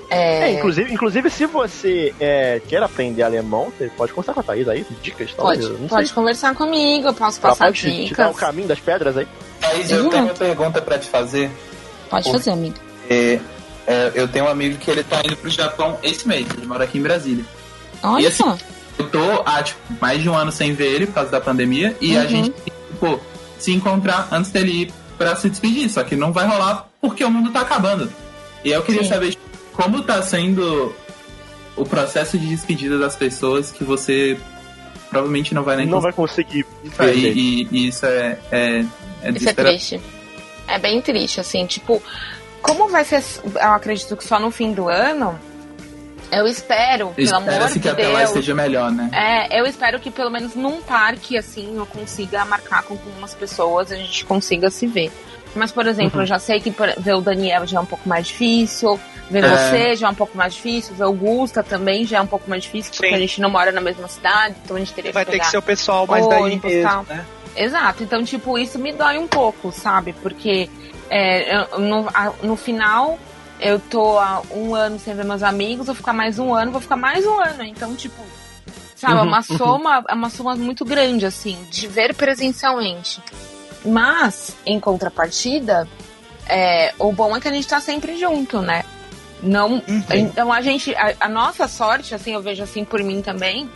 É... 0.08 0.50
É, 0.50 0.52
inclusive, 0.52 0.92
inclusive, 0.92 1.30
se 1.30 1.46
você 1.46 2.14
é, 2.18 2.60
quer 2.66 2.82
aprender 2.82 3.22
alemão, 3.22 3.72
você 3.76 3.90
pode 3.96 4.12
conversar 4.12 4.34
com 4.34 4.40
a 4.40 4.42
Thaís 4.42 4.68
aí, 4.68 4.86
dicas 5.02 5.32
Pode, 5.32 5.68
pode 5.88 6.12
conversar 6.12 6.54
comigo, 6.54 7.08
eu 7.08 7.14
posso 7.14 7.40
passar 7.40 7.66
pode 7.66 7.80
dicas. 7.80 7.96
Te, 7.96 8.08
te 8.08 8.14
dar 8.14 8.30
o 8.30 8.34
caminho 8.34 8.68
das 8.68 8.80
pedras 8.80 9.16
aí. 9.16 9.26
Thaís, 9.60 9.90
eu 9.90 10.08
tenho 10.08 10.24
uma 10.24 10.34
pergunta 10.34 10.80
pra 10.80 10.98
te 10.98 11.08
fazer. 11.08 11.50
Pode 12.08 12.30
fazer, 12.30 12.52
amigo. 12.52 12.76
É, 13.10 13.40
é, 13.86 14.12
eu 14.14 14.26
tenho 14.28 14.46
um 14.46 14.48
amigo 14.48 14.76
que 14.78 14.90
ele 14.90 15.02
tá 15.04 15.20
indo 15.24 15.36
pro 15.36 15.50
Japão 15.50 15.98
esse 16.02 16.26
mês, 16.26 16.46
ele 16.56 16.66
mora 16.66 16.84
aqui 16.84 16.98
em 16.98 17.02
Brasília. 17.02 17.44
Olha 18.02 18.22
e, 18.22 18.26
assim, 18.26 18.44
Eu 18.98 19.08
tô 19.10 19.42
há 19.44 19.62
tipo, 19.62 19.80
mais 20.00 20.22
de 20.22 20.28
um 20.28 20.34
ano 20.34 20.50
sem 20.50 20.72
ver 20.72 20.92
ele 20.94 21.06
por 21.06 21.14
causa 21.14 21.30
da 21.30 21.40
pandemia 21.40 21.96
e 22.00 22.14
uhum. 22.16 22.22
a 22.22 22.26
gente, 22.26 22.52
tipo, 22.90 23.20
se 23.58 23.72
encontrar 23.72 24.28
antes 24.32 24.50
dele 24.50 24.82
ir 24.82 24.92
pra 25.18 25.36
se 25.36 25.48
despedir. 25.48 25.88
Só 25.90 26.02
que 26.02 26.16
não 26.16 26.32
vai 26.32 26.46
rolar 26.46 26.88
porque 27.00 27.24
o 27.24 27.30
mundo 27.30 27.50
tá 27.52 27.60
acabando. 27.60 28.10
E 28.64 28.70
eu 28.70 28.82
queria 28.82 29.02
Sim. 29.02 29.08
saber 29.08 29.36
como 29.72 30.02
tá 30.02 30.20
sendo 30.22 30.94
o 31.76 31.84
processo 31.84 32.38
de 32.38 32.46
despedida 32.46 32.98
das 32.98 33.14
pessoas 33.16 33.70
que 33.70 33.84
você 33.84 34.38
provavelmente 35.10 35.54
não 35.54 35.62
vai 35.62 35.76
nem 35.76 35.86
Não 35.86 36.00
vai 36.00 36.12
conseguir. 36.12 36.64
E, 36.82 37.16
e- 37.16 37.68
e 37.70 37.88
isso 37.88 38.06
é, 38.06 38.38
é, 38.50 38.84
é 39.22 39.30
Isso 39.30 39.48
é 39.48 39.52
triste. 39.52 40.00
É 40.68 40.78
bem 40.78 41.00
triste, 41.00 41.38
assim, 41.38 41.64
tipo, 41.66 42.02
como 42.66 42.88
vai 42.88 43.04
ser, 43.04 43.22
eu 43.44 43.70
acredito 43.72 44.16
que 44.16 44.24
só 44.24 44.38
no 44.40 44.50
fim 44.50 44.72
do 44.72 44.88
ano, 44.88 45.38
eu 46.32 46.46
espero, 46.46 47.08
pelo 47.10 47.36
amor 47.36 47.48
Espera-se 47.52 47.74
de 47.74 47.80
que 47.80 47.88
até 47.88 48.08
lá 48.08 48.18
Deus. 48.18 48.30
esteja 48.30 48.54
melhor, 48.54 48.90
né? 48.90 49.10
É, 49.12 49.60
eu 49.60 49.64
espero 49.66 50.00
que 50.00 50.10
pelo 50.10 50.30
menos 50.30 50.54
num 50.54 50.80
parque, 50.82 51.38
assim, 51.38 51.76
eu 51.76 51.86
consiga 51.86 52.44
marcar 52.44 52.82
com 52.82 52.94
algumas 52.94 53.32
pessoas 53.34 53.90
e 53.90 53.94
a 53.94 53.96
gente 53.96 54.24
consiga 54.24 54.68
se 54.70 54.86
ver. 54.86 55.10
Mas, 55.54 55.72
por 55.72 55.86
exemplo, 55.86 56.16
Uhum. 56.16 56.22
eu 56.22 56.26
já 56.26 56.38
sei 56.38 56.60
que 56.60 56.74
ver 56.98 57.14
o 57.14 57.20
Daniel 57.22 57.66
já 57.66 57.78
é 57.78 57.80
um 57.80 57.86
pouco 57.86 58.06
mais 58.08 58.26
difícil, 58.26 59.00
ver 59.30 59.42
É. 59.44 59.48
você 59.48 59.96
já 59.96 60.08
é 60.08 60.10
um 60.10 60.14
pouco 60.14 60.36
mais 60.36 60.52
difícil, 60.54 60.94
ver 60.94 61.04
o 61.04 61.12
Gusta 61.12 61.62
também 61.62 62.04
já 62.04 62.18
é 62.18 62.20
um 62.20 62.26
pouco 62.26 62.50
mais 62.50 62.64
difícil, 62.64 62.92
porque 62.92 63.08
Sim. 63.08 63.14
a 63.14 63.18
gente 63.18 63.40
não 63.40 63.48
mora 63.48 63.72
na 63.72 63.80
mesma 63.80 64.06
cidade, 64.08 64.54
então 64.64 64.76
a 64.76 64.80
gente 64.80 64.92
teria 64.92 65.12
Vai 65.12 65.24
que 65.24 65.30
ter 65.30 65.36
pegar... 65.38 65.44
que 65.46 65.50
ser 65.52 65.58
o 65.58 65.62
pessoal 65.62 66.06
mais 66.06 66.26
daí 66.28 66.60
mesmo, 66.62 67.02
né? 67.08 67.24
Exato, 67.56 68.02
então, 68.02 68.22
tipo, 68.22 68.58
isso 68.58 68.78
me 68.78 68.92
dói 68.92 69.16
um 69.16 69.26
pouco, 69.26 69.72
sabe? 69.72 70.12
Porque 70.20 70.68
é, 71.10 71.66
no, 71.78 72.08
a- 72.12 72.32
no 72.42 72.56
final 72.56 73.18
eu 73.60 73.78
tô 73.78 74.18
há 74.18 74.42
um 74.50 74.74
ano 74.74 74.98
sem 74.98 75.14
ver 75.14 75.24
meus 75.24 75.42
amigos, 75.42 75.86
vou 75.86 75.94
ficar 75.94 76.12
mais 76.12 76.38
um 76.38 76.52
ano, 76.54 76.72
vou 76.72 76.80
ficar 76.80 76.96
mais 76.96 77.24
um 77.26 77.40
ano. 77.40 77.62
Então, 77.64 77.94
tipo, 77.96 78.20
sabe, 78.94 79.14
é 79.14 79.22
Uhum, 79.22 79.28
uma 79.28 79.42
soma, 79.42 80.04
é 80.08 80.14
uma 80.14 80.28
soma 80.30 80.54
muito 80.56 80.84
grande, 80.84 81.24
assim, 81.24 81.56
de 81.70 81.86
ver 81.86 82.14
presencialmente. 82.14 83.20
Mas, 83.84 84.54
em 84.66 84.78
contrapartida, 84.80 85.88
é, 86.48 86.92
o 86.98 87.12
bom 87.12 87.36
é 87.36 87.40
que 87.40 87.48
a 87.48 87.52
gente 87.52 87.66
tá 87.66 87.80
sempre 87.80 88.16
junto, 88.18 88.60
né? 88.60 88.84
Não, 89.42 89.74
Uhum. 89.88 90.04
então 90.10 90.52
a 90.52 90.60
gente, 90.60 90.94
a, 90.94 91.14
a 91.20 91.28
nossa 91.28 91.68
sorte, 91.68 92.14
assim, 92.14 92.32
eu 92.34 92.42
vejo 92.42 92.62
assim 92.62 92.84
por 92.84 93.02
mim 93.02 93.22
também, 93.22 93.70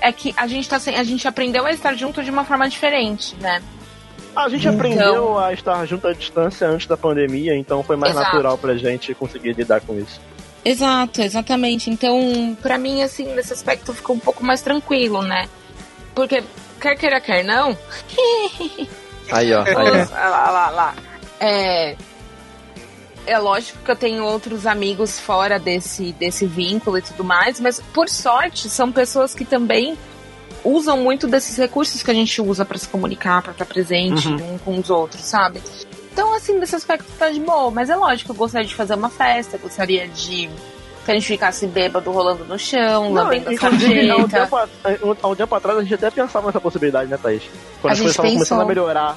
é 0.00 0.12
que 0.12 0.34
a 0.36 0.46
gente 0.46 0.68
tá 0.68 0.78
sem, 0.78 0.96
a 0.96 1.04
gente 1.04 1.26
aprendeu 1.26 1.64
a 1.64 1.70
estar 1.72 1.94
junto 1.94 2.22
de 2.22 2.30
uma 2.30 2.44
forma 2.44 2.68
diferente, 2.68 3.34
né? 3.36 3.62
A 4.36 4.48
gente 4.48 4.66
Então- 4.66 4.74
aprendeu 4.74 5.38
a 5.38 5.52
estar 5.52 5.84
junto 5.86 6.08
à 6.08 6.12
distância 6.12 6.68
antes 6.68 6.86
da 6.86 6.96
pandemia, 6.96 7.56
então 7.56 7.82
foi 7.82 7.96
mais 7.96 8.12
Exato. 8.14 8.26
natural 8.32 8.58
pra 8.58 8.74
gente 8.76 9.14
conseguir 9.14 9.52
lidar 9.52 9.80
com 9.80 9.98
isso. 9.98 10.20
Exato, 10.64 11.20
exatamente. 11.22 11.90
Então, 11.90 12.56
pra 12.62 12.76
mim, 12.78 13.02
assim, 13.02 13.26
nesse 13.34 13.52
aspecto 13.52 13.92
ficou 13.92 14.16
um 14.16 14.18
pouco 14.18 14.42
mais 14.44 14.60
tranquilo, 14.62 15.22
né? 15.22 15.48
Porque, 16.14 16.42
quer 16.80 16.96
queira, 16.96 17.20
quer 17.20 17.44
não, 17.44 17.76
Aí, 19.30 19.52
ó. 19.54 19.62
Aí, 19.62 19.74
ó. 19.74 20.02
Os- 20.02 20.10
lá, 20.10 20.50
lá, 20.50 20.70
lá. 20.70 20.94
É, 21.40 21.96
é 23.26 23.38
lógico 23.38 23.78
que 23.84 23.90
eu 23.90 23.96
tenho 23.96 24.24
outros 24.24 24.66
amigos 24.66 25.18
fora 25.18 25.58
desse, 25.58 26.12
desse 26.12 26.46
vínculo 26.46 26.98
e 26.98 27.02
tudo 27.02 27.24
mais, 27.24 27.58
mas 27.60 27.80
por 27.92 28.08
sorte 28.08 28.68
são 28.68 28.90
pessoas 28.92 29.34
que 29.34 29.44
também 29.44 29.96
usam 30.64 30.96
muito 30.96 31.26
desses 31.26 31.56
recursos 31.56 32.02
que 32.02 32.10
a 32.10 32.14
gente 32.14 32.40
usa 32.40 32.64
pra 32.64 32.78
se 32.78 32.88
comunicar, 32.88 33.42
pra 33.42 33.52
estar 33.52 33.64
presente 33.66 34.26
um 34.28 34.58
com 34.58 34.78
os 34.78 34.90
outros, 34.90 35.22
sabe? 35.22 35.60
Então, 36.12 36.34
assim, 36.34 36.58
nesse 36.58 36.74
aspecto 36.76 37.06
tá 37.18 37.28
de 37.30 37.40
boa, 37.40 37.70
mas 37.70 37.90
é 37.90 37.96
lógico, 37.96 38.30
eu 38.32 38.36
gostaria 38.36 38.66
de 38.66 38.74
fazer 38.74 38.94
uma 38.94 39.10
festa, 39.10 39.56
eu 39.56 39.60
gostaria 39.60 40.06
de 40.08 40.48
que 41.04 41.10
a 41.10 41.14
gente 41.14 41.26
ficasse 41.26 41.66
bêbado 41.66 42.10
rolando 42.10 42.44
no 42.44 42.58
chão, 42.58 43.04
Não, 43.10 43.24
lambendo 43.24 43.50
a 43.50 43.52
inclusive, 43.52 44.10
há 44.10 44.16
um, 44.16 44.20
sarjeta. 44.28 44.40
tempo, 44.40 44.56
a- 44.56 44.68
há 45.22 45.28
um 45.28 45.34
tempo 45.34 45.54
atrás 45.54 45.78
a 45.78 45.82
gente 45.82 45.94
até 45.94 46.10
pensava 46.10 46.46
nessa 46.46 46.60
possibilidade, 46.60 47.10
né, 47.10 47.18
Thaís? 47.22 47.42
Quando 47.82 47.90
A 47.90 47.92
as 47.92 47.98
coisas 48.00 48.00
gente 48.00 48.10
estavam 48.10 48.32
começando 48.32 48.60
a 48.60 48.64
pensou. 48.64 48.68
melhorar. 48.84 49.16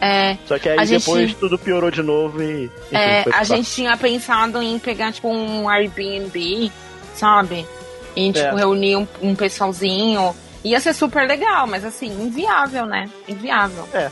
É, 0.00 0.36
Só 0.46 0.58
que 0.58 0.68
aí 0.68 0.78
A 0.78 0.84
gente- 0.84 0.98
depois 1.06 1.34
tudo 1.34 1.56
piorou 1.58 1.90
de 1.90 2.02
novo 2.02 2.42
e. 2.42 2.64
Enfim, 2.64 2.70
É, 2.96 3.24
a 3.32 3.44
gente 3.44 3.70
tinha 3.70 3.96
pensado 3.96 4.60
em 4.60 4.78
pegar, 4.78 5.12
tipo, 5.12 5.28
um 5.28 5.66
Airbnb, 5.68 6.70
sabe? 7.14 7.64
E, 8.14 8.32
tipo, 8.32 8.46
É. 8.46 8.54
reunir 8.56 8.96
um, 8.96 9.06
um 9.22 9.34
pessoalzinho. 9.34 10.34
Ia 10.64 10.80
ser 10.80 10.94
super 10.94 11.28
legal, 11.28 11.66
mas 11.66 11.84
assim, 11.84 12.06
inviável, 12.08 12.86
né? 12.86 13.08
Inviável. 13.28 13.86
É. 13.92 14.10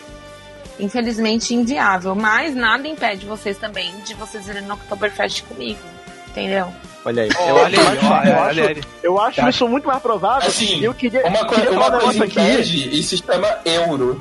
Infelizmente, 0.79 1.55
inviável. 1.55 2.15
Mas 2.15 2.55
nada 2.55 2.87
impede 2.87 3.25
vocês 3.27 3.57
também 3.57 3.93
de 4.05 4.15
vocês 4.15 4.47
irem 4.49 4.63
no 4.63 4.75
Oktoberfest 4.75 5.43
comigo. 5.45 5.81
Entendeu? 6.29 6.69
Olha 7.05 7.25
aí. 7.25 7.31
Eu 7.47 7.55
olha 7.57 7.81
acho, 7.81 7.81
aí, 7.81 7.83
eu 7.83 7.91
acho- 7.91 8.07
eu 8.07 8.11
olha 8.37 8.43
acho, 8.47 8.61
aí. 8.71 8.81
eu 9.03 9.21
acho 9.21 9.41
Tá. 9.41 9.51
isso 9.51 9.69
muito 9.69 9.87
mais 9.87 10.01
provável. 10.03 10.49
Assim, 10.49 10.81
eu 10.83 10.95
queria, 10.95 11.27
Uma, 11.27 11.45
coi- 11.47 11.57
queria 11.59 11.73
uma 11.73 11.85
falar 11.85 11.99
um 11.99 12.01
coisa 12.03 12.25
aqui. 12.25 12.41
impede 12.41 12.99
e 12.99 13.03
se 13.03 13.17
chama 13.19 13.59
euro. 13.65 14.21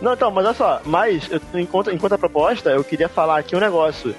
Não, 0.00 0.12
então, 0.12 0.30
mas 0.30 0.44
olha 0.44 0.54
só, 0.54 0.80
mas 0.84 1.28
eu, 1.30 1.40
enquanto, 1.60 1.90
enquanto 1.90 2.12
a 2.14 2.18
proposta, 2.18 2.70
eu 2.70 2.84
queria 2.84 3.08
falar 3.08 3.38
aqui 3.38 3.56
um 3.56 3.60
negócio. 3.60 4.14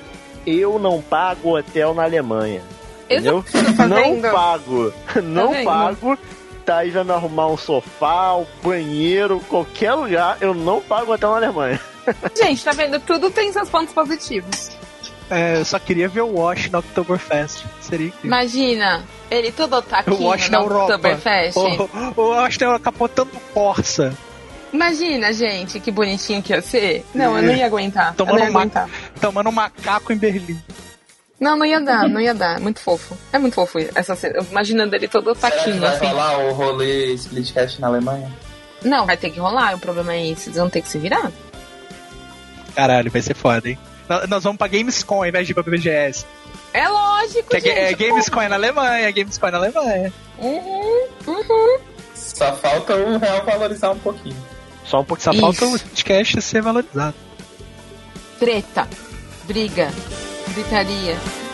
Eu 0.45 0.77
não 0.79 1.01
pago 1.01 1.57
hotel 1.57 1.93
na 1.93 2.03
Alemanha. 2.03 2.61
Entendeu? 3.05 3.43
Tá 3.77 3.85
não 3.87 4.19
pago. 4.21 4.93
Não 5.23 5.51
vendo? 5.51 5.65
pago. 5.65 6.17
Tá 6.65 6.77
aí 6.77 6.89
vai 6.89 7.03
me 7.03 7.11
arrumar 7.11 7.47
um 7.47 7.57
sofá, 7.57 8.33
um 8.35 8.45
banheiro, 8.63 9.39
qualquer 9.47 9.93
lugar, 9.93 10.37
eu 10.41 10.53
não 10.53 10.81
pago 10.81 11.13
hotel 11.13 11.29
na 11.31 11.37
Alemanha. 11.37 11.79
Gente, 12.35 12.63
tá 12.63 12.71
vendo? 12.71 12.99
Tudo 12.99 13.29
tem 13.29 13.51
seus 13.53 13.69
pontos 13.69 13.93
positivos. 13.93 14.71
É, 15.29 15.57
eu 15.57 15.65
só 15.65 15.77
queria 15.79 16.07
ver 16.07 16.21
o 16.21 16.39
Wash 16.39 16.69
no 16.69 16.79
Oktoberfest. 16.79 17.63
Seria 17.81 18.07
incrível. 18.07 18.27
Imagina, 18.27 19.03
ele 19.29 19.51
todo 19.51 19.77
O 19.77 19.81
taquinho 19.81 20.21
Wash 20.23 20.49
na 20.49 20.59
no 20.59 20.65
Europa. 20.65 20.93
Oktoberfest. 20.95 21.57
O, 21.57 22.21
o 22.21 22.29
Wash 22.29 22.57
tem 22.57 22.79
capotando 22.79 23.31
Corsa. 23.53 24.15
Imagina, 24.73 25.31
gente, 25.33 25.79
que 25.79 25.89
bonitinho 25.91 26.41
que 26.43 26.51
ia 26.53 26.61
ser. 26.61 27.05
Não, 27.13 27.37
eu 27.37 27.43
não 27.43 27.55
ia 27.55 27.65
aguentar. 27.65 28.13
Tomando 28.15 28.37
não 28.37 28.43
ia 28.43 28.49
uma- 28.49 28.59
aguentar. 28.61 28.89
Tomando 29.21 29.49
um 29.49 29.53
macaco 29.53 30.11
em 30.11 30.17
Berlim. 30.17 30.59
Não, 31.39 31.57
não 31.57 31.65
ia 31.65 31.81
dar, 31.81 32.07
não 32.07 32.21
ia 32.21 32.33
dar. 32.33 32.59
Muito 32.59 32.79
fofo. 32.79 33.17
É 33.33 33.37
muito 33.37 33.53
fofo 33.55 33.77
essa 33.93 34.15
cena. 34.15 34.39
Imaginando 34.49 34.95
ele 34.95 35.07
todo 35.07 35.35
Será 35.35 35.51
que 35.51 35.57
taquinho, 35.57 35.81
vai 35.81 35.95
assim. 35.95 36.05
rolar 36.07 36.39
o 36.39 36.53
rolê 36.53 37.13
Splitcast 37.13 37.81
na 37.81 37.87
Alemanha? 37.87 38.31
Não, 38.83 39.05
vai 39.05 39.17
ter 39.17 39.29
que 39.31 39.39
rolar. 39.39 39.75
O 39.75 39.79
problema 39.79 40.13
é 40.13 40.27
esse. 40.31 40.43
Vocês 40.45 40.55
vão 40.55 40.69
ter 40.69 40.81
que 40.81 40.87
se 40.87 40.97
virar. 40.97 41.31
Caralho, 42.75 43.11
vai 43.11 43.21
ser 43.21 43.35
foda, 43.35 43.69
hein? 43.69 43.77
Nós- 44.29 44.43
vamos 44.43 44.57
pra 44.57 44.67
Gamescom 44.67 45.15
ao 45.17 45.25
invés 45.25 45.45
de 45.47 45.51
ir 45.51 45.55
pra 45.55 45.63
BGS. 45.63 46.25
É 46.73 46.87
lógico, 46.87 47.49
Que 47.49 47.57
é, 47.57 47.59
gente. 47.89 48.03
é 48.03 48.07
Gamescom 48.07 48.41
é 48.41 48.47
na 48.49 48.55
Alemanha, 48.55 49.11
Gamescom 49.11 49.47
é 49.47 49.51
na 49.51 49.57
Alemanha. 49.57 50.13
Uhum, 50.37 51.07
uhum. 51.27 51.79
Só 52.13 52.53
falta 52.57 52.95
o 52.95 53.17
real 53.17 53.45
valorizar 53.45 53.91
um 53.91 53.99
pouquinho. 53.99 54.35
Só 54.85 54.99
um 55.01 55.05
pouquinho. 55.05 55.23
Só 55.25 55.31
Isso. 55.31 55.41
falta 55.41 55.65
o 55.65 55.79
podcast 55.79 56.41
ser 56.41 56.61
valorizado. 56.61 57.15
Treta. 58.39 58.87
Briga. 59.45 59.89
Gritaria. 60.55 61.44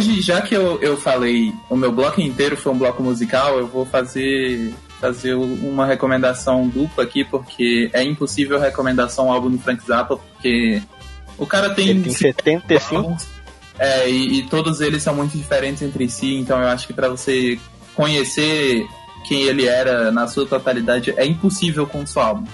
Hoje, 0.00 0.22
já 0.22 0.40
que 0.40 0.54
eu, 0.56 0.80
eu 0.80 0.96
falei, 0.96 1.52
o 1.68 1.76
meu 1.76 1.92
bloco 1.92 2.22
inteiro 2.22 2.56
foi 2.56 2.72
um 2.72 2.78
bloco 2.78 3.02
musical, 3.02 3.58
eu 3.58 3.66
vou 3.66 3.84
fazer, 3.84 4.72
fazer 4.98 5.34
uma 5.34 5.84
recomendação 5.84 6.66
dupla 6.66 7.04
aqui, 7.04 7.22
porque 7.22 7.90
é 7.92 8.02
impossível 8.02 8.58
recomendação 8.58 9.26
um 9.26 9.32
álbum 9.32 9.50
do 9.50 9.58
Frank 9.58 9.84
Zappa, 9.86 10.16
porque 10.16 10.82
o 11.36 11.46
cara 11.46 11.74
tem. 11.74 11.88
Ele 11.88 12.04
tem 12.04 12.12
75. 12.14 12.96
álbuns, 12.96 13.26
É, 13.78 14.08
e, 14.08 14.38
e 14.38 14.42
todos 14.44 14.80
eles 14.80 15.02
são 15.02 15.14
muito 15.14 15.36
diferentes 15.36 15.82
entre 15.82 16.08
si, 16.08 16.36
então 16.36 16.58
eu 16.58 16.68
acho 16.68 16.86
que 16.86 16.94
para 16.94 17.10
você 17.10 17.60
conhecer 17.94 18.86
quem 19.28 19.42
ele 19.42 19.66
era 19.66 20.10
na 20.10 20.26
sua 20.26 20.46
totalidade 20.46 21.12
é 21.14 21.26
impossível 21.26 21.86
com 21.86 22.00
um 22.00 22.06
só 22.06 22.22
álbum. 22.22 22.46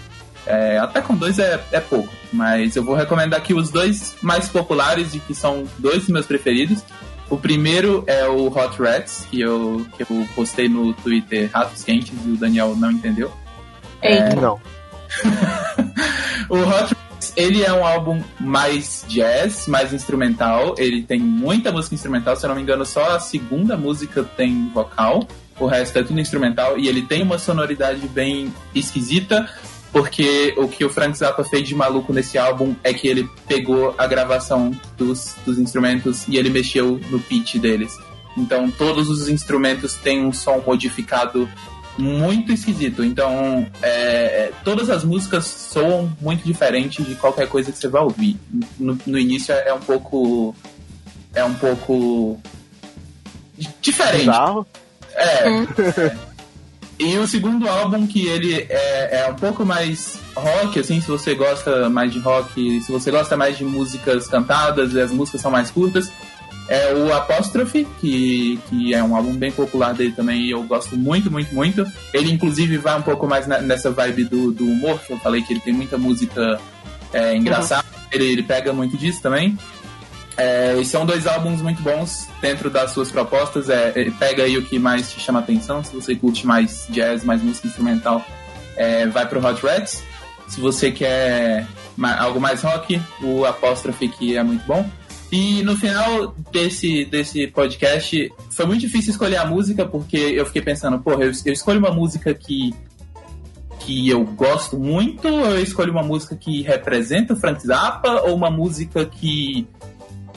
É, 0.48 0.78
até 0.78 1.00
com 1.00 1.14
dois 1.14 1.38
é, 1.38 1.60
é 1.70 1.80
pouco, 1.80 2.12
mas 2.32 2.74
eu 2.74 2.82
vou 2.82 2.96
recomendar 2.96 3.38
aqui 3.38 3.54
os 3.54 3.70
dois 3.70 4.16
mais 4.20 4.48
populares 4.48 5.14
e 5.14 5.20
que 5.20 5.34
são 5.34 5.64
dois 5.78 5.98
dos 5.98 6.08
meus 6.08 6.26
preferidos. 6.26 6.82
O 7.28 7.36
primeiro 7.36 8.04
é 8.06 8.26
o 8.28 8.46
Hot 8.46 8.80
Rats, 8.80 9.26
que 9.30 9.40
eu, 9.40 9.84
que 9.96 10.02
eu 10.02 10.28
postei 10.34 10.68
no 10.68 10.92
Twitter 10.92 11.50
Ratos 11.52 11.82
Quentes 11.82 12.12
e 12.24 12.30
o 12.30 12.36
Daniel 12.36 12.76
não 12.76 12.90
entendeu. 12.90 13.32
Eita. 14.02 14.36
Não. 14.36 14.60
O 16.48 16.58
Hot 16.58 16.94
Rats, 16.94 17.32
ele 17.36 17.64
é 17.64 17.72
um 17.72 17.84
álbum 17.84 18.22
mais 18.38 19.04
jazz, 19.08 19.66
mais 19.66 19.92
instrumental. 19.92 20.76
Ele 20.78 21.02
tem 21.02 21.18
muita 21.18 21.72
música 21.72 21.94
instrumental, 21.94 22.36
se 22.36 22.44
eu 22.44 22.48
não 22.48 22.54
me 22.54 22.62
engano, 22.62 22.86
só 22.86 23.16
a 23.16 23.20
segunda 23.20 23.76
música 23.76 24.22
tem 24.22 24.70
vocal. 24.72 25.26
O 25.58 25.66
resto 25.66 25.98
é 25.98 26.04
tudo 26.04 26.20
instrumental. 26.20 26.78
E 26.78 26.86
ele 26.86 27.02
tem 27.02 27.22
uma 27.22 27.38
sonoridade 27.38 28.06
bem 28.08 28.54
esquisita, 28.74 29.48
porque 29.92 30.54
o 30.56 30.68
que 30.68 30.84
o 30.84 30.90
Frank 30.90 31.16
Zappa 31.16 31.44
fez 31.44 31.66
de 31.66 31.74
maluco 31.74 32.12
nesse 32.12 32.36
álbum 32.36 32.74
é 32.82 32.92
que 32.92 33.08
ele 33.08 33.28
pegou 33.46 33.94
a 33.96 34.06
gravação 34.06 34.72
dos, 34.96 35.34
dos 35.44 35.58
instrumentos 35.58 36.26
e 36.28 36.36
ele 36.36 36.50
mexeu 36.50 37.00
no 37.10 37.18
pitch 37.18 37.56
deles. 37.56 37.96
Então 38.36 38.70
todos 38.70 39.08
os 39.08 39.28
instrumentos 39.28 39.94
têm 39.94 40.24
um 40.24 40.32
som 40.32 40.62
modificado 40.66 41.48
muito 41.98 42.52
esquisito. 42.52 43.02
Então, 43.02 43.66
é, 43.82 44.52
todas 44.64 44.90
as 44.90 45.04
músicas 45.04 45.46
soam 45.46 46.14
muito 46.20 46.44
diferentes 46.44 47.06
de 47.06 47.14
qualquer 47.14 47.48
coisa 47.48 47.72
que 47.72 47.78
você 47.78 47.88
vai 47.88 48.02
ouvir. 48.02 48.36
No, 48.78 48.98
no 49.06 49.18
início 49.18 49.54
é 49.54 49.72
um 49.72 49.80
pouco. 49.80 50.54
É 51.34 51.44
um 51.44 51.54
pouco. 51.54 52.40
diferente. 53.80 54.26
Bizarro. 54.26 54.66
É. 55.14 55.48
é. 55.48 56.35
E 56.98 57.18
o 57.18 57.26
segundo 57.26 57.68
álbum, 57.68 58.06
que 58.06 58.26
ele 58.26 58.54
é, 58.54 59.20
é, 59.20 59.30
um 59.30 59.34
pouco 59.34 59.66
mais 59.66 60.18
rock, 60.34 60.80
assim, 60.80 61.00
se 61.00 61.08
você 61.08 61.34
gosta 61.34 61.90
mais 61.90 62.12
de 62.12 62.18
rock, 62.18 62.80
se 62.80 62.90
você 62.90 63.10
gosta 63.10 63.36
mais 63.36 63.58
de 63.58 63.64
músicas 63.64 64.26
cantadas 64.26 64.94
e 64.94 65.00
as 65.00 65.10
músicas 65.10 65.42
são 65.42 65.50
mais 65.50 65.70
curtas, 65.70 66.10
é 66.68 66.94
o 66.94 67.12
Apóstrofe, 67.12 67.86
que, 68.00 68.58
que 68.68 68.94
é 68.94 69.02
um 69.02 69.14
álbum 69.14 69.34
bem 69.34 69.52
popular 69.52 69.94
dele 69.94 70.12
também 70.12 70.46
e 70.46 70.50
eu 70.50 70.62
gosto 70.64 70.96
muito, 70.96 71.30
muito, 71.30 71.54
muito. 71.54 71.86
Ele, 72.12 72.32
inclusive, 72.32 72.76
vai 72.78 72.98
um 72.98 73.02
pouco 73.02 73.26
mais 73.26 73.46
na, 73.46 73.60
nessa 73.60 73.90
vibe 73.90 74.24
do, 74.24 74.50
do 74.50 74.64
humor, 74.64 74.98
que 75.00 75.12
eu 75.12 75.18
falei 75.18 75.42
que 75.42 75.52
ele 75.52 75.60
tem 75.60 75.72
muita 75.74 75.96
música 75.96 76.58
é, 77.12 77.36
engraçada, 77.36 77.86
uhum. 77.86 78.02
ele, 78.10 78.24
ele 78.24 78.42
pega 78.42 78.72
muito 78.72 78.96
disso 78.96 79.22
também. 79.22 79.56
É, 80.36 80.76
e 80.78 80.84
são 80.84 81.06
dois 81.06 81.26
álbuns 81.26 81.62
muito 81.62 81.80
bons 81.82 82.28
dentro 82.40 82.68
das 82.68 82.90
suas 82.90 83.10
propostas. 83.10 83.70
É, 83.70 83.92
pega 84.18 84.42
aí 84.42 84.58
o 84.58 84.62
que 84.62 84.78
mais 84.78 85.12
te 85.12 85.20
chama 85.20 85.38
atenção. 85.38 85.82
Se 85.82 85.94
você 85.94 86.14
curte 86.14 86.46
mais 86.46 86.86
jazz, 86.90 87.24
mais 87.24 87.42
música 87.42 87.66
instrumental, 87.66 88.24
é, 88.76 89.06
vai 89.06 89.26
pro 89.26 89.44
Hot 89.44 89.64
Rats. 89.64 90.02
Se 90.46 90.60
você 90.60 90.92
quer 90.92 91.66
algo 92.18 92.40
mais 92.40 92.62
rock, 92.62 93.00
o 93.22 93.44
Apóstrofe 93.44 94.08
que 94.08 94.36
é 94.36 94.42
muito 94.42 94.64
bom. 94.66 94.88
E 95.32 95.62
no 95.64 95.76
final 95.76 96.34
desse, 96.52 97.04
desse 97.04 97.48
podcast, 97.48 98.32
foi 98.50 98.66
muito 98.66 98.82
difícil 98.82 99.10
escolher 99.10 99.38
a 99.38 99.44
música, 99.44 99.84
porque 99.84 100.16
eu 100.16 100.46
fiquei 100.46 100.62
pensando, 100.62 101.00
porra, 101.00 101.24
eu, 101.24 101.32
eu 101.44 101.52
escolho 101.52 101.80
uma 101.80 101.90
música 101.90 102.32
que, 102.32 102.72
que 103.80 104.08
eu 104.08 104.24
gosto 104.24 104.78
muito, 104.78 105.26
ou 105.26 105.46
eu 105.46 105.62
escolho 105.62 105.90
uma 105.90 106.02
música 106.02 106.36
que 106.36 106.62
representa 106.62 107.32
o 107.32 107.36
Frank 107.36 107.66
Zappa, 107.66 108.22
ou 108.22 108.36
uma 108.36 108.50
música 108.50 109.04
que 109.04 109.66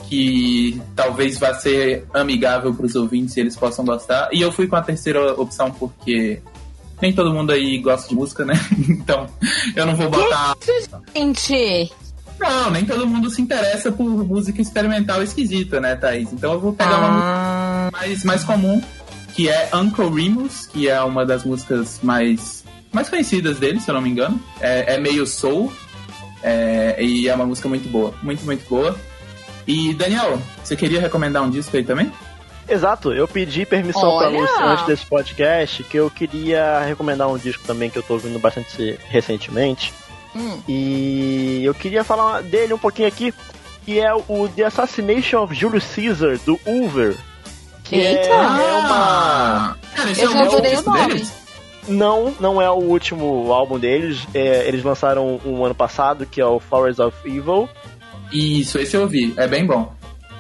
que 0.10 0.82
talvez 0.96 1.38
vá 1.38 1.54
ser 1.54 2.04
amigável 2.12 2.74
para 2.74 2.86
os 2.88 2.96
ouvintes 2.96 3.38
e 3.38 3.42
eles 3.42 3.56
possam 3.56 3.86
gostar. 3.86 4.28
E 4.34 4.42
eu 4.42 4.52
fui 4.52 4.66
com 4.68 4.76
a 4.76 4.82
terceira 4.82 5.40
opção 5.40 5.70
porque 5.70 6.42
nem 7.00 7.14
todo 7.14 7.32
mundo 7.32 7.52
aí 7.52 7.78
gosta 7.78 8.10
de 8.10 8.16
música, 8.16 8.44
né? 8.44 8.56
Então 8.90 9.28
eu 9.76 9.86
não 9.86 9.96
vou 9.96 10.10
botar. 10.10 10.56
Gente! 11.16 11.92
Não, 12.40 12.72
nem 12.72 12.86
todo 12.86 13.06
mundo 13.06 13.30
se 13.30 13.42
interessa 13.42 13.92
por 13.92 14.06
música 14.26 14.62
experimental 14.62 15.22
esquisita, 15.22 15.80
né, 15.80 15.96
Thaís? 15.96 16.34
Então 16.34 16.54
eu 16.54 16.60
vou 16.60 16.74
pegar 16.74 16.96
ah. 16.96 17.00
uma 17.00 17.12
música 17.12 17.92
mais, 17.92 18.24
mais 18.24 18.44
comum, 18.44 18.82
que 19.36 19.48
é 19.48 19.70
Uncle 19.76 20.10
Remus, 20.10 20.66
que 20.66 20.90
é 20.90 21.00
uma 21.04 21.24
das 21.24 21.46
músicas 21.46 22.00
mais, 22.02 22.64
mais 22.92 23.10
conhecidas 23.10 23.60
dele, 23.60 23.80
se 23.80 23.92
eu 23.92 23.94
não 23.94 24.02
me 24.02 24.10
engano. 24.10 24.42
É, 24.60 24.96
é 24.96 25.00
meio 25.00 25.28
soul. 25.28 25.72
É, 26.42 26.96
e 27.04 27.28
é 27.28 27.36
uma 27.36 27.46
música 27.46 27.68
muito 27.68 27.88
boa, 27.90 28.14
muito, 28.24 28.44
muito 28.46 28.68
boa. 28.68 28.98
E, 29.70 29.94
Daniel, 29.94 30.42
você 30.64 30.76
queria 30.76 31.00
recomendar 31.00 31.44
um 31.44 31.50
disco 31.50 31.78
aí 31.78 31.84
também? 31.84 32.12
Exato, 32.68 33.14
eu 33.14 33.28
pedi 33.28 33.68
permissão 33.68 34.18
para 34.18 34.28
Lúcia 34.28 34.66
antes 34.66 34.86
desse 34.88 35.06
podcast 35.06 35.84
que 35.84 35.96
eu 35.96 36.10
queria 36.10 36.80
recomendar 36.80 37.30
um 37.30 37.38
disco 37.38 37.64
também 37.68 37.88
que 37.88 38.00
eu 38.00 38.02
tô 38.02 38.16
ouvindo 38.16 38.40
bastante 38.40 39.00
recentemente. 39.10 39.94
Hum. 40.36 40.60
E 40.68 41.62
eu 41.64 41.76
queria 41.76 42.04
falar 42.04 42.42
dele 42.42 42.74
um 42.74 42.80
pouquinho 42.80 43.08
aqui, 43.08 43.32
que 43.86 44.00
é 44.00 44.12
o 44.12 44.50
The 44.56 44.64
Assassination 44.64 45.44
of 45.44 45.54
Julius 45.54 45.86
Caesar, 45.96 46.40
do 46.40 46.60
Ulver. 46.66 47.16
Que 47.84 47.98
Eita! 47.98 48.28
É, 48.28 48.32
é 48.32 48.74
uma. 48.74 49.78
Cara, 49.96 50.12
esse 50.12 50.24
eu 50.24 50.32
é 50.32 50.50
o 50.50 50.82
nome. 50.82 51.08
Deles? 51.10 51.32
Não, 51.88 52.34
não 52.40 52.62
é 52.62 52.70
o 52.70 52.76
último 52.76 53.52
álbum 53.52 53.78
deles. 53.78 54.28
É, 54.34 54.68
eles 54.68 54.84
lançaram 54.84 55.40
um 55.46 55.64
ano 55.64 55.76
passado, 55.76 56.26
que 56.26 56.42
é 56.42 56.46
o 56.46 56.60
Forest 56.60 57.02
of 57.02 57.16
Evil. 57.26 57.70
Isso, 58.32 58.78
esse 58.78 58.96
eu 58.96 59.08
vi, 59.08 59.34
é 59.38 59.48
bem 59.48 59.66
bom. 59.66 59.94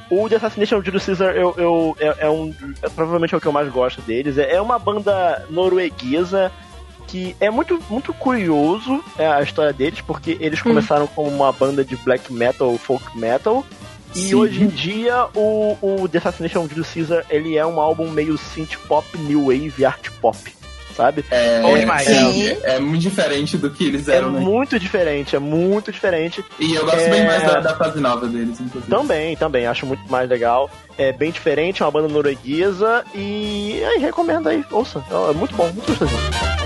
O 0.09 0.27
The 0.27 0.37
Assassination 0.37 0.77
of 0.77 0.85
Julius 0.85 1.05
Caesar 1.05 1.35
eu, 1.35 1.53
eu, 1.57 1.97
é, 1.99 2.25
é 2.25 2.29
um. 2.29 2.53
É, 2.81 2.89
provavelmente 2.89 3.33
é 3.33 3.37
o 3.37 3.41
que 3.41 3.47
eu 3.47 3.51
mais 3.51 3.71
gosto 3.71 4.01
deles. 4.01 4.37
É, 4.37 4.55
é 4.55 4.61
uma 4.61 4.79
banda 4.79 5.45
norueguesa 5.49 6.51
que 7.07 7.35
é 7.39 7.49
muito, 7.49 7.79
muito 7.89 8.13
curioso 8.13 9.03
é, 9.17 9.27
a 9.27 9.41
história 9.41 9.73
deles, 9.73 10.01
porque 10.01 10.37
eles 10.39 10.59
hum. 10.59 10.63
começaram 10.63 11.07
como 11.07 11.29
uma 11.29 11.51
banda 11.51 11.83
de 11.83 11.95
black 11.97 12.31
metal, 12.33 12.75
folk 12.77 13.17
metal. 13.17 13.65
E 14.15 14.29
Sim. 14.29 14.35
hoje 14.35 14.63
em 14.63 14.67
dia 14.67 15.27
o, 15.35 15.77
o 15.81 16.09
The 16.09 16.17
Assassination 16.17 16.61
of 16.61 16.69
Julius 16.69 16.91
Caesar 16.91 17.25
ele 17.29 17.55
é 17.55 17.65
um 17.65 17.79
álbum 17.79 18.09
meio 18.09 18.35
synth 18.39 18.75
pop, 18.87 19.05
new 19.19 19.45
wave, 19.45 19.85
art 19.85 20.09
pop 20.19 20.35
sabe? 20.99 21.23
É, 21.31 21.61
Bom 21.61 21.77
demais. 21.77 22.07
É, 22.07 22.75
é, 22.75 22.79
muito 22.79 23.01
diferente 23.01 23.57
do 23.57 23.69
que 23.69 23.85
eles 23.85 24.09
eram. 24.09 24.29
É 24.29 24.31
né? 24.31 24.39
muito 24.41 24.77
diferente, 24.77 25.33
é 25.33 25.39
muito 25.39 25.93
diferente. 25.93 26.43
E 26.59 26.75
eu 26.75 26.83
gosto 26.83 26.99
é... 26.99 27.09
bem 27.09 27.25
mais 27.25 27.41
da, 27.43 27.59
da, 27.61 27.75
fase 27.75 28.01
nova 28.01 28.27
deles, 28.27 28.59
inclusive. 28.59 28.91
Também, 28.91 29.37
também, 29.37 29.65
acho 29.65 29.85
muito 29.85 30.03
mais 30.11 30.29
legal. 30.29 30.69
É 30.97 31.13
bem 31.13 31.31
diferente, 31.31 31.81
é 31.81 31.85
uma 31.85 31.91
banda 31.91 32.09
norueguesa 32.09 33.05
e 33.15 33.81
aí 33.85 33.99
recomendo 33.99 34.49
aí, 34.49 34.65
ouça. 34.71 35.01
É 35.29 35.33
muito 35.33 35.55
bom, 35.55 35.71
muito 35.71 35.87
gostosinho. 35.87 36.58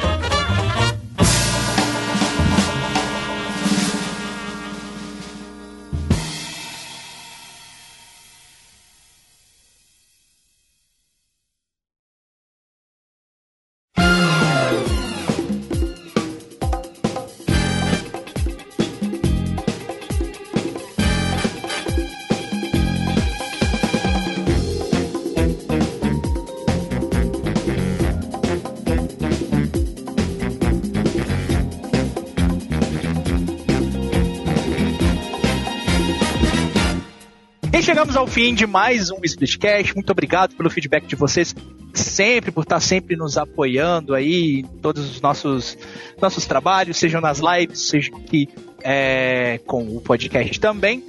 Chegamos 38.13 38.15
ao 38.15 38.27
fim 38.27 38.53
de 38.53 38.67
mais 38.67 39.09
um 39.09 39.17
Splitcast. 39.23 39.95
Muito 39.95 40.11
obrigado 40.11 40.55
pelo 40.55 40.69
feedback 40.69 41.05
de 41.07 41.15
vocês, 41.15 41.55
sempre 41.93 42.51
por 42.51 42.61
estar 42.61 42.79
sempre 42.79 43.15
nos 43.15 43.37
apoiando 43.37 44.13
aí 44.13 44.59
em 44.59 44.63
todos 44.81 45.09
os 45.09 45.19
nossos, 45.19 45.77
nossos 46.21 46.45
trabalhos, 46.45 46.97
sejam 46.97 47.19
nas 47.19 47.39
lives, 47.39 47.87
seja 47.87 48.15
aqui 48.15 48.47
é, 48.83 49.59
com 49.65 49.97
o 49.97 49.99
podcast 49.99 50.59
também. 50.59 51.03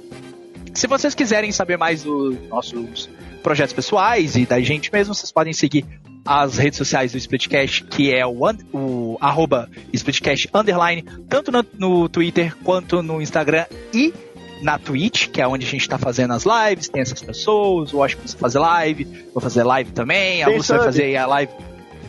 Se 0.73 0.87
vocês 0.87 1.13
quiserem 1.13 1.51
saber 1.51 1.77
mais 1.77 2.03
dos 2.03 2.35
nossos 2.49 3.07
projetos 3.43 3.73
pessoais 3.73 4.35
e 4.35 4.45
da 4.45 4.59
gente 4.59 4.91
mesmo, 4.91 5.13
vocês 5.13 5.31
podem 5.31 5.53
seguir 5.53 5.85
as 6.25 6.57
redes 6.57 6.77
sociais 6.77 7.11
do 7.11 7.19
Splitcast, 7.19 7.83
que 7.83 8.11
é 8.11 8.25
o, 8.25 8.39
o 8.73 9.17
arroba 9.21 9.69
Splitcast 9.93 10.49
Underline, 10.53 11.03
tanto 11.29 11.51
no, 11.51 11.63
no 11.77 12.09
Twitter 12.09 12.55
quanto 12.63 13.03
no 13.03 13.21
Instagram 13.21 13.65
e 13.93 14.11
na 14.61 14.79
Twitch, 14.79 15.29
que 15.29 15.41
é 15.41 15.47
onde 15.47 15.65
a 15.65 15.69
gente 15.69 15.87
tá 15.87 15.97
fazendo 15.97 16.33
as 16.33 16.45
lives, 16.45 16.89
tem 16.89 17.01
essas 17.01 17.21
pessoas, 17.21 17.93
o 17.93 17.97
Washington 17.97 18.23
vai 18.27 18.39
fazer 18.39 18.59
live, 18.59 19.25
vou 19.33 19.41
fazer 19.41 19.63
live 19.63 19.91
também, 19.91 20.43
a 20.43 20.47
Lúcia 20.47 20.77
vai 20.77 20.85
fazer 20.85 21.15
a 21.17 21.25
live. 21.25 21.51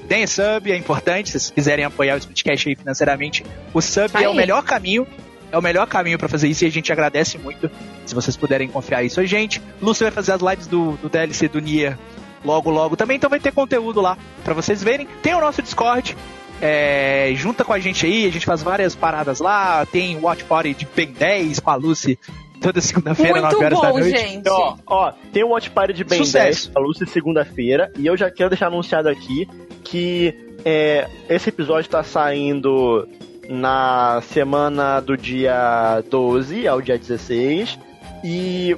Tem 0.08 0.26
sub, 0.26 0.70
é 0.70 0.76
importante, 0.76 1.30
se 1.30 1.40
vocês 1.40 1.50
quiserem 1.50 1.84
apoiar 1.84 2.16
o 2.18 2.20
podcast 2.20 2.68
aí 2.68 2.76
financeiramente, 2.76 3.44
o 3.74 3.80
sub 3.80 4.10
aí. 4.14 4.24
é 4.24 4.28
o 4.28 4.34
melhor 4.34 4.62
caminho, 4.62 5.06
é 5.50 5.58
o 5.58 5.62
melhor 5.62 5.86
caminho 5.86 6.18
para 6.18 6.28
fazer 6.28 6.48
isso 6.48 6.64
e 6.64 6.68
a 6.68 6.70
gente 6.70 6.92
agradece 6.92 7.38
muito 7.38 7.70
se 8.04 8.14
vocês 8.14 8.36
puderem 8.36 8.68
confiar 8.68 9.02
isso 9.02 9.20
a 9.20 9.24
gente. 9.24 9.60
Lúcia 9.82 10.04
vai 10.04 10.12
fazer 10.12 10.32
as 10.32 10.40
lives 10.40 10.66
do, 10.66 10.92
do 10.98 11.08
DLC 11.08 11.48
do 11.48 11.60
Nier 11.60 11.98
logo, 12.44 12.70
logo 12.70 12.96
também, 12.96 13.16
então 13.16 13.28
vai 13.28 13.40
ter 13.40 13.52
conteúdo 13.52 14.00
lá 14.00 14.16
para 14.44 14.54
vocês 14.54 14.82
verem. 14.82 15.08
Tem 15.22 15.34
o 15.34 15.40
nosso 15.40 15.60
Discord, 15.60 16.16
é, 16.60 17.32
junta 17.34 17.64
com 17.64 17.72
a 17.72 17.78
gente 17.78 18.06
aí, 18.06 18.26
a 18.26 18.32
gente 18.32 18.46
faz 18.46 18.62
várias 18.62 18.94
paradas 18.94 19.40
lá, 19.40 19.84
tem 19.86 20.18
Watch 20.18 20.44
Party 20.44 20.74
de 20.74 20.88
Ben 20.94 21.12
10 21.12 21.60
com 21.60 21.70
a 21.70 21.74
Lucy 21.74 22.18
toda 22.60 22.80
segunda-feira, 22.80 23.40
9 23.40 23.56
horas 23.56 23.78
bom, 23.78 23.82
da 23.82 23.92
noite. 23.92 24.18
Gente. 24.18 24.48
Ó, 24.48 24.76
ó, 24.86 25.12
tem 25.32 25.44
o 25.44 25.48
Watch 25.48 25.70
Party 25.70 25.92
de 25.92 26.04
Ben 26.04 26.18
Sucesso. 26.18 26.66
10 26.66 26.74
com 26.74 26.78
a 26.78 26.82
Lucy 26.82 27.06
segunda-feira, 27.06 27.92
e 27.96 28.06
eu 28.06 28.16
já 28.16 28.30
quero 28.30 28.50
deixar 28.50 28.68
anunciado 28.68 29.08
aqui 29.08 29.48
que 29.84 30.34
é, 30.64 31.08
esse 31.28 31.50
episódio 31.50 31.90
tá 31.90 32.02
saindo 32.02 33.06
na 33.48 34.20
semana 34.22 34.98
do 35.00 35.16
dia 35.16 36.02
12 36.10 36.66
ao 36.66 36.80
dia 36.80 36.98
16, 36.98 37.78
e 38.24 38.76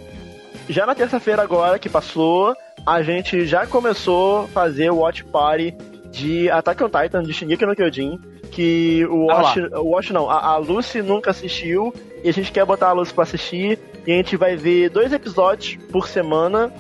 já 0.69 0.85
na 0.85 0.95
terça-feira 0.95 1.43
agora 1.43 1.79
que 1.79 1.89
passou, 1.89 2.55
a 2.85 3.03
gente 3.03 3.47
já 3.47 3.67
começou 3.67 4.43
a 4.45 4.49
fazer 4.49 4.91
o 4.91 4.97
Watch 4.97 5.25
Party 5.25 5.75
de 6.19 6.51
Attack 6.51 6.83
on 6.83 6.89
Titan, 6.89 7.23
de 7.23 7.33
Shingeki 7.33 7.65
no 7.65 7.77
Kyojin, 7.77 8.19
que 8.51 9.07
o 9.07 9.31
ah 9.31 9.43
Watch, 9.43 9.61
o 9.61 9.83
Watch 9.85 10.13
não, 10.13 10.29
a, 10.29 10.55
a, 10.55 10.57
Lucy 10.57 11.01
nunca 11.01 11.31
assistiu, 11.31 11.95
e 12.25 12.29
a 12.29 12.33
gente 12.33 12.51
quer 12.51 12.65
botar 12.65 12.89
a 12.89 12.93
Lucy 12.93 13.15
pra 13.15 13.23
assistir, 13.23 13.79
e 14.07 14.13
a 14.13 14.17
gente 14.17 14.37
vai 14.37 14.57
ver 14.57 14.91
dois 14.91 15.13
episódios 15.13 15.79
por 15.93 16.09
semana, 16.09 16.73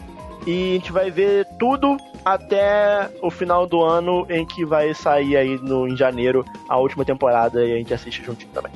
e 0.46 0.72
a 0.72 0.74
gente 0.74 0.92
vai 0.92 1.10
ver 1.10 1.46
tudo 1.58 1.96
até 2.24 3.08
o 3.22 3.30
final 3.30 3.66
do 3.66 3.82
ano, 3.82 4.26
em 4.28 4.44
que 4.44 4.64
vai 4.64 4.92
sair 4.94 5.36
aí 5.36 5.58
no, 5.58 5.86
em 5.86 5.96
janeiro 5.96 6.44
a 6.68 6.76
última 6.78 7.04
temporada 7.04 7.64
e 7.64 7.72
a 7.72 7.76
gente 7.76 7.94
assiste 7.94 8.24
juntinho 8.24 8.50
também. 8.52 8.72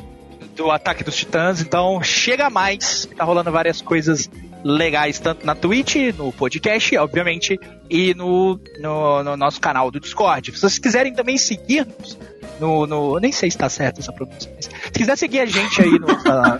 Do 0.54 0.70
Ataque 0.70 1.02
dos 1.02 1.16
Titãs, 1.16 1.60
então 1.60 2.02
chega 2.02 2.50
mais. 2.50 3.08
Tá 3.16 3.24
rolando 3.24 3.50
várias 3.50 3.80
coisas 3.80 4.28
legais, 4.64 5.18
tanto 5.18 5.44
na 5.44 5.54
Twitch, 5.54 5.96
no 6.16 6.32
podcast, 6.32 6.96
obviamente, 6.98 7.58
e 7.90 8.14
no, 8.14 8.60
no, 8.80 9.22
no 9.24 9.36
nosso 9.36 9.60
canal 9.60 9.90
do 9.90 9.98
Discord. 10.00 10.52
Se 10.52 10.58
vocês 10.58 10.78
quiserem 10.78 11.12
também 11.14 11.36
seguir-nos 11.36 12.18
no, 12.60 12.86
no. 12.86 13.18
Nem 13.18 13.32
sei 13.32 13.50
se 13.50 13.58
tá 13.58 13.68
certo 13.68 14.00
essa 14.00 14.12
pronúncia, 14.12 14.52
mas 14.54 14.66
se 14.66 14.90
quiser 14.92 15.16
seguir 15.18 15.40
a 15.40 15.46
gente 15.46 15.82
aí 15.82 15.90
no, 15.90 16.06
na, 16.22 16.58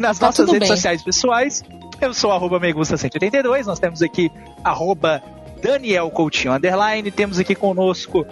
nas 0.00 0.18
Tá 0.18 0.26
nossas 0.26 0.46
redes 0.50 0.68
bem. 0.68 0.76
sociais 0.76 1.02
pessoais, 1.02 1.62
eu 2.00 2.14
sou 2.14 2.30
arroba 2.30 2.60
Megusta182, 2.60 3.64
nós 3.66 3.78
temos 3.80 4.00
aqui 4.02 4.30
arroba 4.62 5.20
Daniel 5.60 6.10
Coutinho 6.10 6.52
Underline, 6.54 7.10
temos 7.10 7.38
aqui 7.40 7.54
conosco 7.54 8.24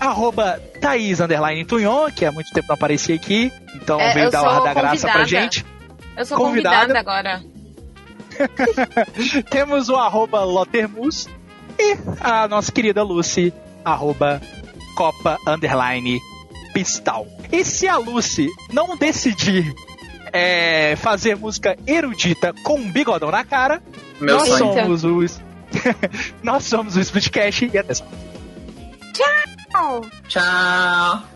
arroba 0.00 0.60
Thaís 0.80 1.20
Underline 1.20 1.64
Tunhon, 1.64 2.10
que 2.10 2.24
há 2.24 2.32
muito 2.32 2.50
tempo 2.52 2.66
não 2.68 2.74
aparecia 2.74 3.14
aqui, 3.14 3.52
então 3.74 4.00
É, 4.00 4.12
veio 4.12 4.26
eu 4.26 4.30
dar 4.30 4.40
sou 4.40 4.50
uma 4.50 4.60
da 4.64 4.74
graça 4.74 5.08
pra 5.08 5.24
gente. 5.24 5.64
Eu 6.16 6.24
sou 6.24 6.36
Convidada. 6.38 6.76
convidada, 6.88 6.98
agora. 6.98 7.42
Temos 9.50 9.88
o 9.88 9.96
arroba 9.96 10.44
Lotermus 10.44 11.28
e 11.78 11.96
a 12.20 12.48
nossa 12.48 12.72
querida 12.72 13.02
Lucy, 13.02 13.52
arroba 13.84 14.40
Copa 14.96 15.38
Underline 15.46 16.20
Pistal. 16.72 17.26
E 17.52 17.64
se 17.64 17.88
a 17.88 17.96
Lucy 17.96 18.48
não 18.72 18.96
decidir 18.96 19.74
é, 20.32 20.96
fazer 20.96 21.36
música 21.36 21.76
erudita 21.86 22.54
com 22.62 22.78
um 22.78 22.90
bigodão 22.90 23.30
na 23.30 23.44
cara, 23.44 23.82
Meu 24.20 24.38
nós 24.38 24.48
sonho. 24.48 24.74
somos 24.74 25.04
os. 25.04 25.40
nós 26.42 26.64
somos 26.64 26.96
o 26.96 27.00
Splitcast 27.00 27.70
e 27.72 27.78
até 27.78 27.94
só. 27.94 28.04
Tchau. 29.12 30.02
Are 30.36 31.35